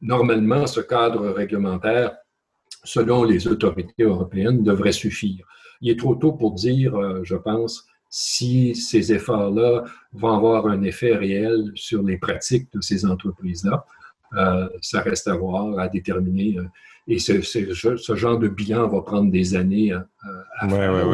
normalement, 0.00 0.66
ce 0.66 0.80
cadre 0.80 1.28
réglementaire, 1.28 2.16
selon 2.84 3.22
les 3.24 3.46
autorités 3.46 4.02
européennes, 4.02 4.62
devrait 4.62 4.92
suffire. 4.92 5.46
Il 5.82 5.90
est 5.90 5.98
trop 5.98 6.14
tôt 6.14 6.32
pour 6.32 6.54
dire, 6.54 7.22
je 7.22 7.36
pense, 7.36 7.86
si 8.18 8.74
ces 8.74 9.12
efforts-là 9.12 9.84
vont 10.14 10.32
avoir 10.34 10.68
un 10.68 10.80
effet 10.84 11.14
réel 11.14 11.70
sur 11.74 12.02
les 12.02 12.16
pratiques 12.16 12.66
de 12.72 12.80
ces 12.80 13.04
entreprises-là. 13.04 13.84
Euh, 14.38 14.70
ça 14.80 15.02
reste 15.02 15.28
à 15.28 15.36
voir, 15.36 15.78
à 15.78 15.88
déterminer. 15.88 16.56
Euh, 16.56 16.64
et 17.08 17.18
ce, 17.18 17.42
ce, 17.42 18.16
genre 18.16 18.38
de 18.38 18.48
bilan 18.48 18.88
va 18.88 19.02
prendre 19.02 19.30
des 19.30 19.54
années 19.54 19.92
à, 19.92 20.08
à 20.60 20.66
faire. 20.66 21.06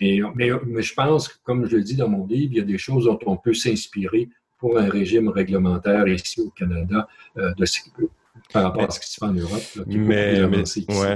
Mais, 0.00 0.20
mais, 0.34 0.50
mais, 0.64 0.82
je 0.82 0.94
pense, 0.94 1.28
comme 1.28 1.66
je 1.66 1.76
le 1.76 1.82
dis 1.82 1.96
dans 1.96 2.08
mon 2.08 2.26
livre, 2.26 2.52
il 2.54 2.56
y 2.56 2.60
a 2.62 2.64
des 2.64 2.78
choses 2.78 3.04
dont 3.04 3.18
on 3.26 3.36
peut 3.36 3.52
s'inspirer 3.52 4.30
pour 4.56 4.78
un 4.78 4.88
régime 4.88 5.28
réglementaire 5.28 6.08
ici 6.08 6.40
au 6.40 6.48
Canada 6.48 7.06
de 7.36 7.64
par 8.52 8.64
rapport 8.64 8.84
à 8.84 8.90
ce 8.90 9.00
qui 9.00 9.10
se 9.10 9.18
fait 9.18 9.24
en 9.24 9.32
Europe. 9.32 9.62
mais, 9.86 10.40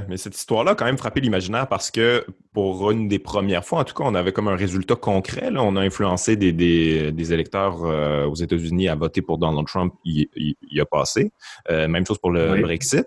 mais, 0.09 0.17
cette 0.17 0.37
histoire-là 0.37 0.73
a 0.73 0.75
quand 0.75 0.85
même 0.85 0.99
frappé 0.99 1.21
l'imaginaire 1.21 1.67
parce 1.69 1.91
que 1.91 2.25
pour 2.53 2.91
une 2.91 3.09
des 3.09 3.19
premières 3.19 3.65
fois, 3.65 3.81
en 3.81 3.85
tout 3.85 3.95
cas, 3.95 4.05
on 4.07 4.15
avait 4.15 4.33
comme 4.33 4.49
un 4.49 4.57
résultat 4.57 4.97
concret. 4.97 5.51
On 5.55 5.77
a 5.77 5.81
influencé 5.81 6.37
des, 6.37 7.33
électeurs 7.33 7.81
aux 8.29 8.35
États-Unis 8.35 8.89
à 8.89 8.95
voter 8.95 9.23
pour 9.23 9.39
Donald 9.39 9.67
Trump 9.67 9.95
il, 10.05 10.29
y 10.71 10.81
a 10.81 10.87
passé. 10.87 11.33
même 11.69 12.07
chose 12.07 12.19
pour 12.19 12.31
le 12.31 12.61
Brexit. 12.61 13.07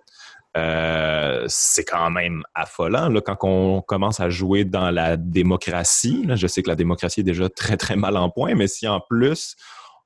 Euh, 0.58 1.46
c'est 1.48 1.84
quand 1.84 2.10
même 2.10 2.42
affolant 2.56 3.10
là, 3.10 3.22
quand 3.22 3.38
on 3.44 3.82
commence 3.82 4.20
à 4.20 4.32
jouer 4.32 4.66
dans 4.66 4.90
la 4.90 5.16
démocratie. 5.16 6.26
je 6.28 6.48
sais 6.48 6.64
que 6.64 6.70
la 6.70 6.76
démocratie 6.76 7.20
est 7.20 7.24
déjà 7.24 7.50
très, 7.50 7.78
très 7.78 7.96
mal 7.96 8.18
en 8.18 8.32
point, 8.32 8.56
mais 8.56 8.68
si 8.68 8.88
en 8.88 9.00
plus 9.00 9.56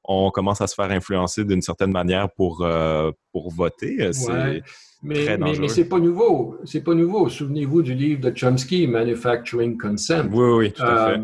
on 0.04 0.32
commence 0.32 0.62
à 0.62 0.68
se 0.68 0.76
faire 0.76 0.92
influencer 0.92 1.46
d'une 1.46 1.62
certaine 1.62 1.92
manière 1.92 2.30
pour, 2.32 2.62
euh, 2.62 3.12
pour 3.32 3.52
voter, 3.52 4.02
euh, 4.02 4.12
c'est 4.12 4.62
mais, 5.02 5.26
très 5.26 5.38
dangereux. 5.38 5.62
Mais, 5.62 5.68
c'est 5.68 5.86
pas 5.86 6.00
nouveau. 6.00 6.58
C'est 6.66 6.84
pas 6.84 6.94
nouveau. 6.94 7.30
Souvenez-vous 7.30 7.82
du 7.82 7.94
livre 7.94 8.22
de 8.22 8.36
Chomsky, 8.36 8.88
Manufacturing 8.88 9.78
Consent. 9.78 10.28
Oui, 10.32 10.50
oui, 10.58 10.72
tout 10.72 10.84
à 10.84 11.14
fait. 11.14 11.22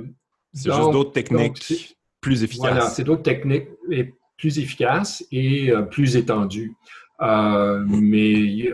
C'est 0.53 0.71
juste 0.71 0.91
d'autres 0.91 1.13
techniques 1.13 1.95
plus 2.19 2.43
efficaces. 2.43 2.71
Voilà, 2.71 2.89
c'est 2.89 3.03
d'autres 3.03 3.23
techniques 3.23 3.67
plus 4.37 4.59
efficaces 4.59 5.23
et 5.31 5.71
plus 5.91 6.17
étendues. 6.17 6.73
Euh, 7.21 7.83
mais 7.85 8.71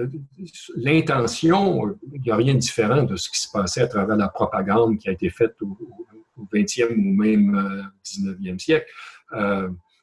l'intention, 0.75 1.95
il 2.13 2.21
n'y 2.21 2.31
a 2.31 2.35
rien 2.35 2.53
de 2.53 2.59
différent 2.59 3.03
de 3.03 3.15
ce 3.15 3.29
qui 3.29 3.39
se 3.39 3.49
passait 3.51 3.81
à 3.81 3.87
travers 3.87 4.15
la 4.15 4.27
propagande 4.27 4.97
qui 4.99 5.09
a 5.09 5.11
été 5.11 5.29
faite 5.29 5.55
au, 5.61 5.77
20e 6.53 6.95
ou 6.95 7.13
même 7.13 7.89
19e 8.05 8.53
euh, 8.53 8.57
siècle. 8.57 8.85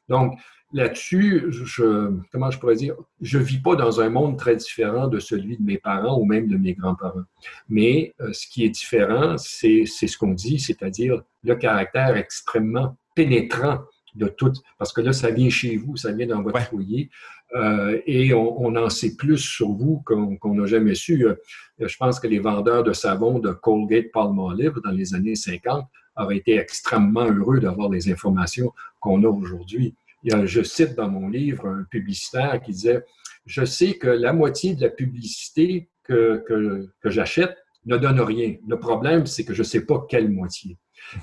Euh, 0.09 0.15
donc, 0.15 0.39
là-dessus, 0.73 1.45
je, 1.49 2.11
comment 2.31 2.49
je 2.49 2.59
pourrais 2.59 2.75
dire, 2.75 2.95
je 3.21 3.37
vis 3.37 3.59
pas 3.59 3.75
dans 3.75 4.01
un 4.01 4.09
monde 4.09 4.37
très 4.37 4.55
différent 4.55 5.07
de 5.07 5.19
celui 5.19 5.57
de 5.57 5.63
mes 5.63 5.77
parents 5.77 6.19
ou 6.19 6.25
même 6.25 6.47
de 6.47 6.57
mes 6.57 6.73
grands-parents. 6.73 7.25
Mais 7.69 8.15
ce 8.31 8.47
qui 8.47 8.65
est 8.65 8.69
différent, 8.69 9.37
c'est 9.37 9.85
ce 9.85 10.17
qu'on 10.17 10.33
dit, 10.33 10.59
c'est-à-dire 10.59 11.21
le 11.43 11.55
caractère 11.55 12.17
extrêmement 12.17 12.97
pénétrant 13.15 13.81
de 14.15 14.27
tout, 14.27 14.53
parce 14.77 14.93
que 14.93 15.01
là, 15.01 15.13
ça 15.13 15.31
vient 15.31 15.49
chez 15.49 15.77
vous, 15.77 15.97
ça 15.97 16.11
vient 16.11 16.27
dans 16.27 16.41
votre 16.41 16.61
foyer. 16.61 17.09
Euh, 17.55 17.99
et 18.07 18.33
on, 18.33 18.75
en 18.75 18.89
sait 18.89 19.15
plus 19.15 19.37
sur 19.37 19.69
vous 19.69 20.03
qu'on 20.05 20.55
n'a 20.55 20.65
jamais 20.65 20.95
su. 20.95 21.25
Euh, 21.27 21.35
je 21.79 21.95
pense 21.97 22.19
que 22.19 22.27
les 22.27 22.39
vendeurs 22.39 22.83
de 22.83 22.93
savon 22.93 23.39
de 23.39 23.51
Colgate 23.51 24.11
Palmolive 24.11 24.79
dans 24.83 24.91
les 24.91 25.13
années 25.13 25.35
50 25.35 25.85
auraient 26.17 26.37
été 26.37 26.57
extrêmement 26.57 27.25
heureux 27.25 27.59
d'avoir 27.59 27.89
les 27.89 28.11
informations 28.11 28.71
qu'on 29.03 29.23
a 29.23 29.27
aujourd'hui. 29.27 29.95
Je 30.23 30.63
cite 30.63 30.95
dans 30.95 31.09
mon 31.09 31.27
livre 31.29 31.67
un 31.67 31.83
publicitaire 31.83 32.61
qui 32.61 32.71
disait 32.71 33.03
Je 33.45 33.65
sais 33.65 33.97
que 33.97 34.07
la 34.07 34.33
moitié 34.33 34.73
de 34.73 34.81
la 34.81 34.89
publicité 34.89 35.89
que, 36.03 36.43
que, 36.47 36.89
que 37.01 37.09
j'achète 37.09 37.57
ne 37.85 37.97
donne 37.97 38.21
rien. 38.21 38.55
Le 38.67 38.79
problème, 38.79 39.25
c'est 39.25 39.43
que 39.43 39.53
je 39.53 39.59
ne 39.59 39.67
sais 39.67 39.85
pas 39.85 40.05
quelle 40.09 40.29
moitié. 40.29 40.77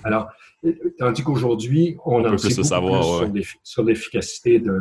Alors, 0.04 0.28
tandis 0.98 1.22
qu'aujourd'hui, 1.22 1.96
on, 2.04 2.24
en 2.24 2.36
sait 2.36 2.62
beaucoup 2.62 3.32
plus 3.32 3.56
sur 3.62 3.82
l'efficacité 3.82 4.60
de, 4.60 4.78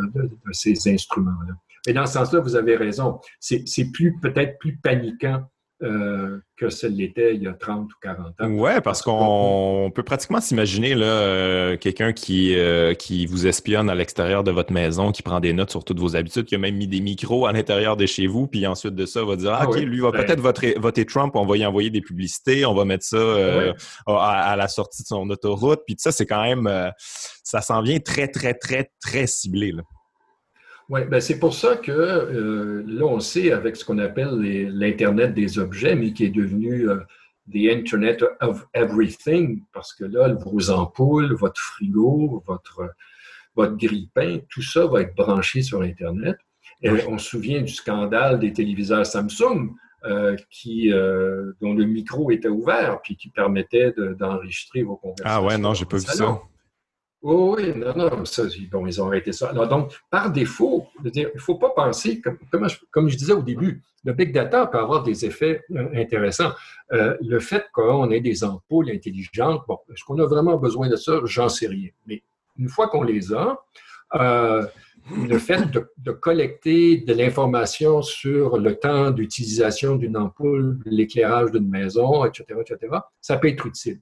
ces 0.52 0.76
instruments-là. 0.92 1.54
Et 1.88 1.94
dans 1.94 2.06
ce 2.06 2.14
sens-là, 2.14 2.42
vous 2.42 2.56
avez 2.56 2.76
raison. 2.76 3.20
C'est 3.40 3.92
plus 3.92 4.18
peut-être 4.20 4.60
plus 4.60 4.78
paniquant 4.78 5.44
euh, 5.82 6.40
que 6.58 6.70
ce 6.70 6.88
l'était 6.88 7.36
il 7.36 7.44
y 7.44 7.48
a 7.48 7.54
30 7.54 7.90
ou 7.90 7.96
40 8.02 8.28
ans. 8.42 8.48
Oui, 8.50 8.72
parce 8.84 9.02
qu'on 9.02 9.90
peut 9.96 10.04
pratiquement 10.04 10.42
s'imaginer 10.42 10.94
là 10.94 11.06
euh, 11.06 11.78
quelqu'un 11.78 12.12
qui, 12.12 12.54
euh, 12.58 12.94
qui 12.94 13.26
vous 13.26 13.48
espionne 13.48 13.90
à 13.90 13.96
l'extérieur 13.96 14.44
de 14.44 14.52
votre 14.52 14.74
maison, 14.74 15.14
qui 15.14 15.24
prend 15.24 15.40
des 15.40 15.54
notes 15.54 15.72
sur 15.72 15.86
toutes 15.86 16.00
vos 16.00 16.18
habitudes, 16.18 16.44
qui 16.44 16.56
a 16.56 16.58
même 16.58 16.76
mis 16.76 16.88
des 16.88 17.00
micros 17.00 17.46
à 17.46 17.54
l'intérieur 17.54 17.96
de 17.96 18.06
chez 18.06 18.28
vous, 18.28 18.46
puis 18.46 18.68
ensuite 18.68 18.94
de 18.94 19.06
ça, 19.06 19.24
va 19.24 19.38
dire 19.38 19.54
ah, 19.54 19.70
OK, 19.70 19.78
lui 19.80 20.02
va 20.02 20.12
ben 20.12 20.26
peut-être 20.26 20.42
voter, 20.42 20.76
voter, 20.78 21.06
Trump, 21.06 21.34
on 21.38 21.46
va 21.46 21.56
y 21.56 21.66
envoyer 21.66 21.90
des 21.90 22.02
publicités, 22.02 22.66
on 22.66 22.74
va 22.74 22.84
mettre 22.84 23.06
ça 23.06 23.74
à, 24.06 24.56
la 24.58 24.68
sortie 24.68 25.04
de 25.04 25.08
son 25.08 25.30
autoroute, 25.30 25.80
puis 25.88 25.96
ça, 25.98 26.12
c'est 26.12 26.26
quand 26.26 26.44
même, 26.44 26.92
ça 27.44 27.62
s'en 27.62 27.82
vient 27.82 28.00
très, 28.00 28.28
très, 28.28 28.54
très, 28.54 28.92
très 29.00 29.28
ciblé. 29.28 29.72
Là. 29.72 29.84
Oui, 30.90 31.02
ben 31.06 31.22
c'est 31.22 31.38
pour 31.38 31.54
ça 31.54 31.76
que 31.78 31.92
euh, 31.92 32.84
là, 32.88 33.06
on 33.06 33.20
sait 33.20 33.52
avec 33.52 33.76
ce 33.76 33.86
qu'on 33.86 34.00
appelle 34.00 34.40
l'Internet 34.40 35.36
des 35.36 35.60
objets, 35.60 35.96
mais 35.96 36.14
qui 36.14 36.26
est 36.26 36.30
devenu 36.30 36.90
euh, 36.90 36.98
the 37.52 37.70
Internet 37.72 38.24
of 38.42 38.68
Everything, 38.74 39.64
parce 39.72 39.94
que 39.94 40.04
là, 40.06 40.34
vos 40.34 40.72
ampoules, 40.72 41.34
votre 41.36 41.62
frigo, 41.62 42.44
votre, 42.48 42.90
votre 43.56 43.78
grille-pain, 43.78 44.40
tout 44.50 44.64
ça 44.64 44.88
va 44.88 45.02
être 45.02 45.16
branché 45.16 45.62
sur 45.62 45.82
Internet. 45.82 46.38
Et 46.82 46.90
on 47.08 47.18
se 47.18 47.30
souvient 47.30 47.62
du 47.62 47.74
scandale 47.74 48.40
des 48.40 48.54
téléviseurs 48.54 49.06
Samsung, 49.06 49.76
euh, 50.06 50.38
qui, 50.50 50.94
euh, 50.94 51.52
dont 51.62 51.74
le 51.74 51.84
micro 51.84 52.32
était 52.32 52.48
ouvert, 52.48 53.02
puis 53.02 53.18
qui 53.18 53.30
permettait 53.30 53.94
d'enregistrer 54.18 54.82
vos 54.82 54.96
conversations. 54.96 55.30
Ah 55.30 55.44
ouais, 55.44 55.58
non, 55.58 55.74
j'ai 55.74 55.86
pas 55.86 55.98
vu 55.98 56.04
ça. 56.04 56.40
Oh 57.22 57.56
oui, 57.58 57.74
non, 57.76 57.94
non, 57.96 58.24
ça, 58.24 58.44
bon, 58.72 58.88
ils 58.88 59.02
ont 59.02 59.08
arrêté 59.08 59.34
ça. 59.34 59.52
Donc, 59.52 59.92
par 60.10 60.32
défaut, 60.32 60.88
il 61.04 61.30
ne 61.34 61.40
faut 61.40 61.56
pas 61.56 61.72
penser, 61.72 62.22
comme, 62.22 62.38
comme, 62.92 63.10
je, 63.10 63.18
disais 63.18 63.34
au 63.34 63.42
début, 63.42 63.82
le 64.06 64.14
big 64.14 64.32
data 64.32 64.68
peut 64.68 64.78
avoir 64.78 65.04
des 65.04 65.26
effets 65.26 65.62
euh, 65.76 65.90
intéressants. 65.96 66.54
Euh, 66.94 67.18
le 67.22 67.40
fait 67.40 67.66
qu'on 67.74 68.10
ait 68.12 68.22
des 68.22 68.46
ampoules 68.46 68.90
intelligentes, 68.90 69.64
bon, 69.68 69.80
est-ce 69.92 70.06
qu'on 70.06 70.18
a 70.20 70.26
vraiment 70.26 70.56
besoin 70.56 70.88
de 70.88 70.96
ça? 70.96 71.20
J'en 71.26 71.50
sais 71.50 71.68
rien. 71.68 71.90
Mais 72.08 72.24
une 72.58 72.70
fois 72.70 72.88
qu'on 72.88 73.04
les 73.04 73.34
a, 73.34 73.60
euh, 74.16 74.66
le 75.28 75.40
fait 75.40 75.70
de, 75.72 76.12
collecter 76.12 76.98
de 76.98 77.14
l'information 77.14 78.02
sur 78.02 78.58
le 78.58 78.76
temps 78.76 79.12
d'utilisation 79.12 79.96
d'une 79.96 80.16
ampoule, 80.16 80.80
l'éclairage 80.86 81.52
d'une 81.52 81.70
maison, 81.70 82.24
etc., 82.26 82.46
etc., 82.62 82.98
ça 83.20 83.38
peut 83.38 83.50
être 83.50 83.66
utile. 83.66 84.00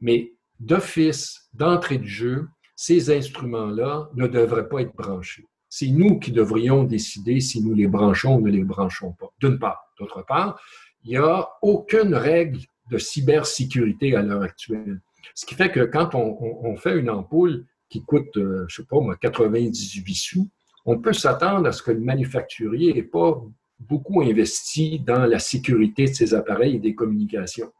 Mais 0.00 0.32
d'office, 0.58 1.48
d'entrée 1.52 1.98
de 1.98 2.06
jeu, 2.06 2.48
ces 2.76 3.10
instruments-là 3.10 4.10
ne 4.14 4.26
devraient 4.26 4.68
pas 4.68 4.82
être 4.82 4.94
branchés. 4.94 5.46
C'est 5.68 5.88
nous 5.88 6.20
qui 6.20 6.30
devrions 6.30 6.84
décider 6.84 7.40
si 7.40 7.62
nous 7.62 7.74
les 7.74 7.88
branchons 7.88 8.36
ou 8.36 8.40
ne 8.42 8.52
les 8.52 8.62
branchons 8.62 9.12
pas, 9.12 9.32
d'une 9.40 9.58
part. 9.58 9.92
D'autre 9.98 10.24
part, 10.24 10.60
il 11.02 11.10
n'y 11.10 11.16
a 11.16 11.48
aucune 11.62 12.14
règle 12.14 12.60
de 12.90 12.98
cybersécurité 12.98 14.14
à 14.14 14.22
l'heure 14.22 14.42
actuelle. 14.42 15.00
Ce 15.34 15.44
qui 15.44 15.54
fait 15.54 15.72
que 15.72 15.80
quand 15.80 16.14
on, 16.14 16.76
fait 16.76 16.98
une 16.98 17.10
ampoule 17.10 17.66
qui 17.88 18.02
coûte, 18.02 18.36
euh, 18.36 18.66
je 18.68 18.80
ne 18.80 18.84
sais 18.84 18.88
pas 18.88 19.00
moi, 19.00 19.16
98 19.16 20.14
sous, 20.14 20.48
on 20.84 20.98
peut 20.98 21.12
s'attendre 21.12 21.66
à 21.66 21.72
ce 21.72 21.82
que 21.82 21.90
le 21.90 22.00
manufacturier 22.00 22.94
n'ait 22.94 23.02
pas 23.02 23.42
beaucoup 23.80 24.22
investi 24.22 25.00
dans 25.00 25.26
la 25.26 25.38
sécurité 25.38 26.04
de 26.04 26.14
ses 26.14 26.34
appareils 26.34 26.76
et 26.76 26.78
des 26.78 26.94
communications. 26.94 27.72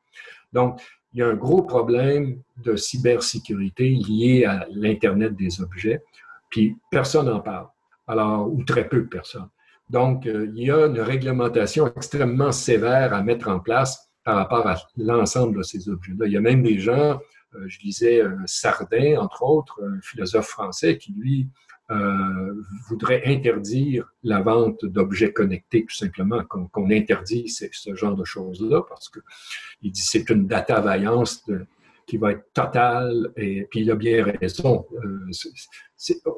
Donc, 0.53 0.81
il 1.17 1.21
y 1.21 1.23
a 1.23 1.29
un 1.29 1.35
gros 1.35 1.63
problème 1.63 2.43
de 2.63 2.77
cybersécurité 2.77 3.89
lié 3.89 4.45
à 4.45 4.67
l'Internet 4.71 5.35
des 5.35 5.63
objets, 5.63 6.03
puis 6.51 6.77
personne 6.91 7.25
n'en 7.25 7.41
parle, 7.41 7.69
alors, 8.07 8.53
ou 8.53 8.63
très 8.65 8.87
peu 8.87 9.01
de 9.01 9.09
personnes. 9.09 9.49
Donc, 9.89 10.27
euh, 10.27 10.53
il 10.55 10.65
y 10.65 10.71
a 10.71 10.85
une 10.85 11.01
réglementation 11.01 11.87
extrêmement 11.87 12.53
sévère 12.53 13.15
à 13.15 13.23
mettre 13.23 13.49
en 13.49 13.61
place 13.61 14.11
par 14.25 14.37
rapport 14.37 14.67
à 14.67 14.77
l'ensemble 14.99 15.57
de 15.57 15.63
ces 15.63 15.89
objets-là. 15.89 16.27
Il 16.27 16.33
y 16.33 16.37
a 16.37 16.43
même 16.43 16.63
des 16.63 16.79
gens, 16.79 17.19
euh, 17.55 17.65
je 17.67 17.79
disais 17.79 18.23
Sardin, 18.45 19.17
entre 19.19 19.43
autres, 19.43 19.83
un 19.83 19.99
philosophe 20.03 20.49
français, 20.49 20.99
qui, 20.99 21.15
lui, 21.15 21.49
euh, 21.49 21.66
voudrait 22.89 23.23
interdire 23.27 24.13
la 24.23 24.41
vente 24.41 24.85
d'objets 24.85 25.33
connectés, 25.33 25.85
tout 25.89 25.95
simplement, 25.95 26.43
qu'on 26.45 26.91
interdit 26.91 27.49
ce 27.49 27.95
genre 27.95 28.17
de 28.17 28.25
choses-là, 28.25 28.83
parce 28.89 29.09
qu'il 29.09 29.93
dit 29.93 30.03
c'est 30.03 30.29
une 30.31 30.47
data 30.47 30.81
vaillance 30.81 31.45
qui 32.07 32.17
va 32.17 32.33
être 32.33 32.53
totale, 32.53 33.33
et 33.37 33.67
puis 33.71 33.81
il 33.81 33.91
a 33.91 33.97
bien 33.97 34.25
raison. 34.25 34.87
Euh, 35.05 35.31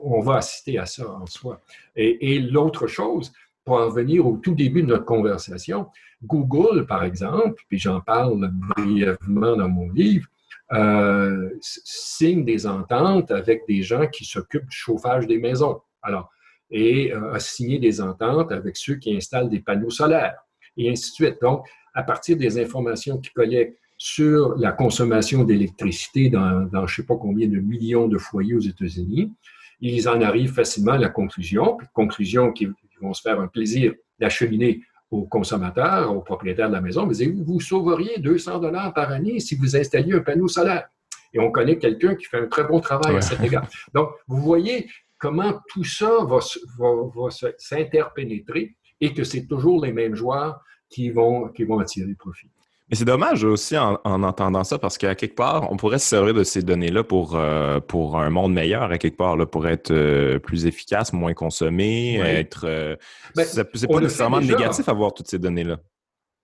on 0.02 0.20
va 0.20 0.36
assister 0.36 0.78
à 0.78 0.86
ça 0.86 1.10
en 1.10 1.26
soi. 1.26 1.60
Et 1.94 2.38
l'autre 2.38 2.86
chose, 2.86 3.32
pour 3.64 3.76
en 3.76 3.88
venir 3.90 4.26
au 4.26 4.38
tout 4.38 4.54
début 4.54 4.82
de 4.82 4.88
notre 4.88 5.04
conversation, 5.04 5.88
Google, 6.22 6.86
par 6.86 7.04
exemple, 7.04 7.62
puis 7.68 7.78
j'en 7.78 8.00
parle 8.00 8.50
brièvement 8.76 9.56
dans 9.56 9.68
mon 9.68 9.90
livre, 9.90 10.26
euh, 10.72 11.50
signe 11.60 12.44
des 12.44 12.66
ententes 12.66 13.30
avec 13.30 13.62
des 13.66 13.82
gens 13.82 14.06
qui 14.06 14.24
s'occupent 14.24 14.68
du 14.68 14.76
chauffage 14.76 15.26
des 15.26 15.38
maisons. 15.38 15.80
Alors, 16.02 16.30
et 16.70 17.12
euh, 17.12 17.32
a 17.32 17.40
signé 17.40 17.78
des 17.78 18.00
ententes 18.00 18.52
avec 18.52 18.76
ceux 18.76 18.96
qui 18.96 19.16
installent 19.16 19.48
des 19.48 19.60
panneaux 19.60 19.90
solaires, 19.90 20.36
et 20.76 20.90
ainsi 20.90 21.10
de 21.10 21.14
suite. 21.14 21.38
Donc, 21.40 21.66
à 21.94 22.02
partir 22.02 22.36
des 22.36 22.58
informations 22.60 23.18
qu'ils 23.18 23.32
collectent 23.32 23.78
sur 23.96 24.54
la 24.56 24.72
consommation 24.72 25.42
d'électricité 25.42 26.28
dans, 26.28 26.68
je 26.70 26.76
ne 26.76 26.86
sais 26.86 27.02
pas 27.02 27.16
combien 27.16 27.48
de 27.48 27.58
millions 27.58 28.06
de 28.06 28.18
foyers 28.18 28.54
aux 28.54 28.60
États-Unis, 28.60 29.32
ils 29.80 30.08
en 30.08 30.20
arrivent 30.20 30.52
facilement 30.52 30.92
à 30.92 30.98
la 30.98 31.08
conclusion, 31.08 31.78
conclusion 31.94 32.52
qui, 32.52 32.66
qui 32.66 32.98
vont 33.00 33.14
se 33.14 33.22
faire 33.22 33.40
un 33.40 33.48
plaisir 33.48 33.94
d'acheminer 34.18 34.82
aux 35.10 35.24
consommateurs, 35.24 36.14
aux 36.14 36.20
propriétaires 36.20 36.68
de 36.68 36.74
la 36.74 36.80
maison, 36.80 37.06
vous, 37.06 37.44
vous 37.44 37.60
sauveriez 37.60 38.18
200 38.18 38.58
dollars 38.58 38.92
par 38.92 39.10
année 39.10 39.40
si 39.40 39.56
vous 39.56 39.76
installiez 39.76 40.14
un 40.14 40.20
panneau 40.20 40.48
solaire. 40.48 40.88
Et 41.32 41.38
on 41.38 41.50
connaît 41.50 41.78
quelqu'un 41.78 42.14
qui 42.14 42.24
fait 42.24 42.38
un 42.38 42.46
très 42.46 42.64
bon 42.64 42.80
travail 42.80 43.16
à 43.16 43.20
cet 43.20 43.42
égard. 43.42 43.66
Donc, 43.94 44.10
vous 44.26 44.38
voyez, 44.38 44.88
comment 45.18 45.54
tout 45.68 45.84
ça 45.84 46.10
va, 46.24 46.38
va, 46.78 47.28
s'interpénétrer 47.58 48.74
et 49.00 49.12
que 49.12 49.24
c'est 49.24 49.46
toujours 49.46 49.84
les 49.84 49.92
mêmes 49.92 50.14
joueurs 50.14 50.60
qui 50.88 51.10
vont, 51.10 51.48
qui 51.48 51.64
vont 51.64 51.78
attirer 51.78 52.14
profit. 52.14 52.48
Mais 52.90 52.96
c'est 52.96 53.04
dommage 53.04 53.44
aussi 53.44 53.76
en, 53.76 53.98
entendant 54.04 54.64
ça 54.64 54.78
parce 54.78 54.96
qu'à 54.96 55.14
quelque 55.14 55.34
part, 55.34 55.70
on 55.70 55.76
pourrait 55.76 55.98
se 55.98 56.06
servir 56.06 56.32
de 56.32 56.42
ces 56.42 56.62
données-là 56.62 57.04
pour, 57.04 57.36
euh, 57.36 57.80
pour 57.80 58.18
un 58.18 58.30
monde 58.30 58.54
meilleur, 58.54 58.90
à 58.90 58.96
quelque 58.96 59.16
part, 59.16 59.36
là, 59.36 59.44
pour 59.44 59.68
être 59.68 59.90
euh, 59.90 60.38
plus 60.38 60.64
efficace, 60.64 61.12
moins 61.12 61.34
consommé, 61.34 62.16
être. 62.16 62.64
Euh, 62.66 62.96
ben, 63.36 63.44
c'est 63.44 63.86
pas 63.86 64.00
nécessairement 64.00 64.40
négatif 64.40 64.88
avoir 64.88 65.12
toutes 65.12 65.28
ces 65.28 65.38
données-là. 65.38 65.76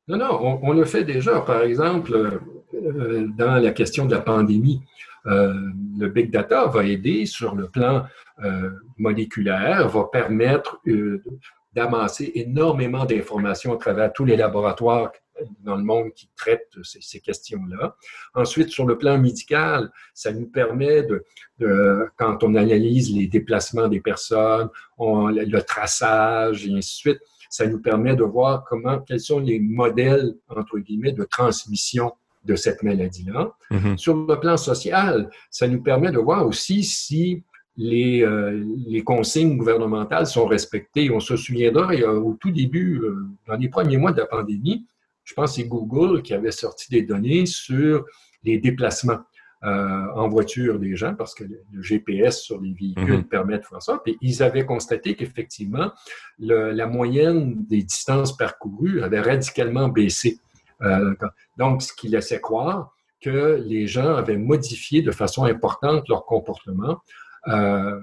Non, 0.07 0.19
non, 0.19 0.61
on, 0.63 0.73
le 0.75 0.85
fait 0.85 1.05
déjà. 1.05 1.41
Par 1.41 1.63
exemple, 1.63 2.41
dans 3.39 3.55
la 3.55 3.71
question 3.71 4.05
de 4.05 4.15
la 4.15 4.21
pandémie, 4.21 4.83
le 5.25 6.09
big 6.09 6.31
data 6.31 6.67
va 6.67 6.85
aider 6.85 7.25
sur 7.25 7.55
le 7.55 7.69
plan 7.69 8.05
moléculaire, 8.99 9.89
va 9.89 10.05
permettre 10.13 10.79
d'amasser 11.75 12.31
énormément 12.35 13.05
d'informations 13.05 13.75
à 13.75 13.77
travers 13.77 14.12
tous 14.12 14.25
les 14.25 14.37
laboratoires 14.37 15.12
dans 15.61 15.77
le 15.77 15.83
monde 15.83 16.12
qui 16.14 16.31
traitent 16.37 16.77
ces, 16.83 17.20
questions-là. 17.20 17.97
Ensuite, 18.35 18.68
sur 18.68 18.87
le 18.87 18.97
plan 18.97 19.18
médical, 19.18 19.91
ça 20.12 20.33
nous 20.33 20.47
permet 20.47 21.03
de, 21.03 22.07
quand 22.16 22.45
on 22.45 22.55
analyse 22.55 23.14
les 23.14 23.27
déplacements 23.27 23.89
des 23.89 24.01
personnes, 24.01 24.68
le 24.99 25.61
traçage 25.61 26.66
et 26.66 26.72
ainsi 26.72 26.79
de 26.79 26.83
suite, 26.83 27.20
ça 27.51 27.66
nous 27.66 27.81
permet 27.81 28.16
de 28.16 28.25
voir 28.25 28.64
comment, 28.64 29.01
quels 29.01 29.20
sont 29.20 29.41
les 29.41 29.61
modèles, 29.61 30.35
entre 30.49 30.79
guillemets, 30.79 31.12
de 31.12 31.25
transmission 31.25 32.12
de 32.45 32.57
cette 32.57 32.83
maladie-là. 32.83 33.53
Mm-hmm. 33.70 33.97
Sur 33.97 34.16
le 34.16 34.39
plan 34.39 34.57
social, 34.57 35.31
ça 35.51 35.66
nous 35.66 35.83
permet 35.83 36.11
de 36.11 36.18
voir 36.18 36.47
aussi 36.47 36.85
si 36.85 37.43
les, 37.77 38.22
euh, 38.22 38.64
les, 38.87 39.03
consignes 39.03 39.57
gouvernementales 39.57 40.27
sont 40.27 40.47
respectées. 40.47 41.11
On 41.11 41.20
se 41.20 41.37
souviendra, 41.37 41.95
au 41.95 42.35
tout 42.35 42.51
début, 42.51 43.01
euh, 43.01 43.27
dans 43.47 43.57
les 43.57 43.68
premiers 43.68 43.97
mois 43.97 44.12
de 44.12 44.20
la 44.20 44.27
pandémie, 44.27 44.87
je 45.25 45.35
pense 45.35 45.57
que 45.57 45.62
c'est 45.62 45.68
Google 45.68 46.22
qui 46.22 46.35
avait 46.35 46.53
sorti 46.53 46.91
des 46.91 47.03
données 47.03 47.47
sur 47.47 48.05
les 48.45 48.59
déplacements 48.59 49.20
euh, 49.64 50.07
en 50.14 50.29
voiture 50.29 50.79
des 50.79 50.95
gens, 50.95 51.14
parce 51.14 51.35
que 51.35 51.45
le, 51.45 51.83
GPS 51.83 52.43
sur 52.43 52.61
les 52.61 52.75
véhicules 52.75 53.20
mm-hmm. 53.20 53.29
permet 53.29 53.59
de 53.59 53.64
faire 53.64 53.83
ça. 53.83 54.01
Puis 54.05 54.18
ils 54.20 54.43
avaient 54.43 54.66
constaté 54.66 55.16
qu'effectivement, 55.16 55.91
la 56.39 56.87
moyenne 56.87 57.64
des 57.66 57.83
distances 57.83 58.37
parcourues 58.37 59.03
avait 59.03 59.20
radicalement 59.20 59.89
baissé. 59.89 60.39
donc, 61.57 61.83
ce 61.83 61.93
qui 61.95 62.09
laissait 62.09 62.41
croire 62.41 62.95
que 63.22 63.64
les 63.66 63.87
gens 63.87 64.14
avaient 64.16 64.37
modifié 64.37 65.01
de 65.01 65.11
façon 65.11 65.45
importante 65.45 66.07
leur 66.09 66.27
comportement 66.27 66.99
euh, 67.49 68.01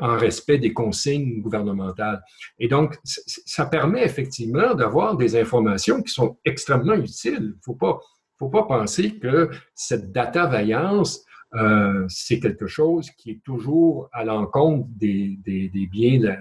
en 0.00 0.16
respect 0.16 0.58
des 0.58 0.72
consignes 0.72 1.40
gouvernementales. 1.40 2.22
Et 2.58 2.68
donc, 2.68 2.96
ça 3.04 3.66
permet 3.66 4.04
effectivement 4.04 4.74
d'avoir 4.74 5.16
des 5.16 5.36
informations 5.36 6.02
qui 6.02 6.12
sont 6.12 6.36
extrêmement 6.44 6.94
utiles. 6.94 7.38
Il 7.40 7.48
ne 7.48 7.62
faut 7.64 7.74
pas, 7.74 8.00
faut 8.38 8.48
pas 8.48 8.64
penser 8.64 9.18
que 9.18 9.50
cette 9.74 10.10
data 10.12 10.46
vaillance, 10.46 11.24
euh, 11.54 12.04
c'est 12.08 12.40
quelque 12.40 12.66
chose 12.66 13.10
qui 13.12 13.30
est 13.30 13.42
toujours 13.44 14.08
à 14.12 14.24
l'encontre 14.24 14.88
des, 14.96 15.38
des, 15.44 15.68
des, 15.68 15.86
biens, 15.86 16.36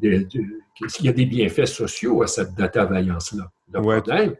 il 0.00 0.28
y 1.00 1.08
a 1.08 1.12
des 1.12 1.26
bienfaits 1.26 1.66
sociaux 1.66 2.22
à 2.22 2.26
cette 2.26 2.54
data 2.54 2.86
vaillance-là. 2.86 3.50
Le 3.72 3.80
problème, 3.80 4.36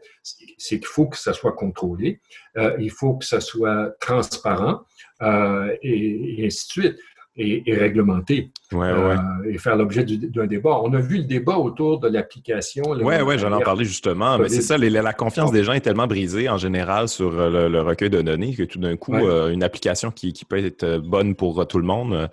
c'est 0.57 0.79
qu'il 0.79 0.87
faut 0.87 1.07
que 1.07 1.17
ça 1.17 1.33
soit 1.33 1.51
contrôlé, 1.51 2.21
euh, 2.57 2.75
il 2.79 2.89
faut 2.89 3.15
que 3.15 3.25
ça 3.25 3.41
soit 3.41 3.91
transparent 3.99 4.83
euh, 5.21 5.75
et, 5.83 6.41
et, 6.41 6.45
ainsi 6.45 6.67
de 6.67 6.71
suite 6.71 6.99
et, 7.37 7.63
réglementer 7.73 8.49
euh, 8.73 9.15
et 9.47 9.57
faire 9.57 9.75
l'objet 9.75 10.03
d'un 10.03 10.47
débat. 10.47 10.79
On 10.83 10.93
a 10.93 10.99
vu 10.99 11.17
le 11.17 11.23
débat 11.23 11.57
autour 11.57 11.99
de 11.99 12.07
l'application. 12.07 12.83
Oui, 12.89 13.15
oui, 13.25 13.37
j'en 13.37 13.57
ai 13.57 13.63
parlé 13.63 13.85
justement. 13.85 14.37
Mais 14.37 14.49
c'est 14.49 14.61
ça, 14.61 14.77
la 14.77 15.13
confiance 15.13 15.51
des 15.51 15.63
gens 15.63 15.73
est 15.73 15.81
tellement 15.81 16.07
brisée 16.07 16.49
en 16.49 16.57
général 16.57 17.07
sur 17.07 17.39
euh, 17.39 17.69
le, 17.69 17.81
recueil 17.81 18.09
de 18.09 18.21
données 18.21 18.55
que 18.55 18.63
tout 18.63 18.79
d'un 18.79 18.97
coup, 18.97 19.13
euh, 19.13 19.51
une 19.51 19.63
application 19.63 20.11
qui, 20.11 20.33
peut 20.47 20.63
être 20.63 20.97
bonne 20.97 21.35
pour 21.35 21.67
tout 21.67 21.77
le 21.77 21.85
monde, 21.85 22.29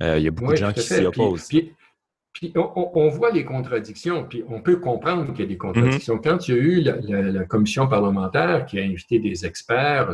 il 0.00 0.18
y 0.18 0.28
a 0.28 0.30
beaucoup 0.30 0.52
de 0.52 0.56
gens 0.56 0.72
qui 0.72 0.82
s'y 0.82 1.04
opposent. 1.04 1.48
Puis 1.48 1.72
on, 2.54 3.08
voit 3.08 3.30
les 3.30 3.44
contradictions, 3.44 4.24
puis 4.24 4.44
on 4.48 4.60
peut 4.60 4.76
comprendre 4.76 5.32
qu'il 5.32 5.40
y 5.40 5.44
a 5.44 5.48
des 5.48 5.56
contradictions. 5.56 6.16
Mm-hmm. 6.16 6.28
Quand 6.28 6.48
il 6.48 6.54
y 6.54 6.58
a 6.58 6.60
eu 6.60 6.80
la, 6.80 7.44
commission 7.44 7.86
parlementaire 7.88 8.66
qui 8.66 8.78
a 8.78 8.82
invité 8.82 9.18
des 9.18 9.46
experts 9.46 10.12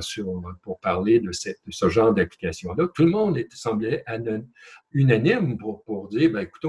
pour 0.63 0.79
parler 0.81 1.21
de, 1.21 1.31
ce 1.33 1.89
genre 1.89 2.13
d'application-là, 2.13 2.89
tout 2.95 3.05
le 3.05 3.11
monde 3.11 3.39
semblait 3.51 4.05
unanime 4.93 5.59
pour, 5.59 6.09
dire, 6.09 6.31
ben, 6.31 6.41
écoutez, 6.41 6.69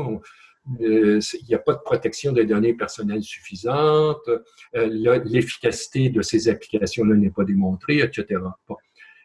euh, 0.81 1.19
il 1.41 1.47
n'y 1.47 1.55
a 1.55 1.59
pas 1.59 1.73
de 1.73 1.81
protection 1.83 2.31
des 2.31 2.45
données 2.45 2.73
personnelles 2.73 3.23
suffisante, 3.23 4.29
euh, 4.75 5.19
l'efficacité 5.25 6.09
de 6.09 6.21
ces 6.21 6.47
applications-là 6.47 7.15
n'est 7.15 7.31
pas 7.31 7.43
démontrée, 7.43 7.99
etc. 7.99 8.39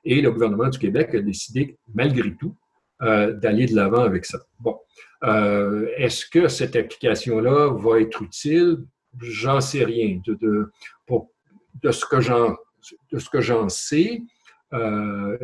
Et 0.05 0.21
le 0.21 0.33
gouvernement 0.33 0.69
du 0.69 0.79
Québec 0.79 1.15
a 1.15 1.21
décidé, 1.21 1.77
malgré 1.95 2.35
tout, 2.35 2.57
euh, 3.03 3.33
d'aller 3.33 3.67
de 3.67 3.77
l'avant 3.77 4.03
avec 4.03 4.25
ça. 4.25 4.39
Bon. 4.59 4.77
Euh, 5.25 5.89
est-ce 5.97 6.27
que 6.27 6.49
cette 6.49 6.77
application-là 6.77 7.73
va 7.77 8.01
être 8.01 8.23
utile? 8.23 8.79
J'en 9.21 9.61
sais 9.61 9.85
rien. 9.85 10.21
De, 10.27 10.35
de, 10.35 10.71
pour, 11.07 11.31
de 11.83 11.91
ce 11.91 12.05
que 12.05 12.21
j'en 12.21 12.55
de 13.13 13.19
ce 13.19 13.29
que 13.29 13.41
j'en 13.41 13.69
sais, 13.69 14.23
euh, 14.73 15.37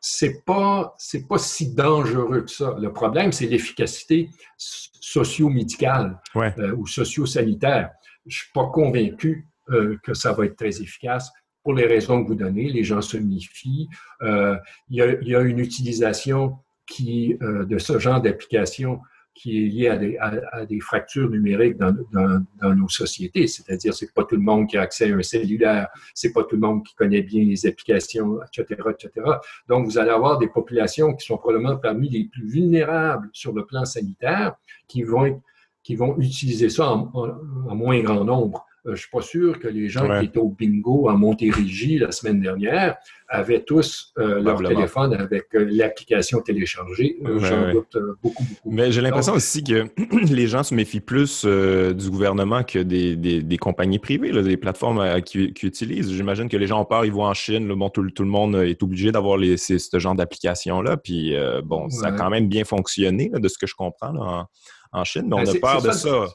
c'est 0.00 0.44
pas 0.44 0.94
c'est 0.98 1.26
pas 1.26 1.38
si 1.38 1.74
dangereux 1.74 2.42
que 2.42 2.50
ça. 2.50 2.76
Le 2.78 2.92
problème, 2.92 3.32
c'est 3.32 3.46
l'efficacité 3.46 4.30
socio-médicale 4.56 6.20
euh, 6.36 6.74
ou 6.76 6.86
socio-sanitaire. 6.86 7.90
Je 8.26 8.38
suis 8.38 8.52
pas 8.52 8.66
convaincu 8.66 9.48
euh, 9.70 9.96
que 10.02 10.14
ça 10.14 10.32
va 10.32 10.46
être 10.46 10.56
très 10.56 10.80
efficace 10.80 11.30
pour 11.62 11.74
les 11.74 11.86
raisons 11.86 12.22
que 12.22 12.28
vous 12.28 12.34
donnez. 12.34 12.70
Les 12.70 12.84
gens 12.84 13.00
se 13.00 13.16
méfient. 13.16 13.88
Euh, 14.22 14.56
il, 14.90 14.96
y 14.98 15.02
a, 15.02 15.20
il 15.20 15.28
y 15.28 15.34
a 15.34 15.40
une 15.40 15.58
utilisation 15.58 16.58
qui, 16.86 17.36
euh, 17.42 17.64
de 17.64 17.78
ce 17.78 17.98
genre 17.98 18.20
d'application 18.20 19.00
qui 19.34 19.64
est 19.64 19.68
lié 19.68 20.16
à 20.20 20.64
des, 20.64 20.80
fractures 20.80 21.28
numériques 21.28 21.76
dans, 21.76 22.74
nos 22.74 22.88
sociétés. 22.88 23.48
C'est-à-dire, 23.48 23.92
c'est 23.92 24.14
pas 24.14 24.24
tout 24.24 24.36
le 24.36 24.42
monde 24.42 24.68
qui 24.68 24.76
a 24.76 24.82
accès 24.82 25.10
à 25.10 25.16
un 25.16 25.22
cellulaire, 25.22 25.88
c'est 26.14 26.32
pas 26.32 26.44
tout 26.44 26.54
le 26.54 26.60
monde 26.60 26.84
qui 26.84 26.94
connaît 26.94 27.22
bien 27.22 27.44
les 27.44 27.66
applications, 27.66 28.38
etc., 28.42 28.80
etc. 28.90 29.26
Donc, 29.68 29.86
vous 29.86 29.98
allez 29.98 30.10
avoir 30.10 30.38
des 30.38 30.46
populations 30.46 31.14
qui 31.14 31.26
sont 31.26 31.36
probablement 31.36 31.76
parmi 31.76 32.08
les 32.08 32.24
plus 32.24 32.46
vulnérables 32.46 33.28
sur 33.32 33.52
le 33.52 33.66
plan 33.66 33.84
sanitaire, 33.84 34.54
qui 34.86 35.02
vont, 35.02 35.42
qui 35.82 35.96
vont 35.96 36.16
utiliser 36.18 36.70
ça 36.70 36.92
en 36.92 37.74
moins 37.74 38.00
grand 38.00 38.24
nombre. 38.24 38.64
Euh, 38.86 38.90
je 38.90 38.90
ne 38.90 38.96
suis 38.96 39.10
pas 39.10 39.22
sûr 39.22 39.58
que 39.58 39.68
les 39.68 39.88
gens 39.88 40.06
qui 40.18 40.26
étaient 40.26 40.38
au 40.38 40.50
bingo 40.50 41.08
à 41.08 41.16
Montérégie 41.16 41.98
la 41.98 42.12
semaine 42.12 42.40
dernière 42.40 42.96
avaient 43.28 43.62
tous 43.62 44.12
euh, 44.18 44.42
leur 44.42 44.62
téléphone 44.62 45.14
avec 45.14 45.46
euh, 45.54 45.66
l'application 45.70 46.40
téléchargée. 46.40 47.16
J'en 47.24 47.72
doute 47.72 47.96
beaucoup, 48.22 48.44
beaucoup. 48.44 48.70
Mais 48.70 48.92
j'ai 48.92 49.00
l'impression 49.00 49.32
aussi 49.32 49.64
que 49.64 49.86
les 50.32 50.46
gens 50.46 50.62
se 50.62 50.74
méfient 50.74 51.00
plus 51.00 51.46
du 51.46 52.10
gouvernement 52.10 52.62
que 52.62 52.78
des, 52.78 53.16
des, 53.16 53.58
compagnies 53.58 53.98
privées, 53.98 54.32
là, 54.32 54.42
des 54.42 54.58
plateformes 54.58 55.22
qui, 55.22 55.54
qui, 55.54 55.66
utilisent. 55.66 56.12
J'imagine 56.12 56.48
que 56.48 56.56
les 56.56 56.66
gens 56.66 56.82
ont 56.82 56.84
peur, 56.84 57.06
ils 57.06 57.12
vont 57.12 57.24
en 57.24 57.34
Chine. 57.34 57.66
bon, 57.74 57.88
tout, 57.88 58.08
tout, 58.10 58.22
le 58.22 58.28
monde 58.28 58.56
est 58.56 58.82
obligé 58.82 59.12
d'avoir 59.12 59.38
ce 59.38 59.98
genre 59.98 60.14
d'application-là. 60.14 60.98
Puis, 60.98 61.34
bon, 61.64 61.88
ça 61.88 62.08
a 62.08 62.12
quand 62.12 62.28
même 62.28 62.48
bien 62.48 62.64
fonctionné, 62.64 63.30
de 63.32 63.48
ce 63.48 63.56
que 63.56 63.66
je 63.66 63.74
comprends 63.74 64.14
en, 64.14 64.46
en, 64.92 65.04
Chine, 65.04 65.24
mais 65.28 65.34
on 65.34 65.44
ben, 65.44 65.56
a 65.56 65.60
peur 65.60 65.82
de 65.82 65.92
ça. 65.92 66.26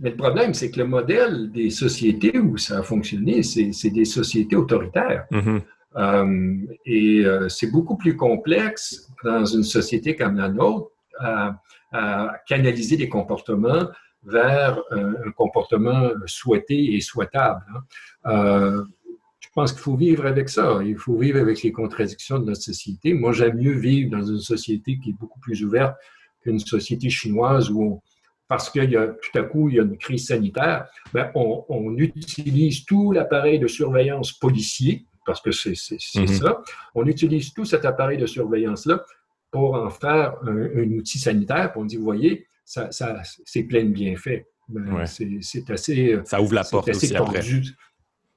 Mais 0.00 0.10
le 0.10 0.16
problème, 0.16 0.54
c'est 0.54 0.70
que 0.70 0.80
le 0.80 0.86
modèle 0.86 1.50
des 1.52 1.70
sociétés 1.70 2.38
où 2.38 2.56
ça 2.56 2.78
a 2.78 2.82
fonctionné, 2.82 3.42
c'est 3.42 3.90
des 3.90 4.06
sociétés 4.06 4.56
autoritaires. 4.56 5.26
Mm-hmm. 5.30 5.60
Euh, 5.96 6.56
et 6.86 7.24
euh, 7.24 7.48
c'est 7.48 7.70
beaucoup 7.70 7.96
plus 7.96 8.16
complexe 8.16 9.10
dans 9.24 9.44
une 9.44 9.64
société 9.64 10.16
comme 10.16 10.36
la 10.36 10.48
nôtre 10.48 10.90
à, 11.18 11.60
canaliser 12.46 12.96
des 12.96 13.08
comportements 13.08 13.88
vers 14.22 14.78
un 14.92 15.32
comportement 15.32 16.10
souhaité 16.24 16.94
et 16.94 17.00
souhaitable. 17.00 17.64
Hein. 17.74 17.80
Euh, 18.26 18.84
je 19.40 19.48
pense 19.52 19.72
qu'il 19.72 19.80
faut 19.80 19.96
vivre 19.96 20.24
avec 20.24 20.48
ça. 20.48 20.78
Il 20.84 20.96
faut 20.96 21.18
vivre 21.18 21.40
avec 21.40 21.62
les 21.62 21.72
contradictions 21.72 22.38
de 22.38 22.44
notre 22.44 22.62
société. 22.62 23.12
Moi, 23.12 23.32
j'aime 23.32 23.56
mieux 23.56 23.76
vivre 23.76 24.12
dans 24.12 24.24
une 24.24 24.38
société 24.38 25.00
qui 25.02 25.10
est 25.10 25.18
beaucoup 25.18 25.40
plus 25.40 25.64
ouverte 25.64 25.96
qu'une 26.42 26.60
société 26.60 27.10
chinoise 27.10 27.70
où 27.70 27.82
on, 27.82 28.00
parce 28.50 28.68
qu'il 28.68 28.90
y 28.90 28.96
a 28.96 29.06
tout 29.06 29.38
à 29.38 29.44
coup, 29.44 29.68
il 29.68 29.76
y 29.76 29.78
a 29.78 29.84
une 29.84 29.96
crise 29.96 30.26
sanitaire, 30.26 30.88
ben, 31.14 31.30
on, 31.36 31.96
utilise 31.96 32.84
tout 32.84 33.12
l'appareil 33.12 33.60
de 33.60 33.68
surveillance 33.68 34.32
policier, 34.32 35.04
parce 35.24 35.40
que 35.40 35.52
c'est 35.52 35.76
mhm. 36.16 36.26
ça, 36.26 36.60
on 36.96 37.06
utilise 37.06 37.54
tout 37.54 37.64
cet 37.64 37.84
appareil 37.84 38.18
de 38.18 38.26
surveillance-là 38.26 39.04
pour 39.52 39.76
en 39.76 39.88
faire 39.88 40.34
un, 40.42 40.90
outil 40.90 41.20
sanitaire, 41.20 41.72
pour 41.72 41.82
on 41.82 41.84
dit, 41.84 41.96
vous 41.96 42.02
voyez, 42.02 42.44
ça, 42.64 42.88
c'est 43.44 43.62
plein 43.62 43.84
de 43.84 43.90
bienfaits. 43.90 44.44
Ben, 44.68 45.06
c'est 45.06 45.70
assez... 45.70 46.18
Ça 46.24 46.42
ouvre 46.42 46.54
la 46.54 46.64
porte 46.64 46.88
aussi 46.88 47.14
après. 47.14 47.42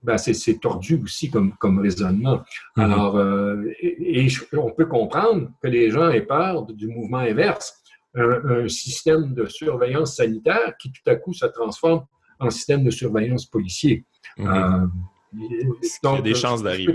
ben 0.03 0.17
c'est 0.19 0.59
tordu 0.59 1.01
aussi 1.03 1.31
comme, 1.31 1.53
comme 1.53 1.79
raisonnement. 1.79 2.43
Mm-hmm. 2.77 2.83
Alors, 2.83 3.17
euh, 3.17 3.63
et, 3.81 4.27
on 4.53 4.69
peut 4.69 4.85
comprendre 4.85 5.49
que 5.59 5.69
les 5.69 5.89
gens 5.89 6.11
aient 6.11 6.21
peur 6.21 6.67
du 6.67 6.87
mouvement 6.87 7.17
inverse, 7.17 7.82
un, 8.15 8.67
système 8.67 9.33
de 9.33 9.45
surveillance 9.45 10.17
sanitaire 10.17 10.75
qui 10.79 10.91
tout 10.91 11.09
à 11.09 11.15
coup 11.15 11.33
se 11.33 11.45
transforme 11.47 12.05
en 12.39 12.49
système 12.49 12.83
de 12.83 12.91
surveillance 12.91 13.45
policier. 13.45 14.05
Mm-hmm. 14.37 14.89
Il 15.33 15.87
y 16.03 16.07
a 16.07 16.21
des 16.21 16.35
chances 16.35 16.61
d'arriver. 16.61 16.93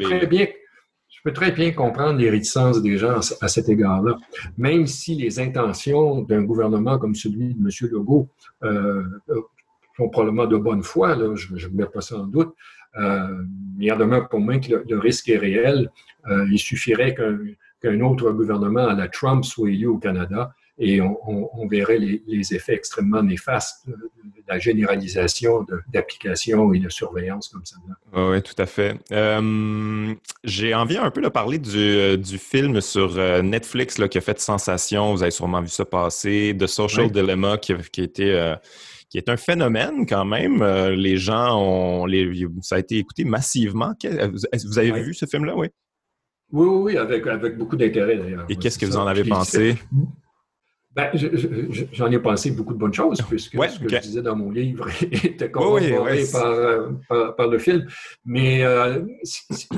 Je 1.19 1.23
peux 1.25 1.33
très 1.33 1.51
bien 1.51 1.73
comprendre 1.73 2.21
les 2.21 2.31
réticences 2.31 2.81
des 2.81 2.97
gens 2.97 3.19
à 3.41 3.49
cet 3.49 3.69
égard-là, 3.69 4.17
même 4.57 4.87
si 4.87 5.17
les 5.17 5.41
intentions 5.41 6.23
d'un 6.23 6.43
gouvernement 6.43 6.97
comme 6.99 7.17
celui 7.17 7.55
de 7.55 7.59
M. 7.59 7.91
Legault 7.91 8.29
euh, 8.63 9.03
sont 9.97 10.09
probablement 10.11 10.47
de 10.47 10.57
bonne 10.57 10.85
foi, 10.85 11.17
là, 11.17 11.35
je 11.35 11.67
ne 11.67 11.75
mets 11.75 11.87
pas 11.87 12.03
ça 12.03 12.19
en 12.19 12.27
doute, 12.27 12.55
euh, 12.99 13.45
il 13.79 13.87
y 13.87 13.91
en 13.91 13.97
demeure 13.97 14.29
pour 14.29 14.39
moi 14.39 14.59
que 14.59 14.85
le, 14.89 14.99
risque 14.99 15.29
est 15.29 15.39
réel. 15.39 15.91
Euh, 16.29 16.47
il 16.53 16.59
suffirait 16.59 17.15
qu'un 17.15 18.01
autre 18.01 18.31
gouvernement 18.31 18.87
à 18.87 18.95
la 18.95 19.09
Trump 19.09 19.45
soit 19.45 19.71
élu 19.71 19.87
au 19.87 19.99
Canada 19.99 20.53
et 20.81 21.01
on, 21.01 21.67
verrait 21.69 21.99
les, 21.99 22.55
effets 22.55 22.75
extrêmement 22.75 23.23
néfastes 23.23 23.89
de, 23.89 23.97
la 24.47 24.59
généralisation 24.59 25.67
d'applications 25.93 26.73
et 26.73 26.79
de 26.79 26.89
surveillance 26.89 27.49
comme 27.49 27.65
ça. 27.65 27.77
oui, 28.15 28.41
tout 28.43 28.55
à 28.57 28.67
fait. 28.67 28.97
Euh, 29.11 30.15
j'ai 30.45 30.75
envie 30.75 30.97
un 30.97 31.11
peu 31.11 31.21
de 31.21 31.29
parler 31.29 31.59
du, 31.59 32.39
film 32.39 32.81
sur 32.81 33.19
euh, 33.19 33.43
Netflix 33.43 33.99
là, 33.99 34.09
qui 34.09 34.19
a 34.19 34.21
fait 34.21 34.39
sensation. 34.39 35.13
Vous 35.13 35.23
avez 35.23 35.33
sûrement 35.33 35.61
vu 35.61 35.69
ça 35.69 35.85
passer. 35.85 36.57
The 36.59 36.67
Social 36.67 37.11
Dilemma 37.11 37.59
qui, 37.59 37.75
qui 37.93 38.03
était... 38.03 38.33
Euh, 38.33 38.55
qui 39.11 39.17
est 39.17 39.31
un 39.31 39.39
phénomène 39.39 40.05
quand 40.07 40.27
même. 40.27 40.63
les 40.91 41.17
gens 41.17 41.59
ont, 41.59 42.05
les, 42.05 42.31
ça 42.61 42.75
a 42.75 42.79
été 42.79 42.99
écouté 42.99 43.25
massivement. 43.25 43.95
Vous 44.05 44.79
avez 44.79 44.93
vu 45.01 45.15
ce 45.15 45.25
film-là, 45.25 45.57
oui? 45.57 45.69
Oui, 46.53 46.67
oui, 46.67 46.97
avec, 46.99 47.27
avec 47.27 47.57
beaucoup 47.57 47.77
d'intérêt 47.77 48.19
d'ailleurs. 48.19 48.45
Et 48.51 48.57
qu'est-ce 48.57 48.79
que 48.79 48.85
vous 48.85 48.99
en 48.99 49.07
avez 49.07 49.25
pensé? 49.25 49.79
Ben, 50.99 51.13
j'en 51.93 52.11
ai 52.11 52.19
pensé 52.19 52.51
beaucoup 52.51 52.75
de 52.75 52.79
bonnes 52.81 52.93
choses, 52.93 53.23
puisque 53.23 53.53
ce 53.53 53.79
que 53.79 53.89
je 53.89 54.01
disais 54.01 54.21
dans 54.21 54.35
mon 54.35 54.51
livre 54.51 54.89
était 55.03 55.49
corroboré 55.49 56.25
euh, 56.35 56.91
par, 57.37 57.47
le 57.47 57.59
film. 57.61 57.87
Mais 58.25 58.65
euh, 58.65 59.07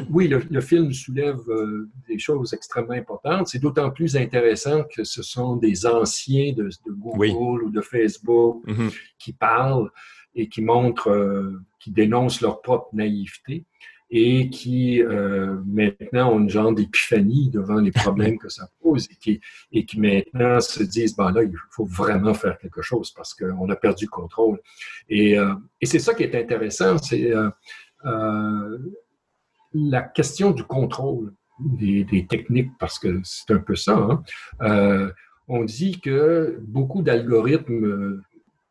oui, 0.08 0.28
le, 0.28 0.60
film 0.62 0.94
soulève 0.94 1.40
euh, 1.48 1.90
des 2.08 2.18
choses 2.18 2.54
extrêmement 2.54 2.94
importantes. 2.94 3.48
C'est 3.48 3.58
d'autant 3.58 3.90
plus 3.90 4.16
intéressant 4.16 4.82
que 4.84 5.04
ce 5.04 5.22
sont 5.22 5.56
des 5.56 5.84
anciens 5.84 6.54
de, 6.54 6.70
Google 6.88 7.64
ou 7.64 7.70
de 7.70 7.82
Facebook 7.82 8.66
mm-hmm. 8.66 8.98
qui 9.18 9.34
parlent 9.34 9.90
et 10.34 10.48
qui 10.48 10.62
montrent, 10.62 11.52
qui 11.78 11.90
dénoncent 11.90 12.40
leur 12.40 12.62
propre 12.62 12.88
naïveté 12.94 13.66
et 14.10 14.50
qui 14.50 15.02
euh, 15.02 15.56
maintenant 15.66 16.32
ont 16.32 16.40
une 16.40 16.50
genre 16.50 16.72
d'épiphanie 16.72 17.48
devant 17.48 17.76
les 17.76 17.92
problèmes 17.92 18.38
que 18.38 18.48
ça 18.48 18.68
pose 18.82 19.08
et 19.10 19.14
qui, 19.14 19.40
et 19.70 19.84
qui 19.84 20.00
maintenant 20.00 20.60
se 20.60 20.82
disent, 20.82 21.14
ben 21.14 21.30
là, 21.30 21.44
il 21.44 21.52
faut 21.70 21.84
vraiment 21.84 22.34
faire 22.34 22.58
quelque 22.58 22.82
chose 22.82 23.12
parce 23.12 23.34
qu'on 23.34 23.70
a 23.70 23.76
perdu 23.76 24.06
le 24.06 24.10
contrôle. 24.10 24.58
Et, 25.08 25.38
euh, 25.38 25.54
et 25.80 25.86
c'est 25.86 26.00
ça 26.00 26.14
qui 26.14 26.24
est 26.24 26.34
intéressant, 26.34 26.98
c'est 26.98 27.32
euh, 27.32 27.50
euh 28.04 28.78
la 29.72 30.02
question 30.02 30.50
du 30.50 30.64
contrôle 30.64 31.32
des, 31.60 32.02
des, 32.02 32.26
techniques, 32.26 32.72
parce 32.80 32.98
que 32.98 33.20
c'est 33.22 33.52
un 33.52 33.60
peu 33.60 33.76
ça. 33.76 33.96
Hein. 33.96 34.24
Euh, 34.62 35.12
on 35.46 35.62
dit 35.62 36.00
que 36.00 36.58
beaucoup 36.66 37.02
d'algorithmes 37.02 38.20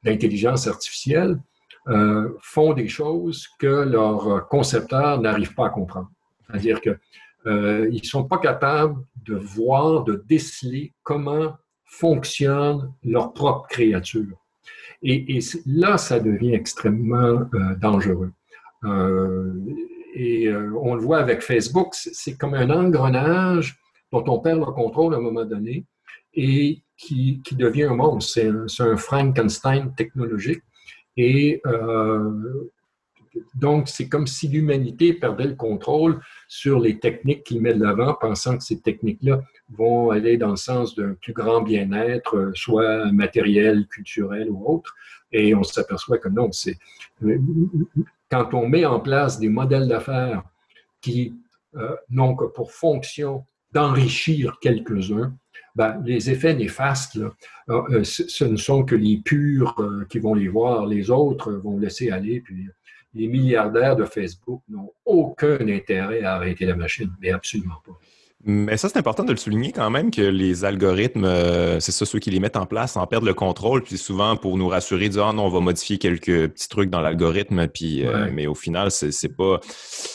d'intelligence 0.04 0.68
artificielle 0.68 1.40
euh, 1.90 2.38
font 2.42 2.74
des 2.74 2.88
choses 2.88 3.48
que 3.58 3.66
leurs 3.66 4.48
concepteurs 4.48 5.20
n'arrivent 5.20 5.56
pas 5.56 5.68
à 5.68 5.70
comprendre. 5.70 6.12
C'est-à-dire 6.46 6.82
qu'ils 6.82 7.00
euh, 7.48 7.90
ne 7.90 8.04
sont 8.04 8.26
pas 8.26 8.38
capables 8.38 8.96
de 9.26 9.36
voir, 9.36 10.04
de 10.04 10.24
déceler 10.28 10.94
comment 11.02 11.56
fonctionne 11.86 12.94
leur 13.04 13.34
propre 13.34 13.68
créature. 13.70 14.38
Et, 15.02 15.40
là, 15.66 15.98
ça 15.98 16.20
devient 16.20 16.54
extrêmement 16.54 17.48
euh, 17.54 17.76
dangereux. 17.82 18.34
et 20.14 20.54
on 20.82 20.96
le 20.96 21.02
voit 21.02 21.20
avec 21.20 21.42
Facebook, 21.42 21.90
c'est 21.94 22.38
comme 22.38 22.54
un 22.54 22.70
engrenage 22.70 23.80
dont 24.12 24.24
on 24.28 24.40
perd 24.40 24.60
le 24.60 24.66
contrôle 24.66 25.16
à 25.16 25.18
un 25.18 25.22
moment 25.22 25.46
donné 25.46 25.86
et 26.34 26.84
qui, 26.98 27.42
devient 27.54 27.84
un 27.84 27.96
monstre. 27.96 28.68
C'est 28.68 28.84
un 28.84 28.98
Frankenstein 28.98 29.94
technologique 29.96 30.62
et 31.18 31.62
euh, 31.66 32.70
donc, 33.56 33.88
c'est 33.88 34.10
comme 34.10 34.28
si 34.28 34.48
l'humanité 34.48 35.14
perdait 35.14 35.48
le 35.48 35.56
contrôle 35.56 36.20
sur 36.48 36.80
les 36.80 37.00
techniques 37.00 37.44
qu'il 37.44 37.62
met 37.62 37.74
de 37.74 37.84
l'avant, 37.84 38.14
pensant 38.14 38.58
que 38.58 38.64
ces 38.64 38.80
techniques-là 38.80 39.42
vont 39.70 40.10
aller 40.10 40.38
dans 40.38 40.52
le 40.52 40.56
sens 40.56 40.96
d'un 40.96 41.14
plus 41.14 41.34
grand 41.34 41.62
bien-être, 41.62 42.52
soit 42.56 43.12
matériel, 43.12 43.88
culturel 43.88 44.50
ou 44.50 44.66
autre. 44.66 44.96
Et 45.32 45.54
on 45.54 45.64
s'aperçoit 45.64 46.18
que 46.18 46.30
non, 46.30 46.52
c'est 46.52 46.78
quand 48.30 48.54
on 48.54 48.68
met 48.68 48.86
en 48.86 49.00
place 49.00 49.40
des 49.40 49.50
modèles 49.50 49.88
d'affaires 49.88 50.44
qui 51.02 51.36
euh, 51.76 51.96
n'ont 52.10 52.36
que 52.36 52.46
pour 52.46 52.72
fonction 52.72 53.46
d'enrichir 53.72 54.58
quelques-uns, 54.60 55.34
ben, 55.76 56.02
les 56.06 56.30
effets 56.30 56.56
néfastes, 56.56 57.20
euh, 57.70 58.04
ce 58.04 58.44
ne 58.44 58.58
sont 58.58 58.84
que 58.84 58.96
les 58.96 59.18
purs 59.18 59.76
euh, 59.80 60.06
qui 60.10 60.20
vont 60.20 60.34
les 60.34 60.48
voir, 60.48 60.86
les 60.86 61.10
autres 61.10 61.52
vont 61.52 61.78
laisser 61.78 62.12
aller, 62.12 62.42
puis 62.42 62.68
les 63.14 63.28
milliardaires 63.28 63.96
de 63.96 64.06
Facebook 64.06 64.62
n'ont 64.70 64.92
aucun 65.06 65.68
intérêt 65.68 66.24
à 66.24 66.36
arrêter 66.36 66.66
la 66.66 66.76
machine, 66.76 67.12
mais 67.22 67.32
absolument 67.32 67.82
pas. 67.86 67.98
Mais 68.46 68.78
ça, 68.78 68.88
c'est 68.88 68.98
important 68.98 69.26
de 69.26 69.32
le 69.32 69.38
souligner 69.38 69.74
quand 69.74 69.90
même 69.90 70.12
que 70.12 70.22
les 70.22 70.64
algorithmes, 70.64 71.26
euh, 71.26 71.82
c'est 71.82 71.92
ça, 71.92 72.06
ceux 72.06 72.20
qui 72.20 72.32
les 72.32 72.40
mettent 72.40 72.56
en 72.56 72.66
place, 72.66 72.96
en 72.96 73.06
perdent 73.06 73.26
le 73.26 73.34
contrôle, 73.34 73.84
puis 73.84 73.98
souvent 73.98 74.38
pour 74.38 74.58
nous 74.58 74.70
rassurer, 74.70 75.10
dire 75.10 75.26
ah 75.26 75.34
non, 75.34 75.48
on 75.48 75.50
va 75.50 75.60
modifier 75.60 75.98
quelques 75.98 76.48
petits 76.48 76.70
trucs 76.70 76.90
dans 76.90 77.02
l'algorithme, 77.02 77.68
puis 77.68 78.06
euh, 78.06 78.30
mais 78.32 78.48
au 78.48 78.56
final, 78.56 78.92
c'est 78.92 79.36
pas 79.36 79.60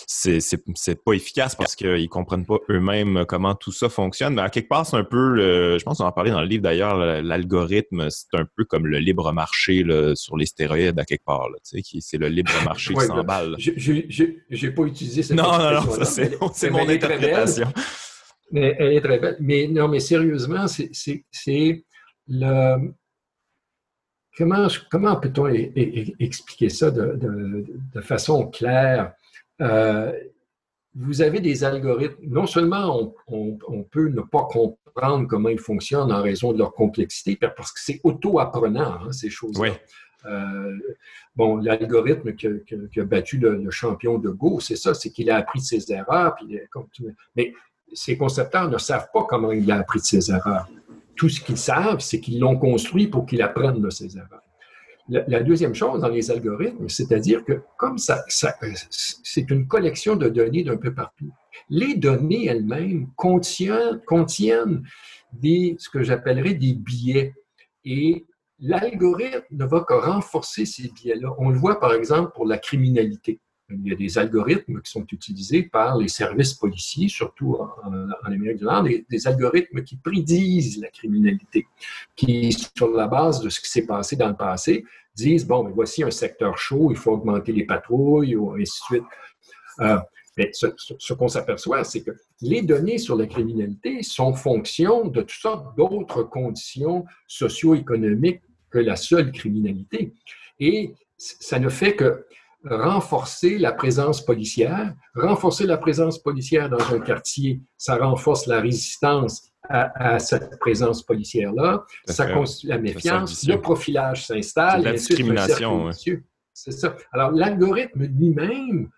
c'est 0.07 1.05
pas 1.05 1.13
efficace 1.13 1.55
parce 1.55 1.77
qu'ils 1.77 2.09
comprennent 2.09 2.47
pas 2.47 2.57
eux-mêmes 2.71 3.27
comment 3.29 3.55
tout 3.55 3.73
ça 3.73 3.91
fonctionne. 3.91 4.35
Mais 4.35 4.43
à 4.43 4.49
quelque 4.49 4.69
part, 4.69 4.87
c'est 4.87 4.97
un 4.97 5.05
peu, 5.05 5.77
je 5.79 5.83
pense 5.85 5.99
qu'on 5.99 6.05
en 6.05 6.13
parlait 6.13 6.31
dans 6.31 6.41
le 6.41 6.47
livre 6.47 6.63
d'ailleurs, 6.63 6.97
l'algorithme, 6.97 8.09
c'est 8.09 8.35
un 8.39 8.47
peu 8.57 8.65
comme 8.65 8.87
le 8.87 8.99
libre 8.99 9.33
marché 9.33 9.85
sur 10.15 10.39
les 10.39 10.47
stéroïdes 10.47 10.99
à 10.99 11.05
quelque 11.05 11.25
part. 11.27 11.47
Tu 11.71 11.83
sais, 11.83 11.99
c'est 12.01 12.19
le 12.19 12.29
libre 12.29 12.53
marché 12.65 12.95
qui 12.95 13.05
s'emballe. 13.05 13.57
J'ai 13.59 14.71
pas 14.71 14.83
utilisé 14.85 15.23
cette 15.23 15.37
Non, 15.37 15.59
non, 15.59 15.73
non, 15.73 16.51
c'est 16.55 16.71
mon 16.71 16.89
interprétation. 16.89 17.69
Mais 18.55 18.77
elle 18.79 18.93
est 18.93 19.01
très 19.01 19.19
belle. 19.19 19.37
Mais 19.41 19.67
non, 19.67 19.89
mais 19.89 19.99
sérieusement, 19.99 20.67
c'est 20.69 21.85
le. 22.29 22.93
Comment, 24.39 24.69
comment 24.91 25.17
peut-on 25.17 25.49
expliquer 25.49 26.69
ça 26.69 26.93
de, 26.93 27.19
de, 27.95 28.01
façon 28.01 28.47
claire? 28.47 29.13
Euh, 29.61 30.13
vous 30.95 31.21
avez 31.21 31.41
des 31.41 31.65
algorithmes. 31.65 32.25
Non 32.27 32.47
seulement 32.47 33.13
on, 33.27 33.59
on, 33.67 33.83
peut 33.83 34.09
ne 34.09 34.21
pas 34.21 34.45
comprendre 34.45 35.27
comment 35.27 35.49
ils 35.49 35.59
fonctionnent 35.59 36.13
en 36.13 36.23
raison 36.23 36.53
de 36.53 36.59
leur 36.59 36.75
complexité, 36.75 37.37
parce 37.37 37.73
que 37.73 37.81
c'est 37.81 38.01
auto-apprenant, 38.05 39.01
hein, 39.03 39.13
ces 39.13 39.31
choses-là. 39.31 39.73
Euh, 40.27 40.79
bon, 41.35 41.57
l'algorithme 41.57 42.35
qui, 42.35 42.47
a 42.47 43.05
battu 43.05 43.39
le, 43.39 43.69
champion 43.71 44.19
de 44.19 44.31
Go, 44.31 44.61
c'est 44.61 44.77
ça, 44.77 44.95
c'est 44.95 45.11
qu'il 45.11 45.29
a 45.31 45.37
appris 45.37 45.59
de 45.59 45.65
ses 45.65 45.93
erreurs. 45.93 46.37
Puis, 46.37 46.61
mais 47.35 47.53
ces 47.93 48.17
concepteurs 48.17 48.69
ne 48.69 48.79
savent 48.79 49.09
pas 49.13 49.25
comment 49.29 49.53
il 49.53 49.71
a 49.71 49.79
appris 49.79 50.01
de 50.01 50.05
ses 50.05 50.31
erreurs. 50.31 50.69
Tout 51.17 51.29
ce 51.29 51.41
qu'ils 51.41 51.59
savent, 51.59 52.01
c'est 52.01 52.21
qu'ils 52.21 52.41
l'ont 52.41 52.57
construit 52.57 53.07
pour 53.07 53.27
qu'il 53.27 53.43
apprenne 53.43 53.81
de 53.81 53.91
ses 53.91 54.17
erreurs. 54.17 54.43
La, 55.07 55.43
deuxième 55.43 55.75
chose 55.75 56.01
dans 56.01 56.09
les 56.09 56.31
algorithmes, 56.31 56.89
c'est-à-dire 56.89 57.45
que 57.45 57.61
comme 57.77 57.99
ça, 57.99 58.25
c'est 58.29 59.51
une 59.51 59.69
collection 59.69 60.17
de 60.17 60.31
données 60.31 60.65
d'un 60.65 60.79
peu 60.79 60.95
partout, 60.95 61.31
les 61.69 61.95
données 61.95 62.47
elles-mêmes 62.47 63.09
contiennent, 63.15 64.01
contiennent 64.07 64.83
des, 65.33 65.77
ce 65.79 65.91
que 65.91 66.03
j'appellerais 66.03 66.55
des 66.55 66.73
biais. 66.73 67.35
Et 67.85 68.25
l'algorithme 68.59 69.45
ne 69.51 69.67
va 69.67 69.81
que 69.81 69.93
renforcer 69.93 70.65
ces 70.65 70.89
biais-là. 70.89 71.35
On 71.37 71.51
le 71.51 71.59
voit 71.59 71.79
par 71.81 71.93
exemple 71.93 72.33
pour 72.35 72.47
la 72.47 72.57
criminalité 72.57 73.41
il 73.71 73.89
y 73.89 73.93
a 73.93 73.97
des 73.97 74.19
algorithmes 74.19 74.81
qui 74.83 74.91
sont 74.91 75.07
utilisés 75.11 75.63
par 75.63 75.97
les 75.97 76.09
services 76.09 76.55
policiers, 76.55 77.09
surtout 77.09 77.57
en, 77.57 78.09
Amérique 78.25 78.59
du 78.59 78.65
Nord, 78.65 78.85
des, 78.85 79.27
algorithmes 79.27 79.83
qui 79.83 79.97
prédisent 79.97 80.81
la 80.81 80.89
criminalité, 80.89 81.67
qui, 82.15 82.53
sur 82.77 82.91
la 82.91 83.07
base 83.07 83.41
de 83.41 83.49
ce 83.49 83.61
qui 83.61 83.71
s'est 83.71 83.87
passé 83.87 84.17
dans 84.17 84.29
le 84.29 84.37
passé, 84.37 84.85
disent, 85.15 85.47
bon, 85.47 85.65
mais 85.65 85.73
voici 85.73 86.03
un 86.03 86.11
secteur 86.11 86.59
chaud, 86.59 86.89
il 86.91 86.97
faut 86.97 87.13
augmenter 87.13 87.53
les 87.53 87.65
patrouilles, 87.65 88.37
ou 88.37 88.53
ainsi 88.53 88.65
de 88.65 88.97
suite. 88.97 89.05
Euh, 89.81 89.99
mais 90.37 90.51
ce, 90.53 91.13
qu'on 91.13 91.29
s'aperçoit, 91.29 91.85
c'est 91.85 92.03
que 92.03 92.11
les 92.41 92.63
données 92.63 92.99
sur 92.99 93.17
la 93.17 93.27
criminalité 93.27 94.03
sont 94.03 94.35
fonction 94.35 95.07
de 95.07 95.21
toutes 95.21 95.31
sortes 95.31 95.77
d'autres 95.77 96.25
conditions 96.25 97.05
socio-économiques 97.29 98.43
que 98.71 98.79
la 98.79 98.97
seule 98.97 99.31
criminalité. 99.31 100.13
Et 100.59 100.95
ça 101.17 101.61
ne 101.61 101.69
fait 101.69 101.95
que 101.95 102.27
renforcer 102.65 103.59
la 103.59 103.73
présence 103.73 104.25
policière. 104.25 104.95
Renforcer 105.15 105.67
la 105.67 105.77
présence 105.77 106.19
policière 106.19 106.69
dans 106.69 106.93
un 106.93 107.01
quartier, 107.01 107.61
ça 107.77 107.97
renforce 107.97 108.47
la 108.47 108.61
résistance 108.61 109.51
à, 109.69 110.19
cette 110.19 110.59
présence 110.59 111.03
policière-là. 111.03 111.85
Ça 112.07 112.27
constitue 112.27 112.69
la 112.69 112.79
méfiance, 112.79 113.47
le 113.47 113.61
profilage 113.61 114.27
s'installe. 114.27 114.83
La 114.83 114.93
discrimination. 114.93 115.91
C'est 116.53 116.73
ça. 116.73 116.97
Alors, 117.13 117.33
l'algorithme 117.33 118.05
lui-même 118.05 118.89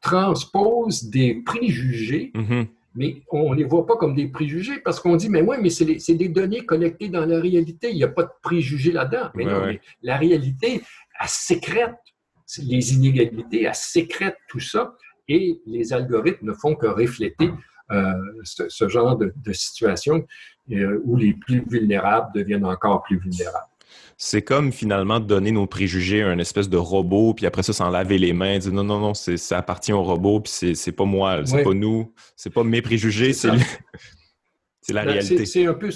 transpose 0.00 1.04
des 1.04 1.42
préjugés, 1.46 2.32
mm-hmm. 2.34 2.66
mais 2.96 3.22
on 3.30 3.52
ne 3.52 3.56
les 3.56 3.64
voit 3.64 3.86
pas 3.86 3.96
comme 3.96 4.14
des 4.14 4.26
préjugés 4.26 4.80
parce 4.80 4.98
qu'on 4.98 5.16
dit, 5.16 5.28
mais 5.28 5.40
oui, 5.40 5.56
mais 5.62 5.70
c'est 5.70 6.14
des 6.14 6.28
données 6.28 6.64
collectées 6.66 7.08
dans 7.08 7.24
la 7.24 7.40
réalité. 7.40 7.90
Il 7.90 7.96
n'y 7.96 8.04
a 8.04 8.08
pas 8.08 8.24
de 8.24 8.32
préjugés 8.42 8.92
là-dedans. 8.92 9.30
Mais 9.34 9.44
non, 9.44 9.64
mais 9.64 9.80
la 10.02 10.16
réalité, 10.16 10.82
elle 11.20 11.28
sécrète 11.28 11.94
les 12.58 12.94
inégalités, 12.94 13.64
elle 13.64 13.74
sécrète 13.74 14.36
tout 14.48 14.60
ça 14.60 14.94
et 15.28 15.60
les 15.66 15.92
algorithmes 15.92 16.46
ne 16.46 16.52
font 16.52 16.74
que 16.74 16.86
refléter 16.86 17.50
euh, 17.90 18.12
ce, 18.44 18.88
genre 18.88 19.16
de, 19.16 19.32
situation 19.52 20.26
euh, 20.72 21.00
où 21.04 21.16
les 21.16 21.34
plus 21.34 21.64
vulnérables 21.68 22.28
deviennent 22.34 22.64
encore 22.64 23.02
plus 23.02 23.18
vulnérables. 23.18 23.66
C'est 24.16 24.42
comme 24.42 24.72
finalement 24.72 25.20
donner 25.20 25.50
nos 25.50 25.66
préjugés 25.66 26.22
à 26.22 26.28
un 26.28 26.38
espèce 26.38 26.68
de 26.68 26.76
robot, 26.76 27.34
puis 27.34 27.46
après 27.46 27.62
ça, 27.62 27.72
s'en 27.72 27.90
laver 27.90 28.16
les 28.16 28.32
mains, 28.32 28.58
dire 28.58 28.72
non, 28.72 28.84
non, 28.84 29.00
non, 29.00 29.14
ça 29.14 29.58
appartient 29.58 29.92
au 29.92 30.02
robot, 30.02 30.40
puis 30.40 30.74
c'est 30.74 30.92
pas 30.92 31.04
moi, 31.04 31.44
c'est 31.44 31.62
pas 31.62 31.74
nous, 31.74 32.12
c'est 32.36 32.50
pas 32.50 32.64
mes 32.64 32.80
préjugés, 32.80 33.32
c'est 33.32 33.48
la 34.88 35.04
ben, 35.04 35.12
réalité. 35.12 35.46
C'est 35.46 35.66
un 35.66 35.74
peu 35.74 35.90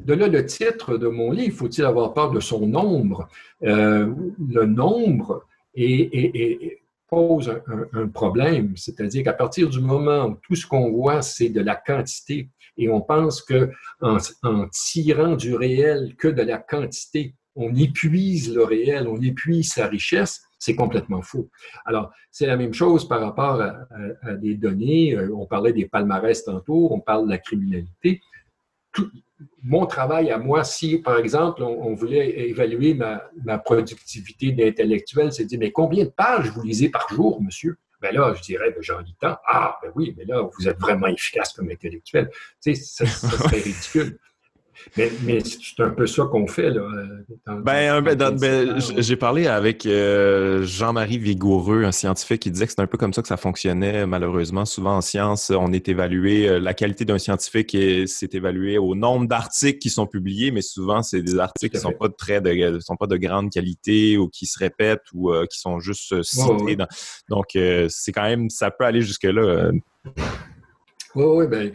de 0.00 0.14
là 0.14 0.28
le 0.28 0.46
titre 0.46 0.96
de 0.96 1.08
mon 1.08 1.32
livre, 1.32 1.56
faut-il 1.56 1.84
avoir 1.84 2.14
peur 2.14 2.30
de 2.30 2.40
son 2.40 2.66
nombre? 2.66 3.28
Euh, 3.64 4.14
le 4.48 4.64
nombre 4.64 5.44
est, 5.78 6.82
pose 7.08 7.50
un, 7.94 8.08
problème, 8.08 8.76
c'est-à-dire 8.76 9.24
qu'à 9.24 9.32
partir 9.32 9.70
du 9.70 9.80
moment 9.80 10.26
où 10.26 10.38
tout 10.42 10.54
ce 10.54 10.66
qu'on 10.66 10.90
voit, 10.92 11.22
c'est 11.22 11.48
de 11.48 11.60
la 11.60 11.74
quantité, 11.74 12.50
et 12.76 12.88
on 12.90 13.00
pense 13.00 13.40
que 13.40 13.70
en, 14.00 14.18
tirant 14.70 15.34
du 15.34 15.54
réel 15.54 16.14
que 16.16 16.28
de 16.28 16.42
la 16.42 16.58
quantité, 16.58 17.34
on 17.56 17.74
épuise 17.74 18.54
le 18.54 18.62
réel, 18.62 19.08
on 19.08 19.20
épuise 19.20 19.72
sa 19.72 19.86
richesse, 19.86 20.42
c'est 20.58 20.76
complètement 20.76 21.22
faux. 21.22 21.48
Alors, 21.86 22.12
c'est 22.30 22.46
la 22.46 22.56
même 22.56 22.74
chose 22.74 23.08
par 23.08 23.20
rapport 23.20 23.60
à, 23.60 24.34
des 24.34 24.54
données. 24.54 25.14
Euh, 25.14 25.34
on 25.34 25.46
parlait 25.46 25.72
des 25.72 25.86
palmarès 25.86 26.44
tantôt, 26.44 26.88
on 26.92 27.00
parle 27.00 27.26
de 27.26 27.30
la 27.30 27.38
criminalité. 27.38 28.20
Tout, 28.92 29.10
mon 29.62 29.86
travail 29.86 30.30
à 30.30 30.38
moi, 30.38 30.64
si 30.64 30.98
par 30.98 31.18
exemple 31.18 31.62
on, 31.62 31.94
voulait 31.94 32.48
évaluer 32.48 32.94
ma, 32.94 33.58
productivité 33.58 34.52
d'intellectuel, 34.52 35.32
c'est 35.32 35.44
dire, 35.44 35.58
mais 35.58 35.70
combien 35.70 36.04
de 36.04 36.10
pages 36.10 36.50
vous 36.50 36.62
lisez 36.62 36.88
par 36.88 37.08
jour, 37.08 37.42
monsieur? 37.42 37.76
Ben 38.00 38.14
là, 38.14 38.32
je 38.34 38.42
dirais, 38.42 38.70
ben, 38.70 38.80
j'en 38.80 39.00
lis 39.00 39.16
tant. 39.20 39.36
Ah, 39.44 39.76
ben 39.82 39.90
oui, 39.96 40.14
mais 40.16 40.24
là, 40.24 40.48
vous 40.56 40.68
êtes 40.68 40.78
vraiment 40.78 41.08
efficace 41.08 41.52
comme 41.52 41.68
intellectuel. 41.68 42.30
Tu 42.62 42.74
sais, 42.74 43.06
ça 43.06 43.06
serait 43.06 43.58
ridicule. 43.60 44.18
Mais, 44.96 45.40
c'est 45.44 45.82
un 45.82 45.90
peu 45.90 46.06
ça 46.06 46.24
qu'on 46.24 46.46
fait. 46.46 46.70
Là, 46.70 46.82
ben, 47.46 48.00
ben, 48.00 48.36
ben 48.36 48.78
j'ai 48.78 49.16
parlé 49.16 49.46
avec 49.46 49.86
euh, 49.86 50.64
Jean-Marie 50.64 51.18
Vigoureux, 51.18 51.84
un 51.84 51.92
scientifique, 51.92 52.42
qui 52.42 52.50
disait 52.50 52.66
que 52.66 52.72
c'est 52.72 52.80
un 52.80 52.86
peu 52.86 52.98
comme 52.98 53.12
ça 53.12 53.22
que 53.22 53.28
ça 53.28 53.36
fonctionnait. 53.36 54.06
Malheureusement, 54.06 54.64
souvent 54.64 54.96
en 54.96 55.00
science, 55.00 55.50
on 55.50 55.72
est 55.72 55.88
évalué, 55.88 56.48
euh, 56.48 56.58
la 56.58 56.74
qualité 56.74 57.04
d'un 57.04 57.18
scientifique 57.18 57.76
s'est 58.06 58.30
évaluée 58.32 58.78
au 58.78 58.94
nombre 58.94 59.26
d'articles 59.28 59.78
qui 59.78 59.90
sont 59.90 60.06
publiés, 60.06 60.50
mais 60.50 60.62
souvent, 60.62 61.02
c'est 61.02 61.22
des 61.22 61.38
articles 61.38 61.76
qui 61.76 61.82
sont 61.82 61.92
pas 61.92 62.08
de 62.08 62.14
très 62.14 62.40
de, 62.40 62.80
sont 62.80 62.96
pas 62.96 63.06
de 63.06 63.16
grande 63.16 63.50
qualité 63.50 64.16
ou 64.16 64.28
qui 64.28 64.46
se 64.46 64.58
répètent 64.58 65.04
ou 65.12 65.32
euh, 65.32 65.46
qui 65.46 65.58
sont 65.58 65.80
juste 65.80 66.22
cités. 66.22 66.76
Donc, 67.28 67.46
c'est 67.88 68.12
quand 68.12 68.24
même, 68.24 68.50
ça 68.50 68.70
peut 68.70 68.84
aller 68.84 69.02
jusque-là. 69.02 69.70
Oui, 71.14 71.46
ben, 71.46 71.72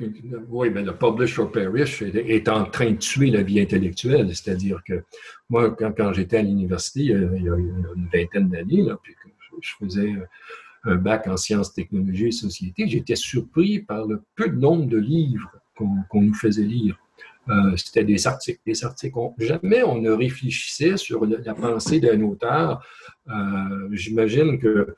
oui 0.49 0.69
ben, 0.69 0.85
le 0.85 0.95
publish 0.95 1.39
or 1.39 1.51
perish 1.51 2.01
est, 2.01 2.47
en 2.47 2.65
train 2.65 2.91
de 2.91 2.97
tuer 2.97 3.31
la 3.31 3.41
vie 3.41 3.59
intellectuelle. 3.59 4.27
C'est-à-dire 4.35 4.81
que 4.87 5.03
moi, 5.49 5.75
quand, 5.75 6.13
j'étais 6.13 6.37
à 6.37 6.41
l'université, 6.43 7.01
il, 7.01 7.43
y 7.43 7.49
a 7.49 7.55
une 7.55 8.07
vingtaine 8.13 8.49
d'années, 8.49 8.85
puis 9.01 9.13
que 9.13 9.29
je 9.61 9.71
faisais 9.79 10.13
un 10.85 10.95
bac 10.95 11.27
en 11.27 11.37
sciences, 11.37 11.73
technologies 11.73 12.27
et 12.27 12.31
société, 12.31 12.87
j'étais 12.87 13.15
surpris 13.15 13.79
par 13.79 14.05
le 14.05 14.21
peu 14.35 14.49
de 14.49 14.55
nombre 14.55 14.85
de 14.85 14.97
livres 14.97 15.51
qu'on 15.75 16.21
nous 16.21 16.33
faisait 16.33 16.63
lire. 16.63 16.97
Euh, 17.49 17.75
c'était 17.75 18.05
des 18.05 18.25
articles, 18.25 18.61
des 18.65 18.85
articles. 18.85 19.17
jamais 19.37 19.83
on 19.83 19.99
ne 19.99 20.11
réfléchissait 20.11 20.95
sur 20.95 21.25
la, 21.25 21.53
pensée 21.53 21.99
d'un 21.99 22.21
auteur. 22.21 22.85
Euh, 23.27 23.89
j'imagine 23.91 24.59
que 24.59 24.95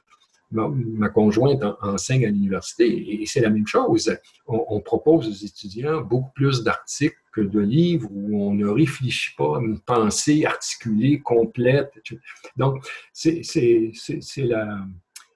ma, 0.56 1.10
conjointe 1.10 1.64
enseigne 1.82 2.26
à 2.26 2.30
l'université 2.30 3.22
et 3.22 3.26
c'est 3.26 3.41
la 3.41 3.49
même 3.49 3.68
chose. 3.68 4.16
On, 4.47 4.80
propose 4.82 5.28
aux 5.28 5.45
étudiants 5.45 6.01
beaucoup 6.01 6.32
plus 6.36 6.64
d'articles 6.64 7.18
que 7.34 7.41
de 7.41 7.60
livres 7.60 8.08
où 8.12 8.41
on 8.43 8.53
ne 8.53 8.68
réfléchit 8.68 9.36
pas 9.38 9.58
à 9.58 9.62
une 9.62 9.80
pensée 9.80 10.45
articulée, 10.45 11.20
complète. 11.20 11.91
Donc, 12.56 12.86
c'est 13.14 13.43
la... 14.38 14.80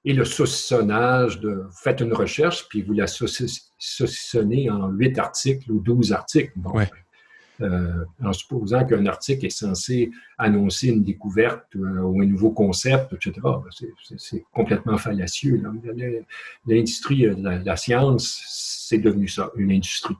Et 0.05 0.13
le 0.13 0.23
saucissonnage 0.23 1.41
de 1.41 1.65
vous 1.65 1.77
faites 1.83 1.99
une 1.99 2.13
recherche, 2.13 2.69
puis 2.69 2.81
vous 2.81 2.93
la 2.93 3.05
saucissonnez 3.05 4.69
en 4.69 4.87
huit 4.87 5.19
articles 5.19 5.69
ou 5.69 5.81
douze 5.81 6.13
articles. 6.13 6.53
Euh, 7.61 8.05
en 8.23 8.31
supposant 8.31 8.85
qu'un 8.85 9.05
article 9.05 9.45
est 9.45 9.49
censé 9.49 10.11
annoncer 10.37 10.87
une 10.87 11.03
découverte 11.03 11.65
euh, 11.75 11.99
ou 12.03 12.21
un 12.21 12.25
nouveau 12.25 12.51
concept, 12.51 13.11
etc. 13.11 13.33
Ben, 13.43 13.89
c'est 14.17 14.45
complètement 14.53 14.97
fallacieux. 14.97 15.61
L'industrie 16.65 17.23
de 17.23 17.65
la, 17.65 17.75
science, 17.75 18.41
c'est 18.47 18.99
devenu 18.99 19.27
ça, 19.27 19.51
une 19.57 19.73
industrie. 19.73 20.15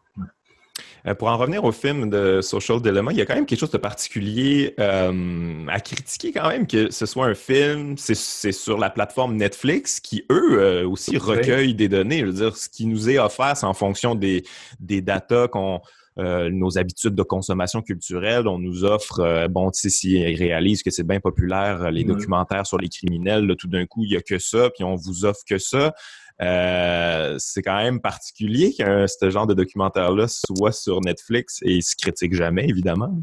Euh, 1.08 1.16
pour 1.16 1.30
en 1.30 1.38
revenir 1.38 1.64
au 1.64 1.72
film 1.72 2.10
de 2.10 2.42
Social 2.42 2.82
Dilemma, 2.82 3.14
il 3.14 3.20
y 3.20 3.22
a 3.22 3.26
quand 3.26 3.36
même 3.36 3.46
quelque 3.46 3.60
chose 3.60 3.72
de 3.72 3.78
particulier 3.78 4.76
à 4.78 5.80
critiquer 5.80 6.34
quand 6.34 6.50
même 6.50 6.68
que 6.68 6.92
ce 6.92 7.06
soit 7.06 7.28
un 7.28 7.36
film, 7.36 7.96
c'est 7.98 8.52
sur 8.52 8.78
la 8.78 8.90
plateforme 8.90 9.38
Netflix 9.38 10.02
qui, 10.02 10.26
eux, 10.30 10.86
aussi 10.86 11.18
recueillent 11.18 11.76
des 11.76 11.88
données. 11.88 12.20
Je 12.20 12.26
veux 12.26 12.34
dire, 12.34 12.58
ce 12.58 12.68
qui 12.68 12.86
nous 12.86 13.10
est 13.10 13.18
offert, 13.18 13.56
c'est 13.56 13.66
en 13.66 13.74
fonction 13.74 14.14
des, 14.14 14.44
des 14.82 15.02
datas 15.02 15.48
qu'on 15.48 15.80
euh, 16.20 16.50
nos 16.52 16.78
habitudes 16.78 17.16
de 17.16 17.24
consommation 17.24 17.82
culturelle. 17.82 18.48
On 18.48 18.60
nous 18.60 18.84
offre, 18.84 19.22
euh, 19.22 19.48
bon, 19.48 19.72
tu 19.72 19.80
sais, 19.80 19.90
s'ils 19.90 20.36
réalisent 20.36 20.84
que 20.84 20.92
c'est 20.92 21.08
bien 21.08 21.20
populaire, 21.20 21.84
euh, 21.84 21.92
les 21.92 22.04
documentaires 22.04 22.68
sur 22.68 22.78
les 22.78 22.90
criminels, 22.90 23.56
tout 23.58 23.68
d'un 23.68 23.86
coup, 23.86 24.04
il 24.04 24.12
n'y 24.12 24.18
a 24.18 24.22
que 24.22 24.38
ça, 24.38 24.70
puis 24.70 24.84
on 24.84 24.96
vous 24.96 25.26
offre 25.26 25.42
que 25.48 25.58
ça. 25.58 25.94
c'est 26.40 27.62
quand 27.62 27.78
même 27.78 28.02
particulier 28.02 28.74
que 28.78 29.06
ce 29.08 29.30
genre 29.30 29.48
de 29.48 29.54
documentaire-là 29.54 30.28
soit 30.28 30.72
sur 30.72 31.02
Netflix 31.02 31.60
et 31.64 31.76
il 31.76 31.84
se 31.84 31.96
critique 31.96 32.34
jamais, 32.36 32.68
évidemment. 32.68 33.14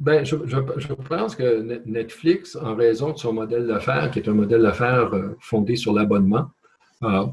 Ben, 0.00 0.24
je, 0.24 0.36
pense 0.92 1.36
que 1.36 1.80
Netflix, 1.86 2.56
en 2.56 2.74
raison 2.74 3.12
de 3.12 3.18
son 3.18 3.32
modèle 3.32 3.66
d'affaires, 3.66 4.10
qui 4.10 4.18
est 4.18 4.28
un 4.28 4.34
modèle 4.34 4.62
d'affaires 4.62 5.10
fondé 5.40 5.76
sur 5.76 5.94
l'abonnement, 5.94 6.50
a 7.00 7.30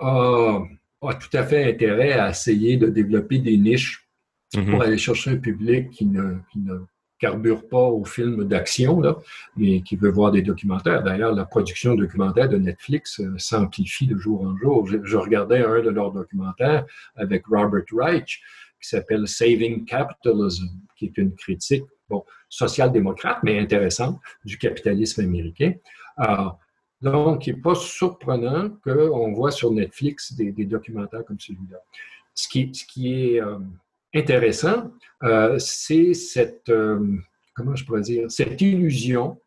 a 0.00 0.60
tout 1.00 1.36
à 1.36 1.44
fait 1.44 1.64
intérêt 1.64 2.12
à 2.12 2.30
essayer 2.30 2.76
de 2.76 2.88
développer 2.88 3.38
des 3.38 3.56
niches 3.56 4.06
pour 4.52 4.62
mhm. 4.62 4.80
aller 4.80 4.98
chercher 4.98 5.30
un 5.30 5.36
public 5.36 5.90
qui 5.90 6.06
ne, 6.06 6.38
carbure 7.18 7.68
pas 7.68 7.86
au 7.88 8.04
film 8.04 8.44
d'action, 8.44 9.02
mais 9.56 9.82
qui 9.82 9.96
veut 9.96 10.10
voir 10.10 10.32
des 10.32 10.40
documentaires. 10.42 11.02
D'ailleurs, 11.02 11.34
la 11.34 11.44
production 11.44 11.94
documentaire 11.94 12.48
de 12.48 12.56
Netflix 12.56 13.20
euh, 13.20 13.34
s'amplifie 13.36 14.06
de 14.06 14.16
jour 14.16 14.42
en 14.42 14.56
jour. 14.56 14.86
Je, 14.86 15.16
regardais 15.16 15.62
un 15.62 15.82
de 15.82 15.90
leurs 15.90 16.12
documentaires 16.12 16.86
avec 17.16 17.46
Robert 17.46 17.84
Reich 17.92 18.40
qui 18.80 18.88
s'appelle 18.88 19.28
Saving 19.28 19.84
Capitalism, 19.84 20.68
qui 20.96 21.04
est 21.06 21.18
une 21.18 21.34
critique, 21.34 21.84
bon, 22.08 22.24
social-démocrate, 22.48 23.40
mais 23.42 23.58
intéressante, 23.58 24.18
du 24.46 24.56
capitalisme 24.56 25.20
américain. 25.20 25.74
Alors, 26.16 26.58
donc, 27.02 27.46
il 27.46 27.54
n'est 27.54 27.60
pas 27.60 27.74
surprenant 27.74 28.68
qu'on 28.84 29.32
voit 29.32 29.50
sur 29.50 29.72
Netflix 29.72 30.34
des, 30.34 30.52
documentaires 30.64 31.24
comme 31.24 31.40
celui-là. 31.40 31.78
Ce 32.34 32.48
qui, 32.48 32.70
ce 32.74 32.84
qui 32.84 33.14
est 33.14 33.42
euh, 33.42 33.58
intéressant, 34.14 34.92
euh, 35.22 35.56
c'est 35.58 36.12
cette, 36.12 36.68
euh, 36.68 37.00
comment 37.54 37.74
je 37.74 37.84
pourrais 37.84 38.02
dire, 38.02 38.30
cette 38.30 38.60
illusion 38.60 39.38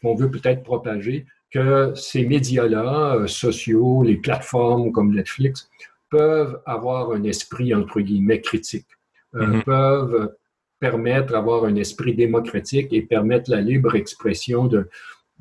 qu'on 0.00 0.14
veut 0.14 0.30
peut-être 0.30 0.62
propager 0.62 1.26
que 1.50 1.92
ces 1.94 2.24
médias-là, 2.24 3.26
sociaux, 3.26 4.02
les 4.02 4.16
plateformes 4.16 4.92
comme 4.92 5.14
Netflix, 5.14 5.68
peuvent 6.08 6.62
avoir 6.64 7.10
un 7.10 7.22
esprit, 7.24 7.74
entre 7.74 8.00
guillemets, 8.00 8.40
critique, 8.40 8.86
mm-hmm. 9.34 9.64
peuvent 9.64 10.34
permettre 10.80 11.32
d'avoir 11.34 11.66
un 11.66 11.76
esprit 11.76 12.14
démocratique 12.14 12.94
et 12.94 13.02
permettre 13.02 13.50
la 13.50 13.60
libre 13.60 13.94
expression 13.94 14.64
de, 14.68 14.88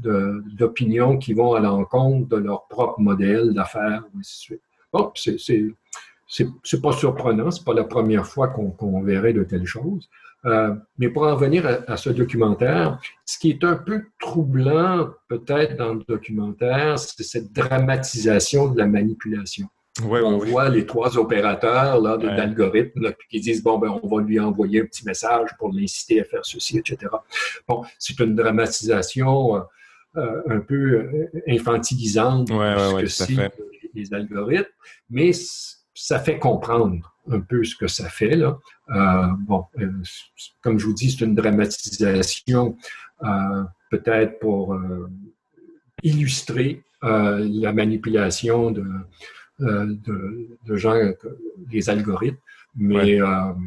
d'opinions 0.01 1.17
qui 1.17 1.33
vont 1.33 1.53
à 1.53 1.59
l'encontre 1.59 2.27
de 2.29 2.37
leur 2.37 2.67
propre 2.67 2.99
modèle 2.99 3.53
d'affaires, 3.53 4.03
et 4.13 4.19
ainsi 4.19 4.37
de 4.37 4.41
suite. 4.41 4.61
Bon, 4.93 5.11
c'est 5.15 6.81
pas 6.81 6.91
surprenant, 6.91 7.51
c'est 7.51 7.63
pas 7.63 7.73
la 7.73 7.83
première 7.83 8.25
fois 8.25 8.47
qu'on 8.49 9.01
verrait 9.01 9.33
de 9.33 9.43
telles 9.43 9.65
choses. 9.65 10.09
Euh, 10.45 10.73
mais 10.97 11.09
pour 11.09 11.23
en 11.23 11.35
venir 11.35 11.83
à, 11.87 11.97
ce 11.97 12.09
documentaire, 12.09 12.99
ce 13.25 13.37
qui 13.37 13.51
est 13.51 13.63
un 13.63 13.75
peu 13.75 14.05
troublant 14.19 15.09
peut-être 15.27 15.77
dans 15.77 15.93
le 15.93 16.03
documentaire, 16.07 16.97
c'est 16.97 17.23
cette 17.23 17.53
dramatisation 17.53 18.69
de 18.69 18.77
la 18.77 18.87
manipulation. 18.87 19.67
on 20.03 20.37
voit 20.39 20.69
les 20.69 20.87
trois 20.87 21.15
opérateurs 21.17 22.01
là, 22.01 22.17
d'algorithmes 22.17 23.13
qui 23.29 23.39
disent 23.39 23.61
bon, 23.61 23.77
ben, 23.77 23.99
on 24.01 24.07
va 24.07 24.23
lui 24.23 24.39
envoyer 24.39 24.81
un 24.81 24.85
petit 24.85 25.05
message 25.05 25.49
pour 25.59 25.71
l'inciter 25.71 26.21
à 26.21 26.23
faire 26.23 26.43
ceci, 26.43 26.79
etc. 26.79 27.11
Bon, 27.67 27.83
c'est 27.99 28.19
une 28.19 28.35
dramatisation 28.35 29.61
euh, 30.18 30.22
euh, 30.22 30.41
un 30.49 30.59
peu 30.59 31.30
infantilisante 31.47 32.47
de 32.49 33.05
ce 33.05 33.24
que 33.24 33.34
c'est 33.34 33.51
les 33.93 34.14
algorithmes, 34.14 34.66
mais 35.09 35.32
ça 35.93 36.20
fait 36.20 36.39
comprendre 36.39 37.14
un 37.30 37.41
peu 37.41 37.64
ce 37.64 37.76
que 37.76 37.88
ça 37.88 38.09
fait. 38.09 38.36
Là. 38.36 38.57
Euh, 38.89 39.28
bon, 39.39 39.66
euh, 39.80 39.91
comme 40.62 40.80
je 40.80 40.86
vous 40.86 40.93
dis, 40.93 41.12
c'est 41.12 41.26
une 41.26 41.36
dramatisation 41.36 42.78
euh, 43.24 43.64
peut-être 43.89 44.39
pour 44.39 44.78
illustrer 46.03 46.84
la 47.01 47.74
manipulation 47.74 48.72
de, 48.72 48.86
de, 49.59 50.47
de 50.66 50.76
gens, 50.76 50.99
des 51.57 51.89
algorithmes. 51.89 52.38
Mais 52.76 53.20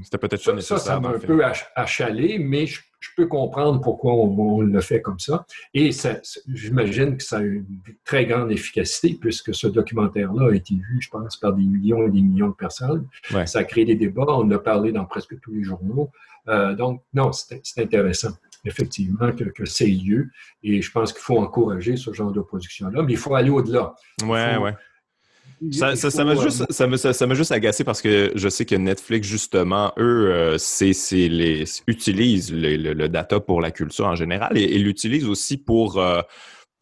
c'était 0.03 0.19
peut-être 0.19 0.43
ça, 0.43 0.61
ça, 0.61 0.79
ça 0.79 1.01
m'a 1.01 1.11
un 1.11 1.19
peu 1.19 1.43
achalé, 1.75 2.39
mais 2.39 2.67
je 2.67 2.81
je 3.05 3.11
peux 3.17 3.27
comprendre 3.27 3.81
pourquoi 3.81 4.15
on, 4.15 4.63
le 4.63 4.81
fait 4.81 5.03
comme 5.03 5.19
ça. 5.19 5.47
Et 5.75 5.91
j'imagine 6.49 7.17
que 7.19 7.23
ça 7.23 7.39
a 7.39 7.43
une 7.43 7.67
très 8.05 8.25
grande 8.25 8.51
efficacité 8.51 9.19
puisque 9.21 9.55
ce 9.55 9.67
documentaire-là 9.67 10.51
a 10.51 10.55
été 10.55 10.75
vu, 10.75 10.99
je 11.01 11.11
pense, 11.11 11.37
par 11.37 11.53
des 11.53 11.65
millions 11.65 12.07
et 12.07 12.11
des 12.11 12.23
millions 12.23 12.49
de 12.49 12.55
personnes. 12.55 13.07
Ça 13.45 13.59
a 13.59 13.65
créé 13.65 13.85
des 13.85 13.97
débats, 13.97 14.25
on 14.29 14.45
en 14.45 14.51
a 14.51 14.59
parlé 14.59 14.91
dans 14.91 15.05
presque 15.05 15.39
tous 15.41 15.53
les 15.53 15.65
journaux. 15.65 16.11
Euh, 16.49 16.75
donc, 16.75 17.03
non, 17.13 17.31
c'est 17.33 17.79
intéressant, 17.79 18.33
effectivement, 18.65 19.33
que, 19.33 19.45
que 19.45 19.67
c'est 19.67 19.87
lieu. 19.87 20.31
Et 20.63 20.81
je 20.81 20.91
pense 20.91 21.13
qu'il 21.13 21.23
faut 21.23 21.39
encourager 21.39 21.97
ce 21.97 22.13
genre 22.13 22.33
de 22.33 22.41
production-là, 22.41 23.03
mais 23.03 23.13
il 23.13 23.19
faut 23.19 23.35
aller 23.35 23.51
au-delà. 23.51 23.95
Ouais, 24.27 24.57
ouais. 24.57 24.75
Ça, 25.71 25.97
ça, 25.97 26.25
m'a 26.25 26.35
juste, 26.35 26.71
ça, 26.71 26.87
me, 26.87 26.97
ça, 26.97 27.35
juste 27.35 27.53
agacé 27.53 27.85
parce 27.85 28.03
que 28.03 28.33
je 28.35 28.49
sais 28.49 28.65
que 28.65 28.75
Netflix, 28.75 29.27
justement, 29.27 29.93
eux, 29.99 30.31
euh, 30.31 30.59
c'est, 30.59 30.93
les, 31.13 31.65
utilisent 31.87 32.53
le, 32.53 33.09
data 33.09 33.41
pour 33.41 33.61
la 33.61 33.71
culture 33.71 34.07
en 34.07 34.15
général 34.15 34.59
et, 34.59 34.79
l'utilisent 34.79 35.29
aussi 35.29 35.57
pour, 35.57 35.99
euh, 35.99 36.21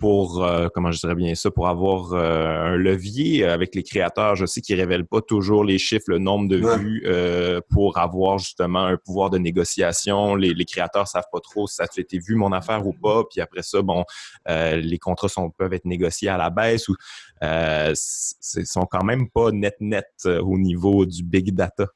pour, 0.03 0.43
euh, 0.43 0.67
comment 0.75 0.91
je 0.91 0.99
dirais 0.99 1.15
bien 1.15 1.37
ça, 1.37 1.53
pour 1.53 1.69
avoir 1.69 2.13
euh, 2.13 2.73
un 2.73 2.77
levier 2.77 3.45
avec 3.45 3.73
les 3.77 3.85
créateurs. 3.85 4.35
Je 4.35 4.47
sais 4.47 4.61
qu'ils 4.61 4.75
révèlent 4.75 5.07
pas 5.07 5.21
toujours 5.21 5.63
les 5.63 5.79
chiffres, 5.79 6.07
le 6.09 6.19
nombre 6.19 6.49
de 6.49 6.57
vues 6.57 7.05
euh, 7.07 7.61
pour 7.71 7.99
avoir 7.99 8.39
justement 8.39 8.85
un 8.85 8.97
pouvoir 8.97 9.31
de 9.31 9.39
négociation. 9.39 10.35
Les, 10.35 10.55
les, 10.55 10.65
créateurs 10.65 11.07
savent 11.07 11.29
pas 11.31 11.39
trop 11.39 11.69
si 11.69 11.77
ça 11.77 11.85
a 11.85 12.01
été 12.01 12.19
vu 12.19 12.35
mon 12.35 12.51
affaire 12.51 12.85
ou 12.85 12.93
pas. 12.93 13.23
Puis 13.31 13.41
après 13.41 13.63
ça, 13.63 13.81
bon, 13.81 14.03
les 14.49 14.99
contrats 14.99 15.29
sont, 15.29 15.51
peuvent 15.51 15.73
être 15.73 15.85
négociés 15.85 16.31
à 16.31 16.37
la 16.37 16.51
baisse 16.51 16.89
ou 16.89 16.97
euh, 17.45 17.93
sont 17.95 18.87
quand 18.91 19.05
même 19.05 19.31
pas 19.31 19.53
net 19.53 19.77
net 19.79 20.11
au 20.27 20.59
niveau 20.59 21.07
du 21.07 21.23
big 21.23 21.55
data 21.55 21.87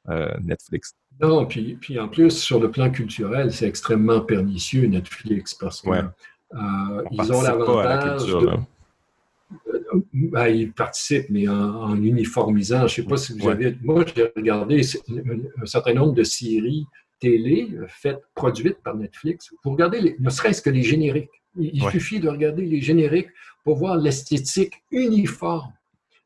Netflix. 0.45 0.95
Non, 1.21 1.45
puis, 1.47 1.77
puis 1.81 1.99
en 1.99 2.09
plus, 2.09 2.31
sur 2.31 2.61
le 2.61 2.71
plan 2.71 2.89
culturel, 2.91 3.53
c'est 3.53 3.67
extrêmement 3.67 4.21
pernicieux 4.21 4.87
Netflix 4.87 5.55
parce 5.55 5.81
que 5.81 5.89
euh, 6.55 7.03
ils 7.11 7.33
ont 7.33 7.43
l'avantage. 7.43 8.35
Euh, 8.35 8.57
ben, 10.13 10.49
ils 10.49 10.73
participent, 10.73 11.31
mais 11.31 11.49
en, 11.49 11.97
uniformisant. 11.97 12.81
Je 12.81 12.85
ne 12.85 12.89
sais 12.89 13.03
pas 13.03 13.17
si 13.17 13.39
vous 13.39 13.49
avez. 13.49 13.77
Moi, 13.83 14.05
j'ai 14.15 14.31
regardé 14.37 14.83
un 15.61 15.67
certain 15.67 15.95
nombre 15.95 16.15
de 16.15 16.23
séries 16.23 16.87
télé 17.19 17.71
faites, 17.89 18.23
produites 18.35 18.79
par 18.83 18.95
Netflix. 18.95 19.53
Vous 19.65 19.71
regardez, 19.71 20.17
ne 20.19 20.31
serait-ce 20.31 20.61
que 20.61 20.71
les 20.71 20.83
génériques. 20.83 21.31
Il 21.59 21.83
suffit 21.91 22.21
de 22.21 22.29
regarder 22.29 22.67
les 22.67 22.81
génériques 22.81 23.31
pour 23.65 23.77
voir 23.77 23.97
l'esthétique 23.97 24.75
uniforme. 24.91 25.73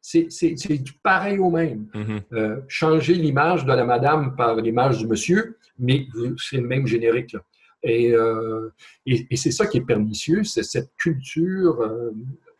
C'est 0.01 0.83
du 0.83 0.93
pareil 1.03 1.39
au 1.39 1.51
même. 1.51 1.87
Euh, 2.33 2.61
changer 2.69 3.15
l'image 3.15 3.65
de 3.65 3.73
la 3.73 3.85
madame 3.85 4.35
par 4.35 4.57
l'image 4.57 4.99
du 4.99 5.07
monsieur, 5.07 5.57
mais 5.79 6.07
c'est 6.39 6.57
le 6.57 6.67
même 6.67 6.87
générique. 6.87 7.33
Là. 7.33 7.41
Euh, 7.87 8.71
et, 9.07 9.27
et, 9.31 9.37
c'est 9.37 9.51
ça 9.51 9.67
qui 9.67 9.79
est 9.79 9.85
pernicieux, 9.85 10.45
c'est 10.45 10.63
cette 10.63 10.91
culture 10.97 11.81
euh, 11.81 12.11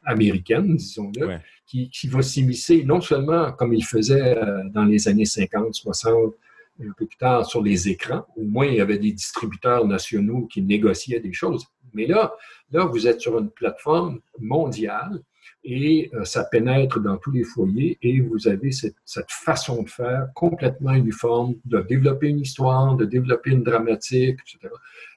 américaine, 0.05 0.77
disons-le, 0.77 1.39
qui, 1.67 1.91
qui, 1.91 2.09
va 2.09 2.23
s'immiscer 2.23 2.85
non 2.85 3.01
seulement 3.01 3.53
comme 3.53 3.75
il 3.75 3.85
faisait 3.85 4.39
euh, 4.39 4.63
dans 4.71 4.85
les 4.85 5.09
années 5.09 5.27
50, 5.27 5.75
60, 5.75 6.35
et 6.81 6.87
un 6.87 6.93
peu 6.97 7.05
plus 7.07 7.19
tard 7.19 7.45
sur 7.45 7.63
les 7.63 7.89
écrans, 7.89 8.25
au 8.37 8.45
moins 8.45 8.67
il 8.67 8.77
y 8.77 8.81
avait 8.81 8.99
des 8.99 9.13
distributeurs 9.13 9.87
nationaux 9.87 10.47
qui 10.47 10.63
négociaient 10.63 11.21
des 11.21 11.35
choses. 11.35 11.67
Mais 11.93 12.07
là, 12.07 12.35
là, 12.71 12.87
vous 12.87 13.07
êtes 13.07 13.21
sur 13.21 13.39
une 13.39 13.51
plateforme 13.51 14.21
mondiale 14.39 15.23
et 15.63 16.11
euh, 16.15 16.25
ça 16.25 16.45
pénètre 16.45 17.01
dans 17.01 17.17
tous 17.19 17.33
les 17.33 17.45
foyers 17.45 17.99
et 18.03 18.21
vous 18.21 18.49
avez 18.49 18.73
cette, 18.73 18.97
cette, 19.05 19.31
façon 19.31 19.83
de 19.83 19.89
faire 19.89 20.29
complètement 20.35 20.93
uniforme, 20.93 21.55
de 21.65 21.81
développer 21.81 22.29
une 22.29 22.41
histoire, 22.41 22.97
de 22.97 23.05
développer 23.05 23.51
une 23.51 23.63
dramatique, 23.63 24.39
etc. 24.41 24.73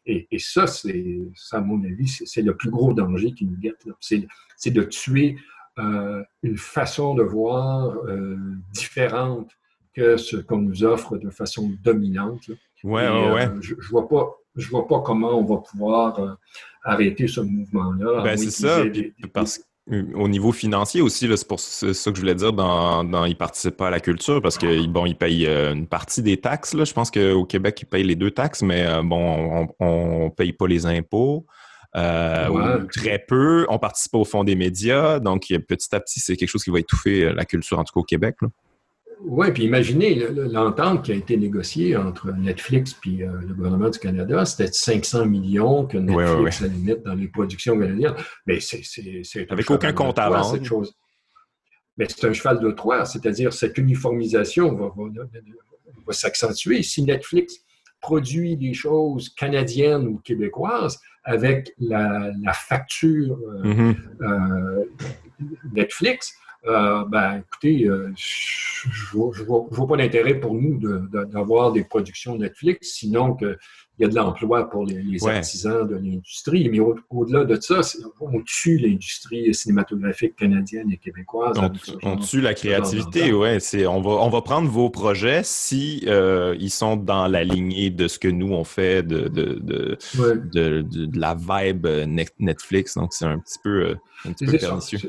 Et, 0.05 0.27
et 0.31 0.39
ça, 0.39 0.67
c'est, 0.67 1.17
à 1.51 1.61
mon 1.61 1.83
avis, 1.85 2.07
c'est 2.07 2.41
le 2.41 2.55
plus 2.55 2.69
gros 2.69 2.93
danger 2.93 3.31
qui 3.31 3.45
nous 3.45 3.57
guette. 3.57 3.85
C'est 3.99 4.71
de 4.71 4.83
tuer 4.83 5.37
euh, 5.79 6.21
une 6.43 6.57
façon 6.57 7.15
de 7.15 7.23
voir 7.23 7.95
euh, 8.07 8.37
différente 8.73 9.49
que 9.93 10.17
ce 10.17 10.37
qu'on 10.37 10.57
nous 10.57 10.83
offre 10.83 11.17
de 11.17 11.29
façon 11.29 11.71
dominante. 11.83 12.49
Ouais, 12.83 13.07
ouais, 13.07 13.31
ouais. 13.31 13.49
Je, 13.61 13.75
je 13.79 13.89
vois 13.89 14.09
pas 14.09 14.37
je 14.55 14.69
vois 14.69 14.87
pas 14.87 15.01
comment 15.01 15.39
on 15.39 15.45
va 15.45 15.57
pouvoir 15.57 16.37
arrêter 16.83 17.27
ce 17.27 17.41
mouvement-là. 17.41 18.21
Ben, 18.21 18.37
c'est 18.37 18.51
ça, 18.51 18.83
parce 19.33 19.57
que 19.57 19.63
au 19.91 20.29
niveau 20.29 20.53
financier 20.53 21.01
aussi, 21.01 21.27
c'est 21.35 21.47
pour 21.47 21.59
ça 21.59 21.87
que 21.87 22.15
je 22.15 22.21
voulais 22.21 22.35
dire 22.35 22.53
dans, 22.53 23.03
dans 23.03 23.25
ils 23.25 23.35
participent 23.35 23.75
pas 23.75 23.87
à 23.87 23.91
la 23.91 23.99
culture 23.99 24.41
parce 24.41 24.57
que 24.57 24.85
bon, 24.87 25.05
ils 25.05 25.17
payent 25.17 25.45
euh, 25.45 25.73
une 25.73 25.87
partie 25.87 26.21
des 26.21 26.37
taxes. 26.37 26.73
Là. 26.73 26.85
Je 26.85 26.93
pense 26.93 27.11
qu'au 27.11 27.43
Québec, 27.45 27.79
ils 27.81 27.85
payent 27.85 28.03
les 28.03 28.15
deux 28.15 28.31
taxes, 28.31 28.61
mais 28.61 28.85
euh, 28.85 29.03
bon, 29.03 29.67
on, 29.79 30.25
ne 30.25 30.29
paye 30.29 30.53
pas 30.53 30.67
les 30.67 30.85
impôts. 30.85 31.45
Euh, 31.95 32.85
très 32.91 33.19
peu. 33.19 33.65
On 33.69 33.77
participe 33.77 34.15
au 34.15 34.23
fond 34.23 34.43
des 34.43 34.55
médias, 34.55 35.19
donc 35.19 35.47
petit 35.67 35.93
à 35.93 35.99
petit, 35.99 36.21
c'est 36.21 36.37
quelque 36.37 36.49
chose 36.49 36.63
qui 36.63 36.71
va 36.71 36.79
étouffer 36.79 37.33
la 37.33 37.45
culture, 37.45 37.77
en 37.77 37.83
tout 37.83 37.93
cas 37.93 37.99
au 37.99 38.03
Québec. 38.03 38.37
Là. 38.41 38.47
Oui, 39.25 39.51
puis 39.51 39.63
imaginez 39.63 40.15
l'entente 40.15 41.05
qui 41.05 41.13
a 41.13 41.15
été 41.15 41.37
négociée 41.37 41.95
entre 41.95 42.31
Netflix 42.33 42.95
et 43.07 43.23
euh, 43.23 43.39
le 43.47 43.53
gouvernement 43.53 43.89
du 43.89 43.97
Canada, 43.97 44.43
c'était 44.43 44.71
500 44.71 45.25
millions 45.27 45.85
que 45.85 45.97
Netflix 45.97 46.61
allait 46.61 46.77
mettre 46.77 47.03
dans 47.03 47.13
les 47.13 47.29
productions 47.29 47.79
canadiennes. 47.79 48.15
Mais 48.45 48.59
c'est 48.59 49.49
avec 49.49 49.69
aucun 49.71 49.93
compte 49.93 50.19
à 50.19 50.27
rendre. 50.27 50.51
Cette 50.51 50.65
chose. 50.65 50.93
Mais 51.97 52.05
c'est 52.09 52.27
un 52.27 52.33
cheval 52.33 52.59
de 52.59 52.71
Troie, 52.71 53.05
c'est-à-dire 53.05 53.53
cette 53.53 53.77
uniformisation 53.77 54.73
va, 54.75 56.13
s'accentuer. 56.13 56.83
Si 56.83 57.03
Netflix 57.03 57.59
produit 58.01 58.57
des 58.57 58.73
choses 58.73 59.29
canadiennes 59.29 60.05
ou 60.07 60.17
québécoises 60.17 60.99
avec 61.23 61.73
la, 61.79 62.33
facture 62.53 63.39
euh, 63.47 63.63
mm-hmm. 63.63 63.95
euh, 64.21 64.85
Netflix, 65.71 66.35
euh, 66.65 67.03
ben, 67.05 67.43
écoutez, 67.45 67.85
euh, 67.85 68.09
je 68.15 69.17
ne 69.17 69.45
vois, 69.45 69.87
pas 69.87 69.97
l'intérêt 69.97 70.39
pour 70.39 70.53
nous 70.53 70.79
d'avoir 71.31 71.73
des 71.73 71.83
productions 71.83 72.37
Netflix, 72.37 72.93
sinon 72.93 73.35
qu'il 73.35 73.57
y 73.99 74.05
a 74.05 74.07
de 74.07 74.15
l'emploi 74.15 74.69
pour 74.69 74.85
les, 74.85 75.25
artisans 75.27 75.85
de 75.85 75.95
l'industrie. 75.95 76.69
Mais 76.69 76.79
au-delà 77.09 77.43
de 77.43 77.59
ça, 77.59 77.81
on 78.21 78.41
tue 78.45 78.77
l'industrie 78.77 79.53
cinématographique 79.53 80.37
canadienne 80.37 80.89
et 80.89 80.97
québécoise. 80.97 81.57
On, 82.01 82.15
tue 82.17 82.39
la 82.39 82.53
créativité, 82.53 83.33
oui. 83.33 83.57
On 83.85 84.01
va, 84.01 84.11
on 84.11 84.29
va 84.29 84.41
prendre 84.41 84.69
vos 84.69 84.89
projets 84.89 85.41
si 85.43 86.03
euh, 86.07 86.55
ils 86.59 86.71
sont 86.71 86.95
dans 86.95 87.27
la 87.27 87.43
lignée 87.43 87.89
de 87.89 88.07
ce 88.07 88.19
que 88.19 88.29
nous, 88.29 88.53
on 88.53 88.63
fait, 88.63 89.03
de, 89.03 89.27
de, 89.27 89.59
de, 89.59 90.81
de, 90.81 91.19
la 91.19 91.35
vibe 91.35 91.87
Netflix. 92.39 92.95
Donc, 92.95 93.13
c'est 93.13 93.25
un 93.25 93.39
petit 93.39 93.59
peu, 93.61 93.97
un 94.25 94.31
petit 94.31 94.45
peu 94.45 94.57
pernicieux 94.57 94.99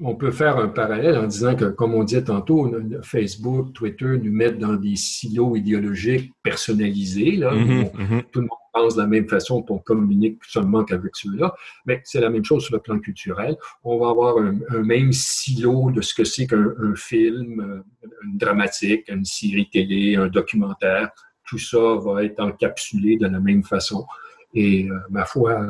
on 0.00 0.14
peut 0.14 0.30
faire 0.30 0.58
un 0.58 0.68
parallèle 0.68 1.16
en 1.18 1.26
disant 1.26 1.56
que, 1.56 1.64
comme 1.66 1.94
on 1.94 2.04
disait 2.04 2.24
tantôt, 2.24 2.72
Facebook, 3.02 3.72
Twitter 3.72 4.18
nous 4.22 4.32
mettent 4.32 4.58
dans 4.58 4.74
des 4.74 4.94
silos 4.96 5.56
idéologiques 5.56 6.32
personnalisés. 6.42 7.32
Là, 7.32 7.52
mm-hmm, 7.52 7.90
mm-hmm. 7.92 8.24
Tout 8.30 8.40
le 8.40 8.46
monde 8.46 8.58
pense 8.72 8.94
de 8.94 9.00
la 9.00 9.08
même 9.08 9.28
façon, 9.28 9.64
on 9.68 9.78
communique 9.78 10.38
seulement 10.44 10.84
qu'avec 10.84 11.16
ceux-là. 11.16 11.52
Mais 11.84 12.00
c'est 12.04 12.20
la 12.20 12.30
même 12.30 12.44
chose 12.44 12.64
sur 12.64 12.76
le 12.76 12.80
plan 12.80 12.98
culturel. 13.00 13.56
On 13.82 13.98
va 13.98 14.10
avoir 14.10 14.36
un, 14.38 14.82
même 14.82 15.12
silo 15.12 15.90
de 15.90 16.00
ce 16.00 16.14
que 16.14 16.24
c'est 16.24 16.46
qu'un 16.46 16.94
film, 16.94 17.60
euh, 17.60 18.08
une 18.24 18.38
dramatique, 18.38 19.08
une 19.08 19.24
série 19.24 19.68
télé, 19.68 20.14
un 20.14 20.28
documentaire. 20.28 21.10
Tout 21.48 21.58
ça 21.58 21.96
va 21.96 22.22
être 22.22 22.40
encapsulé 22.40 23.16
de 23.16 23.26
la 23.26 23.40
même 23.40 23.64
façon. 23.64 24.06
Et 24.54 24.88
euh, 24.88 24.98
ma 25.10 25.24
foi, 25.24 25.66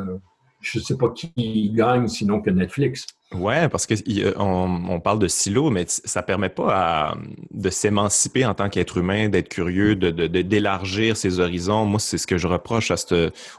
je 0.61 0.77
ne 0.77 0.83
sais 0.83 0.97
pas 0.97 1.09
qui 1.09 1.71
gagne 1.73 2.07
sinon 2.07 2.41
que 2.41 2.51
Netflix. 2.51 3.07
Ouais, 3.35 3.69
parce 3.69 3.85
que 3.85 3.93
on, 4.39 4.99
parle 5.01 5.19
de 5.19 5.27
silo, 5.27 5.69
mais 5.69 5.85
ça 5.87 6.23
permet 6.23 6.49
pas 6.49 7.15
de 7.51 7.69
s'émanciper 7.69 8.43
en 8.43 8.55
tant 8.55 8.69
qu'être 8.69 8.97
humain, 8.97 9.29
d'être 9.29 9.49
curieux, 9.49 9.95
de, 9.95 10.09
d'élargir 10.25 11.15
ses 11.15 11.39
horizons. 11.39 11.85
Moi, 11.85 11.99
c'est 11.99 12.17
ce 12.17 12.25
que 12.25 12.39
je 12.39 12.47
reproche 12.47 12.89
à 12.89 12.95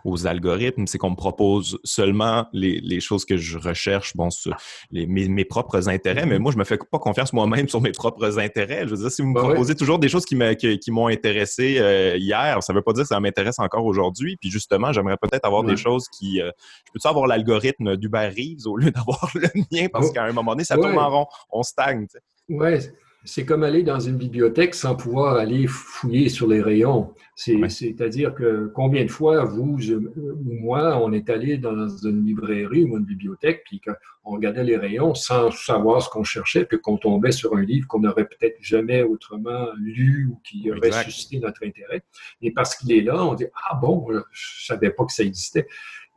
aux 0.04 0.26
algorithmes, 0.26 0.88
c'est 0.88 0.98
qu'on 0.98 1.10
me 1.10 1.16
propose 1.16 1.78
seulement 1.84 2.48
les, 2.52 3.00
choses 3.00 3.24
que 3.24 3.36
je 3.36 3.58
recherche, 3.58 4.16
bon, 4.16 4.28
sur 4.30 4.56
mes, 4.90 5.44
propres 5.44 5.88
intérêts, 5.88 6.26
mais 6.26 6.36
mm-hmm. 6.36 6.42
moi, 6.42 6.52
je 6.52 6.58
me 6.58 6.64
fais 6.64 6.76
pas 6.76 6.98
confiance 6.98 7.32
moi-même 7.32 7.68
sur 7.68 7.80
mes 7.80 7.92
propres 7.92 8.40
intérêts. 8.40 8.82
Je 8.86 8.90
veux 8.90 8.96
dire, 8.96 9.10
si 9.10 9.22
vous 9.22 9.28
me 9.28 9.40
proposez 9.40 9.76
toujours 9.76 10.00
des 10.00 10.08
choses 10.08 10.24
qui, 10.24 10.36
qui, 10.80 10.90
m'ont 10.90 11.06
intéressé 11.06 11.76
euh, 11.78 12.16
hier, 12.16 12.60
ça 12.60 12.72
veut 12.72 12.82
pas 12.82 12.92
dire 12.92 13.04
que 13.04 13.08
ça 13.08 13.20
m'intéresse 13.20 13.60
encore 13.60 13.84
aujourd'hui. 13.84 14.36
Puis 14.36 14.50
justement, 14.50 14.92
j'aimerais 14.92 15.16
peut-être 15.16 15.44
avoir 15.44 15.62
des 15.62 15.76
choses 15.76 16.08
qui... 16.08 16.42
Euh, 16.42 16.50
je 16.86 16.92
peux-tu 16.92 17.06
avoir 17.06 17.28
l'algorithme 17.28 17.96
d'Uber 17.96 18.30
Reeves 18.36 18.66
au 18.66 18.76
lieu 18.76 18.90
d'avoir 18.90 19.30
le 19.34 19.59
parce 19.92 20.08
oh. 20.08 20.12
qu'à 20.12 20.24
un 20.24 20.32
moment 20.32 20.52
donné, 20.52 20.64
ça 20.64 20.76
tourne 20.76 20.98
en 20.98 21.10
rond, 21.10 21.26
on 21.50 21.62
stagne. 21.62 22.06
Oui, 22.48 22.78
c'est 23.24 23.44
comme 23.44 23.64
aller 23.64 23.82
dans 23.82 24.00
une 24.00 24.16
bibliothèque 24.16 24.74
sans 24.74 24.94
pouvoir 24.94 25.36
aller 25.36 25.66
fouiller 25.66 26.30
sur 26.30 26.46
les 26.48 26.62
rayons. 26.62 27.14
C'est-à-dire 27.36 28.34
que 28.34 28.70
combien 28.74 29.04
de 29.04 29.10
fois, 29.10 29.44
vous 29.44 29.78
ou 29.78 30.52
moi, 30.62 30.98
on 31.02 31.12
est 31.12 31.28
allé 31.28 31.58
dans 31.58 31.88
une 31.88 32.24
librairie 32.24 32.84
ou 32.84 32.96
une 32.96 33.04
bibliothèque, 33.04 33.62
puis 33.64 33.80
qu'on 33.80 34.30
regardait 34.34 34.64
les 34.64 34.76
rayons 34.76 35.14
sans 35.14 35.50
savoir 35.50 36.02
ce 36.02 36.08
qu'on 36.08 36.24
cherchait, 36.24 36.64
puis 36.64 36.80
qu'on 36.80 36.96
tombait 36.96 37.32
sur 37.32 37.54
un 37.56 37.62
livre 37.62 37.86
qu'on 37.88 38.00
n'aurait 38.00 38.26
peut-être 38.26 38.56
jamais 38.60 39.02
autrement 39.02 39.66
lu 39.78 40.30
ou 40.32 40.40
qui 40.42 40.70
aurait 40.70 40.92
suscité 41.04 41.40
notre 41.40 41.66
intérêt. 41.66 42.02
Et 42.40 42.52
parce 42.52 42.74
qu'il 42.74 42.92
est 42.92 43.02
là, 43.02 43.22
on 43.24 43.34
dit 43.34 43.46
Ah 43.70 43.74
bon, 43.74 44.06
je 44.10 44.16
ne 44.16 44.22
savais 44.32 44.90
pas 44.90 45.04
que 45.04 45.12
ça 45.12 45.24
existait. 45.24 45.66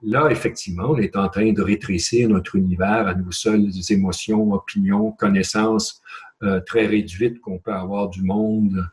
Là, 0.06 0.30
effectivement, 0.30 0.90
on 0.90 0.98
est 0.98 1.16
en 1.16 1.30
train 1.30 1.54
de 1.54 1.62
rétrécir 1.62 2.28
notre 2.28 2.56
univers 2.56 3.08
à 3.08 3.16
nos 3.16 3.32
seules 3.32 3.70
émotions, 3.90 4.52
opinions, 4.52 5.12
connaissances 5.12 6.02
euh, 6.44 6.60
très 6.60 6.86
réduites 6.86 7.40
qu'on 7.40 7.58
peut 7.58 7.72
avoir 7.72 8.10
du 8.10 8.22
monde. 8.22 8.86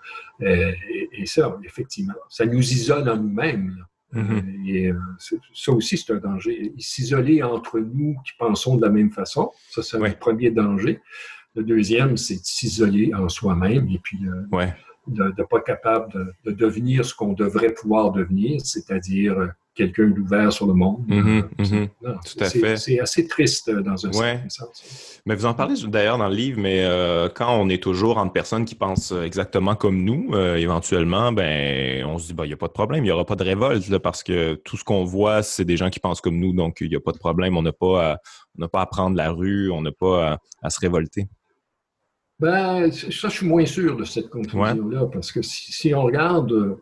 Euh, 0.42 0.72
et, 1.12 1.26
ça, 1.26 1.58
effectivement, 1.64 2.14
ça 2.28 2.46
nous 2.46 2.60
isole 2.60 3.08
en 3.08 3.16
nous-mêmes. 3.16 3.84
Mm-hmm. 4.14 4.68
Et 4.68 4.86
euh, 4.88 4.98
ça 5.52 5.72
aussi, 5.72 5.98
c'est 5.98 6.12
un 6.12 6.18
danger. 6.18 6.72
S'isoler 6.78 7.42
entre 7.42 7.80
nous 7.80 8.14
qui 8.24 8.32
pensons 8.38 8.76
de 8.76 8.82
la 8.82 8.90
même 8.90 9.10
façon, 9.10 9.50
ça, 9.70 9.82
c'est 9.82 9.98
le 9.98 10.14
premier 10.14 10.50
danger. 10.52 11.00
Le 11.56 11.64
deuxième, 11.64 12.16
c'est 12.16 12.36
de 12.36 12.44
s'isoler 12.44 13.12
en 13.14 13.28
soi-même 13.28 13.88
et 13.88 13.98
puis 13.98 14.18
de 14.18 14.46
ne 15.08 15.42
pas 15.42 15.56
être 15.58 15.64
capable 15.64 16.12
de, 16.12 16.32
de 16.44 16.52
devenir 16.52 17.04
ce 17.04 17.14
qu'on 17.16 17.32
devrait 17.32 17.74
pouvoir 17.74 18.12
devenir, 18.12 18.60
c'est-à-dire 18.60 19.52
quelqu'un 19.80 20.08
d'ouvert 20.08 20.52
sur 20.52 20.66
le 20.66 20.74
monde. 20.74 21.04
Tout 21.08 22.44
à 22.44 22.50
fait. 22.50 22.76
C'est 22.76 23.00
assez 23.00 23.26
triste 23.26 23.68
euh, 23.68 23.82
dans 23.82 24.06
un 24.06 24.12
certain 24.12 24.48
sens. 24.48 25.20
Mais 25.26 25.34
vous 25.34 25.46
en 25.46 25.54
parlez 25.54 25.74
d'ailleurs 25.86 26.18
dans 26.18 26.28
le 26.28 26.34
livre, 26.34 26.60
mais 26.60 26.84
euh, 26.84 27.28
quand 27.28 27.54
on 27.54 27.68
est 27.68 27.82
toujours 27.82 28.18
entre 28.18 28.32
personnes 28.32 28.64
qui 28.64 28.74
pensent 28.74 29.12
exactement 29.12 29.74
comme 29.74 30.02
nous, 30.02 30.30
euh, 30.32 30.56
éventuellement, 30.56 31.32
ben, 31.32 32.04
on 32.04 32.18
se 32.18 32.26
dit, 32.26 32.30
il 32.32 32.36
ben, 32.36 32.46
n'y 32.46 32.52
a 32.52 32.56
pas 32.56 32.68
de 32.68 32.72
problème, 32.72 33.04
il 33.04 33.08
n'y 33.08 33.12
aura 33.12 33.24
pas 33.24 33.36
de 33.36 33.44
révolte, 33.44 33.98
parce 33.98 34.22
que 34.22 34.54
tout 34.54 34.76
ce 34.76 34.84
qu'on 34.84 35.04
voit, 35.04 35.42
c'est 35.42 35.64
des 35.64 35.76
gens 35.76 35.90
qui 35.90 36.00
pensent 36.00 36.20
comme 36.20 36.38
nous, 36.38 36.52
donc 36.52 36.78
il 36.80 36.88
n'y 36.88 36.96
a 36.96 37.00
pas 37.00 37.12
de 37.12 37.18
problème, 37.18 37.56
on 37.56 37.62
n'a 37.62 37.72
pas, 37.72 38.18
à, 38.58 38.68
pas 38.68 38.82
à 38.82 38.86
prendre 38.86 39.16
la 39.16 39.30
rue, 39.30 39.70
on 39.70 39.80
n'a 39.80 39.92
pas 39.92 40.38
à, 40.62 40.70
se 40.70 40.80
révolter. 40.80 41.26
Ben, 42.38 42.90
ça, 42.90 43.28
je 43.28 43.28
suis 43.28 43.46
moins 43.46 43.66
sûr 43.66 43.96
de 43.96 44.04
cette 44.04 44.28
conclusion-là, 44.28 45.06
parce 45.06 45.32
que 45.32 45.40
si, 45.42 45.94
on 45.94 46.02
regarde 46.02 46.76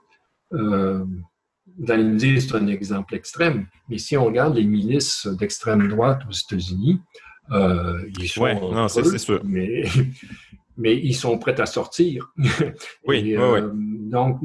allez 1.89 2.05
me 2.05 2.16
dire 2.16 2.41
c'est 2.41 2.55
un 2.55 2.66
exemple 2.66 3.14
extrême, 3.14 3.66
mais 3.89 3.99
si 3.99 4.16
on 4.16 4.24
regarde 4.24 4.57
les 4.57 4.64
milices 4.64 5.26
d'extrême 5.26 5.89
droite 5.89 6.22
aux 6.29 6.33
États-Unis, 6.33 7.01
euh, 7.51 8.03
ils 8.18 8.29
sont 8.29 8.47
non, 8.72 8.89
sûr. 8.89 9.41
Mais, 9.45 9.85
mais 10.76 10.97
ils 10.97 11.14
sont 11.14 11.39
prêts 11.39 11.61
à 11.61 11.66
sortir. 11.66 12.33
Oui, 13.07 13.35
euh, 13.37 13.70
Donc, 13.74 14.41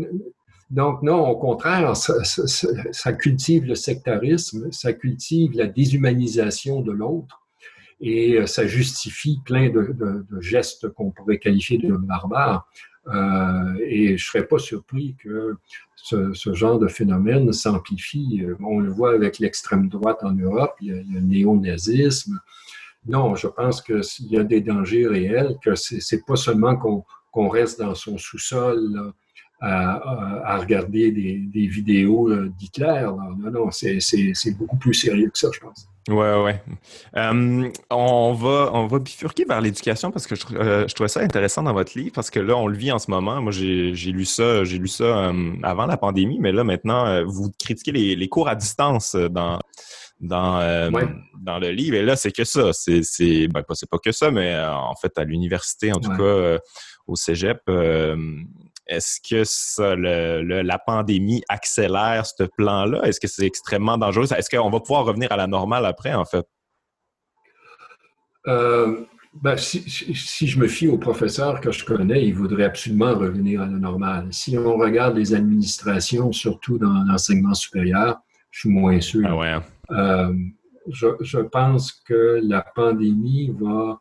donc, 0.70 1.04
non, 1.04 1.28
au 1.28 1.38
contraire, 1.38 1.96
ça, 1.96 3.14
cultive 3.14 3.66
le 3.66 3.76
sectarisme, 3.76 4.72
ça 4.72 4.94
cultive 4.94 5.52
la 5.56 5.68
déshumanisation 5.68 6.82
de 6.82 6.92
l'autre 6.92 7.42
et 8.02 8.40
euh, 8.40 8.48
ça 8.48 8.66
justifie 8.66 9.40
plein 9.46 9.70
de, 9.70 9.94
de 9.94 10.42
gestes 10.42 10.90
qu'on 10.90 11.12
pourrait 11.12 11.38
qualifier 11.38 11.78
de 11.78 11.96
barbares. 11.96 12.68
Euh, 13.08 13.76
et 13.82 14.08
je 14.08 14.14
ne 14.14 14.18
serais 14.18 14.48
pas 14.48 14.60
surpris 14.60 15.16
que 15.22 15.56
ce, 15.96 16.54
genre 16.54 16.80
de 16.80 16.88
phénomène 16.88 17.52
s'amplifie. 17.54 18.44
On 18.60 18.80
le 18.80 18.92
voit 18.92 19.14
avec 19.14 19.40
l'extrême 19.40 19.90
droite 19.90 20.20
en 20.24 20.34
Europe, 20.34 20.76
il 20.82 20.88
y 20.88 20.92
a, 20.92 20.96
le 20.96 21.20
néo-nazisme. 21.22 22.40
Non, 23.06 23.36
je 23.36 23.48
pense 23.48 23.82
qu'il 23.82 24.32
y 24.32 24.38
a 24.38 24.44
des 24.44 24.62
dangers 24.62 25.08
réels, 25.08 25.58
que 25.64 25.76
ce 25.76 25.96
n'est 25.96 26.22
pas 26.22 26.38
seulement 26.38 26.76
qu'on 27.32 27.50
reste 27.50 27.80
dans 27.80 27.96
son 27.96 28.18
sous-sol 28.18 29.14
à, 29.64 30.58
regarder 30.58 31.12
des, 31.12 31.68
vidéos 31.68 32.30
euh, 32.30 32.52
d'Hitler. 32.58 33.08
Non, 33.40 33.52
non, 33.52 33.72
c'est 33.72 34.58
beaucoup 34.58 34.78
plus 34.78 34.94
sérieux 34.94 35.30
que 35.30 35.38
ça, 35.38 35.50
je 35.54 35.60
pense. 35.60 35.88
Ouais, 36.10 36.44
ouais. 36.44 36.62
Euh, 37.16 37.70
on 37.90 38.34
va 38.34 38.72
on 38.74 38.88
va 38.88 39.00
bifurquer 39.00 39.46
vers 39.46 39.62
l'éducation 39.62 40.12
parce 40.12 40.28
que 40.28 40.36
je, 40.36 40.44
euh, 40.52 40.86
je 40.86 40.94
trouvais 40.94 41.08
ça 41.08 41.22
intéressant 41.22 41.64
dans 41.64 41.72
votre 41.72 41.98
livre 41.98 42.12
parce 42.14 42.30
que 42.30 42.42
là 42.42 42.58
on 42.58 42.68
le 42.68 42.76
vit 42.76 42.92
en 42.92 43.00
ce 43.00 43.10
moment. 43.10 43.42
Moi 43.42 43.54
j'ai 43.54 43.94
lu 43.94 44.26
ça 44.26 44.66
j'ai 44.66 44.80
lu 44.80 44.90
ça 44.90 45.32
avant 45.64 45.86
la 45.86 45.96
pandémie, 45.96 46.40
mais 46.42 46.52
là 46.52 46.66
maintenant 46.66 47.24
vous 47.24 47.54
critiquez 47.58 47.94
les, 47.94 48.28
cours 48.28 48.50
à 48.50 48.56
distance 48.56 49.16
dans 49.16 49.60
dans 50.20 50.92
dans 51.40 51.60
le 51.60 51.72
livre 51.72 51.96
et 51.96 52.04
là 52.04 52.18
c'est 52.18 52.34
que 52.34 52.44
ça. 52.44 52.74
C'est 52.74 53.48
ben 53.48 53.64
pas 53.64 53.98
que 54.04 54.12
ça, 54.12 54.30
mais 54.30 54.60
en 54.60 54.96
fait 54.96 55.18
à 55.18 55.24
l'université 55.24 55.94
en 55.94 56.02
tout 56.02 56.12
cas 56.12 56.60
au 57.08 57.16
cégep 57.16 57.62
est-ce 58.88 59.20
que 59.22 59.44
ça, 59.46 59.96
la 59.96 60.80
pandémie 60.80 61.42
accélère 61.48 62.26
ce 62.26 62.44
plan-là? 62.44 63.04
Est-ce 63.04 63.20
que 63.20 63.28
c'est 63.28 63.46
extrêmement 63.46 63.98
dangereux? 63.98 64.26
Est-ce 64.36 64.50
qu'on 64.50 64.70
va 64.70 64.80
pouvoir 64.80 65.06
revenir 65.06 65.32
à 65.32 65.38
la 65.38 65.48
normale 65.48 65.86
après, 65.86 66.14
en 66.14 66.26
fait? 66.26 66.46
Euh, 68.48 69.06
ben, 69.42 69.56
si, 69.56 69.88
je 70.48 70.60
me 70.60 70.68
fie 70.68 70.90
aux 70.90 70.98
professeurs 70.98 71.62
que 71.62 71.72
je 71.72 71.86
connais, 71.86 72.26
ils 72.26 72.36
voudraient 72.36 72.66
absolument 72.66 73.16
revenir 73.16 73.62
à 73.62 73.66
la 73.66 73.80
normale. 73.80 74.28
Si 74.32 74.58
on 74.58 74.78
regarde 74.78 75.16
les 75.16 75.34
administrations, 75.34 76.34
surtout 76.34 76.78
dans 76.78 77.06
l'enseignement 77.08 77.54
supérieur, 77.54 78.20
je 78.52 78.60
suis 78.60 78.70
moins 78.70 79.00
sûr. 79.00 79.26
Ah 79.26 79.38
ouais. 79.38 79.48
Hein. 79.48 79.64
Euh, 79.92 80.34
je, 80.90 81.40
pense 81.40 81.94
que 81.94 82.42
la 82.44 82.62
pandémie 82.62 83.56
va 83.58 83.98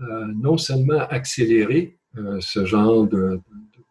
euh, 0.00 0.26
non 0.34 0.56
seulement 0.56 1.00
accélérer 1.10 1.98
ce 2.38 2.64
genre 2.64 3.08
de, 3.08 3.40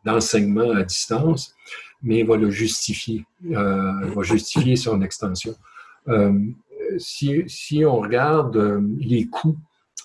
d'enseignement 0.03 0.71
à 0.71 0.83
distance, 0.83 1.55
mais 2.01 2.19
il 2.19 2.25
va 2.25 2.37
le 2.37 2.49
justifier, 2.49 3.25
euh, 3.51 3.93
il 4.05 4.11
va 4.11 4.21
justifier 4.23 4.75
son 4.75 5.01
extension. 5.01 5.55
Euh, 6.07 6.37
si, 6.97 7.43
si, 7.47 7.85
on 7.85 7.97
regarde 7.99 8.57
euh, 8.57 8.81
les 8.99 9.27
coûts 9.27 9.57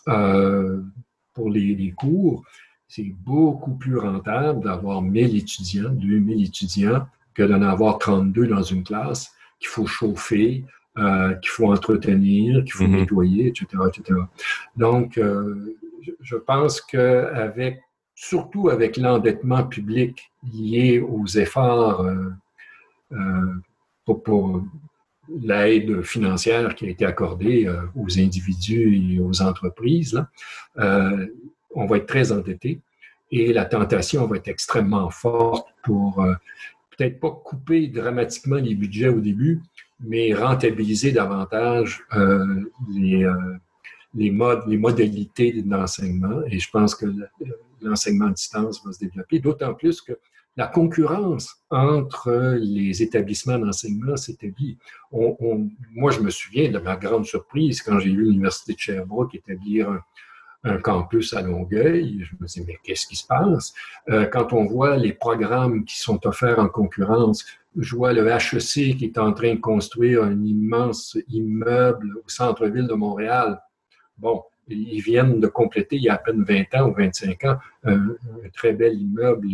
euh, 0.09 0.81
pour 1.35 1.51
les, 1.51 1.75
les 1.75 1.93
cours, 1.93 2.45
c'est 2.87 3.13
beaucoup 3.25 3.75
plus 3.75 3.99
rentable 3.99 4.65
d'avoir 4.65 5.03
1000 5.03 5.37
étudiants, 5.37 5.91
2000 5.91 6.45
étudiants, 6.45 7.07
que 7.35 7.43
d'en 7.43 7.63
avoir 7.63 7.99
32 7.99 8.47
dans 8.47 8.63
une 8.63 8.83
classe 8.83 9.33
qu'il 9.61 9.69
faut 9.69 9.87
chauffer, 9.87 10.65
euh, 10.99 11.35
qu'il 11.35 11.51
faut 11.51 11.73
entretenir, 11.73 12.65
qu'il 12.65 12.73
faut 12.73 12.85
mm-hmm. 12.85 13.01
nettoyer, 13.01 13.47
etc., 13.49 13.67
etc. 13.89 14.21
Donc, 14.77 15.19
euh, 15.19 15.77
je 16.21 16.37
pense 16.37 16.81
qu'avec 16.81 17.81
surtout 18.19 18.69
avec 18.69 18.97
l'endettement 18.97 19.63
public 19.63 20.33
lié 20.53 20.99
aux 20.99 21.27
efforts 21.27 22.01
euh, 22.01 22.31
euh, 23.13 23.55
pour, 24.05 24.63
l'aide 25.43 26.01
financière 26.01 26.75
qui 26.75 26.87
a 26.87 26.89
été 26.89 27.05
accordée 27.05 27.67
euh, 27.67 27.83
aux 27.95 28.19
individus 28.19 28.97
et 28.97 29.21
aux 29.21 29.43
entreprises, 29.43 30.25
on 30.77 31.85
va 31.87 31.99
être 31.99 32.07
très 32.07 32.33
endetté 32.33 32.81
et 33.31 33.53
la 33.53 33.67
tentation 33.67 34.27
va 34.27 34.37
être 34.37 34.49
extrêmement 34.49 35.11
forte 35.11 35.69
pour 35.85 36.25
peut-être 36.97 37.21
pas 37.21 37.31
couper 37.31 37.89
dramatiquement 37.89 38.57
les 38.57 38.75
budgets 38.75 39.11
au 39.11 39.21
début, 39.21 39.61
mais 40.01 40.33
rentabiliser 40.33 41.13
davantage 41.13 42.03
les, 42.95 44.31
modes, 44.31 44.65
les 44.67 44.79
modalités 44.79 45.61
d'enseignement. 45.63 46.41
Et 46.47 46.59
je 46.59 46.71
pense 46.71 46.95
que 46.95 47.05
l'enseignement 47.81 48.27
à 48.27 48.31
distance 48.31 48.85
va 48.85 48.93
se 48.93 49.01
développer, 49.01 49.39
d'autant 49.39 49.75
plus 49.75 50.01
que 50.01 50.13
la 50.59 50.67
concurrence 50.67 51.55
entre 51.71 52.57
les 52.59 53.01
établissements 53.01 53.61
d'enseignement 53.61 54.17
s'établit. 54.17 54.77
Moi, 55.13 56.11
je 56.11 56.21
me 56.21 56.31
souviens 56.31 56.69
de 56.69 56.81
ma 56.81 56.97
grande 56.97 57.27
surprise 57.27 57.81
quand 57.81 58.01
j'ai 58.01 58.11
vu 58.11 58.25
l'Université 58.25 58.75
de 58.75 58.79
Sherbrooke 58.79 59.37
établir 59.37 59.89
un, 60.65 60.79
campus 60.79 61.33
à 61.33 61.43
Longueuil. 61.43 62.25
Je 62.25 62.35
me 62.41 62.47
disais, 62.47 62.65
mais 62.67 62.77
qu'est-ce 62.83 63.07
qui 63.07 63.15
se 63.15 63.25
passe? 63.25 63.73
Euh, 64.11 64.27
quand 64.27 64.53
on 64.53 64.67
voit 64.67 64.97
les 64.97 65.13
programmes 65.13 65.85
qui 65.85 65.99
sont 65.99 66.27
offerts 66.27 66.59
en 66.59 66.69
concurrence, 66.69 67.47
je 67.77 67.95
vois 67.95 68.13
le 68.13 68.27
HEC 68.27 68.97
qui 68.97 69.05
est 69.05 69.19
en 69.19 69.33
train 69.33 69.55
de 69.55 69.61
construire 69.61 70.25
un 70.25 70.43
immense 70.45 71.17
immeuble 71.29 72.17
au 72.17 72.29
centre-ville 72.29 72.89
de 72.89 72.95
Montréal. 72.95 73.63
Bon, 74.19 74.43
ils 74.69 75.01
viennent 75.01 75.41
de 75.41 75.47
compléter 75.47 75.97
il 75.97 76.03
y 76.03 76.09
a 76.09 76.15
à 76.15 76.19
peine 76.19 76.43
20 76.43 76.75
ans 76.75 76.89
ou 76.91 76.95
25 76.95 77.45
ans 77.45 77.57
un, 77.85 78.15
très 78.55 78.73
bel 78.73 79.01
immeuble 79.01 79.49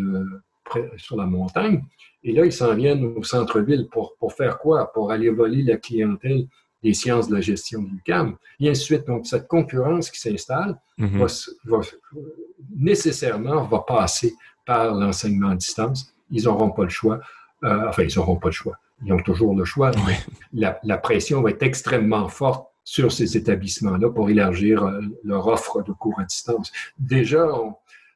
euh, 0.76 0.88
sur 0.96 1.16
la 1.16 1.26
montagne. 1.26 1.82
Et 2.22 2.32
là, 2.32 2.44
ils 2.46 2.52
s'en 2.52 2.74
viennent 2.74 3.04
au 3.04 3.22
centre-ville 3.22 3.88
pour, 3.90 4.16
pour 4.18 4.32
faire 4.32 4.58
quoi? 4.58 4.92
Pour 4.92 5.10
aller 5.10 5.28
voler 5.28 5.62
la 5.62 5.76
clientèle 5.76 6.46
des 6.82 6.94
sciences 6.94 7.28
de 7.28 7.34
la 7.34 7.40
gestion 7.40 7.82
du 7.82 8.00
CAM, 8.02 8.36
et 8.60 8.68
ainsi 8.68 8.80
de 8.80 8.84
suite. 8.84 9.06
Donc, 9.06 9.26
cette 9.26 9.48
concurrence 9.48 10.10
qui 10.10 10.20
s'installe 10.20 10.78
mm-hmm. 10.98 11.50
va, 11.64 11.80
nécessairement 12.76 13.64
va 13.64 13.80
passer 13.80 14.34
par 14.66 14.94
l'enseignement 14.94 15.50
à 15.50 15.56
distance. 15.56 16.14
Ils 16.30 16.44
n'auront 16.44 16.70
pas 16.70 16.84
le 16.84 16.90
choix. 16.90 17.20
Euh, 17.64 17.88
enfin, 17.88 18.02
ils 18.02 18.16
n'auront 18.16 18.36
pas 18.36 18.48
le 18.48 18.52
choix. 18.52 18.76
Ils 19.04 19.12
ont 19.12 19.18
toujours 19.18 19.54
le 19.54 19.64
choix. 19.64 19.90
La, 20.52 20.78
la, 20.82 20.98
pression 20.98 21.42
va 21.42 21.50
être 21.50 21.62
extrêmement 21.62 22.28
forte 22.28 22.68
sur 22.84 23.10
ces 23.10 23.36
établissements-là 23.36 24.10
pour 24.10 24.28
élargir 24.28 24.84
euh, 24.84 25.00
leur 25.24 25.46
offre 25.48 25.82
de 25.82 25.92
cours 25.92 26.20
à 26.20 26.24
distance. 26.24 26.70
Déjà, 26.98 27.46
on, 27.46 27.74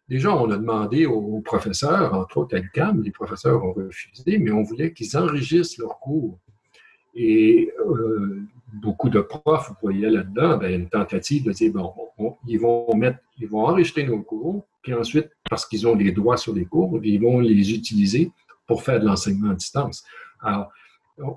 déjà, 0.09 0.35
on 0.35 0.51
a 0.51 0.57
demandé 0.57 1.07
aux, 1.07 1.41
professeurs, 1.41 2.15
entre 2.15 2.39
autres 2.39 2.57
à 2.57 2.61
l'UQAM, 2.61 3.03
les 3.03 3.11
professeurs 3.11 3.65
ont 3.65 3.73
refusé, 3.73 4.39
mais 4.39 4.51
on 4.51 4.63
voulait 4.63 4.93
qu'ils 4.93 5.17
enregistrent 5.17 5.81
leurs 5.81 5.99
cours. 5.99 6.39
Et 7.15 7.73
euh, 7.87 8.43
beaucoup 8.75 9.09
de 9.09 9.21
profs 9.21 9.73
voyaient 9.83 10.11
là-dedans 10.11 10.59
ben, 10.59 10.73
une 10.73 10.89
tentative 10.89 11.45
de 11.45 11.53
dire, 11.53 11.73
bon, 11.73 12.37
ils 12.47 12.61
vont 12.61 12.95
mettre, 12.95 13.19
ils 13.39 13.49
vont 13.49 13.65
enregistrer 13.67 14.05
nos 14.05 14.21
cours, 14.21 14.67
puis 14.83 14.93
ensuite, 14.93 15.31
parce 15.49 15.67
qu'ils 15.67 15.87
ont 15.87 15.95
les 15.95 16.13
droits 16.13 16.37
sur 16.37 16.55
les 16.55 16.67
cours, 16.67 17.01
ils 17.03 17.21
vont 17.21 17.41
les 17.41 17.73
utiliser 17.73 18.31
pour 18.67 18.83
faire 18.83 19.01
de 19.01 19.07
l'enseignement 19.07 19.51
à 19.51 19.55
distance. 19.55 20.05
Alors, 20.41 20.71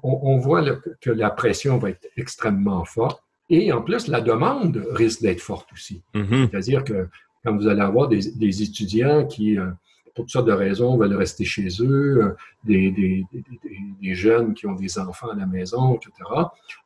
on, 0.04 0.38
voit 0.38 0.64
que 1.02 1.10
la 1.10 1.30
pression 1.30 1.78
va 1.78 1.90
être 1.92 2.08
extrêmement 2.18 2.86
forte. 2.86 3.24
Et 3.50 3.72
en 3.72 3.82
plus, 3.82 4.08
la 4.08 4.22
demande 4.22 4.86
risque 4.92 5.22
d'être 5.22 5.42
forte 5.42 5.72
aussi. 5.74 6.02
Mm-hmm. 6.16 6.50
C'est-à-dire 6.50 6.84
que 6.84 7.08
quand 7.44 7.56
vous 7.56 7.68
allez 7.68 7.82
avoir 7.82 8.08
des, 8.08 8.64
étudiants 8.64 9.26
qui, 9.26 9.58
euh, 9.58 9.68
pour 10.16 10.26
toutes 10.26 10.30
sortes 10.30 10.48
de 10.48 10.54
raisons, 10.54 10.98
veulent 10.98 11.16
rester 11.16 11.44
chez 11.44 11.68
eux, 11.82 12.24
euh, 12.24 12.36
des, 12.64 13.26
jeunes 14.14 14.54
qui 14.54 14.68
ont 14.68 14.74
des 14.74 15.00
enfants 15.00 15.30
à 15.30 15.36
la 15.36 15.46
maison, 15.46 15.96
etc., 15.96 16.12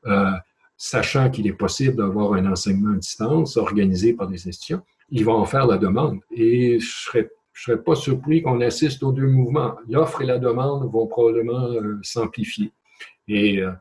euh, 0.08 0.32
sachant 0.78 1.30
qu'il 1.30 1.48
est 1.48 1.54
possible 1.54 1.96
d'avoir 1.96 2.34
un 2.34 2.52
enseignement 2.52 2.94
à 2.94 2.98
distance 2.98 3.58
organisé 3.58 4.14
par 4.14 4.28
des 4.28 4.48
institutions, 4.48 4.82
ils 5.10 5.24
vont 5.24 5.36
en 5.36 5.46
faire 5.46 5.68
la 5.68 5.78
demande. 5.78 6.20
Et 6.32 6.80
je 6.80 6.92
serais 7.06 7.30
je 7.54 7.72
ne 7.72 7.78
serais 7.78 7.84
pas 7.86 7.96
surpris 7.96 8.42
qu'on 8.42 8.60
assiste 8.60 9.02
aux 9.02 9.14
deux 9.14 9.28
mouvements. 9.28 9.76
L'offre 9.88 10.22
et 10.22 10.26
la 10.26 10.40
demande 10.40 10.92
vont 10.92 11.08
probablement 11.08 11.70
s'amplifier. 12.02 12.74
Et, 13.28 13.62
euh, 13.62 13.72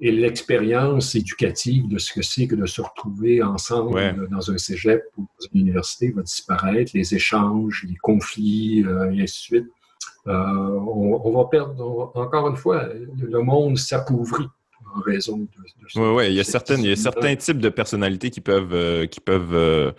et 0.00 0.12
l'expérience 0.12 1.14
éducative 1.14 1.88
de 1.88 1.98
ce 1.98 2.12
que 2.12 2.22
c'est 2.22 2.46
que 2.46 2.54
de 2.54 2.66
se 2.66 2.80
retrouver 2.80 3.42
ensemble 3.42 4.28
dans 4.30 4.50
un 4.50 4.58
cégep 4.58 5.02
ou 5.16 5.22
dans 5.22 5.48
une 5.52 5.60
université 5.62 6.10
va 6.12 6.22
disparaître, 6.22 6.92
les 6.94 7.14
échanges, 7.14 7.84
les 7.88 7.96
conflits, 7.96 8.84
euh, 8.86 9.10
et 9.12 9.22
ainsi 9.22 9.52
de 9.52 9.60
suite. 9.60 9.66
Euh, 10.26 10.32
on, 10.32 11.20
on, 11.24 11.32
va 11.36 11.48
perdre, 11.48 12.12
encore 12.14 12.48
une 12.48 12.56
fois, 12.56 12.88
le 13.16 13.40
monde 13.40 13.78
s'appauvrit 13.78 14.48
en 14.94 15.00
raison 15.00 15.38
de, 15.38 15.48
oui, 15.96 16.08
oui, 16.14 16.26
il 16.28 16.34
y 16.34 16.40
a 16.40 16.44
certaines, 16.44 16.80
il 16.80 16.90
y 16.90 16.92
a 16.92 16.96
certains 16.96 17.34
types 17.36 17.58
de 17.58 17.68
personnalités 17.68 18.30
qui 18.30 18.40
peuvent, 18.40 18.72
euh, 18.72 19.06
qui 19.06 19.20
peuvent, 19.20 19.54
euh, 19.54 19.92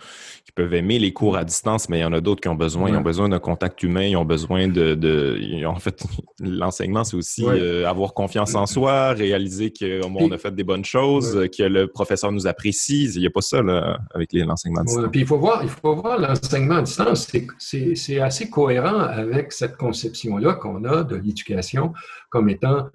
qui 0.44 0.52
peuvent 0.52 0.72
aimer 0.74 0.98
les 0.98 1.12
cours 1.12 1.36
à 1.36 1.44
distance, 1.44 1.88
mais 1.88 1.98
il 1.98 2.02
y 2.02 2.04
en 2.04 2.12
a 2.12 2.20
d'autres 2.20 2.40
qui 2.40 2.48
ont 2.48 2.54
besoin, 2.54 2.90
ils 2.90 2.96
ont 2.96 3.02
besoin 3.02 3.28
d'un 3.28 3.38
contact 3.38 3.82
humain, 3.82 4.04
ils 4.04 4.16
ont 4.16 4.24
besoin 4.24 4.68
de, 4.68 4.94
de 4.94 5.64
en 5.66 5.76
fait, 5.76 6.02
l'enseignement, 6.40 7.04
c'est 7.04 7.16
aussi 7.16 7.44
euh, 7.44 7.88
avoir 7.88 8.14
confiance 8.14 8.54
en 8.54 8.66
soi, 8.66 9.12
réaliser 9.12 9.72
qu'on 9.72 10.30
a 10.30 10.38
fait 10.38 10.54
des 10.54 10.64
bonnes 10.64 10.84
choses, 10.84 11.48
que 11.56 11.62
le 11.62 11.88
professeur 11.88 12.32
nous 12.32 12.46
apprécie. 12.46 13.10
Il 13.14 13.20
n'y 13.20 13.26
a 13.26 13.30
pas 13.30 13.40
ça 13.40 13.62
là, 13.62 13.98
avec 14.14 14.32
l'enseignement 14.32 14.80
à 14.80 14.84
distance. 14.84 15.08
Puis 15.10 15.20
il 15.20 15.26
faut 15.26 15.38
voir, 15.38 15.62
il 15.62 15.68
faut 15.68 15.94
voir 15.94 16.18
l'enseignement 16.18 16.76
à 16.76 16.82
distance, 16.82 17.30
c'est 17.58 18.20
assez 18.20 18.48
cohérent 18.50 19.00
avec 19.00 19.52
cette 19.52 19.76
conception-là 19.76 20.54
qu'on 20.54 20.84
a 20.84 21.02
de 21.02 21.16
l'éducation 21.16 21.92
comme 22.28 22.48
étant 22.48 22.86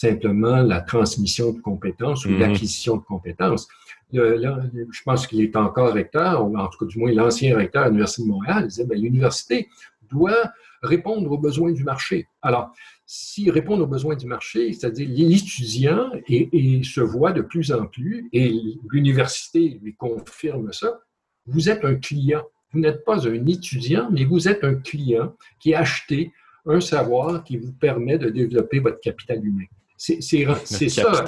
simplement 0.00 0.62
la 0.62 0.80
transmission 0.80 1.52
de 1.52 1.60
compétences 1.60 2.24
ou 2.24 2.30
mhm. 2.30 2.38
l'acquisition 2.38 2.96
de 2.96 3.02
compétences. 3.02 3.66
je 4.12 5.02
pense 5.04 5.26
qu'il 5.26 5.40
est 5.40 5.56
encore 5.56 5.92
recteur, 5.92 6.46
ou 6.46 6.56
en 6.56 6.68
tout 6.68 6.78
cas 6.78 6.86
du 6.86 6.98
moins 6.98 7.12
l'ancien 7.12 7.56
recteur 7.56 7.84
de 7.84 7.90
l'Université 7.90 8.22
de 8.22 8.28
Montréal, 8.28 8.68
disait 8.68 8.84
ben, 8.84 9.00
l'université 9.00 9.68
doit 10.08 10.52
répondre 10.82 11.30
aux 11.30 11.38
besoins 11.38 11.72
du 11.72 11.82
marché. 11.82 12.28
Alors, 12.42 12.72
s'il 13.04 13.50
répond 13.50 13.78
aux 13.80 13.86
besoins 13.86 14.14
du 14.14 14.26
marché, 14.26 14.72
c'est-à-dire 14.72 15.08
l'étudiant 15.10 16.10
et, 16.28 16.82
se 16.84 17.00
voit 17.00 17.32
de 17.32 17.42
plus 17.42 17.72
en 17.72 17.86
plus, 17.86 18.28
et 18.32 18.52
l'université 18.90 19.80
lui 19.82 19.94
confirme 19.96 20.72
ça, 20.72 21.00
vous 21.46 21.68
êtes 21.68 21.84
un 21.84 21.96
client. 21.96 22.44
Vous 22.72 22.80
n'êtes 22.80 23.04
pas 23.04 23.26
un 23.26 23.46
étudiant, 23.46 24.08
mais 24.12 24.24
vous 24.24 24.46
êtes 24.46 24.62
un 24.62 24.74
client 24.76 25.34
qui 25.58 25.74
a 25.74 25.80
acheté 25.80 26.32
un 26.66 26.80
savoir 26.80 27.42
qui 27.42 27.56
vous 27.56 27.72
permet 27.72 28.18
de 28.18 28.28
développer 28.28 28.78
votre 28.78 29.00
capital 29.00 29.44
humain. 29.44 29.64
C'est 30.64 30.88
ça. 30.88 31.24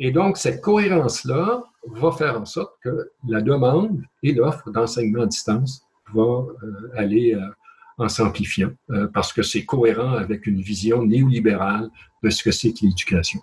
Et 0.00 0.12
donc, 0.12 0.36
cette 0.36 0.60
cohérence-là 0.60 1.64
va 1.86 2.12
faire 2.12 2.40
en 2.40 2.44
sorte 2.44 2.74
que 2.82 3.10
la 3.26 3.40
demande 3.40 4.02
et 4.22 4.32
l'offre 4.32 4.70
d'enseignement 4.70 5.22
à 5.22 5.26
distance 5.26 5.82
va 6.14 6.22
euh, 6.22 6.46
aller 6.94 7.34
euh, 7.34 7.40
en 7.98 8.08
s'amplifiant 8.08 8.70
euh, 8.90 9.08
parce 9.12 9.32
que 9.32 9.42
c'est 9.42 9.64
cohérent 9.64 10.12
avec 10.12 10.46
une 10.46 10.60
vision 10.60 11.04
néolibérale 11.04 11.90
de 12.22 12.30
ce 12.30 12.42
que 12.42 12.52
c'est 12.52 12.72
que 12.72 12.78
l'éducation. 12.82 13.40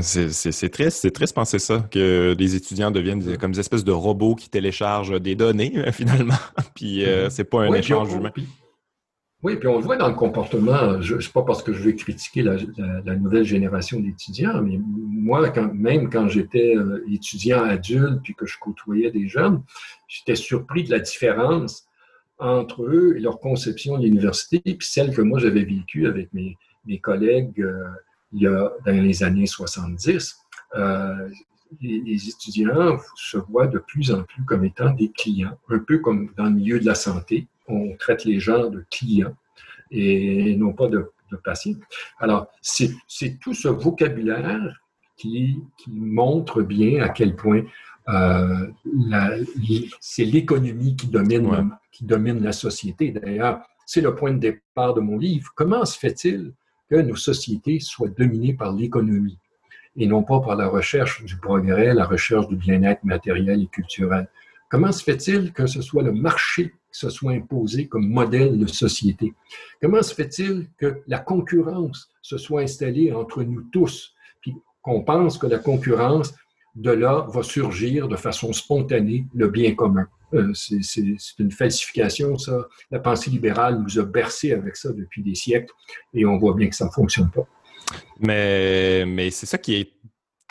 C'est 0.00 0.70
triste, 0.70 0.98
c'est 1.02 1.10
triste 1.10 1.34
penser 1.34 1.58
ça, 1.58 1.86
que 1.90 2.34
les 2.38 2.54
étudiants 2.54 2.90
deviennent 2.90 3.36
comme 3.36 3.52
des 3.52 3.60
espèces 3.60 3.84
de 3.84 3.92
robots 3.92 4.36
qui 4.36 4.48
téléchargent 4.48 5.20
des 5.20 5.34
données, 5.34 5.84
finalement. 5.92 6.38
puis 6.74 7.04
c'est 7.28 7.44
pas 7.44 7.62
un 7.64 7.72
échange 7.74 8.12
humain. 8.12 8.30
Oui, 9.42 9.56
puis 9.56 9.66
on 9.66 9.78
le 9.78 9.82
voit 9.82 9.96
dans 9.96 10.08
le 10.08 10.14
comportement. 10.14 11.00
Je 11.00 11.18
sais 11.18 11.32
pas 11.32 11.42
parce 11.42 11.64
que 11.64 11.72
je 11.72 11.82
veux 11.82 11.92
critiquer 11.92 12.42
la, 12.42 13.16
nouvelle 13.16 13.44
génération 13.44 13.98
d'étudiants, 13.98 14.62
mais 14.62 14.78
moi, 14.78 15.48
quand, 15.50 15.74
même 15.74 16.10
quand 16.10 16.28
j'étais 16.28 16.76
euh, 16.76 17.04
étudiant 17.10 17.64
adulte 17.64 18.20
puis 18.22 18.34
que 18.34 18.46
je 18.46 18.56
côtoyais 18.60 19.10
des 19.10 19.26
jeunes, 19.26 19.62
j'étais 20.06 20.36
surpris 20.36 20.84
de 20.84 20.92
la 20.92 21.00
différence 21.00 21.88
entre 22.38 22.84
eux 22.84 23.14
et 23.16 23.20
leur 23.20 23.40
conception 23.40 23.98
de 23.98 24.04
l'université, 24.04 24.60
puis 24.60 24.86
celle 24.86 25.14
que 25.14 25.22
moi 25.22 25.38
j'avais 25.38 25.64
vécue 25.64 26.06
avec 26.06 26.32
mes, 26.32 26.56
mes 26.86 26.98
collègues 26.98 27.60
euh, 27.60 27.84
il 28.32 28.42
y 28.42 28.46
a, 28.46 28.72
dans 28.86 28.92
les 28.92 29.22
années 29.22 29.46
70. 29.46 30.36
Euh, 30.76 31.28
les, 31.80 32.00
les, 32.00 32.28
étudiants 32.28 32.98
se 33.16 33.38
voient 33.38 33.66
de 33.66 33.78
plus 33.78 34.10
en 34.10 34.22
plus 34.22 34.44
comme 34.44 34.64
étant 34.64 34.90
des 34.90 35.10
clients, 35.10 35.56
un 35.68 35.78
peu 35.78 35.98
comme 35.98 36.32
dans 36.36 36.44
le 36.44 36.50
milieu 36.50 36.78
de 36.78 36.86
la 36.86 36.94
santé 36.94 37.46
on 37.68 37.96
traite 37.96 38.24
les 38.24 38.40
gens 38.40 38.68
de 38.68 38.84
clients 38.90 39.34
et 39.90 40.56
non 40.56 40.72
pas 40.72 40.88
de, 40.88 41.10
patients. 41.44 41.72
Alors, 42.18 42.48
c'est 42.60 42.90
tout 43.40 43.54
ce 43.54 43.68
vocabulaire 43.68 44.78
qui, 45.16 45.58
montre 45.88 46.60
bien 46.60 47.02
à 47.02 47.08
quel 47.08 47.34
point 47.34 47.62
euh, 48.08 48.66
c'est 49.98 50.26
l'économie 50.26 50.94
qui 50.94 51.06
domine, 51.06 51.70
qui 51.90 52.04
domine 52.04 52.42
la 52.42 52.52
société. 52.52 53.12
D'ailleurs, 53.12 53.62
c'est 53.86 54.02
le 54.02 54.14
point 54.14 54.32
de 54.32 54.38
départ 54.38 54.92
de 54.92 55.00
mon 55.00 55.16
livre. 55.16 55.52
Comment 55.54 55.86
se 55.86 55.98
fait-il 55.98 56.52
que 56.90 56.96
nos 56.96 57.16
sociétés 57.16 57.80
soient 57.80 58.08
dominées 58.08 58.52
par 58.52 58.72
l'économie? 58.72 59.38
Et 59.96 60.06
non 60.06 60.22
pas 60.22 60.40
par 60.40 60.56
la 60.56 60.68
recherche 60.68 61.24
du 61.24 61.36
progrès, 61.36 61.94
la 61.94 62.06
recherche 62.06 62.48
du 62.48 62.56
bien-être 62.56 63.04
matériel 63.04 63.62
et 63.62 63.66
culturel? 63.66 64.28
Comment 64.70 64.92
se 64.92 65.04
fait-il 65.04 65.52
que 65.52 65.66
ce 65.66 65.82
soit 65.82 66.02
le 66.02 66.12
marché 66.12 66.70
qui 66.70 66.98
se 66.98 67.10
soit 67.10 67.32
imposé 67.32 67.88
comme 67.88 68.08
modèle 68.08 68.58
de 68.58 68.66
société? 68.66 69.34
Comment 69.82 70.02
se 70.02 70.14
fait-il 70.14 70.68
que 70.78 71.02
la 71.06 71.18
concurrence 71.18 72.08
se 72.22 72.38
soit 72.38 72.62
installée 72.62 73.12
entre 73.12 73.42
nous 73.42 73.62
tous, 73.70 74.14
puis 74.40 74.54
qu'on 74.80 75.02
pense 75.02 75.36
que 75.36 75.46
la 75.46 75.58
concurrence, 75.58 76.34
de 76.74 76.90
là, 76.90 77.26
va 77.28 77.42
surgir 77.42 78.08
de 78.08 78.16
façon 78.16 78.54
spontanée 78.54 79.26
le 79.34 79.48
bien 79.48 79.74
commun? 79.74 80.06
Euh, 80.34 80.54
c'est 80.54 81.38
une 81.38 81.52
falsification, 81.52 82.38
ça. 82.38 82.66
La 82.90 82.98
pensée 82.98 83.30
libérale 83.30 83.78
nous 83.78 83.98
a 83.98 84.04
bercé 84.04 84.52
avec 84.52 84.76
ça 84.76 84.90
depuis 84.92 85.22
des 85.22 85.34
siècles 85.34 85.72
et 86.14 86.24
on 86.24 86.38
voit 86.38 86.54
bien 86.54 86.68
que 86.68 86.76
ça 86.76 86.86
ne 86.86 86.90
fonctionne 86.90 87.30
pas. 87.30 87.46
Mais, 88.20 89.04
mais 89.06 89.30
c'est 89.30 89.46
ça 89.46 89.58
qui 89.58 89.74
est 89.74 89.92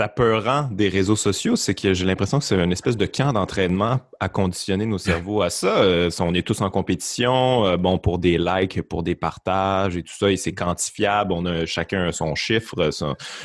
apeurant 0.01 0.69
des 0.71 0.89
réseaux 0.89 1.15
sociaux, 1.15 1.55
c'est 1.55 1.75
que 1.75 1.93
j'ai 1.93 2.05
l'impression 2.05 2.39
que 2.39 2.45
c'est 2.45 2.55
une 2.55 2.71
espèce 2.71 2.97
de 2.97 3.05
camp 3.05 3.33
d'entraînement 3.33 3.99
à 4.19 4.29
conditionner 4.29 4.85
nos 4.85 4.97
cerveaux 4.97 5.41
à 5.41 5.49
ça. 5.49 5.77
Euh, 5.77 6.09
on 6.19 6.33
est 6.33 6.45
tous 6.45 6.61
en 6.61 6.69
compétition, 6.69 7.65
euh, 7.65 7.77
bon, 7.77 7.97
pour 7.97 8.19
des 8.19 8.37
likes, 8.37 8.81
pour 8.83 9.03
des 9.03 9.15
partages 9.15 9.97
et 9.97 10.03
tout 10.03 10.13
ça, 10.13 10.31
et 10.31 10.37
c'est 10.37 10.53
quantifiable. 10.53 11.31
On 11.33 11.45
a 11.45 11.65
chacun 11.65 12.11
son 12.11 12.35
chiffre, 12.35 12.89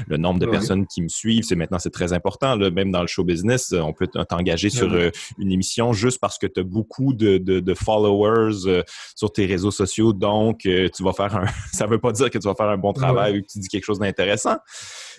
le 0.07 0.17
nombre 0.17 0.41
de 0.41 0.47
personnes 0.47 0.87
qui 0.87 1.03
me 1.03 1.09
suivent. 1.09 1.45
C'est 1.45 1.57
maintenant, 1.57 1.79
c'est 1.79 1.91
très 1.91 2.13
important. 2.13 2.57
Là, 2.57 2.71
même 2.71 2.91
dans 2.91 3.01
le 3.01 3.07
show 3.07 3.25
business, 3.25 3.73
on 3.73 3.93
peut 3.93 4.07
t'engager 4.07 4.71
sur 4.71 4.93
euh, 4.93 5.11
une 5.39 5.53
émission 5.53 5.93
juste 5.93 6.21
parce 6.21 6.39
que 6.39 6.47
tu 6.47 6.61
as 6.61 6.65
beaucoup 6.65 7.15
de, 7.15 7.39
de, 7.39 7.75
followers 7.75 8.83
sur 9.15 9.33
tes 9.33 9.47
réseaux 9.47 9.71
sociaux. 9.71 10.13
Donc, 10.13 10.61
tu 10.61 11.03
vas 11.03 11.13
faire 11.13 11.37
un. 11.37 11.47
ça 11.73 11.87
veut 11.87 11.99
pas 11.99 12.13
dire 12.13 12.31
que 12.31 12.39
tu 12.39 12.49
vas 12.49 12.55
faire 12.55 12.69
un 12.69 12.79
bon 12.79 12.93
travail 12.93 13.39
ou 13.39 13.43
que 13.43 13.47
tu 13.47 13.59
dis 13.59 13.69
quelque 13.69 13.85
chose 13.85 13.99
d'intéressant. 13.99 14.57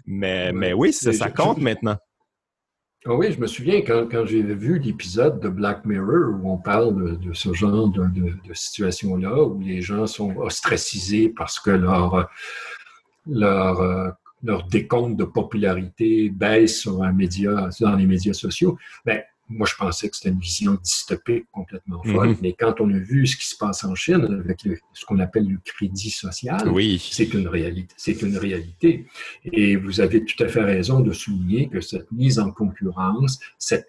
Mais, 0.06 0.52
mais 0.52 0.74
oui, 0.74 0.94
ça, 0.94 1.14
ça 1.14 1.30
compte 1.30 1.60
maintenant. 1.60 1.98
Ah 3.06 3.14
oui, 3.14 3.32
je 3.32 3.40
me 3.40 3.48
souviens 3.48 3.82
quand, 3.82 4.07
quand 4.11 4.26
j'ai 4.26 4.41
vu 4.41 4.80
l'épisode 4.80 5.40
de 5.40 5.48
Black 5.48 5.86
Mirror 5.86 6.34
où 6.41 6.52
on 6.52 6.57
parle 6.57 7.18
de, 7.19 7.34
ce 7.34 7.53
genre 7.53 7.88
de, 7.88 8.06
de, 8.07 8.53
situation-là, 8.53 9.44
où 9.44 9.60
les 9.61 9.82
gens 9.82 10.07
sont 10.07 10.36
ostracisés 10.36 11.30
parce 11.30 11.60
que 11.60 11.69
leur, 11.69 12.28
leur, 13.26 13.80
euh, 13.80 14.10
leur 14.44 14.68
décompte 14.68 15.15
de 15.15 15.24
popularité 15.24 16.30
baisse 16.30 16.82
sur 16.82 17.03
un 17.03 17.14
média, 17.14 17.69
dans 17.80 17.95
les 17.95 18.06
médias 18.06 18.34
sociaux. 18.34 18.78
Ben, 19.06 19.22
moi, 19.49 19.65
je 19.65 19.76
pensais 19.76 20.10
que 20.10 20.15
c'était 20.15 20.30
une 20.30 20.40
vision 20.40 20.74
dystopique 20.84 21.45
complètement 21.52 22.03
folle. 22.03 22.30
Mhm. 22.30 22.38
Mais 22.41 22.53
quand 22.53 22.82
on 22.82 22.90
a 22.94 22.99
vu 22.99 23.26
ce 23.26 23.38
qui 23.38 23.48
se 23.48 23.56
passe 23.56 23.84
en 23.84 23.95
Chine 23.95 24.41
avec 24.44 24.61
ce 24.94 25.06
qu'on 25.06 25.19
appelle 25.19 25.48
le 25.48 25.60
crédit 25.64 26.10
social, 26.10 26.69
oui. 26.69 27.06
c'est 27.11 27.34
une 27.34 27.48
réalité. 27.48 27.94
C'est 27.98 28.22
une 28.22 28.38
réalité. 28.38 29.07
Et 29.45 29.76
vous 29.76 30.02
avez 30.02 30.26
tout 30.26 30.41
à 30.44 30.48
fait 30.48 30.64
raison 30.64 30.99
de 30.99 31.14
souligner 31.14 31.69
que 31.69 31.82
cette 31.82 32.11
mise 32.11 32.40
en 32.40 32.52
concurrence, 32.52 33.40
cette 33.57 33.88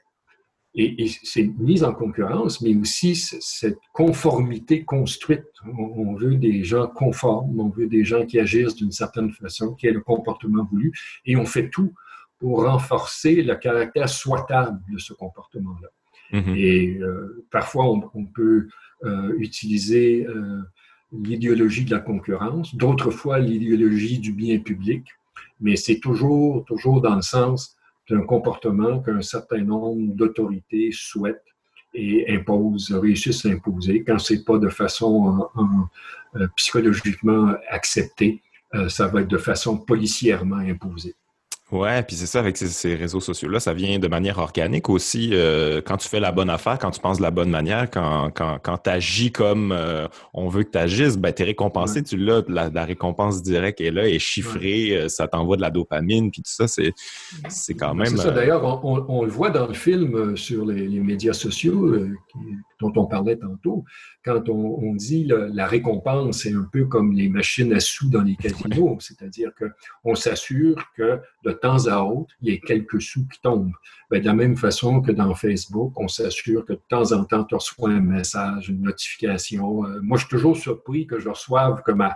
et, 0.74 1.04
et 1.04 1.08
c'est 1.24 1.50
mise 1.58 1.82
en 1.82 1.92
concurrence, 1.92 2.60
mais 2.60 2.76
aussi 2.76 3.16
cette 3.16 3.78
conformité 3.92 4.84
construite. 4.84 5.44
On, 5.76 6.14
veut 6.14 6.36
des 6.36 6.62
gens 6.62 6.86
conformes, 6.86 7.58
on 7.58 7.68
veut 7.68 7.88
des 7.88 8.04
gens 8.04 8.24
qui 8.24 8.38
agissent 8.38 8.76
d'une 8.76 8.92
certaine 8.92 9.32
façon, 9.32 9.74
qui 9.74 9.86
aient 9.86 9.92
le 9.92 10.02
comportement 10.02 10.64
voulu, 10.70 10.92
et 11.24 11.36
on 11.36 11.46
fait 11.46 11.68
tout 11.70 11.94
pour 12.38 12.64
renforcer 12.64 13.42
le 13.42 13.54
caractère 13.56 14.08
souhaitable 14.08 14.80
de 14.90 14.98
ce 14.98 15.12
comportement-là. 15.12 15.88
Mm-hmm. 16.32 16.56
Et 16.56 16.98
euh, 17.00 17.44
parfois, 17.50 17.86
on, 17.86 18.24
peut 18.26 18.68
euh, 19.04 19.34
utiliser 19.38 20.26
euh, 20.26 20.62
l'idéologie 21.12 21.84
de 21.84 21.90
la 21.90 22.00
concurrence, 22.00 22.74
d'autres 22.74 23.10
fois 23.10 23.38
l'idéologie 23.38 24.18
du 24.18 24.32
bien 24.32 24.58
public, 24.58 25.06
mais 25.60 25.76
c'est 25.76 25.98
toujours, 25.98 26.64
toujours 26.66 27.00
dans 27.00 27.16
le 27.16 27.22
sens 27.22 27.76
d'un 28.08 28.22
comportement 28.22 29.00
qu'un 29.00 29.22
certain 29.22 29.62
nombre 29.62 30.14
d'autorités 30.14 30.90
souhaitent 30.92 31.42
et 31.94 32.32
imposent, 32.32 32.92
réussissent 32.92 33.44
à 33.46 33.50
imposer. 33.50 34.04
Quand 34.04 34.18
c'est 34.18 34.44
pas 34.44 34.58
de 34.58 34.68
façon 34.68 35.48
psychologiquement 36.56 37.54
acceptée, 37.70 38.42
ça 38.88 39.08
va 39.08 39.22
être 39.22 39.28
de 39.28 39.38
façon 39.38 39.78
policièrement 39.78 40.56
imposée. 40.56 41.14
Ouais, 41.70 42.02
puis 42.02 42.16
c'est 42.16 42.26
ça 42.26 42.38
avec 42.38 42.56
ces, 42.56 42.94
réseaux 42.94 43.20
sociaux-là, 43.20 43.60
ça 43.60 43.74
vient 43.74 43.98
de 43.98 44.08
manière 44.08 44.38
organique 44.38 44.88
aussi. 44.88 45.30
Euh, 45.32 45.82
quand 45.84 45.98
tu 45.98 46.08
fais 46.08 46.18
la 46.18 46.32
bonne 46.32 46.48
affaire, 46.48 46.78
quand 46.78 46.90
tu 46.90 47.00
penses 47.00 47.18
de 47.18 47.22
la 47.22 47.30
bonne 47.30 47.50
manière, 47.50 47.90
quand, 47.90 48.30
quand, 48.34 48.58
quand 48.62 48.78
tu 48.78 48.90
agis 48.90 49.32
comme 49.32 49.72
euh, 49.72 50.08
on 50.32 50.48
veut 50.48 50.62
que 50.62 50.70
tu 50.70 50.78
agisses, 50.78 51.18
ben, 51.18 51.30
tu 51.30 51.42
es 51.42 51.44
récompensé, 51.44 52.02
tu 52.02 52.16
l'as, 52.16 52.42
la, 52.48 52.84
récompense 52.86 53.42
directe 53.42 53.82
est 53.82 53.90
là, 53.90 54.08
est 54.08 54.18
chiffrée, 54.18 54.96
euh, 54.96 55.08
ça 55.08 55.28
t'envoie 55.28 55.56
de 55.56 55.62
la 55.62 55.70
dopamine, 55.70 56.30
puis 56.30 56.40
tout 56.40 56.50
ça, 56.50 56.66
c'est, 56.66 56.94
c'est 57.50 57.74
quand 57.74 57.94
même. 57.94 58.06
C'est 58.06 58.22
ça, 58.22 58.30
d'ailleurs, 58.30 58.64
on, 58.82 59.04
on, 59.06 59.24
le 59.24 59.30
voit 59.30 59.50
dans 59.50 59.66
le 59.66 59.74
film 59.74 60.38
sur 60.38 60.64
les, 60.64 60.88
les 60.88 61.00
médias 61.00 61.34
sociaux 61.34 61.94
dont 62.80 62.92
on 62.96 63.06
parlait 63.06 63.36
tantôt. 63.36 63.84
Quand 64.24 64.48
on, 64.48 64.78
on 64.80 64.94
dit 64.94 65.24
la 65.26 65.66
récompense, 65.66 66.42
c'est 66.42 66.54
un 66.54 66.68
peu 66.72 66.86
comme 66.86 67.12
les 67.12 67.28
machines 67.28 67.72
à 67.72 67.80
sous 67.80 68.08
dans 68.08 68.22
les 68.22 68.36
casinos, 68.36 68.98
c'est-à-dire 69.00 69.50
qu'on 69.54 70.14
s'assure 70.14 70.76
que 70.96 71.20
de 71.44 71.52
temps 71.52 71.86
à 71.86 72.02
autre, 72.02 72.34
il 72.40 72.50
y 72.50 72.54
ait 72.54 72.60
quelques 72.60 73.00
sous 73.00 73.26
qui 73.26 73.40
tombent. 73.40 73.72
Ben, 74.10 74.20
de 74.20 74.26
la 74.26 74.34
même 74.34 74.56
façon 74.56 75.00
que 75.00 75.12
dans 75.12 75.34
Facebook, 75.34 75.92
on 75.96 76.08
s'assure 76.08 76.64
que 76.64 76.72
de 76.72 76.80
temps 76.88 77.12
en 77.12 77.24
temps, 77.24 77.44
tu 77.44 77.54
reçois 77.54 77.90
un 77.90 78.00
message, 78.00 78.68
une 78.68 78.82
notification. 78.82 79.84
Euh, 79.84 80.00
moi, 80.02 80.16
je 80.16 80.26
suis 80.26 80.30
toujours 80.30 80.56
surpris 80.56 81.06
que 81.06 81.18
je 81.18 81.28
reçoive 81.28 81.82
comme 81.82 82.06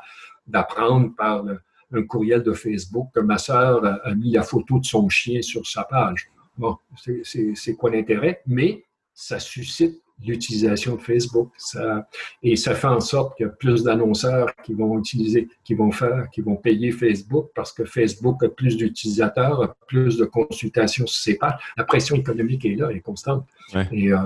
d'apprendre 0.47 1.14
par 1.16 1.44
un 1.93 2.02
courriel 2.05 2.43
de 2.43 2.52
Facebook 2.52 3.10
que 3.14 3.20
ma 3.20 3.39
sœur 3.39 3.84
a, 3.84 4.14
mis 4.14 4.32
la 4.32 4.43
photo 4.43 4.78
de 4.78 4.84
son 4.84 5.09
chien 5.09 5.43
sur 5.43 5.66
sa 5.66 5.84
page. 5.84 6.28
Bon, 6.56 6.76
c'est 7.24 7.74
quoi 7.76 7.90
l'intérêt? 7.90 8.43
Mais 8.47 8.84
ça 9.14 9.39
suscite 9.39 10.01
l'utilisation 10.24 10.96
de 10.96 11.00
Facebook. 11.00 11.50
Ça, 11.58 12.08
et 12.42 12.56
ça 12.56 12.74
fait 12.74 12.86
en 12.86 13.00
sorte 13.00 13.36
qu'il 13.36 13.46
y 13.46 13.48
a 13.48 13.52
plus 13.52 13.82
d'annonceurs 13.82 14.54
qui 14.64 14.74
vont 14.74 14.98
utiliser, 14.98 15.48
qui 15.64 15.74
vont 15.74 15.90
faire, 15.90 16.28
qui 16.30 16.40
vont 16.40 16.56
payer 16.56 16.92
Facebook 16.92 17.50
parce 17.54 17.72
que 17.72 17.84
Facebook 17.84 18.42
a 18.44 18.48
plus 18.48 18.76
d'utilisateurs, 18.76 19.62
a 19.62 19.76
plus 19.86 20.16
de 20.16 20.24
consultations 20.24 21.06
sur 21.06 21.22
ses 21.22 21.36
pages. 21.36 21.58
La 21.76 21.84
pression 21.84 22.16
économique 22.16 22.64
est 22.64 22.76
là, 22.76 22.88
elle 22.90 22.96
est 22.96 23.00
constante. 23.00 23.46
Et, 23.92 24.12
euh, 24.12 24.18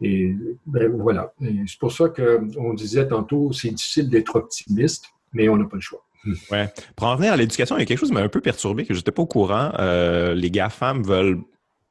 et 0.00 0.34
ben, 0.66 0.90
voilà. 0.96 1.32
C'est 1.66 1.78
pour 1.78 1.92
ça 1.92 2.08
qu'on 2.08 2.74
disait 2.74 3.08
tantôt, 3.08 3.52
c'est 3.52 3.70
difficile 3.70 4.08
d'être 4.08 4.36
optimiste, 4.36 5.06
mais 5.32 5.48
on 5.48 5.56
n'a 5.56 5.64
pas 5.64 5.76
le 5.76 5.82
choix. 5.82 6.04
Ouais. 6.50 6.68
Pour 6.96 7.06
en 7.06 7.16
venir 7.16 7.32
à 7.32 7.36
l'éducation, 7.36 7.76
il 7.76 7.80
y 7.80 7.82
a 7.82 7.86
quelque 7.86 7.98
chose 7.98 8.10
qui 8.10 8.14
m'a 8.14 8.20
un 8.20 8.28
peu 8.28 8.40
perturbé, 8.40 8.84
que 8.84 8.94
je 8.94 8.98
n'étais 8.98 9.12
pas 9.12 9.22
au 9.22 9.26
courant. 9.26 9.72
Euh, 9.78 10.34
les 10.34 10.50
GAFAM 10.50 11.02
veulent 11.02 11.40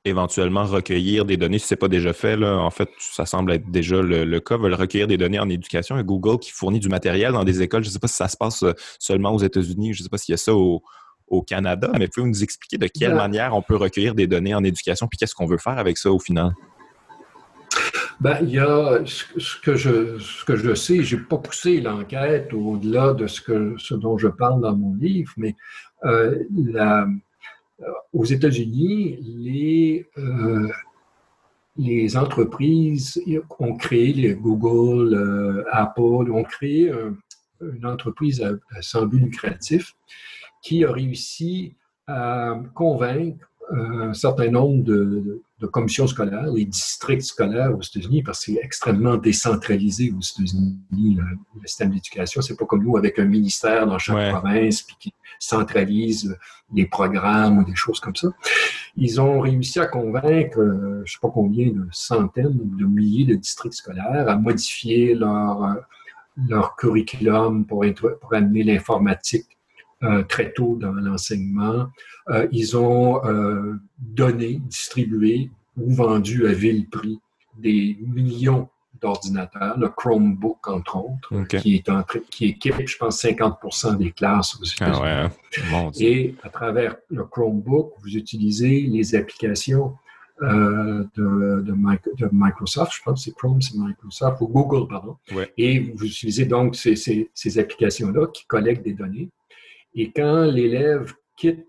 éventuellement 0.10 0.65
recueillir 0.65 1.26
des 1.26 1.38
données, 1.38 1.60
si 1.60 1.68
ce 1.68 1.73
n'est 1.73 1.77
pas 1.77 1.88
déjà 1.88 2.14
fait, 2.14 2.36
là, 2.36 2.57
en 2.57 2.69
fait, 2.69 2.90
ça 2.99 3.26
semble 3.26 3.53
être 3.53 3.69
déjà 3.72 4.02
le, 4.02 4.40
cas, 4.40 4.57
veulent 4.57 4.73
recueillir 4.73 5.07
des 5.07 5.18
données 5.18 5.40
en 5.40 5.49
éducation. 5.49 5.99
Google 6.02 6.40
qui 6.40 6.52
fournit 6.52 6.80
du 6.80 6.90
matériel 6.90 7.34
dans 7.34 7.44
des 7.44 7.61
écoles, 7.61 7.84
je 7.84 7.90
ne 7.90 7.94
sais 7.94 7.99
pas 7.99 8.07
si 8.07 8.15
ça 8.15 8.27
se 8.27 8.38
passe 8.38 8.64
euh, 8.64 8.73
seulement 8.99 9.34
aux 9.34 9.40
États-Unis, 9.40 9.94
je 9.94 10.02
ne 10.02 10.03
sais 10.03 10.10
pas 10.10 10.18
s'il 10.18 10.34
y 10.34 10.36
a 10.36 10.38
ça 10.38 10.53
au, 10.53 10.81
Canada, 11.45 11.91
mais 11.99 12.07
pouvez-vous 12.07 12.30
nous 12.30 12.44
expliquer 12.44 12.80
de 12.80 12.88
quelle 12.88 13.14
manière 13.14 13.56
on 13.56 13.61
peut 13.61 13.76
recueillir 13.76 14.15
des 14.15 14.26
données 14.26 14.56
en 14.56 14.64
éducation, 14.64 15.07
puis 15.07 15.18
qu'est-ce 15.19 15.36
qu'on 15.36 15.45
veut 15.45 15.60
faire 15.60 15.77
avec 15.77 15.99
ça 15.99 16.11
au 16.11 16.18
final? 16.18 16.53
Ben, 18.19 18.40
il 18.41 18.49
y 18.49 18.60
a 18.60 19.02
ce 19.06 19.61
que 19.61 19.76
je, 19.76 20.18
ce 20.18 20.44
que 20.44 20.56
je 20.56 20.73
sais, 20.73 21.03
je 21.03 21.15
n'ai 21.15 21.22
pas 21.22 21.38
poussé 21.38 21.81
l'enquête 21.81 22.52
au-delà 22.52 23.14
de 23.14 23.27
ce, 23.27 23.41
que, 23.41 23.76
ce 23.77 23.94
dont 23.94 24.18
je 24.18 24.27
parle 24.27 24.60
dans 24.61 24.76
mon 24.76 24.95
livre, 24.95 25.31
mais 25.38 25.56
euh, 26.03 26.36
la, 26.52 27.06
aux 28.14 28.26
États-Unis, 28.26 29.18
les, 29.22 30.07
euh, 30.18 30.68
les 31.77 32.18
entreprises 32.18 33.22
ont 33.60 33.76
créé, 33.76 34.35
Google, 34.35 35.14
euh, 35.14 35.64
Apple, 35.72 36.31
ont 36.31 36.43
créé 36.43 36.91
une 37.61 37.85
entreprise 37.85 38.45
sans 38.81 39.06
but 39.06 39.19
lucratif 39.19 39.95
qui 40.61 40.84
a 40.84 40.91
réussi 40.91 41.76
à 42.07 42.60
convaincre 42.73 43.49
un 43.72 44.14
certain 44.14 44.50
nombre 44.50 44.84
de, 44.84 45.41
de, 45.60 45.68
commissions 45.68 46.08
scolaires, 46.08 46.52
les 46.52 46.66
districts 46.66 47.24
scolaires 47.24 47.76
aux 47.78 47.82
États-Unis, 47.82 48.24
parce 48.24 48.40
que 48.40 48.52
c'est 48.52 48.60
extrêmement 48.64 49.18
décentralisé 49.18 50.12
aux 50.12 50.22
États-Unis, 50.22 51.18
le, 51.18 51.68
système 51.68 51.91
d'éducation. 51.91 52.41
C'est 52.41 52.56
pas 52.56 52.66
comme 52.66 52.84
nous 52.84 52.98
avec 52.98 53.20
un 53.20 53.26
ministère 53.26 53.86
dans 53.86 54.00
chaque 54.00 54.32
province 54.32 54.82
puis 54.82 54.96
qui 55.00 55.14
centralise 55.40 56.38
des 56.72 56.86
programmes 56.86 57.60
ou 57.60 57.64
des 57.64 57.76
choses 57.76 58.00
comme 58.00 58.16
ça. 58.16 58.30
Ils 58.96 59.22
ont 59.22 59.40
réussi 59.40 59.80
à 59.80 59.86
convaincre, 59.86 60.60
euh, 60.60 61.04
je 61.06 61.14
sais 61.14 61.20
pas 61.22 61.32
combien 61.32 61.68
de 61.68 61.88
centaines 61.91 62.58
de 62.78 62.86
milliers 62.86 63.26
de 63.26 63.36
districts 63.36 63.76
scolaires 63.76 64.28
à 64.28 64.36
modifier 64.36 65.14
leur, 65.14 65.76
leur 66.48 66.76
curriculum 66.76 67.66
pour, 67.66 67.86
pour 68.20 68.34
amener 68.34 68.64
l'informatique 68.64 69.59
euh, 70.04 70.24
très 70.24 70.54
tôt 70.54 70.78
dans 70.80 70.94
l'enseignement. 70.94 71.88
Euh, 72.30 72.48
ils 72.52 72.78
ont 72.78 73.24
euh, 73.26 73.76
donné, 73.98 74.62
distribué 74.64 75.50
ou 75.78 75.94
vendu 75.94 76.48
à 76.48 76.54
vil 76.54 76.88
prix 76.88 77.20
des 77.58 77.98
millions 78.02 78.70
d'ordinateurs, 79.02 79.78
le 79.80 79.90
Chromebook 79.90 80.68
entre 80.68 80.98
autres, 80.98 81.58
qui 81.58 81.76
est 81.76 81.90
en, 81.90 82.04
qui 82.30 82.46
équipe, 82.46 82.86
je 82.86 82.98
pense, 82.98 83.24
50% 83.24 83.98
des 83.98 84.12
classes 84.12 84.56
aux 84.56 84.66
ah 84.82 84.86
États-Unis. 84.88 85.74
Hein? 85.74 85.92
Et 86.00 86.36
à 86.44 86.50
travers 86.50 86.98
le 87.10 87.24
Chromebook, 87.24 87.94
vous 88.02 88.18
utilisez 88.18 88.82
les 88.82 89.16
applications 89.16 89.96
euh, 90.42 91.04
de, 91.18 91.62
de, 91.62 92.30
Microsoft, 92.32 92.94
je 92.94 93.02
pense 93.04 93.26
c'est 93.26 93.36
Chrome, 93.36 93.62
c'est 93.62 93.78
Microsoft, 93.78 94.40
ou 94.42 94.48
Google, 94.48 94.88
pardon. 94.88 95.18
Et 95.58 95.92
vous 95.94 96.06
utilisez 96.06 96.46
donc 96.46 96.76
ces, 96.76 96.96
ces, 96.96 97.30
ces 97.34 97.60
applications-là 97.60 98.28
qui 98.28 98.46
collectent 98.46 98.86
des 98.86 98.94
données. 98.94 99.30
Et 99.95 100.11
quand 100.11 100.44
l'élève 100.44 101.14
quitte 101.38 101.66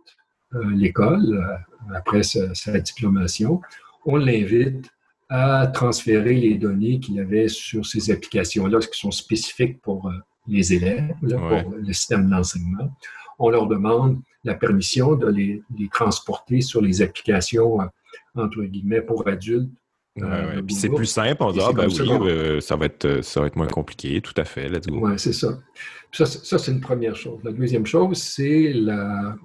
euh, 0.54 0.70
l'école, 0.74 1.34
euh, 1.34 1.94
après 1.94 2.22
sa, 2.22 2.78
diplomation, 2.78 3.60
on 4.04 4.16
l'invite 4.16 4.90
à 5.28 5.68
transférer 5.68 6.34
les 6.34 6.54
données 6.56 6.98
qu'il 6.98 7.20
avait 7.20 7.48
sur 7.48 7.86
ces 7.86 8.10
applications-là, 8.10 8.80
qui 8.80 8.98
sont 8.98 9.12
spécifiques 9.12 9.80
pour 9.80 10.08
euh, 10.08 10.12
les 10.48 10.74
élèves, 10.74 11.14
pour 11.20 11.74
le 11.76 11.92
système 11.92 12.28
d'enseignement. 12.28 12.90
On 13.38 13.48
leur 13.48 13.66
demande 13.68 14.20
la 14.44 14.54
permission 14.54 15.14
de 15.14 15.28
les, 15.28 15.62
transporter 15.92 16.60
sur 16.60 16.80
les 16.80 17.02
applications, 17.02 17.78
entre 18.34 18.62
guillemets, 18.64 19.02
pour 19.02 19.26
adultes 19.28 19.70
Puis 20.16 20.74
c'est 20.74 20.88
plus 20.88 21.06
simple, 21.06 21.42
on 21.42 21.52
dit, 21.52 21.60
ah, 21.62 21.72
ben 21.72 21.86
oui, 21.86 22.60
ça, 22.60 22.76
va 22.76 22.86
être, 22.86 23.22
ça 23.22 23.40
va 23.40 23.46
être 23.46 23.56
moins 23.56 23.68
compliqué, 23.68 24.20
tout 24.20 24.34
à 24.36 24.44
fait, 24.44 24.68
let's 24.68 24.86
go. 24.86 24.98
Oui, 25.00 25.12
c'est 25.16 25.32
ça. 25.32 25.58
Ça, 26.12 26.26
ça 26.26 26.58
c'est 26.58 26.72
une 26.72 26.80
première 26.80 27.14
chose. 27.14 27.40
La 27.44 27.52
deuxième 27.52 27.86
chose, 27.86 28.18
c'est 28.18 28.72
la, 28.72 29.36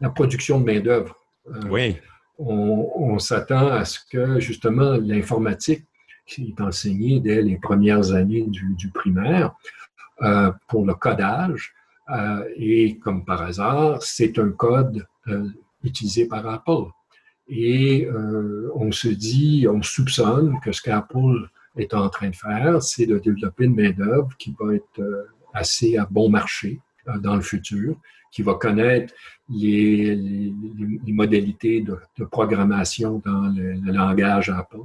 la, 0.00 0.10
production 0.10 0.60
de 0.60 0.64
main-d'œuvre. 0.64 1.16
Euh, 1.48 1.60
oui. 1.70 1.96
On, 2.38 3.18
s'attend 3.18 3.66
à 3.66 3.84
ce 3.84 3.98
que, 4.08 4.38
justement, 4.38 4.92
l'informatique 4.92 5.84
qui 6.24 6.54
est 6.56 6.60
enseignée 6.60 7.18
dès 7.18 7.42
les 7.42 7.56
premières 7.56 8.12
années 8.12 8.46
du, 8.46 8.90
primaire 8.94 9.56
euh, 10.22 10.52
pour 10.68 10.86
le 10.86 10.94
codage, 10.94 11.74
euh, 12.10 12.44
et 12.56 12.96
comme 12.98 13.24
par 13.24 13.42
hasard, 13.42 14.02
c'est 14.02 14.38
un 14.38 14.50
code 14.50 15.04
utilisé 15.82 16.26
par 16.26 16.46
Apple. 16.46 16.86
Et 17.48 18.08
on 18.74 18.92
se 18.92 19.08
dit, 19.08 19.66
on 19.70 19.82
soupçonne 19.82 20.58
que 20.62 20.72
ce 20.72 20.82
qu'Apple 20.82 21.48
est 21.76 21.94
en 21.94 22.08
train 22.10 22.30
de 22.30 22.36
faire, 22.36 22.82
c'est 22.82 23.06
de 23.06 23.18
développer 23.18 23.64
une 23.64 23.74
main-d'œuvre 23.74 24.28
qui 24.38 24.54
va 24.58 24.74
être 24.74 25.28
assez 25.54 25.96
à 25.96 26.06
bon 26.10 26.28
marché 26.28 26.80
dans 27.22 27.36
le 27.36 27.40
futur, 27.40 27.96
qui 28.30 28.42
va 28.42 28.54
connaître 28.54 29.14
les, 29.48 30.14
les, 30.14 31.12
modalités 31.12 31.80
de, 31.80 31.96
de, 32.18 32.24
programmation 32.24 33.22
dans 33.24 33.46
le, 33.48 33.72
le 33.72 33.92
langage 33.92 34.50
Apple. 34.50 34.84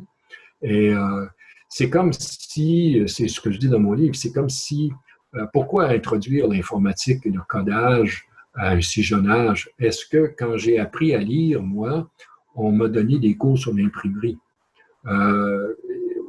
Et 0.61 0.89
euh, 0.93 1.25
c'est 1.69 1.89
comme 1.89 2.13
si, 2.13 3.03
c'est 3.07 3.27
ce 3.27 3.41
que 3.41 3.51
je 3.51 3.57
dis 3.57 3.67
dans 3.67 3.79
mon 3.79 3.93
livre, 3.93 4.15
c'est 4.15 4.31
comme 4.31 4.49
si, 4.49 4.91
euh, 5.35 5.45
pourquoi 5.51 5.89
introduire 5.89 6.47
l'informatique 6.47 7.25
et 7.25 7.31
le 7.31 7.41
codage 7.47 8.25
à 8.55 8.71
un 8.71 8.81
si 8.81 9.03
jeune 9.03 9.29
âge? 9.29 9.69
Est-ce 9.77 10.05
que 10.05 10.33
quand 10.37 10.57
j'ai 10.57 10.79
appris 10.79 11.13
à 11.13 11.19
lire, 11.19 11.61
moi, 11.61 12.09
on 12.55 12.71
m'a 12.71 12.87
donné 12.87 13.19
des 13.19 13.35
cours 13.35 13.57
sur 13.57 13.73
l'imprimerie 13.73 14.37
euh, 15.05 15.73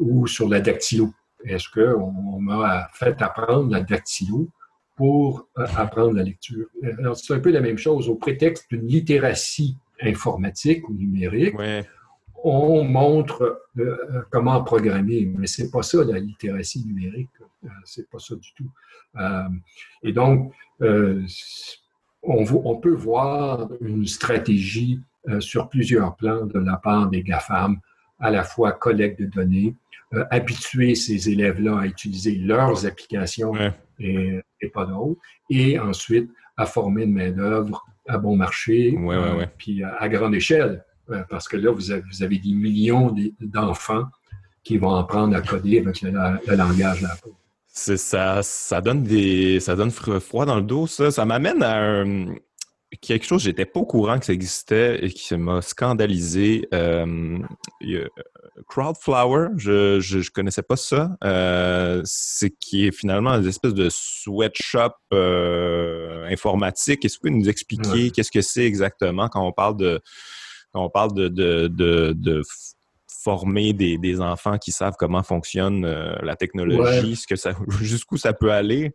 ou 0.00 0.26
sur 0.26 0.48
la 0.48 0.60
dactylo? 0.60 1.12
Est-ce 1.44 1.68
qu'on 1.68 2.40
m'a 2.40 2.88
fait 2.92 3.20
apprendre 3.20 3.70
la 3.70 3.82
dactylo 3.82 4.48
pour 4.96 5.48
euh, 5.58 5.66
apprendre 5.76 6.14
la 6.14 6.22
lecture? 6.22 6.66
C'est 7.14 7.34
un 7.34 7.40
peu 7.40 7.50
la 7.50 7.60
même 7.60 7.78
chose. 7.78 8.08
Au 8.08 8.14
prétexte 8.16 8.70
d'une 8.70 8.86
littératie 8.86 9.76
informatique 10.00 10.88
ou 10.88 10.94
numérique, 10.94 11.54
on 12.42 12.84
montre 12.84 13.62
euh, 13.78 14.22
comment 14.30 14.62
programmer, 14.62 15.26
mais 15.26 15.46
c'est 15.46 15.70
pas 15.70 15.82
ça 15.82 16.04
la 16.04 16.18
littératie 16.18 16.84
numérique. 16.86 17.30
Euh, 17.64 17.68
c'est 17.84 18.08
pas 18.08 18.18
ça 18.18 18.34
du 18.36 18.48
tout. 18.54 18.70
et 20.02 20.12
donc, 20.12 20.52
on, 20.80 22.44
on, 22.64 22.76
peut 22.76 22.94
voir 22.94 23.68
une 23.80 24.06
stratégie 24.06 25.00
sur 25.40 25.68
plusieurs 25.68 26.16
plans 26.16 26.46
de 26.46 26.58
la 26.58 26.76
part 26.76 27.08
des 27.08 27.22
GAFAM, 27.22 27.78
à 28.20 28.30
la 28.30 28.44
fois 28.44 28.72
collecte 28.72 29.20
de 29.20 29.26
données, 29.26 29.74
habituer 30.30 30.94
ces 30.94 31.30
élèves-là 31.30 31.80
à 31.80 31.86
utiliser 31.86 32.36
leurs 32.36 32.86
applications 32.86 33.52
et, 33.98 34.42
pas 34.72 34.86
d'autres. 34.86 35.20
Et 35.50 35.78
ensuite, 35.78 36.30
à 36.56 36.66
former 36.66 37.04
une 37.04 37.12
main-d'œuvre 37.12 37.84
à 38.08 38.18
bon 38.18 38.36
marché, 38.36 38.96
euh, 38.98 39.46
puis 39.58 39.82
à, 39.82 40.08
grande 40.08 40.34
échelle. 40.34 40.84
Euh, 41.10 41.22
parce 41.28 41.48
que 41.48 41.56
là, 41.56 41.70
vous 41.70 41.90
avez, 41.90 42.02
vous 42.10 42.22
avez 42.22 42.38
des 42.38 42.52
millions 42.52 43.14
d'enfants 43.40 44.04
qui 44.62 44.78
vont 44.78 44.94
apprendre 44.94 45.36
à 45.36 45.42
coder 45.42 45.78
avec 45.80 46.00
le, 46.00 46.10
langage 46.56 47.02
de 47.02 47.08
C'est 47.66 47.98
ça, 47.98 48.42
ça 48.42 48.80
donne 48.80 49.02
des, 49.02 49.60
ça 49.60 49.76
donne 49.76 49.90
froid 49.90 50.46
dans 50.46 50.56
le 50.56 50.62
dos. 50.62 50.86
Ça, 50.86 51.10
ça 51.10 51.24
m'amène 51.24 51.62
à 51.62 52.04
quelque 53.00 53.24
chose. 53.24 53.42
J'étais 53.42 53.64
pas 53.66 53.80
au 53.80 53.86
courant 53.86 54.18
que 54.18 54.26
ça 54.26 54.32
existait 54.32 55.04
et 55.04 55.10
qui 55.10 55.36
m'a 55.36 55.62
scandalisé. 55.62 56.68
Euh, 56.72 57.38
Crowdflower, 58.68 59.48
je, 59.56 59.98
je, 60.00 60.30
connaissais 60.30 60.62
pas 60.62 60.76
ça. 60.76 61.16
Euh, 61.24 62.02
c'est 62.04 62.50
qui 62.50 62.86
est 62.86 62.96
finalement 62.96 63.30
une 63.30 63.46
espèce 63.46 63.74
de 63.74 63.88
sweatshop 63.90 64.92
euh, 65.12 66.26
informatique. 66.30 67.04
Est-ce 67.04 67.18
que 67.18 67.28
vous 67.28 67.32
pouvez 67.32 67.42
nous 67.42 67.48
expliquer 67.48 68.10
qu'est-ce 68.10 68.30
que 68.30 68.42
c'est 68.42 68.64
exactement 68.64 69.28
quand 69.28 69.44
on 69.44 69.52
parle 69.52 69.76
de 69.76 70.00
quand 70.72 70.84
on 70.84 70.90
parle 70.90 71.14
de, 71.14 71.28
de, 71.28 71.68
de, 71.68 72.42
former 73.22 73.72
des, 73.72 73.96
des, 73.96 74.20
enfants 74.20 74.58
qui 74.58 74.70
savent 74.70 74.96
comment 74.98 75.22
fonctionne 75.22 75.84
euh, 75.84 76.14
la 76.22 76.36
technologie, 76.36 77.16
ce 77.16 77.26
que 77.26 77.36
ça, 77.36 77.52
jusqu'où 77.80 78.18
ça 78.18 78.32
peut 78.32 78.52
aller? 78.52 78.92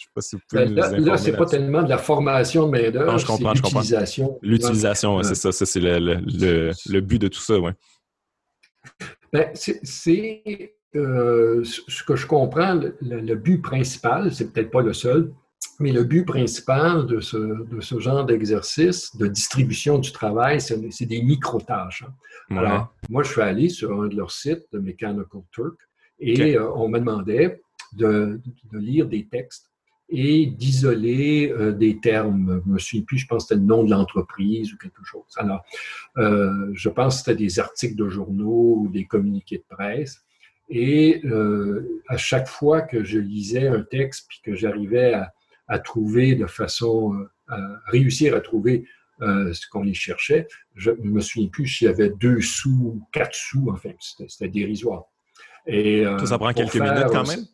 Je 0.00 0.06
sais 0.06 0.10
pas 0.14 0.20
si 0.22 0.36
vous 0.36 0.42
pouvez 0.48 0.64
ben, 0.64 0.74
là, 0.74 0.98
là 0.98 1.18
c'est 1.18 1.36
pas 1.36 1.44
tellement 1.44 1.82
de 1.82 1.90
la 1.90 1.98
formation 1.98 2.66
de 2.66 2.70
main-d'œuvre, 2.70 3.18
c'est 3.18 3.42
l'utilisation. 3.42 4.38
L'utilisation, 4.40 5.22
c'est 5.22 5.34
ça. 5.34 5.52
ça 5.52 5.66
c'est 5.66 5.80
le, 5.80 5.98
le, 5.98 6.72
le, 6.86 7.00
but 7.00 7.18
de 7.18 7.28
tout 7.28 7.40
ça, 7.40 7.58
oui. 7.58 7.72
Ben, 9.30 9.50
c'est 9.54 10.72
euh, 10.96 11.62
ce 11.64 12.02
que 12.02 12.16
je 12.16 12.26
comprends, 12.26 12.80
le, 13.02 13.34
but 13.34 13.60
principal, 13.60 14.32
c'est 14.32 14.52
peut-être 14.52 14.70
pas 14.70 14.80
le 14.80 14.94
seul, 14.94 15.30
mais 15.78 15.92
le 15.92 16.04
but 16.04 16.24
principal 16.24 17.06
de 17.06 17.20
ce, 17.20 17.36
de 17.36 17.80
ce 17.82 18.00
genre 18.00 18.24
d'exercice 18.24 19.14
de 19.16 19.26
distribution 19.26 19.98
du 19.98 20.12
travail, 20.12 20.62
c'est 20.62 21.06
des 21.06 21.22
micro-tâches. 21.22 22.04
Hein. 22.50 22.56
Alors, 22.56 22.94
moi, 23.10 23.22
je 23.22 23.32
suis 23.32 23.42
allé 23.42 23.68
sur 23.68 24.00
un 24.00 24.08
de 24.08 24.16
leurs 24.16 24.30
sites, 24.30 24.64
de 24.72 24.78
Mechanical 24.78 25.42
Turk, 25.52 25.78
et 26.18 26.56
euh, 26.56 26.72
on 26.74 26.88
me 26.88 26.98
demandait 26.98 27.60
de, 27.92 28.40
de, 28.72 28.78
lire 28.78 29.06
des 29.06 29.26
textes 29.26 29.69
et 30.10 30.46
d'isoler 30.46 31.52
euh, 31.52 31.72
des 31.72 31.98
termes. 31.98 32.60
Je 32.66 32.72
me 32.72 32.78
souviens 32.78 33.04
plus, 33.04 33.18
je 33.18 33.26
pense 33.26 33.44
que 33.44 33.48
c'était 33.48 33.60
le 33.60 33.66
nom 33.66 33.84
de 33.84 33.90
l'entreprise 33.90 34.72
ou 34.72 34.76
quelque 34.76 35.04
chose. 35.04 35.22
Alors, 35.36 35.64
euh, 36.18 36.70
je 36.74 36.88
pense 36.88 37.16
que 37.16 37.18
c'était 37.24 37.42
des 37.42 37.58
articles 37.58 37.96
de 37.96 38.08
journaux 38.08 38.76
ou 38.80 38.88
des 38.88 39.06
communiqués 39.06 39.58
de 39.58 39.74
presse. 39.74 40.22
Et 40.68 41.22
euh, 41.24 42.02
à 42.08 42.16
chaque 42.16 42.48
fois 42.48 42.82
que 42.82 43.04
je 43.04 43.18
lisais 43.18 43.68
un 43.68 43.82
texte 43.82 44.26
puis 44.28 44.40
que 44.44 44.54
j'arrivais 44.54 45.14
à, 45.14 45.32
à, 45.68 45.78
trouver 45.78 46.34
de 46.34 46.46
façon, 46.46 47.14
à 47.48 47.58
réussir 47.86 48.34
à 48.36 48.40
trouver 48.40 48.84
ce 49.20 49.68
qu'on 49.68 49.84
y 49.84 49.92
cherchait, 49.92 50.48
je 50.76 50.92
ne 50.92 51.10
me 51.10 51.20
souviens 51.20 51.48
plus 51.48 51.66
s'il 51.66 51.86
y 51.88 51.90
avait 51.90 52.08
deux 52.08 52.40
sous 52.40 52.70
ou 52.70 53.02
quatre 53.12 53.34
sous, 53.34 53.68
enfin, 53.70 53.90
c'était 53.98 54.48
dérisoire. 54.48 55.04
Et, 55.66 56.04
ça, 56.20 56.26
ça 56.26 56.38
prend 56.38 56.52
quelques 56.54 56.76
minutes 56.76 57.08
quand 57.12 57.28
même? 57.28 57.44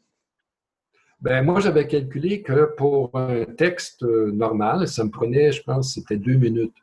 Ben, 1.20 1.42
moi, 1.42 1.60
j'avais 1.60 1.86
calculé 1.86 2.42
que 2.42 2.70
pour 2.76 3.10
un 3.14 3.44
texte 3.44 4.02
euh, 4.02 4.30
normal, 4.32 4.86
ça 4.86 5.04
me 5.04 5.10
prenait, 5.10 5.50
je 5.50 5.62
pense, 5.62 5.94
c'était 5.94 6.16
deux 6.18 6.34
minutes. 6.34 6.74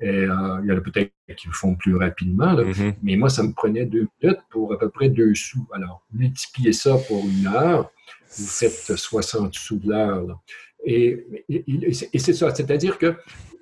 Et, 0.00 0.08
euh, 0.08 0.60
il 0.62 0.68
y 0.68 0.72
en 0.72 0.78
a 0.78 0.80
peut-être 0.80 1.12
qui 1.36 1.48
le 1.48 1.52
font 1.52 1.74
plus 1.74 1.96
rapidement, 1.96 2.54
mm-hmm. 2.54 2.94
mais 3.02 3.16
moi, 3.16 3.28
ça 3.28 3.42
me 3.42 3.52
prenait 3.52 3.84
deux 3.84 4.08
minutes 4.22 4.40
pour 4.50 4.72
à 4.72 4.78
peu 4.78 4.88
près 4.88 5.08
deux 5.08 5.34
sous. 5.34 5.66
Alors, 5.72 6.02
multipliez 6.12 6.72
ça 6.72 6.96
pour 7.08 7.24
une 7.26 7.46
heure, 7.48 7.90
vous 8.36 8.46
faites 8.46 8.96
60 8.96 9.54
sous 9.54 9.78
de 9.78 9.88
l'heure. 9.90 10.40
Et, 10.84 11.26
et, 11.48 11.92
c'est 11.92 12.32
ça, 12.32 12.54
c'est-à-dire 12.54 12.96
que 12.96 13.14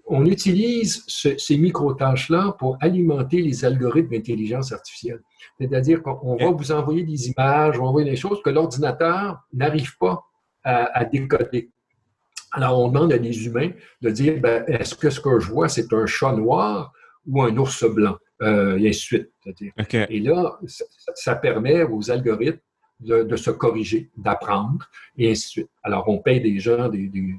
on 0.08 0.24
utilise 0.24 1.04
ces 1.06 1.58
micro-tâches-là 1.58 2.56
pour 2.58 2.78
alimenter 2.80 3.42
les 3.42 3.64
algorithmes 3.64 4.10
d'intelligence 4.10 4.72
artificielle. 4.72 5.20
C'est-à-dire 5.60 6.02
qu'on 6.02 6.36
va 6.36 6.50
vous 6.50 6.72
envoyer 6.72 7.02
des 7.02 7.28
images, 7.28 7.78
on 7.78 7.82
va 7.82 7.88
envoyer 7.88 8.10
des 8.10 8.16
choses 8.16 8.40
que 8.42 8.50
l'ordinateur 8.50 9.38
n'arrive 9.52 9.96
pas 9.98 10.24
à, 10.64 11.04
décoder. 11.04 11.70
Alors, 12.52 12.78
on 12.78 12.88
demande 12.88 13.12
à 13.12 13.18
des 13.18 13.46
humains 13.46 13.70
de 14.02 14.10
dire, 14.10 14.40
ben, 14.40 14.64
est-ce 14.66 14.94
que 14.94 15.10
ce 15.10 15.20
que 15.20 15.38
je 15.38 15.50
vois, 15.50 15.68
c'est 15.68 15.92
un 15.92 16.06
chat 16.06 16.32
noir 16.32 16.92
ou 17.26 17.42
un 17.42 17.56
ours 17.56 17.84
blanc? 17.84 18.16
Euh, 18.40 18.78
et 18.78 18.88
ainsi 18.88 19.16
de 19.16 19.30
suite. 19.52 20.10
Et 20.10 20.20
là, 20.20 20.58
ça, 21.14 21.34
permet 21.34 21.82
aux 21.82 22.10
algorithmes 22.10 22.60
de, 23.00 23.36
se 23.36 23.50
corriger, 23.50 24.10
d'apprendre, 24.16 24.88
et 25.16 25.30
ainsi 25.30 25.44
de 25.44 25.50
suite. 25.50 25.70
Alors, 25.82 26.08
on 26.08 26.18
paye 26.18 26.40
des 26.40 26.58
gens 26.58 26.88
des, 26.88 27.08
des 27.08 27.34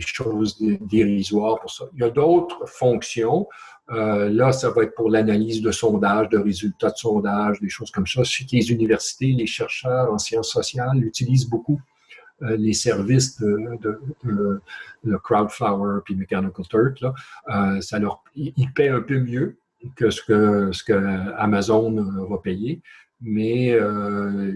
choses 0.00 0.58
dérisoires 0.80 1.60
pour 1.60 1.70
ça. 1.70 1.84
Il 1.94 2.00
y 2.00 2.04
a 2.04 2.10
d'autres 2.10 2.66
fonctions 2.66 3.46
euh, 3.90 4.30
là, 4.30 4.52
ça 4.52 4.70
va 4.70 4.84
être 4.84 4.94
pour 4.94 5.10
l'analyse 5.10 5.60
de 5.60 5.70
sondage, 5.70 6.28
de 6.28 6.38
résultats 6.38 6.90
de 6.90 6.96
sondage, 6.96 7.60
des 7.60 7.68
choses 7.68 7.90
comme 7.90 8.06
ça. 8.06 8.24
Chez 8.24 8.46
les 8.50 8.70
universités, 8.70 9.32
les 9.32 9.46
chercheurs 9.46 10.12
en 10.12 10.18
sciences 10.18 10.50
sociales 10.50 11.02
utilisent 11.04 11.48
beaucoup 11.48 11.80
euh, 12.42 12.56
les 12.56 12.72
services 12.72 13.40
de, 13.40 13.78
de, 14.24 15.16
Crowdflower 15.16 16.00
puis 16.04 16.14
Mechanical 16.14 16.66
Turk. 16.68 17.00
Là. 17.00 17.14
Euh, 17.48 17.80
ça 17.80 17.98
leur, 17.98 18.22
ils 18.34 18.72
paient 18.72 18.88
un 18.88 19.02
peu 19.02 19.18
mieux 19.18 19.58
que 19.96 20.10
ce 20.10 20.22
que, 20.22 20.70
ce 20.72 20.84
que 20.84 21.34
Amazon 21.36 21.90
va 22.30 22.38
payer 22.38 22.80
mais, 23.24 23.72
euh, 23.72 24.52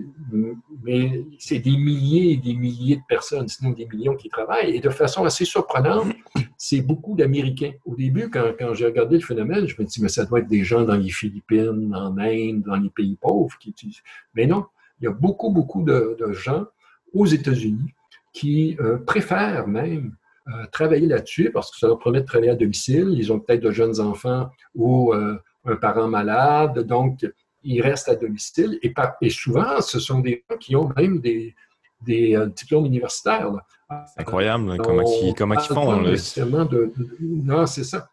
mais 0.82 1.24
c'est 1.38 1.60
des 1.60 1.76
milliers 1.76 2.32
et 2.32 2.36
des 2.36 2.54
milliers 2.54 2.96
de 2.96 3.02
personnes, 3.08 3.46
sinon 3.46 3.70
des 3.70 3.86
millions 3.86 4.16
qui 4.16 4.28
travaillent. 4.28 4.74
Et 4.74 4.80
de 4.80 4.90
façon 4.90 5.24
assez 5.24 5.44
surprenante, 5.44 6.08
c'est 6.56 6.80
beaucoup 6.80 7.14
d'Américains. 7.14 7.72
Au 7.84 7.94
début, 7.94 8.28
quand, 8.28 8.74
j'ai 8.74 8.86
regardé 8.86 9.18
le 9.18 9.22
phénomène, 9.22 9.66
je 9.66 9.80
me 9.80 9.86
dis, 9.86 10.02
mais 10.02 10.08
ça 10.08 10.24
doit 10.24 10.40
être 10.40 10.48
des 10.48 10.64
gens 10.64 10.82
dans 10.82 10.96
les 10.96 11.10
Philippines, 11.10 11.94
en 11.94 12.18
Inde, 12.18 12.62
dans 12.62 12.76
les 12.76 12.90
pays 12.90 13.16
pauvres 13.16 13.56
qui 13.58 13.70
utilisent. 13.70 14.02
Mais 14.34 14.46
non, 14.46 14.66
il 15.00 15.04
y 15.04 15.08
a 15.08 15.12
beaucoup, 15.12 15.50
beaucoup 15.50 15.84
de, 15.84 16.16
gens 16.32 16.64
aux 17.14 17.26
États-Unis 17.26 17.94
qui 18.32 18.76
euh, 18.80 18.98
préfèrent 18.98 19.68
même 19.68 20.16
euh, 20.48 20.66
travailler 20.72 21.06
là-dessus 21.06 21.50
parce 21.52 21.70
que 21.70 21.78
ça 21.78 21.86
leur 21.86 21.98
permet 22.00 22.20
de 22.20 22.26
travailler 22.26 22.50
à 22.50 22.56
domicile. 22.56 23.10
Ils 23.12 23.32
ont 23.32 23.38
peut-être 23.38 23.62
de 23.62 23.70
jeunes 23.70 24.00
enfants 24.00 24.50
ou 24.74 25.12
un 25.12 25.76
parent 25.76 26.08
malade. 26.08 26.80
Donc, 26.80 27.24
ils 27.66 27.82
restent 27.82 28.08
à 28.08 28.14
domicile. 28.14 28.78
Et, 28.82 28.92
et 29.20 29.30
souvent, 29.30 29.80
ce 29.80 29.98
sont 29.98 30.20
des 30.20 30.44
gens 30.48 30.56
qui 30.56 30.76
ont 30.76 30.88
même 30.96 31.20
des, 31.20 31.54
des 32.04 32.36
euh, 32.36 32.46
diplômes 32.46 32.86
universitaires. 32.86 33.50
C'est 34.14 34.20
incroyable 34.20 34.76
comment, 34.78 35.02
ils, 35.22 35.34
comment 35.34 35.54
ils 35.54 35.60
font. 35.60 36.02
De, 36.02 36.92
non, 37.20 37.66
c'est 37.66 37.84
ça. 37.84 38.08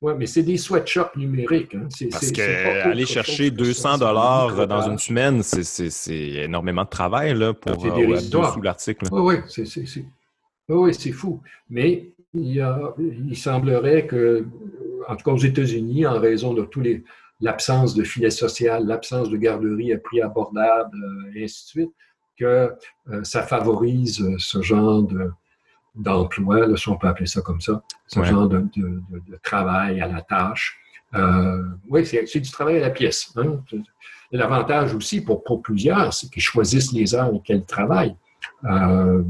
Oui, 0.00 0.14
mais 0.18 0.26
c'est 0.26 0.42
des 0.42 0.56
sweatshops 0.56 1.16
numériques. 1.16 1.76
Hein. 1.76 1.88
Parce 2.10 2.32
qu'aller 2.32 3.06
chercher 3.06 3.52
200 3.52 3.98
dollars 3.98 4.66
dans 4.66 4.90
une 4.90 4.98
semaine, 4.98 5.42
c'est 5.42 6.18
énormément 6.18 6.84
de 6.84 6.88
travail 6.88 7.34
là, 7.34 7.54
pour 7.54 7.84
euh, 7.84 8.18
sous 8.18 8.62
l'article. 8.62 9.06
Oui, 9.12 9.36
oui, 10.68 10.94
c'est 10.94 11.12
fou. 11.12 11.40
Mais 11.70 12.10
il, 12.34 12.66
il 13.28 13.36
semblerait 13.36 14.06
que 14.06 14.46
en 15.08 15.16
tout 15.16 15.24
cas 15.24 15.32
aux 15.32 15.38
États-Unis, 15.38 16.06
en 16.06 16.18
raison 16.18 16.54
de 16.54 16.62
tous 16.62 16.80
les 16.80 17.04
l'absence 17.42 17.94
de 17.94 18.04
filet 18.04 18.30
social, 18.30 18.86
l'absence 18.86 19.28
de 19.28 19.36
garderie 19.36 19.92
à 19.92 19.98
prix 19.98 20.22
abordable, 20.22 20.96
et 21.34 21.44
ainsi 21.44 21.64
de 21.64 21.68
suite, 21.68 21.92
que 22.38 22.72
ça 23.22 23.42
favorise 23.42 24.26
ce 24.38 24.62
genre 24.62 25.02
de, 25.02 25.30
d'emploi, 25.94 26.76
si 26.76 26.88
on 26.88 26.96
peut 26.96 27.08
appeler 27.08 27.26
ça 27.26 27.40
comme 27.42 27.60
ça, 27.60 27.82
ce 28.06 28.22
genre 28.22 28.48
de, 28.48 28.66
travail 29.42 30.00
à 30.00 30.08
la 30.08 30.22
tâche. 30.22 30.78
Euh, 31.14 31.62
oui, 31.88 32.06
c'est 32.06 32.40
du 32.40 32.50
travail 32.50 32.78
à 32.78 32.80
la 32.80 32.90
pièce. 32.90 33.32
Hein. 33.36 33.62
L'avantage 34.30 34.94
aussi 34.94 35.22
pour, 35.22 35.44
pour 35.44 35.60
plusieurs, 35.60 36.14
c'est 36.14 36.30
qu'ils 36.30 36.42
choisissent 36.42 36.92
les 36.92 37.14
heures 37.14 37.32
auxquelles 37.34 37.58
ils 37.58 37.64
travaillent. 37.64 38.16
Euh, 38.64 39.22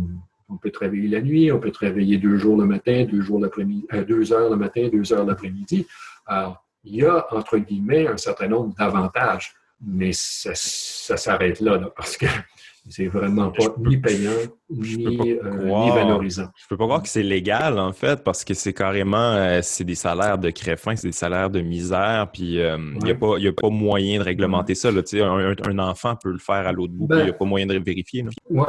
on 0.49 0.57
peut 0.59 0.71
travailler 0.71 1.09
la 1.09 1.21
nuit, 1.21 1.51
on 1.51 1.59
peut 1.59 1.73
travailler 1.73 2.19
deux 2.19 2.37
jours 2.37 2.57
le 2.57 2.67
matin, 2.67 3.05
deux 3.11 3.23
jours 3.23 3.41
l'après-midi, 3.41 3.87
euh, 3.93 4.05
deux 4.05 4.33
heures 4.33 4.51
le 4.51 4.57
matin, 4.57 4.89
deux 4.93 5.13
heures 5.13 5.25
l'après-midi. 5.25 5.87
Alors, 6.27 6.62
il 6.85 6.97
y 6.97 7.05
a, 7.05 7.27
entre 7.31 7.59
guillemets, 7.59 8.07
un 8.07 8.17
certain 8.17 8.49
nombre 8.49 8.75
d'avantages, 8.75 9.55
mais 9.85 10.11
ça, 10.13 10.55
s'arrête 10.55 11.61
là, 11.61 11.77
là, 11.77 11.91
parce 11.95 12.17
que 12.17 12.27
c'est 12.89 13.07
vraiment 13.07 13.51
pas 13.51 13.65
ni 13.79 13.97
payant, 13.97 14.31
ni, 14.71 15.33
euh, 15.33 15.93
valorisant. 15.95 16.49
Je 16.57 16.67
peux 16.69 16.77
pas 16.77 16.85
croire 16.85 17.03
que 17.03 17.09
c'est 17.09 17.23
légal, 17.23 17.79
en 17.79 17.93
fait, 17.93 18.23
parce 18.23 18.45
que 18.45 18.55
c'est 18.55 18.73
carrément, 18.73 19.33
euh, 19.33 19.61
c'est 19.63 19.85
des 19.85 19.95
salaires 19.95 20.39
de 20.39 20.51
créfin, 20.51 20.97
c'est 20.97 21.09
des 21.09 21.13
salaires 21.13 21.51
de 21.51 21.61
misère, 21.61 22.29
puis 22.33 22.61
euh, 22.61 22.77
il 23.01 23.05
n'y 23.05 23.11
a, 23.11 23.15
pas, 23.15 23.37
a 23.37 23.53
pas 23.53 23.71
moyen 23.71 24.19
de 24.19 24.25
réglementer 24.25 24.75
ça. 24.75 24.91
Là, 24.91 25.03
un, 25.15 25.55
un, 25.69 25.79
enfant 25.79 26.17
peut 26.17 26.33
le 26.33 26.39
faire 26.39 26.67
à 26.67 26.73
l'autre 26.73 26.93
bout, 26.93 27.09
il 27.11 27.25
n'y 27.25 27.31
a 27.31 27.33
pas 27.33 27.45
moyen 27.45 27.67
de 27.67 27.79
vérifier. 27.79 28.25
Oui. 28.51 28.65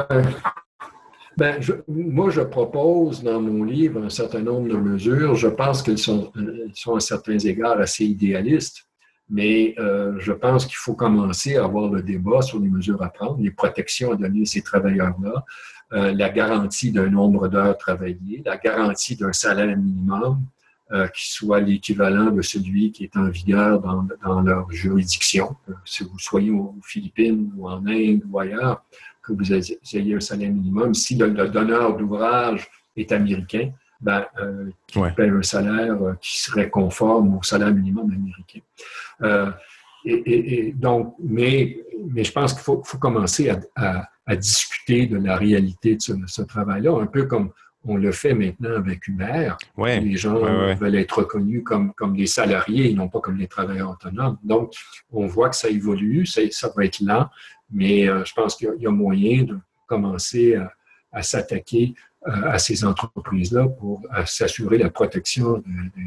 Ben, 1.36 1.60
moi, 1.88 2.30
je 2.30 2.40
propose 2.40 3.22
dans 3.22 3.40
mon 3.40 3.64
livre 3.64 4.02
un 4.02 4.10
certain 4.10 4.40
nombre 4.40 4.68
de 4.68 4.76
mesures. 4.76 5.34
Je 5.34 5.48
pense 5.48 5.82
qu'elles 5.82 5.98
sont, 5.98 6.32
sont 6.74 6.94
à 6.94 7.00
certains 7.00 7.38
égards 7.38 7.80
assez 7.80 8.04
idéalistes. 8.04 8.86
Mais 9.30 9.74
euh, 9.78 10.14
je 10.18 10.32
pense 10.32 10.66
qu'il 10.66 10.76
faut 10.76 10.94
commencer 10.94 11.56
à 11.56 11.64
avoir 11.64 11.90
le 11.90 12.02
débat 12.02 12.42
sur 12.42 12.60
les 12.60 12.68
mesures 12.68 13.02
à 13.02 13.08
prendre, 13.08 13.40
les 13.40 13.50
protections 13.50 14.12
à 14.12 14.16
donner 14.16 14.42
à 14.42 14.44
ces 14.44 14.62
travailleurs-là, 14.62 15.44
euh, 15.92 16.12
la 16.12 16.28
garantie 16.28 16.92
d'un 16.92 17.08
nombre 17.08 17.48
d'heures 17.48 17.76
travaillées, 17.78 18.42
la 18.44 18.58
garantie 18.58 19.16
d'un 19.16 19.32
salaire 19.32 19.76
minimum 19.76 20.42
euh, 20.92 21.08
qui 21.08 21.32
soit 21.32 21.60
l'équivalent 21.60 22.30
de 22.30 22.42
celui 22.42 22.92
qui 22.92 23.04
est 23.04 23.16
en 23.16 23.28
vigueur 23.30 23.80
dans, 23.80 24.06
dans 24.22 24.42
leur 24.42 24.70
juridiction. 24.70 25.56
si 25.86 26.04
vous 26.04 26.18
soyez 26.18 26.50
aux 26.50 26.76
Philippines 26.82 27.50
ou 27.56 27.68
en 27.68 27.86
Inde 27.86 28.20
ou 28.30 28.38
ailleurs, 28.38 28.84
que 29.26 29.32
vous 29.32 29.52
ayez 29.52 30.14
un 30.14 30.20
salaire 30.20 30.52
minimum. 30.52 30.94
Si 30.94 31.16
le 31.16 31.30
donneur 31.48 31.96
d'ouvrage 31.96 32.68
est 32.96 33.10
américain, 33.12 33.70
ben, 34.00 34.26
euh, 34.38 34.70
qui 34.86 35.00
paie 35.16 35.30
un 35.30 35.42
salaire 35.42 36.02
euh, 36.02 36.12
qui 36.20 36.38
serait 36.38 36.68
conforme 36.68 37.36
au 37.36 37.42
salaire 37.42 37.72
minimum 37.72 38.10
américain. 38.10 38.60
Euh, 39.22 39.50
et, 40.04 40.74
donc, 40.76 41.14
mais, 41.18 41.78
mais 42.10 42.24
je 42.24 42.30
pense 42.30 42.52
qu'il 42.52 42.62
faut, 42.62 42.82
faut, 42.84 42.98
commencer 42.98 43.48
à, 43.74 44.06
à, 44.26 44.36
discuter 44.36 45.06
de 45.06 45.16
la 45.16 45.36
réalité 45.38 45.96
de 45.96 46.26
ce, 46.26 46.42
travail-là, 46.42 46.94
un 47.00 47.06
peu 47.06 47.24
comme 47.24 47.52
on 47.86 47.96
le 47.96 48.12
fait 48.12 48.34
maintenant 48.34 48.76
avec 48.76 49.08
Uber. 49.08 49.52
les 49.78 50.16
gens 50.16 50.38
veulent 50.74 50.96
être 50.96 51.20
reconnus 51.20 51.62
comme, 51.64 51.94
comme 51.94 52.14
des 52.14 52.26
salariés 52.26 52.90
et 52.90 52.94
non 52.94 53.08
pas 53.08 53.20
comme 53.20 53.38
des 53.38 53.46
travailleurs 53.46 53.92
autonomes. 53.92 54.36
Donc, 54.42 54.74
on 55.10 55.26
voit 55.26 55.48
que 55.48 55.56
ça 55.56 55.70
évolue, 55.70 56.26
ça, 56.26 56.42
ça 56.50 56.70
va 56.76 56.84
être 56.84 57.00
lent, 57.00 57.30
mais 57.74 58.06
je 58.06 58.32
pense 58.32 58.54
qu'il 58.56 58.70
y, 58.78 58.86
a 58.86 58.90
moyen 58.90 59.42
de 59.42 59.58
commencer 59.86 60.56
à, 61.12 61.22
s'attaquer 61.22 61.94
euh, 62.26 62.30
à 62.50 62.58
ces 62.58 62.86
entreprises-là 62.86 63.68
pour 63.68 64.00
euh, 64.16 64.24
s'assurer 64.24 64.78
la 64.78 64.88
protection 64.88 65.62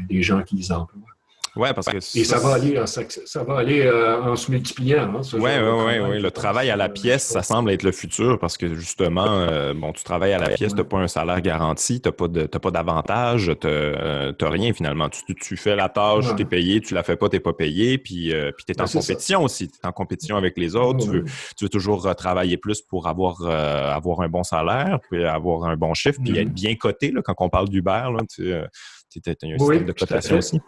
des 0.08 0.20
gens 0.20 0.42
qui 0.42 0.56
les 0.56 0.72
emploient. 0.72 1.14
Ouais, 1.56 1.72
parce 1.72 1.86
que 1.86 1.96
et 1.96 2.24
ça, 2.24 2.38
va 2.38 2.54
aller, 2.54 2.80
ça 2.86 3.42
va 3.44 3.58
aller 3.58 3.82
euh, 3.82 4.22
en 4.22 4.36
se 4.36 4.50
multipliant. 4.50 5.14
Hein, 5.14 5.20
oui, 5.34 5.50
oui, 5.60 5.98
oui. 6.10 6.20
Le 6.20 6.30
travail 6.30 6.70
à 6.70 6.76
la 6.76 6.88
pièce, 6.88 7.24
ça 7.24 7.42
semble 7.42 7.70
être 7.70 7.82
le 7.82 7.92
futur 7.92 8.38
parce 8.38 8.56
que 8.56 8.74
justement, 8.74 9.46
bon, 9.74 9.92
tu 9.92 10.04
travailles 10.04 10.32
à 10.32 10.38
la 10.38 10.50
pièce, 10.50 10.72
tu 10.72 10.78
n'as 10.78 10.84
pas 10.84 10.98
un 10.98 11.08
salaire 11.08 11.40
garanti, 11.40 12.00
tu 12.00 12.08
n'as 12.08 12.48
pas 12.58 12.70
d'avantage, 12.70 13.52
tu 13.60 13.66
n'as 13.68 14.50
rien 14.50 14.72
finalement. 14.72 15.08
Tu, 15.08 15.56
fais 15.56 15.76
la 15.76 15.88
tâche, 15.88 16.34
tu 16.36 16.42
es 16.42 16.44
payé, 16.44 16.80
tu 16.80 16.94
la 16.94 17.02
fais 17.02 17.16
pas, 17.16 17.28
tu 17.28 17.36
n'es 17.36 17.40
pas 17.40 17.52
payé, 17.52 17.98
puis, 17.98 18.32
puis 18.56 18.64
tu 18.66 18.72
es 18.72 18.80
en 18.80 18.86
compétition 18.86 19.42
aussi. 19.42 19.68
Tu 19.68 19.78
es 19.82 19.86
en 19.86 19.92
compétition 19.92 20.36
avec 20.36 20.56
les 20.56 20.76
autres, 20.76 21.04
tu, 21.04 21.10
veux, 21.10 21.24
tu 21.56 21.64
veux 21.64 21.70
toujours 21.70 22.14
travailler 22.16 22.56
plus 22.56 22.82
pour 22.82 23.08
avoir, 23.08 23.42
avoir 23.42 24.20
un 24.20 24.28
bon 24.28 24.42
salaire, 24.42 24.98
puis 25.10 25.24
avoir 25.24 25.64
un 25.64 25.76
bon 25.76 25.94
chiffre, 25.94 26.20
puis 26.22 26.38
être 26.38 26.52
bien 26.52 26.74
coté. 26.76 27.10
Là, 27.10 27.22
quand 27.22 27.34
on 27.38 27.48
parle 27.48 27.68
d'Uber, 27.68 28.08
tu 28.28 28.52
as 28.52 28.66
un 29.18 29.58
système 29.58 29.84
de 29.84 29.92
cotation 29.92 30.38
aussi 30.38 30.60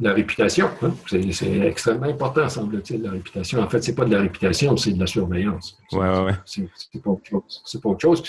la 0.00 0.14
réputation. 0.14 0.70
Hein. 0.82 0.92
C'est 1.06 1.58
extrêmement 1.60 2.06
important, 2.06 2.48
semble-t-il, 2.48 3.02
la 3.02 3.12
réputation. 3.12 3.60
En 3.60 3.68
fait, 3.68 3.82
c'est 3.82 3.94
pas 3.94 4.04
de 4.04 4.12
la 4.14 4.22
réputation, 4.22 4.76
c'est 4.76 4.92
de 4.92 5.00
la 5.00 5.06
surveillance. 5.06 5.78
Ouais, 5.92 6.24
ouais, 6.24 6.34
C'est 6.44 6.68
pas 7.02 7.10
autre 7.10 7.26
chose. 7.28 7.62
C'est 7.64 7.82
pas 7.82 7.88
autre 7.90 8.00
chose. 8.00 8.22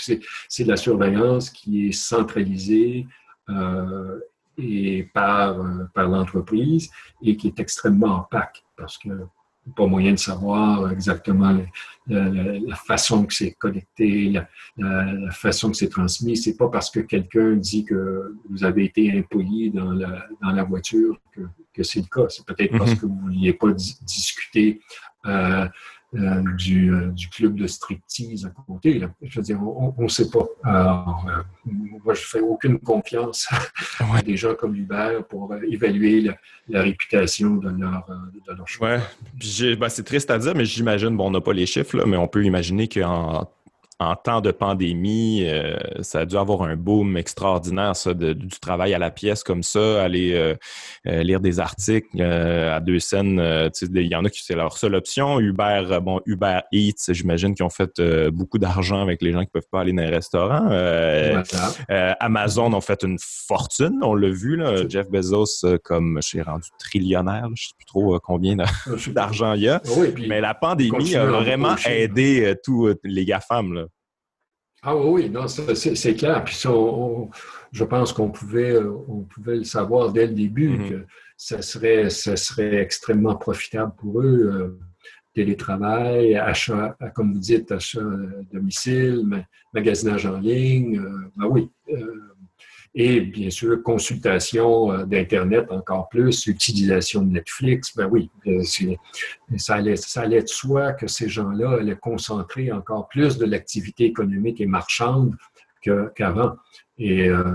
C'est 0.48 0.64
de 0.64 0.68
la 0.68 0.76
surveillance 0.76 1.50
qui 1.50 1.88
est 1.88 1.92
centralisée 1.92 3.06
euh, 3.48 4.18
et 4.58 5.08
par, 5.14 5.58
euh, 5.60 5.84
par 5.94 6.08
l'entreprise 6.08 6.90
et 7.22 7.36
qui 7.36 7.48
est 7.48 7.58
extrêmement 7.58 8.20
opaque 8.20 8.62
parce 8.76 8.98
que 8.98 9.08
pas 9.76 9.86
moyen 9.86 10.12
de 10.12 10.18
savoir 10.18 10.90
exactement 10.90 11.56
la, 12.08 12.74
façon 12.74 13.24
que 13.24 13.32
c'est 13.32 13.52
connecté, 13.52 14.32
la, 14.76 15.30
façon 15.30 15.70
que 15.70 15.76
c'est 15.76 15.88
transmis. 15.88 16.36
C'est 16.36 16.56
pas 16.56 16.68
parce 16.68 16.90
que 16.90 17.00
quelqu'un 17.00 17.52
dit 17.52 17.84
que 17.84 18.34
vous 18.50 18.64
avez 18.64 18.84
été 18.84 19.16
impoli 19.16 19.70
dans 19.70 19.92
la, 19.92 20.26
dans 20.42 20.50
la 20.50 20.64
voiture 20.64 21.16
que, 21.32 21.42
que 21.72 21.82
c'est 21.82 22.00
le 22.00 22.06
cas. 22.06 22.28
C'est 22.28 22.44
peut-être 22.44 22.76
parce 22.76 22.90
mhm. 22.90 22.98
que 22.98 23.06
vous 23.06 23.14
ne 23.14 23.20
vouliez 23.22 23.52
pas 23.52 23.68
discuter 23.72 24.80
euh, 25.26 25.66
euh, 26.14 26.42
du, 26.58 26.92
euh, 26.92 27.06
du, 27.12 27.30
club 27.30 27.54
de 27.54 27.66
striptease 27.66 28.44
à 28.44 28.50
côté. 28.50 29.02
Je 29.22 29.38
veux 29.38 29.42
dire, 29.42 29.58
on 29.62 29.94
ne 29.98 30.08
sait 30.08 30.28
pas. 30.28 30.44
Alors, 30.62 31.24
moi, 31.64 32.12
je 32.12 32.20
ne 32.20 32.26
fais 32.26 32.40
aucune 32.40 32.78
confiance 32.78 33.48
à 33.98 34.20
des 34.20 34.36
gens 34.36 34.54
comme 34.54 34.76
Hubert 34.76 35.26
pour 35.26 35.54
évaluer 35.70 36.30
la, 36.68 36.82
réputation 36.82 37.56
de 37.56 37.70
leur, 37.70 38.06
de 38.46 38.52
leur 38.54 38.68
choix. 38.68 38.96
Ouais. 38.96 39.76
Ben, 39.76 39.88
c'est 39.88 40.04
triste 40.04 40.30
à 40.30 40.38
dire, 40.38 40.54
mais 40.54 40.66
j'imagine, 40.66 41.16
bon, 41.16 41.28
on 41.28 41.30
n'a 41.30 41.40
pas 41.40 41.54
les 41.54 41.64
chiffres, 41.64 41.96
là, 41.96 42.04
mais 42.04 42.18
on 42.18 42.28
peut 42.28 42.44
imaginer 42.44 42.88
qu'en 42.88 43.50
en 44.02 44.16
temps 44.16 44.40
de 44.40 44.50
pandémie, 44.50 45.44
euh, 45.46 45.76
ça 46.00 46.20
a 46.20 46.26
dû 46.26 46.36
avoir 46.36 46.62
un 46.62 46.76
boom 46.76 47.16
extraordinaire, 47.16 47.96
ça, 47.96 48.14
du 48.14 48.48
travail 48.60 48.94
à 48.94 48.98
la 48.98 49.10
pièce 49.10 49.42
comme 49.44 49.62
ça, 49.62 50.02
aller 50.02 50.34
euh, 50.34 50.54
euh, 51.06 51.22
lire 51.22 51.40
des 51.40 51.60
articles 51.60 52.20
à 52.20 52.80
deux 52.80 52.98
scènes. 52.98 53.40
Il 53.82 54.06
y 54.06 54.14
en 54.14 54.24
a 54.24 54.30
qui 54.30 54.42
c'est 54.42 54.54
leur 54.54 54.76
seule 54.76 54.94
option. 54.94 55.40
Uber, 55.40 55.98
bon, 56.02 56.20
Uber 56.26 56.60
Eats, 56.72 57.12
j'imagine 57.12 57.54
qu'ils 57.54 57.64
ont 57.64 57.70
fait 57.70 58.00
beaucoup 58.30 58.58
d'argent 58.58 59.02
avec 59.02 59.22
les 59.22 59.32
gens 59.32 59.40
qui 59.40 59.50
peuvent 59.52 59.68
pas 59.70 59.80
aller 59.80 59.92
dans 59.92 60.02
les 60.02 60.08
restaurants. 60.08 60.68
Amazon 61.88 62.72
ont 62.72 62.80
fait 62.80 63.02
une 63.02 63.18
fortune, 63.20 63.98
on 64.02 64.14
l'a 64.14 64.30
vu. 64.30 64.56
Là. 64.56 64.88
Jeff 64.88 65.08
Bezos, 65.08 65.64
comme 65.84 66.18
je 66.22 66.28
suis 66.28 66.42
rendu 66.42 66.68
trillionnaire, 66.78 67.48
je 67.54 67.68
sais 67.68 67.74
plus 67.76 67.86
trop 67.86 68.18
combien 68.20 68.56
d'argent 69.08 69.54
il 69.54 69.62
y 69.62 69.68
a. 69.68 69.80
Mais 70.28 70.40
la 70.40 70.54
pandémie 70.54 71.14
a 71.16 71.26
vraiment 71.26 71.76
aidé 71.86 72.54
tous 72.64 72.94
les 73.04 73.24
GAFAM. 73.24 73.74
Là. 73.74 73.84
Ah 74.82 74.96
oui, 74.96 75.30
non, 75.30 75.46
c'est 75.46 76.14
clair. 76.16 76.42
Puis 76.44 76.56
ça, 76.56 76.70
je 77.70 77.84
pense 77.84 78.12
qu'on 78.12 78.30
pouvait, 78.30 78.78
on 78.78 79.22
pouvait 79.22 79.56
le 79.56 79.64
savoir 79.64 80.12
dès 80.12 80.26
le 80.26 80.34
début 80.34 80.76
mm-hmm. 80.76 80.88
que 80.90 81.06
ça 81.36 81.62
serait, 81.62 82.10
ça 82.10 82.36
serait 82.36 82.76
extrêmement 82.76 83.36
profitable 83.36 83.92
pour 83.96 84.20
eux. 84.20 84.50
Euh, 84.52 84.78
télétravail, 85.34 86.34
achat, 86.36 86.96
comme 87.14 87.32
vous 87.32 87.38
dites, 87.38 87.72
achat 87.72 88.00
à 88.00 88.54
domicile, 88.54 89.46
magasinage 89.72 90.26
en 90.26 90.38
ligne. 90.38 90.98
Euh, 90.98 91.30
ben 91.36 91.46
oui. 91.46 91.70
Euh, 91.90 92.31
et 92.94 93.22
bien 93.22 93.48
sûr, 93.48 93.82
consultation 93.82 94.92
euh, 94.92 95.04
d'Internet 95.04 95.66
encore 95.70 96.08
plus, 96.10 96.46
utilisation 96.46 97.22
de 97.22 97.32
Netflix, 97.32 97.96
ben 97.96 98.06
oui, 98.10 98.30
euh, 98.46 98.62
ça 99.56 99.76
allait, 99.76 99.96
ça 99.96 100.22
allait 100.22 100.42
de 100.42 100.48
soi 100.48 100.92
que 100.92 101.06
ces 101.06 101.28
gens-là 101.28 101.78
allaient 101.80 101.96
concentrer 101.96 102.70
encore 102.70 103.08
plus 103.08 103.38
de 103.38 103.46
l'activité 103.46 104.04
économique 104.04 104.60
et 104.60 104.66
marchande 104.66 105.36
qu'avant. 105.82 106.56
et, 106.98 107.28
euh, 107.28 107.54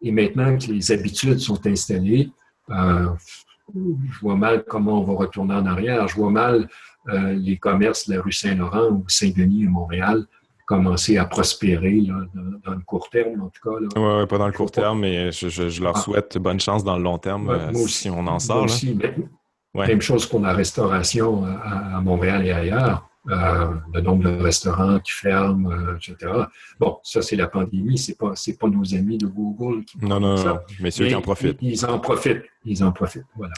et, 0.00 0.12
maintenant 0.12 0.56
que 0.58 0.70
les 0.70 0.92
habitudes 0.92 1.40
sont 1.40 1.66
installées, 1.66 2.30
je 2.68 4.20
vois 4.20 4.36
mal 4.36 4.64
comment 4.64 5.00
on 5.00 5.04
va 5.04 5.14
retourner 5.14 5.54
en 5.54 5.66
arrière. 5.66 6.06
Je 6.06 6.14
vois 6.14 6.30
mal 6.30 6.68
les 7.06 7.56
commerces 7.56 8.08
de 8.08 8.14
la 8.14 8.22
rue 8.22 8.32
Saint-Laurent 8.32 8.90
ou 8.90 9.04
Saint-Denis 9.08 9.66
à 9.66 9.70
Montréal 9.70 10.26
commencer 10.66 11.18
à 11.18 11.24
prospérer 11.24 12.02
dans, 12.02 12.72
le 12.72 12.84
court 12.84 13.08
terme, 13.10 13.42
en 13.42 13.48
tout 13.50 13.62
cas. 13.62 13.76
Oui, 13.96 14.02
ouais, 14.02 14.26
pas 14.26 14.38
dans 14.38 14.46
le 14.46 14.52
court 14.52 14.70
terme, 14.70 15.00
mais 15.00 15.30
je, 15.32 15.82
leur 15.82 15.96
ah. 15.96 16.00
souhaite 16.00 16.38
bonne 16.38 16.60
chance 16.60 16.84
dans 16.84 16.96
le 16.96 17.02
long 17.02 17.18
terme 17.18 17.50
euh, 17.50 17.72
si 17.86 18.08
on 18.10 18.26
en 18.26 18.38
sort. 18.38 18.64
Aussi, 18.64 18.98
Même 19.74 20.00
chose 20.00 20.26
pour 20.26 20.40
la 20.40 20.52
restauration 20.52 21.44
à, 21.44 22.00
Montréal 22.00 22.46
et 22.46 22.52
ailleurs. 22.52 23.08
euh, 23.30 23.70
le 23.94 24.00
nombre 24.02 24.24
de 24.24 24.42
restaurants 24.42 25.00
qui 25.00 25.12
ferment, 25.12 25.70
euh, 25.70 25.96
etc. 25.96 26.30
Bon, 26.78 26.98
ça, 27.02 27.22
c'est 27.22 27.36
la 27.36 27.48
pandémie, 27.48 27.96
c'est 27.96 28.18
pas, 28.18 28.32
c'est 28.34 28.58
pas 28.58 28.68
nos 28.68 28.94
amis 28.94 29.16
de 29.16 29.26
Google 29.26 29.82
qui. 29.86 29.96
Non, 29.98 30.20
non, 30.20 30.36
non, 30.36 30.58
mais 30.80 30.90
ceux 30.90 31.06
qui 31.06 31.14
en 31.14 31.22
profitent. 31.22 31.56
Ils 31.62 31.86
en 31.86 31.98
profitent, 31.98 32.44
ils 32.66 32.84
en 32.84 32.92
profitent, 32.92 33.24
voilà. 33.34 33.54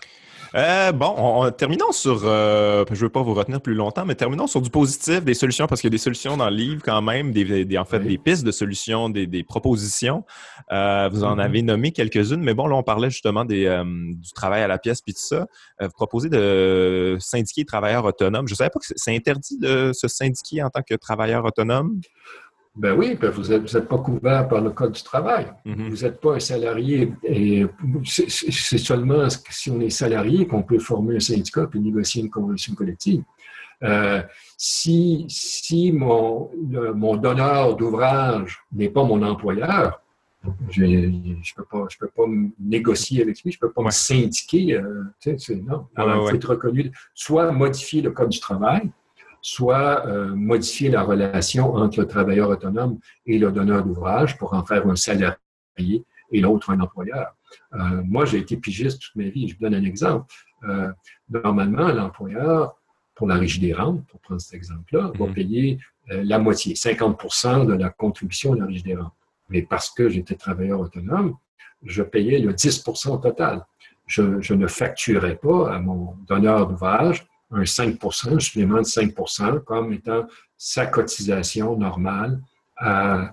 Euh, 0.55 0.93
bon, 0.93 1.07
en 1.07 1.51
terminons 1.51 1.93
sur, 1.93 2.21
euh, 2.25 2.85
je 2.89 2.95
ne 2.95 3.01
veux 3.01 3.09
pas 3.09 3.23
vous 3.23 3.35
retenir 3.35 3.61
plus 3.61 3.75
longtemps, 3.75 4.05
mais 4.05 4.15
terminons 4.15 4.47
sur 4.47 4.61
du 4.61 4.71
positif, 4.71 5.25
des 5.25 5.35
solutions, 5.35 5.67
parce 5.67 5.81
qu'il 5.81 5.89
y 5.89 5.93
a 5.93 5.97
des 5.97 5.99
solutions 5.99 6.37
dans 6.37 6.49
le 6.49 6.57
livre 6.57 6.83
quand 6.85 7.03
même, 7.03 7.33
des, 7.33 7.79
en 7.79 7.85
fait 7.85 8.01
des 8.01 8.19
pistes 8.19 8.45
de 8.45 8.53
solutions, 8.53 9.09
des, 9.09 9.45
propositions. 9.45 10.25
Euh, 10.73 11.09
vous 11.13 11.25
en 11.25 11.37
mm-hmm. 11.37 11.41
avez 11.41 11.63
nommé 11.63 11.93
quelques-unes, 11.93 12.41
mais 12.41 12.55
bon, 12.55 12.67
là, 12.67 12.77
on 12.77 12.83
parlait 12.83 13.11
justement 13.11 13.45
des, 13.45 13.65
du 13.85 14.33
travail 14.33 14.63
à 14.63 14.69
la 14.69 14.79
pièce 14.79 15.03
puis 15.03 15.15
tout 15.15 15.21
ça. 15.21 15.47
vous 15.81 15.89
proposez 15.91 16.29
de 16.29 17.17
syndiquer 17.21 17.65
travailleurs 17.65 18.05
autonomes. 18.05 18.49
Je 18.49 18.55
ne 18.55 18.57
savais 18.57 18.71
pas 18.71 18.81
que 18.81 18.87
c'est 18.95 19.15
interdit 19.15 19.59
de 19.59 19.93
se 19.93 20.09
syndiquer 20.09 20.63
en 20.63 20.71
tant 20.71 20.83
que 20.83 20.95
travailleur 20.95 21.45
autonome? 21.45 22.01
Ben 22.77 22.93
oui, 22.93 23.17
ben 23.19 23.31
vous 23.31 23.49
n'êtes 23.49 23.89
pas 23.89 23.99
couvert 23.99 24.49
par 24.49 24.61
le 24.61 24.71
Code 24.71 24.93
du 24.93 25.03
travail. 25.03 25.47
Mhm. 25.65 25.89
Vous 25.89 26.05
n'êtes 26.05 26.21
pas 26.21 26.35
un 26.35 26.41
salarié. 26.41 27.13
Et 27.25 27.67
c'est 28.05 28.79
seulement 28.79 29.29
si 29.51 29.71
on 29.71 29.81
est 29.81 29.91
salarié 29.91 30.47
qu'on 30.47 30.63
peut 30.63 30.79
former 30.79 31.17
un 31.17 31.21
syndicat 31.21 31.69
et 31.75 31.79
négocier 31.79 32.23
une 32.23 32.31
convention 32.31 32.75
collective. 32.75 33.23
Euh, 33.83 34.23
si 34.57 35.27
si 35.29 35.93
mon, 35.93 36.51
mon 36.95 37.17
donneur 37.17 37.77
d'ouvrage 37.77 38.59
n'est 38.73 38.89
pas 38.89 39.05
mon 39.05 39.23
employeur, 39.23 40.01
je 40.71 40.85
ne 40.85 41.55
peux, 41.57 41.65
pas, 41.65 41.87
je 41.91 41.99
peux 41.99 42.09
pas 42.09 42.25
négocier 42.59 43.23
avec 43.23 43.43
lui, 43.43 43.53
je 43.53 43.57
ne 43.57 43.61
peux 43.61 43.73
pas 43.73 43.83
me 43.83 43.91
syndiquer. 43.91 44.75
Euh, 44.75 45.05
non. 45.63 45.87
Alors, 45.97 46.27
il 46.27 46.31
faut 46.31 46.37
être 46.37 46.51
reconnu. 46.51 46.93
Soit 47.15 47.51
modifier 47.53 48.03
le 48.03 48.11
Code 48.11 48.29
du 48.29 48.41
travail, 48.41 48.91
soit 49.47 50.05
euh, 50.09 50.35
modifier 50.35 50.89
la 50.91 51.03
relation 51.03 51.73
entre 51.77 52.01
le 52.01 52.09
travailleur 52.09 52.51
autonome 52.51 52.99
et 53.27 53.39
le 53.39 53.53
donneur 53.53 53.85
d'ouvrage 53.85 54.37
pour 54.39 54.55
en 54.55 54.65
faire 54.65 54.85
un 54.89 54.97
salarié 54.97 56.05
et 56.33 56.41
l'autre 56.41 56.71
un 56.71 56.81
employeur. 56.81 57.33
Euh, 57.75 58.03
moi, 58.05 58.25
j'ai 58.25 58.39
été 58.39 58.57
pigiste 58.57 59.01
toute 59.01 59.15
ma 59.15 59.29
vie. 59.29 59.47
Je 59.47 59.55
vous 59.55 59.61
donne 59.61 59.77
un 59.77 59.85
exemple. 59.85 60.35
Euh, 60.65 60.91
normalement, 61.29 61.87
l'employeur, 61.93 62.75
pour 63.15 63.29
la 63.29 63.37
régie 63.37 63.61
des 63.61 63.73
rentes, 63.73 64.05
pour 64.09 64.19
prendre 64.19 64.41
cet 64.41 64.55
exemple-là, 64.55 65.13
va 65.17 65.27
mhm. 65.27 65.35
payer 65.35 65.79
la 66.09 66.41
moitié, 66.41 66.75
50% 66.75 67.67
de 67.67 67.75
la 67.75 67.91
contribution 67.91 68.53
de 68.53 68.61
la 68.61 68.67
régie 68.67 68.83
des 68.83 68.97
rentes. 68.97 69.15
Mais 69.49 69.63
parce 69.63 69.91
que 69.91 70.09
j'étais 70.09 70.35
travailleur 70.35 70.81
autonome, 70.81 71.37
je 71.85 72.03
payais 72.03 72.41
le 72.41 72.53
10% 72.53 73.11
au 73.11 73.19
total. 73.19 73.65
Je, 74.07 74.41
je 74.41 74.55
ne 74.55 74.67
facturais 74.67 75.37
pas 75.37 75.73
à 75.73 75.79
mon 75.79 76.17
donneur 76.27 76.67
d'ouvrage 76.67 77.29
un 77.51 77.65
5 77.65 77.99
un 78.03 78.41
supplément 78.41 78.79
de 78.79 78.87
5% 78.87 79.63
comme 79.65 79.93
étant 79.93 80.27
sa 80.57 80.87
cotisation 80.87 81.77
normale 81.77 82.41
à, 82.77 83.33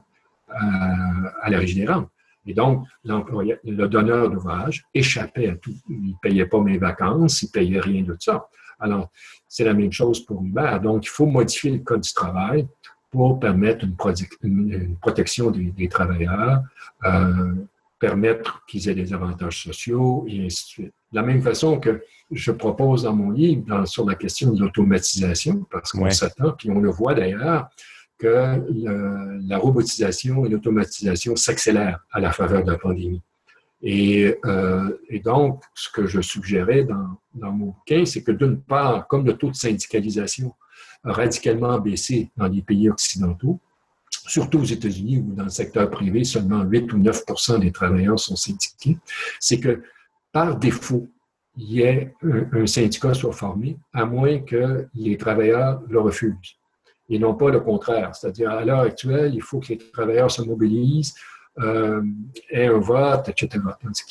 la 1.47 1.57
régie 1.57 1.75
des 1.75 1.87
rentes. 1.87 2.09
Et 2.45 2.53
donc, 2.53 2.85
le 3.05 3.87
donneur 3.87 4.29
d'ouvrage 4.29 4.83
échappait 4.93 5.49
à 5.49 5.55
tout. 5.55 5.73
Il 5.89 6.09
ne 6.09 6.13
payait 6.21 6.45
pas 6.45 6.59
mes 6.59 6.77
vacances, 6.77 7.41
il 7.41 7.47
ne 7.47 7.51
payait 7.51 7.79
rien 7.79 8.03
de 8.03 8.15
ça. 8.19 8.47
Alors, 8.79 9.09
c'est 9.47 9.63
la 9.63 9.73
même 9.73 9.91
chose 9.91 10.25
pour 10.25 10.43
Uber. 10.43 10.77
Donc, 10.83 11.05
il 11.05 11.09
faut 11.09 11.25
modifier 11.25 11.71
le 11.71 11.79
Code 11.79 12.01
du 12.01 12.13
travail 12.13 12.67
pour 13.09 13.39
permettre 13.39 13.85
une, 14.43 14.97
protection 14.99 15.51
des, 15.51 15.87
travailleurs, 15.87 16.63
euh, 17.05 17.53
permettre 17.97 18.63
qu'ils 18.67 18.89
aient 18.89 18.95
des 18.95 19.13
avantages 19.13 19.63
sociaux 19.63 20.25
et 20.27 20.45
ainsi 20.45 20.63
de 20.63 20.67
suite. 20.67 20.93
De 21.13 21.19
la 21.19 21.23
même 21.23 21.43
façon 21.43 21.79
que 21.79 22.01
je 22.31 22.51
propose 22.51 23.03
dans 23.03 23.13
mon 23.13 23.29
livre 23.29 23.85
sur 23.87 24.03
la 24.03 24.15
question 24.15 24.51
de 24.51 24.59
l'automatisation, 24.59 25.63
parce 25.69 25.91
qu'on 25.91 26.09
s'attend, 26.09 26.53
puis 26.57 26.71
on 26.71 26.79
le 26.79 26.89
voit 26.89 27.13
d'ailleurs, 27.13 27.67
que 28.17 28.63
la 29.47 29.57
robotisation 29.59 30.43
et 30.45 30.49
l'automatisation 30.49 31.35
s'accélèrent 31.35 31.99
à 32.11 32.19
la 32.19 32.31
faveur 32.31 32.63
de 32.63 32.71
la 32.71 32.79
pandémie. 32.79 33.21
Et, 33.83 34.35
euh, 34.45 34.97
donc, 35.23 35.61
ce 35.75 35.89
que 35.91 36.07
je 36.07 36.21
suggérais 36.21 36.83
dans, 36.83 37.19
dans 37.35 37.51
mon 37.51 37.65
bouquin, 37.67 38.05
c'est 38.05 38.23
que 38.23 38.31
d'une 38.31 38.59
part, 38.59 39.07
comme 39.07 39.25
le 39.25 39.33
taux 39.33 39.51
de 39.51 39.55
syndicalisation 39.55 40.55
a 41.03 41.11
radicalement 41.11 41.77
baissé 41.79 42.31
dans 42.37 42.47
les 42.47 42.61
pays 42.63 42.89
occidentaux, 42.89 43.59
surtout 44.09 44.59
aux 44.59 44.65
États-Unis 44.65 45.17
où 45.17 45.33
dans 45.35 45.43
le 45.43 45.49
secteur 45.49 45.89
privé, 45.91 46.23
seulement 46.23 46.63
8 46.63 46.93
ou 46.93 46.97
9% 46.97 47.59
des 47.59 47.71
travailleurs 47.71 48.19
sont 48.19 48.35
syndiqués, 48.35 48.97
c'est 49.39 49.59
que 49.59 49.83
par 50.33 50.57
défaut, 50.57 51.07
il 51.55 51.71
y 51.71 51.81
ait 51.83 52.13
un, 52.23 52.65
syndicat 52.65 53.13
soit 53.13 53.31
formé, 53.31 53.77
à 53.93 54.05
moins 54.05 54.39
que 54.39 54.87
les 54.95 55.15
travailleurs 55.15 55.81
le 55.87 55.99
refusent. 55.99 56.57
Et 57.09 57.19
non 57.19 57.35
pas 57.35 57.51
le 57.51 57.59
contraire. 57.59 58.15
C'est-à-dire, 58.15 58.49
à, 58.49 58.65
l'heure 58.65 58.79
actuelle, 58.79 59.33
il 59.35 59.41
faut 59.41 59.59
que 59.59 59.67
les 59.69 59.77
travailleurs 59.77 60.31
se 60.31 60.41
mobilisent, 60.41 61.13
euh, 61.59 62.01
aient 62.49 62.67
un 62.67 62.79
vote, 62.79 63.29
etc. 63.29 63.59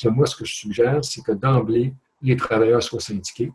Moi, 0.05 0.25
ce 0.25 0.35
que 0.35 0.45
je 0.45 0.53
suggère, 0.53 1.03
c'est 1.03 1.21
que 1.21 1.33
d'emblée, 1.33 1.93
les 2.21 2.37
travailleurs 2.37 2.81
soient 2.81 3.01
syndiqués 3.01 3.51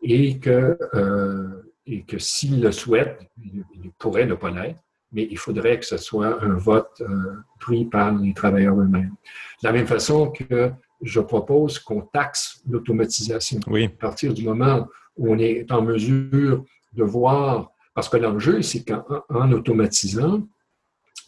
et 0.00 0.38
que, 0.38 0.78
euh, 0.94 1.72
que 2.06 2.18
s'ils 2.18 2.62
le 2.62 2.70
souhaitent, 2.70 3.28
ils 3.42 3.90
pourraient 3.98 4.26
ne 4.26 4.34
pas 4.34 4.50
l'être, 4.50 4.78
mais 5.10 5.26
il 5.28 5.38
faudrait 5.38 5.80
que 5.80 5.86
ce 5.86 5.96
soit 5.96 6.42
un 6.44 6.54
vote 6.54 7.00
euh, 7.00 7.34
pris 7.58 7.84
par 7.86 8.12
les 8.12 8.34
travailleurs 8.34 8.78
eux-mêmes. 8.78 9.14
De 9.62 9.68
la 9.68 9.72
même 9.72 9.86
façon 9.86 10.30
que 10.30 10.70
je 11.04 11.20
propose 11.20 11.78
qu'on 11.78 12.00
taxe 12.00 12.62
l'automatisation. 12.68 13.60
Oui. 13.66 13.84
À 13.84 13.88
partir 13.88 14.34
du 14.34 14.44
moment 14.44 14.88
où 15.16 15.32
on 15.32 15.38
est 15.38 15.70
en 15.70 15.82
mesure 15.82 16.64
de 16.92 17.04
voir, 17.04 17.70
parce 17.94 18.08
que 18.08 18.16
l'enjeu, 18.16 18.62
c'est 18.62 18.84
qu'en 18.84 19.52
automatisant, 19.52 20.42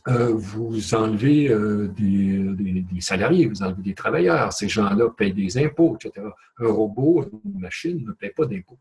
euh, 0.09 0.33
vous 0.35 0.95
enlevez 0.95 1.49
euh, 1.49 1.89
des, 1.89 2.83
des, 2.83 3.01
salariés, 3.01 3.47
vous 3.47 3.63
enlevez 3.63 3.83
des 3.83 3.95
travailleurs. 3.95 4.53
Ces 4.53 4.69
gens-là 4.69 5.11
payent 5.11 5.33
des 5.33 5.59
impôts, 5.59 5.97
etc. 5.97 6.27
Un 6.59 6.69
robot, 6.69 7.25
une 7.45 7.61
machine 7.61 8.05
ne 8.05 8.13
paie 8.13 8.31
pas 8.31 8.47
d'impôts. 8.47 8.79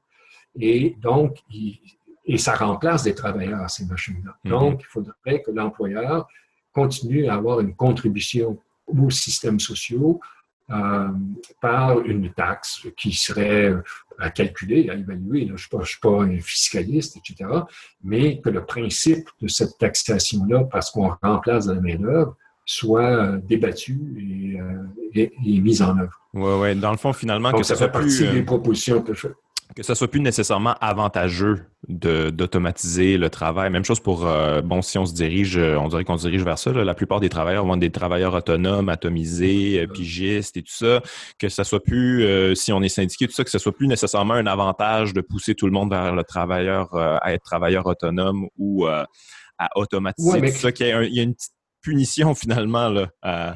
Et 0.59 0.95
donc, 1.01 1.38
il, 1.49 1.80
et 2.26 2.38
ça 2.38 2.55
remplace 2.55 3.03
des 3.03 3.13
travailleurs, 3.13 3.69
ces 3.69 3.85
machines-là. 3.85 4.35
Mhm. 4.43 4.51
Donc, 4.51 4.81
il 4.81 4.88
faudrait 4.88 5.41
que 5.43 5.51
l'employeur 5.51 6.27
continue 6.73 7.27
à 7.27 7.35
avoir 7.35 7.59
une 7.59 7.76
contribution 7.76 8.57
aux 8.88 9.09
systèmes 9.09 9.59
sociaux 9.59 10.19
euh, 10.71 11.09
par 11.61 11.99
une 12.01 12.31
taxe 12.33 12.87
qui 12.97 13.13
serait 13.13 13.73
à 14.17 14.29
calculer, 14.29 14.89
à 14.89 14.95
évaluer. 14.95 15.47
je 15.47 15.53
ne 15.53 15.83
suis, 15.83 15.99
pas 15.99 16.23
un 16.23 16.39
fiscaliste, 16.39 17.17
etc. 17.17 17.49
Mais 18.03 18.39
que 18.41 18.49
le 18.49 18.65
principe 18.65 19.29
de 19.41 19.47
cette 19.47 19.77
taxation-là, 19.77 20.63
parce 20.65 20.89
qu'on 20.91 21.11
remplace 21.21 21.67
la 21.67 21.75
main-d'œuvre, 21.75 22.35
soit 22.65 23.37
débattu 23.43 23.99
et, 24.17 24.59
euh, 24.59 25.29
mis 25.43 25.81
en 25.81 25.99
œuvre. 25.99 26.19
Oui, 26.33 26.51
oui. 26.61 26.75
Dans 26.75 26.91
le 26.91 26.97
fond, 26.97 27.13
finalement, 27.13 27.51
que 27.51 27.63
ça, 27.63 27.75
soit 27.75 27.89
plus... 27.89 28.19
des 28.19 28.41
propositions 28.41 29.01
que 29.01 29.13
je 29.13 29.27
fais 29.27 29.33
que 29.75 29.83
ça 29.83 29.95
soit 29.95 30.07
plus 30.07 30.21
nécessairement 30.21 30.75
avantageux 30.79 31.65
d'automatiser 31.87 33.17
le 33.17 33.29
travail. 33.29 33.69
Même 33.69 33.83
chose 33.83 33.99
pour, 33.99 34.25
euh, 34.25 34.61
bon, 34.61 34.81
si 34.81 34.97
on 34.97 35.05
se 35.05 35.13
dirige, 35.13 35.57
euh, 35.57 35.77
on 35.77 35.87
dirait 35.87 36.03
qu'on 36.03 36.17
se 36.17 36.27
dirige 36.27 36.43
vers 36.43 36.57
ça, 36.57 36.71
la 36.71 36.93
plupart 36.93 37.19
des 37.19 37.29
travailleurs 37.29 37.65
vont 37.65 37.75
être 37.75 37.79
des 37.79 37.91
travailleurs 37.91 38.33
autonomes, 38.33 38.89
atomisés, 38.89 39.81
euh, 39.81 39.87
pigistes 39.87 40.57
et 40.57 40.63
tout 40.63 40.73
ça, 40.73 41.01
que 41.39 41.49
ça 41.49 41.63
soit 41.63 41.83
plus, 41.83 42.55
si 42.55 42.71
on 42.73 42.81
est 42.81 42.89
syndiqué, 42.89 43.27
tout 43.27 43.33
ça, 43.33 43.43
que 43.43 43.49
ça 43.49 43.59
soit 43.59 43.75
plus 43.75 43.87
nécessairement 43.87 44.33
un 44.35 44.47
avantage 44.47 45.13
de 45.13 45.21
pousser 45.21 45.55
tout 45.55 45.65
le 45.65 45.71
monde 45.71 45.89
vers 45.91 46.15
le 46.15 46.23
travailleur, 46.23 46.95
à 46.95 47.33
être 47.33 47.43
travailleur 47.43 47.85
autonome 47.85 48.47
ou 48.57 48.85
à 48.87 49.07
automatiser 49.75 50.41
tout 50.41 50.57
ça, 50.57 50.71
qu'il 50.71 50.87
y, 50.87 51.19
a 51.19 51.23
une 51.23 51.35
petite 51.35 51.53
punition 51.81 52.33
finalement 52.35 52.89
là, 52.89 53.09
à, 53.21 53.55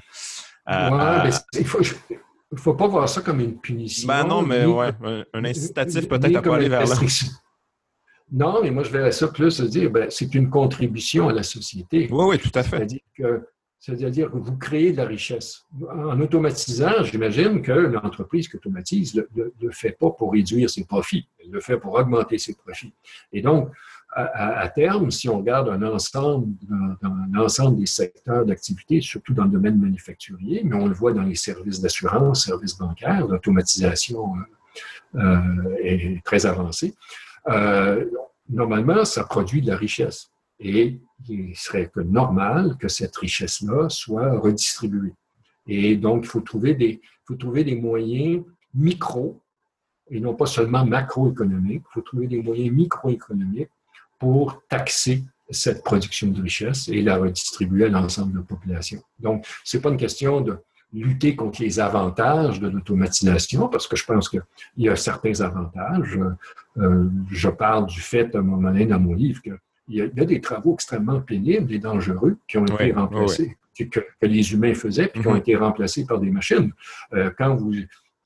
il 1.53 1.65
faut, 1.65 1.81
il 2.52 2.56
ne 2.56 2.60
faut 2.60 2.74
pas 2.74 2.88
voir 2.88 3.08
ça 3.08 3.22
comme 3.22 3.40
une 3.42 3.60
punition. 3.60 4.08
Ben 4.08 4.26
non, 4.26 4.42
mais 4.42 4.66
ouais, 4.66 4.92
un 5.34 5.46
incitatif 5.46 6.08
peut-être 6.08 6.36
à 6.36 6.42
pas 6.42 6.56
aller 6.56 6.70
vers 6.70 6.86
là. 6.88 6.96
Non, 8.32 8.62
mais 8.62 8.72
moi, 8.72 8.84
je 8.84 8.92
verrais 8.92 9.12
ça 9.12 9.28
plus 9.28 9.60
à 9.60 9.66
dire, 9.66 9.90
ben, 9.90 10.08
c'est 10.10 10.34
une 10.36 10.50
contribution 10.50 11.30
à 11.30 11.34
la 11.34 11.44
société. 11.44 12.08
Oui, 12.12 12.26
oui, 12.30 12.40
tout 12.40 12.52
à 12.54 12.64
fait. 12.64 12.78
C'est-à-dire 12.78 13.02
que, 13.18 13.48
c'est-à-dire 13.80 14.30
que 14.30 14.38
vous 14.38 14.58
créez 14.58 14.92
de 14.92 14.98
la 14.98 15.06
richesse. 15.06 15.64
En 15.82 16.20
automatisant, 16.20 17.04
j'imagine 17.04 17.62
que 17.62 17.72
l'entreprise 17.72 18.48
qui 18.48 18.58
automatise 18.58 19.16
ne 19.16 19.24
le, 19.36 19.54
le, 19.60 19.72
fait 19.72 19.98
pas 19.98 20.12
pour 20.12 20.34
réduire 20.34 20.70
ses 20.70 20.86
profits, 20.86 21.28
elle 21.40 21.52
le 21.52 21.62
fait 21.62 21.78
pour 21.78 21.94
augmenter 21.94 22.38
ses 22.38 22.56
profits. 22.56 22.94
Et 23.32 23.42
donc, 23.42 23.72
à, 24.11 24.68
terme, 24.69 25.11
si 25.11 25.30
on 25.30 25.38
regarde 25.38 25.69
un 25.69 25.84
ensemble, 25.84 26.48
dans, 27.02 27.15
l'ensemble 27.31 27.77
des 27.77 27.86
secteurs 27.86 28.44
d'activité, 28.45 29.02
surtout 29.02 29.34
dans 29.34 29.44
le 29.44 29.52
domaine 29.52 29.80
manufacturier, 29.80 30.64
mais 30.64 30.76
on 30.76 30.88
le 30.88 30.94
voit 30.94 31.14
dans 31.14 31.23
les 31.23 31.36
services 31.36 31.80
d'assurance, 31.80 32.45
services 32.45 32.77
bancaires, 32.77 33.27
l'automatisation 33.27 34.34
euh, 35.15 35.19
euh, 35.19 35.76
est 35.84 36.23
très 36.23 36.45
avancée. 36.45 36.95
Euh, 37.49 38.06
normalement, 38.49 39.06
ça 39.06 39.23
produit 39.23 39.61
de 39.61 39.68
la 39.68 39.77
richesse. 39.77 40.31
Et 40.60 40.99
il 41.30 41.56
serait 41.56 41.88
que 41.88 42.02
normal 42.02 42.77
que 42.77 42.88
cette 42.88 43.15
richesse-là 43.15 43.90
soit 43.90 44.40
redistribuée. 44.40 45.14
Et 45.68 45.95
donc, 45.95 46.26
il 46.26 46.27
faut 46.27 46.41
trouver 46.41 46.73
des, 46.73 46.99
faut 47.26 47.36
trouver 47.36 47.64
des 47.64 47.76
moyens 47.76 48.44
micro, 48.73 49.40
et 50.10 50.19
non 50.19 50.34
pas 50.34 50.48
seulement 50.48 50.84
macroéconomiques, 50.84 51.84
il 51.90 51.94
faut 51.94 52.02
trouver 52.02 52.27
des 52.27 52.41
moyens 52.41 52.76
microéconomiques 52.76 53.69
pour 54.20 54.62
taxer 54.68 55.24
cette 55.50 55.84
production 55.84 56.28
de 56.28 56.41
richesse 56.41 56.88
et 56.90 57.02
la 57.02 57.18
redistribuer 57.18 57.86
à 57.86 57.90
l'ensemble 57.90 58.34
de 58.34 58.38
la 58.38 58.44
population. 58.44 59.02
Donc, 59.20 59.48
ce 59.64 59.78
n'est 59.78 59.82
pas 59.82 59.90
une 59.90 59.98
question 59.98 60.41
de 60.41 60.58
lutter 60.94 61.36
contre 61.36 61.62
les 61.62 61.80
avantages 61.80 62.60
de 62.60 62.68
l'automatisation, 62.68 63.68
parce 63.68 63.88
que 63.88 63.96
je 63.96 64.06
pense 64.06 64.30
qu'il 64.30 64.41
y 64.78 64.90
a 64.90 64.96
certains 64.96 65.41
avantages. 65.41 66.20
Euh, 66.78 67.10
je 67.30 67.50
parle 67.50 67.86
du 67.86 68.02
fait, 68.02 68.36
à 68.36 68.40
un 68.40 68.41
moment 68.41 68.70
donné, 68.70 68.86
dans 68.86 69.00
mon 69.00 69.14
livre, 69.14 69.41
qu'il 69.41 69.58
y, 69.90 70.02
a 70.02 70.08
des 70.08 70.41
travaux 70.41 70.74
extrêmement 70.74 71.22
pénibles 71.22 71.72
et 71.74 71.80
dangereux 71.80 72.38
qui 72.48 72.58
ont 72.58 72.66
été 72.66 72.91
remplacés, 72.91 73.58
Que, 73.78 74.02
les 74.22 74.54
humains 74.54 74.74
faisaient, 74.74 75.08
puis 75.08 75.22
qui 75.22 75.28
ont 75.28 75.36
mm-hmm. 75.36 75.40
été 75.40 75.56
remplacés 75.56 76.06
par 76.06 76.20
des 76.20 76.32
machines. 76.32 76.72
Euh, 77.14 77.32
quand, 77.38 77.56
vous, 77.56 77.74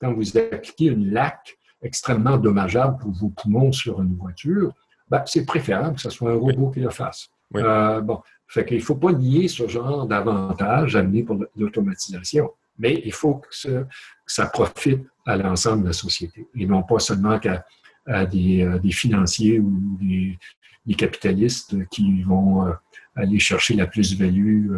quand 0.00 0.12
vous 0.12 0.36
appliquez 0.38 0.86
une 0.86 1.10
laque 1.10 1.58
extrêmement 1.82 2.38
dommageable 2.38 2.96
pour 2.98 3.12
vos 3.12 3.28
poumons 3.28 3.72
sur 3.72 4.00
une 4.00 4.16
voiture, 4.16 4.72
ben, 5.08 5.22
c'est 5.26 5.44
préférable 5.44 5.96
que 5.96 6.00
ce 6.00 6.10
soit 6.10 6.30
un 6.30 6.36
robot 6.36 6.70
qui 6.70 6.80
le 6.80 6.90
fasse. 6.90 7.28
Euh, 7.56 8.00
bon, 8.00 8.20
fait 8.48 8.64
qu'il 8.64 8.78
ne 8.78 8.82
faut 8.82 8.96
pas 8.96 9.12
nier 9.12 9.48
ce 9.48 9.68
genre 9.68 10.06
d'avantages 10.06 10.96
amenés 10.96 11.22
pour 11.22 11.44
l'automatisation, 11.56 12.50
mais 12.78 13.00
il 13.04 13.12
faut 13.12 13.34
que, 13.34 13.86
ça 14.26 14.46
profite 14.46 15.02
à 15.26 15.36
l'ensemble 15.36 15.82
de 15.82 15.88
la 15.88 15.92
société 15.92 16.46
et 16.54 16.66
non 16.66 16.82
pas 16.82 16.98
seulement 16.98 17.38
qu'à 17.38 17.64
euh, 18.08 18.26
des, 18.26 18.92
financiers 18.92 19.58
ou 19.58 19.98
des, 20.00 20.94
capitalistes 20.96 21.88
qui 21.88 22.22
vont 22.22 22.66
euh, 22.66 22.72
aller 23.14 23.38
chercher 23.38 23.74
la 23.74 23.86
plus-value 23.86 24.72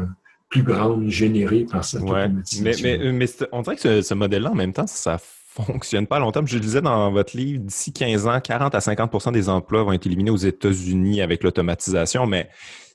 plus 0.49 0.63
grande 0.63 1.09
générée 1.09 1.65
par 1.65 1.85
cette 1.85 2.03
automatisation. 2.03 2.85
Mais, 2.85 3.13
mais, 3.13 3.29
on 3.53 3.63
dirait 3.63 3.77
que 3.77 3.83
ce, 3.83 4.03
ce 4.03 4.15
modèle-là, 4.15 4.51
en 4.51 4.55
même 4.55 4.73
temps, 4.73 4.87
ça 4.87 5.19
fonctionne 5.65 6.07
pas 6.07 6.19
longtemps. 6.19 6.45
Je 6.45 6.55
le 6.55 6.61
disais 6.61 6.83
dans 6.83 7.11
votre 7.11 7.37
livre, 7.37 7.63
d'ici 7.65 7.93
15 7.93 8.27
ans, 8.27 8.41
40 8.41 8.75
à 8.75 8.79
50% 8.79 9.33
des 9.33 9.49
emplois 9.49 9.85
vont 9.85 9.93
être 9.93 10.07
éliminés 10.07 10.31
aux 10.31 10.37
États-Unis 10.37 11.23
avec 11.23 11.43
l'automatisation, 11.43 12.27
mais 12.27 12.49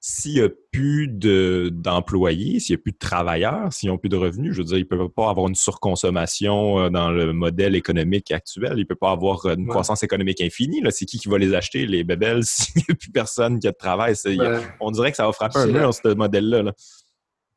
s'il 0.03 0.33
n'y 0.33 0.41
a 0.41 0.49
plus 0.71 1.07
d'employés, 1.07 2.59
s'il 2.59 2.75
n'y 2.75 2.79
a 2.79 2.81
plus 2.81 2.91
de 2.91 2.97
travailleurs, 2.97 3.71
s'ils 3.71 3.89
n'ont 3.89 3.99
plus 3.99 4.09
de 4.09 4.17
revenus, 4.17 4.51
je 4.53 4.57
veux 4.57 4.63
dire, 4.63 4.77
ils 4.77 4.81
ne 4.81 4.85
peuvent 4.85 5.09
pas 5.09 5.29
avoir 5.29 5.47
une 5.47 5.53
surconsommation 5.53 6.79
euh, 6.79 6.89
dans 6.89 7.11
le 7.11 7.33
modèle 7.33 7.75
économique 7.75 8.31
actuel. 8.31 8.73
Ils 8.77 8.79
ne 8.79 8.85
peuvent 8.85 8.97
pas 8.97 9.11
avoir 9.11 9.45
une 9.45 9.67
croissance 9.67 10.01
économique 10.01 10.41
infinie. 10.41 10.81
C'est 10.89 11.05
qui 11.05 11.19
qui 11.19 11.29
va 11.29 11.37
les 11.37 11.53
acheter, 11.53 11.85
les 11.85 12.03
bébelles, 12.03 12.43
s'il 12.43 12.77
n'y 12.77 12.85
a 12.89 12.95
plus 12.95 13.11
personne 13.11 13.59
qui 13.59 13.67
a 13.67 13.71
de 13.71 13.77
travail? 13.77 14.15
Ben, 14.25 14.61
on 14.79 14.89
dirait 14.89 15.11
que 15.11 15.17
ça 15.17 15.27
va 15.27 15.33
frapper 15.33 15.59
un 15.59 15.67
mur, 15.67 15.93
ce 15.93 16.13
modèle-là. 16.15 16.63
là 16.63 16.73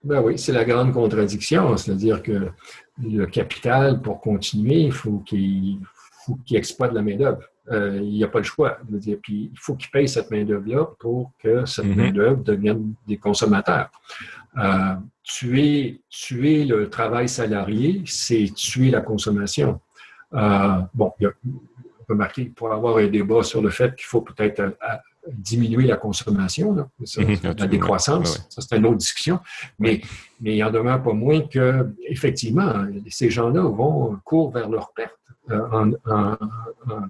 ben 0.05 0.20
oui, 0.20 0.39
c'est 0.39 0.52
la 0.52 0.64
grande 0.64 0.93
contradiction. 0.93 1.76
C'est-à-dire 1.76 2.22
que 2.22 2.51
le 3.02 3.26
capital, 3.26 4.01
pour 4.01 4.20
continuer, 4.20 4.82
il 4.82 4.93
faut 4.93 5.18
qu'il 5.20 5.78
exploite 6.52 6.93
la 6.93 7.02
main-d'œuvre. 7.02 7.43
Euh, 7.70 7.98
il 8.02 8.10
n'y 8.10 8.24
a 8.24 8.28
pas 8.28 8.39
le 8.39 8.44
choix. 8.44 8.78
Dire, 8.89 9.16
puis 9.22 9.51
il 9.52 9.59
faut 9.59 9.74
qu'il 9.74 9.90
paye 9.90 10.06
cette 10.06 10.31
main-d'œuvre-là 10.31 10.86
pour 10.98 11.32
que 11.39 11.64
cette 11.64 11.86
mm-hmm. 11.86 11.97
main-d'œuvre 11.97 12.44
devienne 12.44 12.93
des 13.09 13.16
consommateurs. 13.16 13.90
Euh, 14.59 14.94
tuer, 15.22 16.02
tuer 16.10 16.64
le 16.64 16.90
travail 16.90 17.28
salarié, 17.28 18.02
c'est 18.06 18.52
tuer 18.55 18.90
la 18.90 19.01
consommation. 19.01 19.81
Euh, 20.35 20.81
bon, 20.93 21.12
il 21.18 21.24
y 21.24 21.26
a, 21.26 21.31
remarqué, 22.09 22.44
pour 22.44 22.72
avoir 22.72 22.98
un 22.98 23.06
débat 23.06 23.43
sur 23.43 23.62
le 23.62 23.70
fait 23.70 23.97
qu'il 23.97 24.05
faut 24.05 24.20
peut-être 24.20 24.60
euh, 24.60 24.70
diminuer 25.32 25.84
la 25.86 25.96
consommation, 25.96 26.72
mhm, 26.72 27.36
la 27.42 27.66
décroissance, 27.66 28.46
ça 28.48 28.62
c'est 28.62 28.76
une 28.76 28.86
autre 28.86 28.98
discussion, 28.98 29.40
mais, 29.78 30.01
mais 30.40 30.56
il 30.56 30.64
en 30.64 30.70
demeure 30.70 31.02
pas 31.02 31.12
moins 31.12 31.40
que, 31.40 31.94
effectivement, 32.09 32.86
ces 33.09 33.30
gens-là 33.30 33.62
vont 33.62 34.18
court 34.24 34.52
vers 34.52 34.68
leur 34.68 34.92
perte 34.92 35.14
euh, 35.51 35.92
en, 36.06 36.36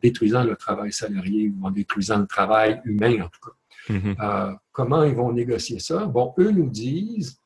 détruisant 0.02 0.44
le 0.44 0.56
travail 0.56 0.92
salarié 0.92 1.52
ou 1.56 1.66
en 1.66 1.70
détruisant 1.70 2.18
le 2.18 2.26
travail 2.26 2.80
humain, 2.84 3.22
en 3.22 3.28
tout 3.28 3.48
cas. 3.48 3.94
Mhm. 3.94 4.16
Euh, 4.20 4.52
comment 4.72 5.02
ils 5.04 5.14
vont 5.14 5.32
négocier 5.32 5.78
ça? 5.78 6.06
Bon, 6.06 6.34
eux 6.38 6.50
nous 6.50 6.70
disent, 6.70 7.38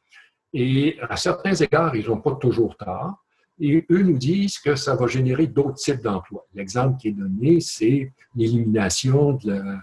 et 0.53 0.97
à 1.09 1.17
certains 1.17 1.55
égards, 1.55 1.95
ils 1.95 2.07
n'ont 2.07 2.21
pas 2.21 2.35
toujours 2.37 2.77
tort, 2.77 3.25
et 3.61 3.85
eux 3.91 4.03
nous 4.03 4.19
disent 4.19 4.59
que 4.59 4.77
ça 4.77 4.95
va 4.95 5.07
générer 5.07 5.47
d'autres 5.47 5.75
types 5.75 6.01
d'emplois. 6.01 6.47
L'exemple 6.55 6.97
qui 6.99 7.09
est 7.09 7.13
donné, 7.13 7.61
c'est 7.61 8.13
l'élimination 8.37 9.33
de 9.33 9.51
la, 9.51 9.83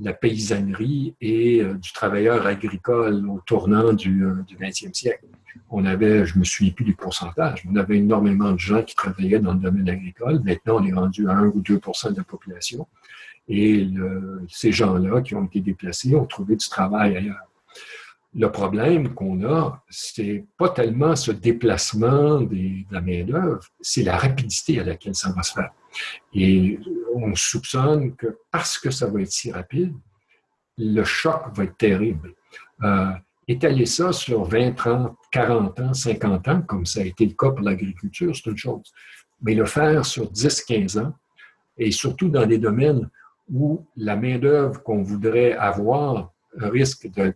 la 0.00 0.12
paysannerie 0.12 1.14
et 1.20 1.60
euh, 1.60 1.74
du 1.74 1.92
travailleur 1.92 2.46
agricole 2.46 3.28
au 3.28 3.40
tournant 3.46 3.92
du, 3.92 4.24
euh, 4.24 4.34
du 4.46 4.56
20e 4.56 4.92
siècle. 4.92 5.26
On 5.70 5.84
avait, 5.84 6.26
je 6.26 6.38
me 6.38 6.44
souviens 6.44 6.72
plus 6.72 6.84
du 6.84 6.94
pourcentage, 6.94 7.64
on 7.70 7.76
avait 7.76 7.98
énormément 7.98 8.52
de 8.52 8.58
gens 8.58 8.82
qui 8.82 8.94
travaillaient 8.96 9.38
dans 9.38 9.54
le 9.54 9.60
domaine 9.60 9.88
agricole. 9.88 10.40
Maintenant, 10.44 10.80
on 10.80 10.84
est 10.84 10.92
rendu 10.92 11.28
à 11.28 11.32
1 11.32 11.46
ou 11.46 11.60
2% 11.60 12.12
de 12.12 12.16
la 12.16 12.24
population. 12.24 12.86
Et 13.48 13.86
ces 14.48 14.72
gens-là 14.72 15.20
qui 15.20 15.34
ont 15.34 15.44
été 15.44 15.60
déplacés 15.60 16.16
ont 16.16 16.24
trouvé 16.24 16.56
du 16.56 16.68
travail 16.68 17.16
ailleurs. 17.16 17.46
Le 18.36 18.50
problème 18.50 19.14
qu'on 19.14 19.44
a, 19.44 19.82
c'est 19.88 20.44
pas 20.58 20.68
tellement 20.70 21.14
ce 21.14 21.30
déplacement 21.30 22.40
de 22.40 22.82
la 22.90 23.00
main-d'œuvre, 23.00 23.60
c'est 23.80 24.02
la 24.02 24.16
rapidité 24.16 24.80
à 24.80 24.84
laquelle 24.84 25.14
ça 25.14 25.32
va 25.32 25.42
se 25.42 25.52
faire. 25.52 25.70
Et 26.34 26.80
on 27.14 27.34
soupçonne 27.36 28.16
que 28.16 28.38
parce 28.50 28.76
que 28.78 28.90
ça 28.90 29.06
va 29.06 29.20
être 29.20 29.30
si 29.30 29.52
rapide, 29.52 29.94
le 30.76 31.04
choc 31.04 31.42
va 31.54 31.64
être 31.64 31.76
terrible. 31.76 32.34
Euh, 32.82 33.12
étaler 33.46 33.86
ça 33.86 34.12
sur 34.12 34.44
20, 34.44 34.72
30, 34.72 35.16
40 35.30 35.80
ans, 35.80 35.94
50 35.94 36.48
ans, 36.48 36.62
comme 36.62 36.86
ça 36.86 37.00
a 37.00 37.04
été 37.04 37.26
le 37.26 37.34
cas 37.34 37.50
pour 37.50 37.60
l'agriculture, 37.60 38.34
c'est 38.34 38.50
une 38.50 38.56
chose. 38.56 38.92
Mais 39.42 39.54
le 39.54 39.66
faire 39.66 40.04
sur 40.04 40.28
10, 40.28 40.62
15 40.62 40.98
ans, 40.98 41.14
et 41.78 41.90
surtout 41.90 42.28
dans 42.28 42.46
des 42.46 42.58
domaines 42.58 43.08
où 43.52 43.84
la 43.96 44.16
main-d'œuvre 44.16 44.82
qu'on 44.82 45.02
voudrait 45.02 45.52
avoir 45.52 46.32
risque 46.56 47.10
de, 47.10 47.34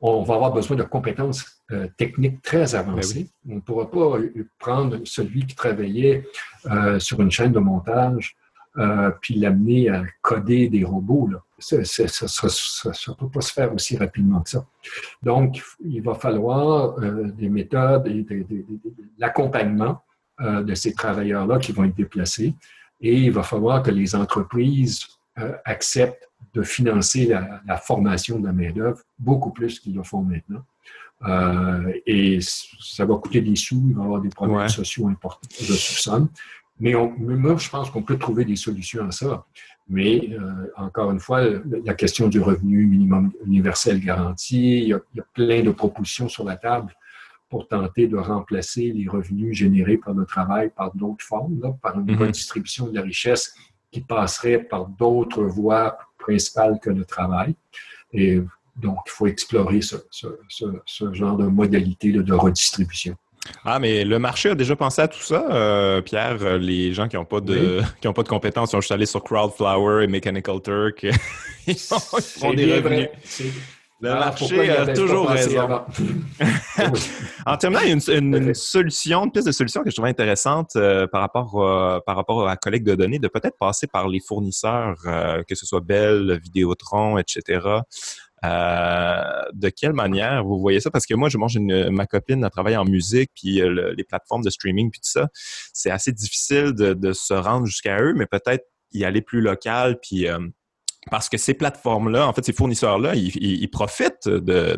on 0.00 0.22
va 0.22 0.34
avoir 0.34 0.52
besoin 0.52 0.76
de 0.76 0.82
compétences 0.82 1.62
euh, 1.72 1.86
techniques 1.96 2.42
très 2.42 2.72
ben 2.72 2.78
avancées. 2.78 3.28
On 3.48 3.56
ne 3.56 3.60
pourra 3.60 3.90
pas 3.90 4.18
euh, 4.18 4.48
prendre 4.58 4.98
celui 5.04 5.46
qui 5.46 5.54
travaillait 5.54 6.26
euh, 6.66 6.98
sur 6.98 7.20
une 7.20 7.30
chaîne 7.30 7.52
de 7.52 7.58
montage 7.58 8.36
puis 9.20 9.34
l'amener 9.34 9.90
à 9.90 10.04
coder 10.22 10.68
des 10.68 10.84
robots. 10.84 11.28
Ça 11.58 11.78
ne 11.78 13.14
peut 13.14 13.28
pas 13.28 13.40
se 13.40 13.52
faire 13.52 13.74
aussi 13.74 13.96
rapidement 13.96 14.40
que 14.40 14.50
ça. 14.50 14.64
Donc, 15.24 15.60
il 15.84 16.00
va 16.00 16.14
falloir 16.14 16.94
des 17.00 17.48
méthodes 17.48 18.06
et 18.06 18.22
de, 18.22 18.46
l'accompagnement 19.18 20.00
de 20.40 20.72
ces 20.74 20.94
travailleurs-là 20.94 21.58
qui 21.58 21.72
vont 21.72 21.82
être 21.82 21.96
déplacés. 21.96 22.54
Et 23.00 23.24
il 23.24 23.32
va 23.32 23.42
falloir 23.42 23.82
que 23.82 23.90
les 23.90 24.14
entreprises 24.14 25.04
acceptent 25.64 26.29
de 26.54 26.62
financer 26.62 27.26
la, 27.26 27.76
formation 27.78 28.38
de 28.38 28.46
la 28.46 28.52
main-d'œuvre 28.52 29.00
beaucoup 29.18 29.50
plus 29.50 29.78
qu'ils 29.78 29.94
le 29.94 30.02
font 30.02 30.22
maintenant. 30.22 30.64
Euh, 31.26 31.92
et 32.06 32.38
ça 32.40 33.04
va 33.04 33.16
coûter 33.16 33.40
des 33.40 33.56
sous, 33.56 33.82
il 33.88 33.94
va 33.94 34.02
y 34.02 34.04
avoir 34.04 34.20
des 34.20 34.30
problèmes 34.30 34.68
sociaux 34.68 35.08
importants, 35.08 35.48
je 35.60 35.72
soupçonne. 35.74 36.28
Mais, 36.78 36.94
on, 36.94 37.12
moi, 37.18 37.56
je 37.58 37.68
pense 37.68 37.90
qu'on 37.90 38.02
peut 38.02 38.18
trouver 38.18 38.46
des 38.46 38.56
solutions 38.56 39.06
à 39.06 39.10
ça. 39.10 39.44
Mais 39.88 40.30
euh, 40.30 40.72
encore 40.76 41.10
une 41.10 41.20
fois, 41.20 41.42
la 41.84 41.94
question 41.94 42.28
du 42.28 42.40
revenu 42.40 42.86
minimum 42.86 43.32
universel 43.44 44.00
garanti, 44.00 44.78
il 44.78 44.88
y, 44.88 44.94
a, 44.94 45.00
il 45.12 45.18
y, 45.18 45.20
a, 45.20 45.26
plein 45.34 45.62
de 45.62 45.72
propositions 45.72 46.28
sur 46.28 46.44
la 46.44 46.56
table 46.56 46.94
pour 47.50 47.66
tenter 47.66 48.06
de 48.06 48.16
remplacer 48.16 48.92
les 48.92 49.08
revenus 49.08 49.56
générés 49.56 49.98
par 49.98 50.14
le 50.14 50.24
travail 50.24 50.70
par 50.74 50.94
d'autres 50.94 51.24
formes, 51.24 51.60
là, 51.60 51.76
par 51.82 51.98
une 51.98 52.06
mm-hmm. 52.06 52.18
redistribution 52.18 52.86
de 52.86 52.94
la 52.94 53.02
richesse 53.02 53.52
qui 53.90 54.00
passerait 54.00 54.62
par 54.62 54.86
d'autres 54.86 55.42
voies 55.42 55.98
principal 56.20 56.78
que 56.80 56.90
le 56.90 57.04
travail. 57.04 57.54
Et 58.12 58.40
donc, 58.76 58.98
il 59.06 59.10
faut 59.10 59.26
explorer 59.26 59.80
ce, 59.80 59.96
genre 61.12 61.36
de 61.36 61.46
modalité 61.46 62.12
de 62.12 62.32
redistribution. 62.32 63.16
Ah, 63.64 63.78
mais 63.78 64.04
le 64.04 64.18
marché 64.18 64.50
a 64.50 64.54
déjà 64.54 64.76
pensé 64.76 65.02
à 65.02 65.08
tout 65.08 65.20
ça, 65.20 65.46
euh, 65.50 66.02
Pierre. 66.02 66.58
Les 66.58 66.92
gens 66.92 67.08
qui 67.08 67.16
n'ont 67.16 67.24
pas 67.24 67.40
de 67.40 67.80
qui 68.00 68.08
ont 68.08 68.12
pas 68.12 68.22
de 68.22 68.28
compétences, 68.28 68.72
ils 68.72 68.76
ont 68.76 68.80
juste 68.80 68.92
allé 68.92 69.06
sur 69.06 69.22
Crowdflower 69.22 70.04
et 70.04 70.06
Mechanical 70.06 70.60
Turk. 70.62 71.06
ils 71.66 71.74
font 71.74 72.52
des 72.52 72.74
revenus. 72.74 73.08
Le 74.00 74.10
marché 74.10 74.70
a 74.70 74.86
toujours 74.94 75.28
raison. 75.28 75.68
en 77.46 77.56
terminant, 77.56 77.82
il 77.82 77.88
y 77.88 78.12
a 78.12 78.18
une, 78.18 78.54
solution, 78.54 79.24
une 79.24 79.32
piste 79.32 79.46
de 79.46 79.52
solution 79.52 79.82
que 79.82 79.90
je 79.90 79.94
trouve 79.94 80.06
intéressante 80.06 80.76
euh, 80.76 81.06
par, 81.06 81.20
rapport, 81.20 81.62
euh, 81.62 82.00
par 82.06 82.16
rapport 82.16 82.42
à 82.42 82.46
la 82.46 82.56
collecte 82.56 82.86
de 82.86 82.94
données, 82.94 83.18
de 83.18 83.28
peut-être 83.28 83.58
passer 83.58 83.86
par 83.86 84.08
les 84.08 84.20
fournisseurs, 84.20 84.96
euh, 85.06 85.42
que 85.46 85.54
ce 85.54 85.66
soit 85.66 85.80
Bell, 85.80 86.40
Vidéotron, 86.42 87.18
etc. 87.18 87.60
de 88.42 89.68
quelle 89.68 89.92
manière 89.92 90.44
vous 90.44 90.58
voyez 90.58 90.80
ça? 90.80 90.90
Parce 90.90 91.04
que 91.04 91.14
moi, 91.14 91.28
je 91.28 91.36
mange 91.36 91.56
une, 91.56 91.90
ma 91.90 92.06
copine 92.06 92.42
a 92.44 92.50
travaillé 92.50 92.78
en 92.78 92.84
musique, 92.84 93.30
puis 93.34 93.60
les 93.96 94.04
plateformes 94.04 94.42
de 94.42 94.50
streaming, 94.50 94.90
puis 94.90 95.00
tout 95.00 95.10
ça. 95.10 95.28
C'est 95.74 95.90
assez 95.90 96.12
difficile 96.12 96.72
de, 96.72 96.94
de 96.94 97.12
se 97.12 97.34
rendre 97.34 97.66
jusqu'à 97.66 98.00
eux, 98.00 98.14
mais 98.14 98.26
peut-être 98.26 98.64
y 98.92 99.04
aller 99.04 99.20
plus 99.20 99.40
local, 99.42 99.98
puis 100.00 100.26
parce 101.08 101.28
que 101.28 101.38
ces 101.38 101.54
plateformes-là, 101.54 102.26
en 102.26 102.32
fait, 102.32 102.44
ces 102.44 102.52
fournisseurs-là, 102.52 103.14
ils, 103.14 103.70
profitent 103.70 104.28
de, 104.28 104.76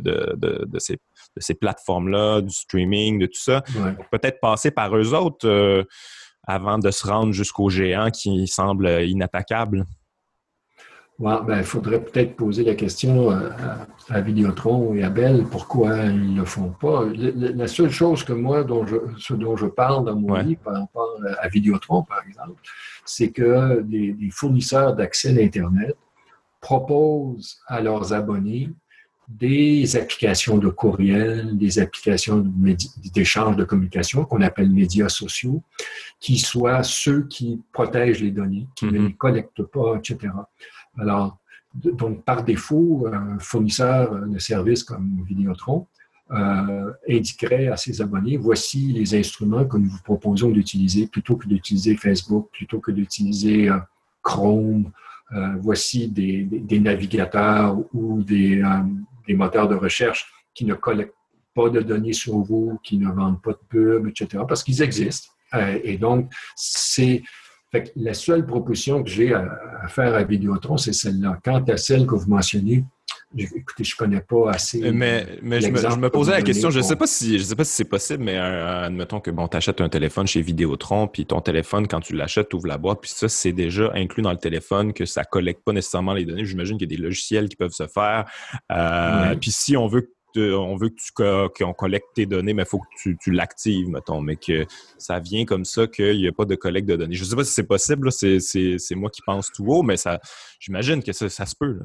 ces, 0.78 1.54
plateformes-là, 1.54 2.42
du 2.42 2.54
streaming, 2.54 3.18
de 3.18 3.26
tout 3.26 3.40
ça. 3.40 3.62
Peut-être 4.10 4.38
passer 4.40 4.70
par 4.70 4.96
eux 4.96 5.14
autres 5.14 5.48
euh, 5.48 5.82
avant 6.46 6.78
de 6.78 6.90
se 6.90 7.06
rendre 7.06 7.32
jusqu'aux 7.32 7.70
géants 7.70 8.10
qui 8.10 8.46
semblent 8.46 9.02
inattaquables. 9.04 9.84
ben, 11.46 11.58
il 11.58 11.64
faudrait 11.64 12.02
peut-être 12.02 12.36
poser 12.36 12.64
la 12.64 12.74
question 12.74 13.30
à, 13.30 14.20
Vidéotron 14.20 14.94
et 14.94 15.02
à 15.02 15.10
Bell, 15.10 15.44
pourquoi 15.50 15.96
ils 16.04 16.34
ne 16.34 16.40
le 16.40 16.44
font 16.44 16.70
pas. 16.80 17.04
La, 17.14 17.66
seule 17.66 17.90
chose 17.90 18.24
que 18.24 18.32
moi, 18.32 18.64
dont 18.64 18.86
je, 18.86 18.96
ce 19.18 19.34
dont 19.34 19.56
je 19.56 19.66
parle 19.66 20.04
dans 20.04 20.16
mon 20.16 20.34
livre 20.36 20.60
par 20.62 20.74
rapport 20.74 21.16
à 21.40 21.48
Vidéotron, 21.48 22.02
par 22.02 22.22
exemple, 22.26 22.60
c'est 23.04 23.30
que 23.30 23.82
des, 23.82 24.16
fournisseurs 24.30 24.94
d'accès 24.94 25.30
à 25.30 25.32
l'Internet 25.32 25.96
proposent 26.62 27.58
à 27.66 27.82
leurs 27.82 28.14
abonnés 28.14 28.70
des 29.28 29.96
applications 29.96 30.58
de 30.58 30.68
courriel, 30.68 31.56
des 31.58 31.78
applications 31.78 32.44
d'échange 33.14 33.56
de 33.56 33.64
communication 33.64 34.24
qu'on 34.24 34.40
appelle 34.40 34.70
médias 34.70 35.08
sociaux, 35.08 35.62
qui 36.20 36.38
soient 36.38 36.82
ceux 36.82 37.26
qui 37.26 37.60
protègent 37.72 38.22
les 38.22 38.30
données, 38.30 38.66
qui 38.74 38.86
ne 38.86 38.92
mm-hmm. 38.92 39.06
les 39.06 39.12
collectent 39.14 39.62
pas, 39.64 39.96
etc. 39.96 40.32
Alors, 40.98 41.38
donc, 41.74 42.24
par 42.24 42.44
défaut, 42.44 43.08
un 43.10 43.38
fournisseur 43.38 44.26
de 44.26 44.38
services 44.38 44.84
comme 44.84 45.24
Vidéotron 45.26 45.86
euh, 46.30 46.92
indiquerait 47.08 47.68
à 47.68 47.76
ses 47.76 48.02
abonnés, 48.02 48.36
voici 48.36 48.92
les 48.92 49.14
instruments 49.14 49.64
que 49.64 49.78
nous 49.78 49.88
vous 49.88 50.02
proposons 50.04 50.50
d'utiliser 50.50 51.06
plutôt 51.06 51.36
que 51.36 51.48
d'utiliser 51.48 51.96
Facebook, 51.96 52.48
plutôt 52.52 52.78
que 52.80 52.90
d'utiliser 52.90 53.70
euh, 53.70 53.78
Chrome, 54.22 54.92
euh, 55.34 55.54
voici 55.60 56.08
des, 56.08 56.80
navigateurs 56.80 57.78
ou 57.92 58.22
des, 58.22 58.62
des, 59.26 59.34
moteurs 59.34 59.68
de 59.68 59.74
recherche 59.74 60.32
qui 60.54 60.64
ne 60.64 60.74
collectent 60.74 61.14
pas 61.54 61.68
de 61.68 61.80
données 61.80 62.12
sur 62.12 62.38
vous, 62.38 62.78
qui 62.82 62.98
ne 62.98 63.10
vendent 63.10 63.40
pas 63.42 63.52
de 63.52 63.60
pub, 63.68 64.08
etc., 64.08 64.42
parce 64.46 64.62
qu'ils 64.62 64.82
existent. 64.82 65.30
et 65.84 65.98
donc, 65.98 66.32
c'est 66.56 67.22
la 67.96 68.14
seule 68.14 68.44
proposition 68.46 69.02
que 69.02 69.08
j'ai 69.08 69.32
à, 69.34 69.88
faire 69.88 70.14
à 70.14 70.22
Vidéotron, 70.22 70.76
c'est 70.76 70.92
celle-là. 70.92 71.38
Quant 71.44 71.62
à 71.64 71.76
celle 71.76 72.06
que 72.06 72.14
vous 72.14 72.28
mentionnez, 72.28 72.84
écoutez, 73.36 73.84
je 73.84 73.94
ne 73.94 73.98
connais 73.98 74.20
pas 74.20 74.50
assez. 74.50 74.82
Euh, 74.82 74.92
mais, 74.92 75.26
mais 75.42 75.60
je, 75.60 75.68
me, 75.68 76.08
posais 76.08 76.32
la 76.32 76.42
question, 76.42 76.70
je 76.70 76.78
ne 76.78 76.84
sais 76.84 76.96
pas 76.96 77.06
si 77.06 77.38
je 77.38 77.44
sais 77.44 77.56
pas 77.56 77.64
si 77.64 77.72
c'est 77.72 77.88
possible, 77.88 78.24
mais 78.24 78.36
euh, 78.36 78.86
admettons 78.86 79.20
que 79.20 79.30
bon, 79.30 79.48
tu 79.48 79.56
achètes 79.56 79.80
un 79.80 79.88
téléphone 79.88 80.26
chez 80.26 80.42
Vidéotron, 80.42 81.08
puis 81.08 81.26
ton 81.26 81.40
téléphone, 81.40 81.86
quand 81.88 82.00
tu 82.00 82.14
l'achètes, 82.14 82.48
tu 82.50 82.56
ouvres 82.56 82.68
la 82.68 82.78
boîte, 82.78 83.00
puis 83.00 83.10
ça, 83.10 83.28
c'est 83.28 83.52
déjà 83.52 83.90
inclus 83.94 84.22
dans 84.22 84.32
le 84.32 84.38
téléphone, 84.38 84.92
que 84.92 85.04
ça 85.04 85.22
ne 85.22 85.26
collecte 85.26 85.64
pas 85.64 85.72
nécessairement 85.72 86.14
les 86.14 86.24
données. 86.24 86.44
J'imagine 86.44 86.76
qu'il 86.76 86.90
y 86.90 86.94
a 86.94 86.96
des 86.96 87.02
logiciels 87.02 87.48
qui 87.48 87.56
peuvent 87.56 87.72
se 87.72 87.86
faire. 87.86 88.24
Euh, 88.70 89.34
puis 89.36 89.50
si 89.50 89.76
on 89.76 89.86
veut 89.86 90.10
on 90.40 90.76
veut 90.76 90.88
que 90.88 90.94
tu 90.94 91.12
qu'on 91.64 91.72
collecte 91.74 92.06
tes 92.14 92.26
données, 92.26 92.54
mais 92.54 92.62
il 92.62 92.68
faut 92.68 92.78
que 92.78 92.86
tu, 92.96 93.16
tu 93.20 93.30
l'actives, 93.32 93.88
mettons, 93.88 94.20
mais 94.20 94.36
que 94.36 94.66
ça 94.98 95.18
vient 95.18 95.44
comme 95.44 95.64
ça 95.64 95.86
qu'il 95.86 96.16
n'y 96.16 96.28
a 96.28 96.32
pas 96.32 96.44
de 96.44 96.54
collecte 96.54 96.88
de 96.88 96.96
données. 96.96 97.14
Je 97.14 97.24
ne 97.24 97.28
sais 97.28 97.36
pas 97.36 97.44
si 97.44 97.52
c'est 97.52 97.66
possible, 97.66 98.10
c'est 98.12 98.94
moi 98.94 99.10
qui 99.10 99.22
pense 99.22 99.50
tout 99.52 99.66
haut, 99.66 99.82
mais 99.82 99.96
ça 99.96 100.20
j'imagine 100.60 101.02
que 101.02 101.12
ça, 101.12 101.28
se 101.28 101.54
peut. 101.58 101.80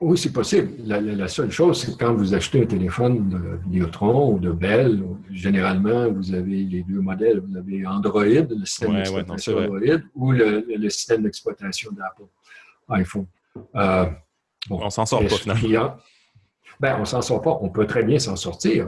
Oui, 0.00 0.16
c'est 0.16 0.32
possible. 0.32 0.74
La, 0.86 1.26
seule 1.26 1.50
chose, 1.50 1.82
c'est 1.82 1.98
quand 1.98 2.14
vous 2.14 2.32
achetez 2.32 2.62
un 2.62 2.66
téléphone 2.66 3.28
de 3.28 3.58
Vidéotron 3.64 4.34
ou 4.34 4.38
de 4.38 4.52
Bell, 4.52 5.02
généralement, 5.30 6.08
vous 6.10 6.32
avez 6.32 6.62
les 6.62 6.82
deux 6.84 7.00
modèles. 7.00 7.40
Vous 7.40 7.56
avez 7.56 7.84
Android, 7.84 8.24
le 8.24 8.64
système 8.64 8.94
d'exploitation 8.94 9.58
Android, 9.58 9.98
ou 10.14 10.32
le, 10.32 10.88
système 10.88 11.22
d'exploitation 11.22 11.90
d'Apple, 11.92 12.28
iPhone. 12.90 13.26
Euh, 13.74 14.06
bon, 14.68 14.80
On 14.84 14.90
s'en 14.90 15.04
sort 15.04 15.20
pas 15.20 15.36
finalement. 15.36 15.96
Ben, 16.78 16.96
on 17.00 17.04
s'en 17.04 17.20
sort 17.20 17.42
pas. 17.42 17.58
On 17.60 17.70
peut 17.70 17.86
très 17.86 18.04
bien 18.04 18.20
s'en 18.20 18.36
sortir. 18.36 18.86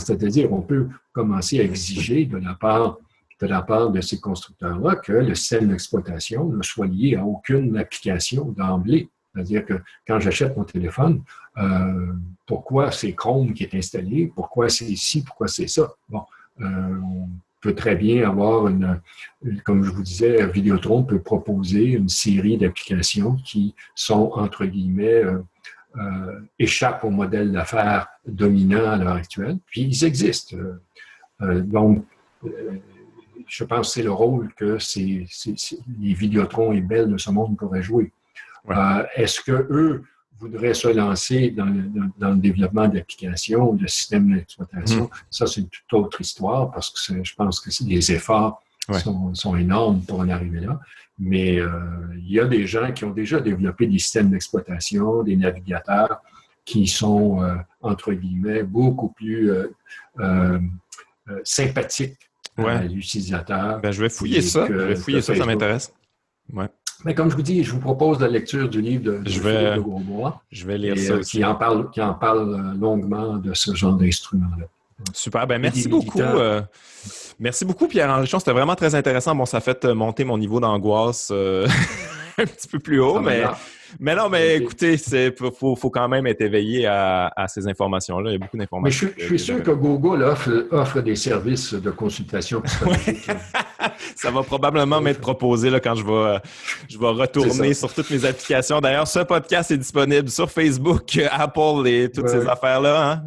C'est-à-dire, 0.00 0.52
on 0.52 0.62
peut 0.62 0.88
commencer 1.12 1.60
à 1.60 1.62
exiger 1.62 2.24
de 2.24 2.38
la 2.38 2.54
part 2.54 2.98
de 3.40 3.46
la 3.46 3.62
part 3.62 3.90
de 3.90 4.00
ces 4.00 4.18
constructeurs-là 4.18 4.96
que 4.96 5.12
le 5.12 5.34
système 5.34 5.68
d'exploitation 5.68 6.46
ne 6.46 6.62
soit 6.62 6.86
lié 6.86 7.14
à 7.14 7.24
aucune 7.24 7.76
application 7.76 8.46
d'emblée. 8.46 9.08
C'est-à-dire 9.34 9.64
que 9.64 9.74
quand 10.06 10.20
j'achète 10.20 10.56
mon 10.56 10.64
téléphone, 10.64 11.22
euh, 11.58 12.12
pourquoi 12.46 12.90
c'est 12.90 13.12
Chrome 13.12 13.52
qui 13.52 13.64
est 13.64 13.74
installé, 13.74 14.32
pourquoi 14.34 14.68
c'est 14.68 14.86
ici, 14.86 15.22
pourquoi 15.22 15.48
c'est 15.48 15.68
ça? 15.68 15.92
Bon, 16.08 16.22
euh, 16.60 16.64
on 16.64 17.28
peut 17.60 17.74
très 17.74 17.96
bien 17.96 18.28
avoir 18.28 18.68
une, 18.68 19.00
comme 19.64 19.82
je 19.84 19.90
vous 19.90 20.02
disais, 20.02 20.46
Vidéotron 20.46 21.04
peut 21.04 21.20
proposer 21.20 21.84
une 21.92 22.08
série 22.08 22.56
d'applications 22.56 23.36
qui 23.36 23.74
sont, 23.94 24.32
entre 24.34 24.64
guillemets, 24.64 25.24
euh, 25.96 26.40
échappent 26.58 27.04
au 27.04 27.10
modèle 27.10 27.52
d'affaires 27.52 28.08
dominant 28.26 28.90
à 28.90 28.96
l'heure 28.96 29.14
actuelle. 29.14 29.58
Puis 29.66 29.82
ils 29.82 30.04
existent. 30.04 30.56
Donc, 31.40 32.04
je 33.46 33.64
pense 33.64 33.88
que 33.88 33.94
c'est 33.94 34.02
le 34.02 34.12
rôle 34.12 34.52
que 34.54 34.78
les 34.96 36.14
Vidéotrons 36.14 36.72
et 36.72 36.80
Bell 36.80 37.10
de 37.10 37.18
ce 37.18 37.30
monde 37.30 37.56
pourraient 37.56 37.82
jouer. 37.82 38.12
Est-ce 39.14 39.40
qu'eux 39.40 40.02
voudraient 40.38 40.74
se 40.74 40.88
lancer 40.88 41.50
dans 41.50 41.66
le, 41.66 42.36
développement 42.36 42.88
d'applications, 42.88 43.72
de 43.74 43.86
systèmes 43.86 44.34
d'exploitation? 44.34 45.04
Hmm. 45.04 45.10
Ça, 45.30 45.46
c'est 45.46 45.60
une 45.62 45.68
toute 45.68 45.92
autre 45.92 46.20
histoire 46.20 46.70
parce 46.70 46.90
que 46.90 47.24
je 47.24 47.34
pense 47.34 47.60
que 47.60 47.70
les 47.84 48.12
efforts 48.12 48.62
sont, 49.34 49.56
énormes 49.56 50.02
pour 50.02 50.20
en 50.20 50.28
arriver 50.28 50.60
là. 50.60 50.80
Mais 51.18 51.58
euh, 51.58 51.70
il 52.14 52.30
y 52.30 52.40
a 52.40 52.44
des 52.44 52.66
gens 52.66 52.92
qui 52.92 53.04
ont 53.04 53.10
déjà 53.10 53.40
développé 53.40 53.86
des 53.86 53.98
systèmes 53.98 54.30
d'exploitation, 54.30 55.24
des 55.24 55.36
navigateurs 55.36 56.20
qui 56.64 56.86
sont, 56.86 57.42
euh, 57.42 57.56
entre 57.80 58.12
guillemets, 58.12 58.62
beaucoup 58.62 59.08
plus 59.08 59.50
euh, 60.20 60.58
sympathiques 61.42 62.18
à 62.56 62.84
l'utilisateur. 62.84 63.80
Ben, 63.80 63.90
je 63.90 64.02
vais 64.02 64.08
fouiller 64.08 64.42
ça. 64.42 64.66
Je 64.66 64.72
vais 64.74 64.96
fouiller 64.96 65.22
ça, 65.22 65.34
ça 65.34 65.44
m'intéresse. 65.44 65.92
Mais 67.04 67.14
comme 67.14 67.30
je 67.30 67.36
vous 67.36 67.42
dis, 67.42 67.62
je 67.62 67.72
vous 67.72 67.80
propose 67.80 68.20
la 68.20 68.28
lecture 68.28 68.68
du 68.68 68.80
livre 68.80 69.04
de, 69.04 69.22
je 69.24 69.40
vais, 69.40 69.76
de 69.76 69.80
Grosbois. 69.80 70.42
Je 70.50 70.66
vais 70.66 70.78
lire 70.78 70.98
ça 70.98 71.18
Qui 71.20 71.44
en 71.44 71.54
parle, 71.54 71.90
qui 71.90 72.02
en 72.02 72.14
parle 72.14 72.76
longuement 72.78 73.36
de 73.36 73.54
ce 73.54 73.74
genre 73.74 73.94
d'instrument-là. 73.94 74.66
Super. 75.12 75.46
Ben, 75.46 75.60
merci 75.60 75.88
beaucoup. 75.88 76.20
Merci 77.40 77.64
beaucoup, 77.64 77.86
Pierre 77.86 78.10
Henrichon. 78.10 78.40
C'était 78.40 78.52
vraiment 78.52 78.74
très 78.74 78.94
intéressant. 78.94 79.34
Bon, 79.34 79.46
ça 79.46 79.60
fait 79.60 79.84
euh, 79.84 79.94
monter 79.94 80.24
mon 80.24 80.36
niveau 80.36 80.58
d'angoisse 80.58 81.28
euh, 81.30 81.68
un 82.38 82.46
petit 82.46 82.68
peu 82.68 82.78
plus 82.78 83.00
haut, 83.00 83.20
mais, 83.20 83.42
mais 83.98 84.14
non, 84.14 84.28
mais 84.28 84.56
écoutez, 84.56 84.94
il 84.94 85.32
faut, 85.36 85.74
faut, 85.76 85.90
quand 85.90 86.08
même 86.08 86.26
être 86.26 86.40
éveillé 86.40 86.86
à, 86.86 87.46
ces 87.48 87.66
informations-là. 87.66 88.30
Il 88.30 88.32
y 88.34 88.36
a 88.36 88.38
beaucoup 88.38 88.56
d'informations. 88.56 89.08
Mais 89.16 89.22
je, 89.22 89.26
suis 89.26 89.38
sûr 89.38 89.62
que 89.62 89.70
Google 89.70 90.22
offre, 90.22 91.00
des 91.00 91.16
services 91.16 91.74
de 91.74 91.90
consultation. 91.90 92.62
ça 94.16 94.30
va 94.30 94.42
probablement 94.42 95.00
m'être 95.00 95.20
proposé 95.20 95.70
là, 95.70 95.80
quand 95.80 95.94
je 95.94 96.04
vais, 96.04 96.38
je 96.88 96.98
vais 96.98 97.08
retourner 97.08 97.74
sur 97.74 97.92
toutes 97.92 98.10
mes 98.10 98.24
applications. 98.24 98.80
D'ailleurs, 98.80 99.08
ce 99.08 99.20
podcast 99.20 99.70
est 99.70 99.78
disponible 99.78 100.28
sur 100.28 100.50
Facebook, 100.50 101.18
Apple 101.30 101.86
et 101.86 102.10
toutes 102.10 102.28
ces 102.28 102.46
affaires-là. 102.46 103.12
Hein? 103.12 103.22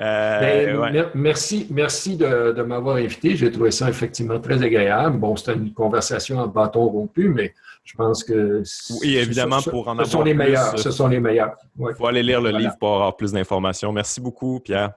Euh, 0.00 0.90
ben, 0.90 1.06
merci, 1.14 1.68
merci 1.70 2.16
de, 2.16 2.62
m'avoir 2.62 2.96
invité. 2.96 3.36
J'ai 3.36 3.50
trouvé 3.50 3.70
ça 3.70 3.88
effectivement 3.88 4.40
très 4.40 4.62
agréable. 4.62 5.18
Bon, 5.18 5.36
c'était 5.36 5.54
une 5.54 5.72
conversation 5.72 6.38
en 6.38 6.48
bâton 6.48 6.86
rompu, 6.86 7.28
mais 7.28 7.54
je 7.84 7.94
pense 7.96 8.24
que. 8.24 8.62
Oui, 9.00 9.16
évidemment, 9.16 9.60
pour 9.60 9.86
en 9.88 9.98
avoir. 9.98 10.24
Plus. 10.24 10.40
Euh, 10.56 10.76
ce 10.76 10.90
sont 10.90 11.06
les 11.06 11.20
meilleurs. 11.20 11.54
Il 11.78 11.94
faut 11.94 12.06
aller 12.06 12.22
lire 12.22 12.40
le 12.40 12.50
livre 12.50 12.76
pour 12.78 12.94
avoir 12.94 13.16
plus 13.16 13.32
d'informations. 13.32 13.92
Merci 13.92 14.20
beaucoup, 14.20 14.60
Pierre. 14.60 14.92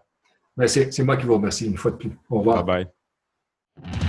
Ben, 0.56 0.68
c'est 0.68 1.04
moi 1.04 1.18
qui 1.18 1.26
vous 1.26 1.36
remercie 1.36 1.68
une 1.68 1.78
fois 1.78 1.92
de 1.92 1.98
plus. 1.98 2.18
Au 2.30 2.40
revoir. 2.40 2.64
Bye 2.64 2.88
bye. 3.84 4.08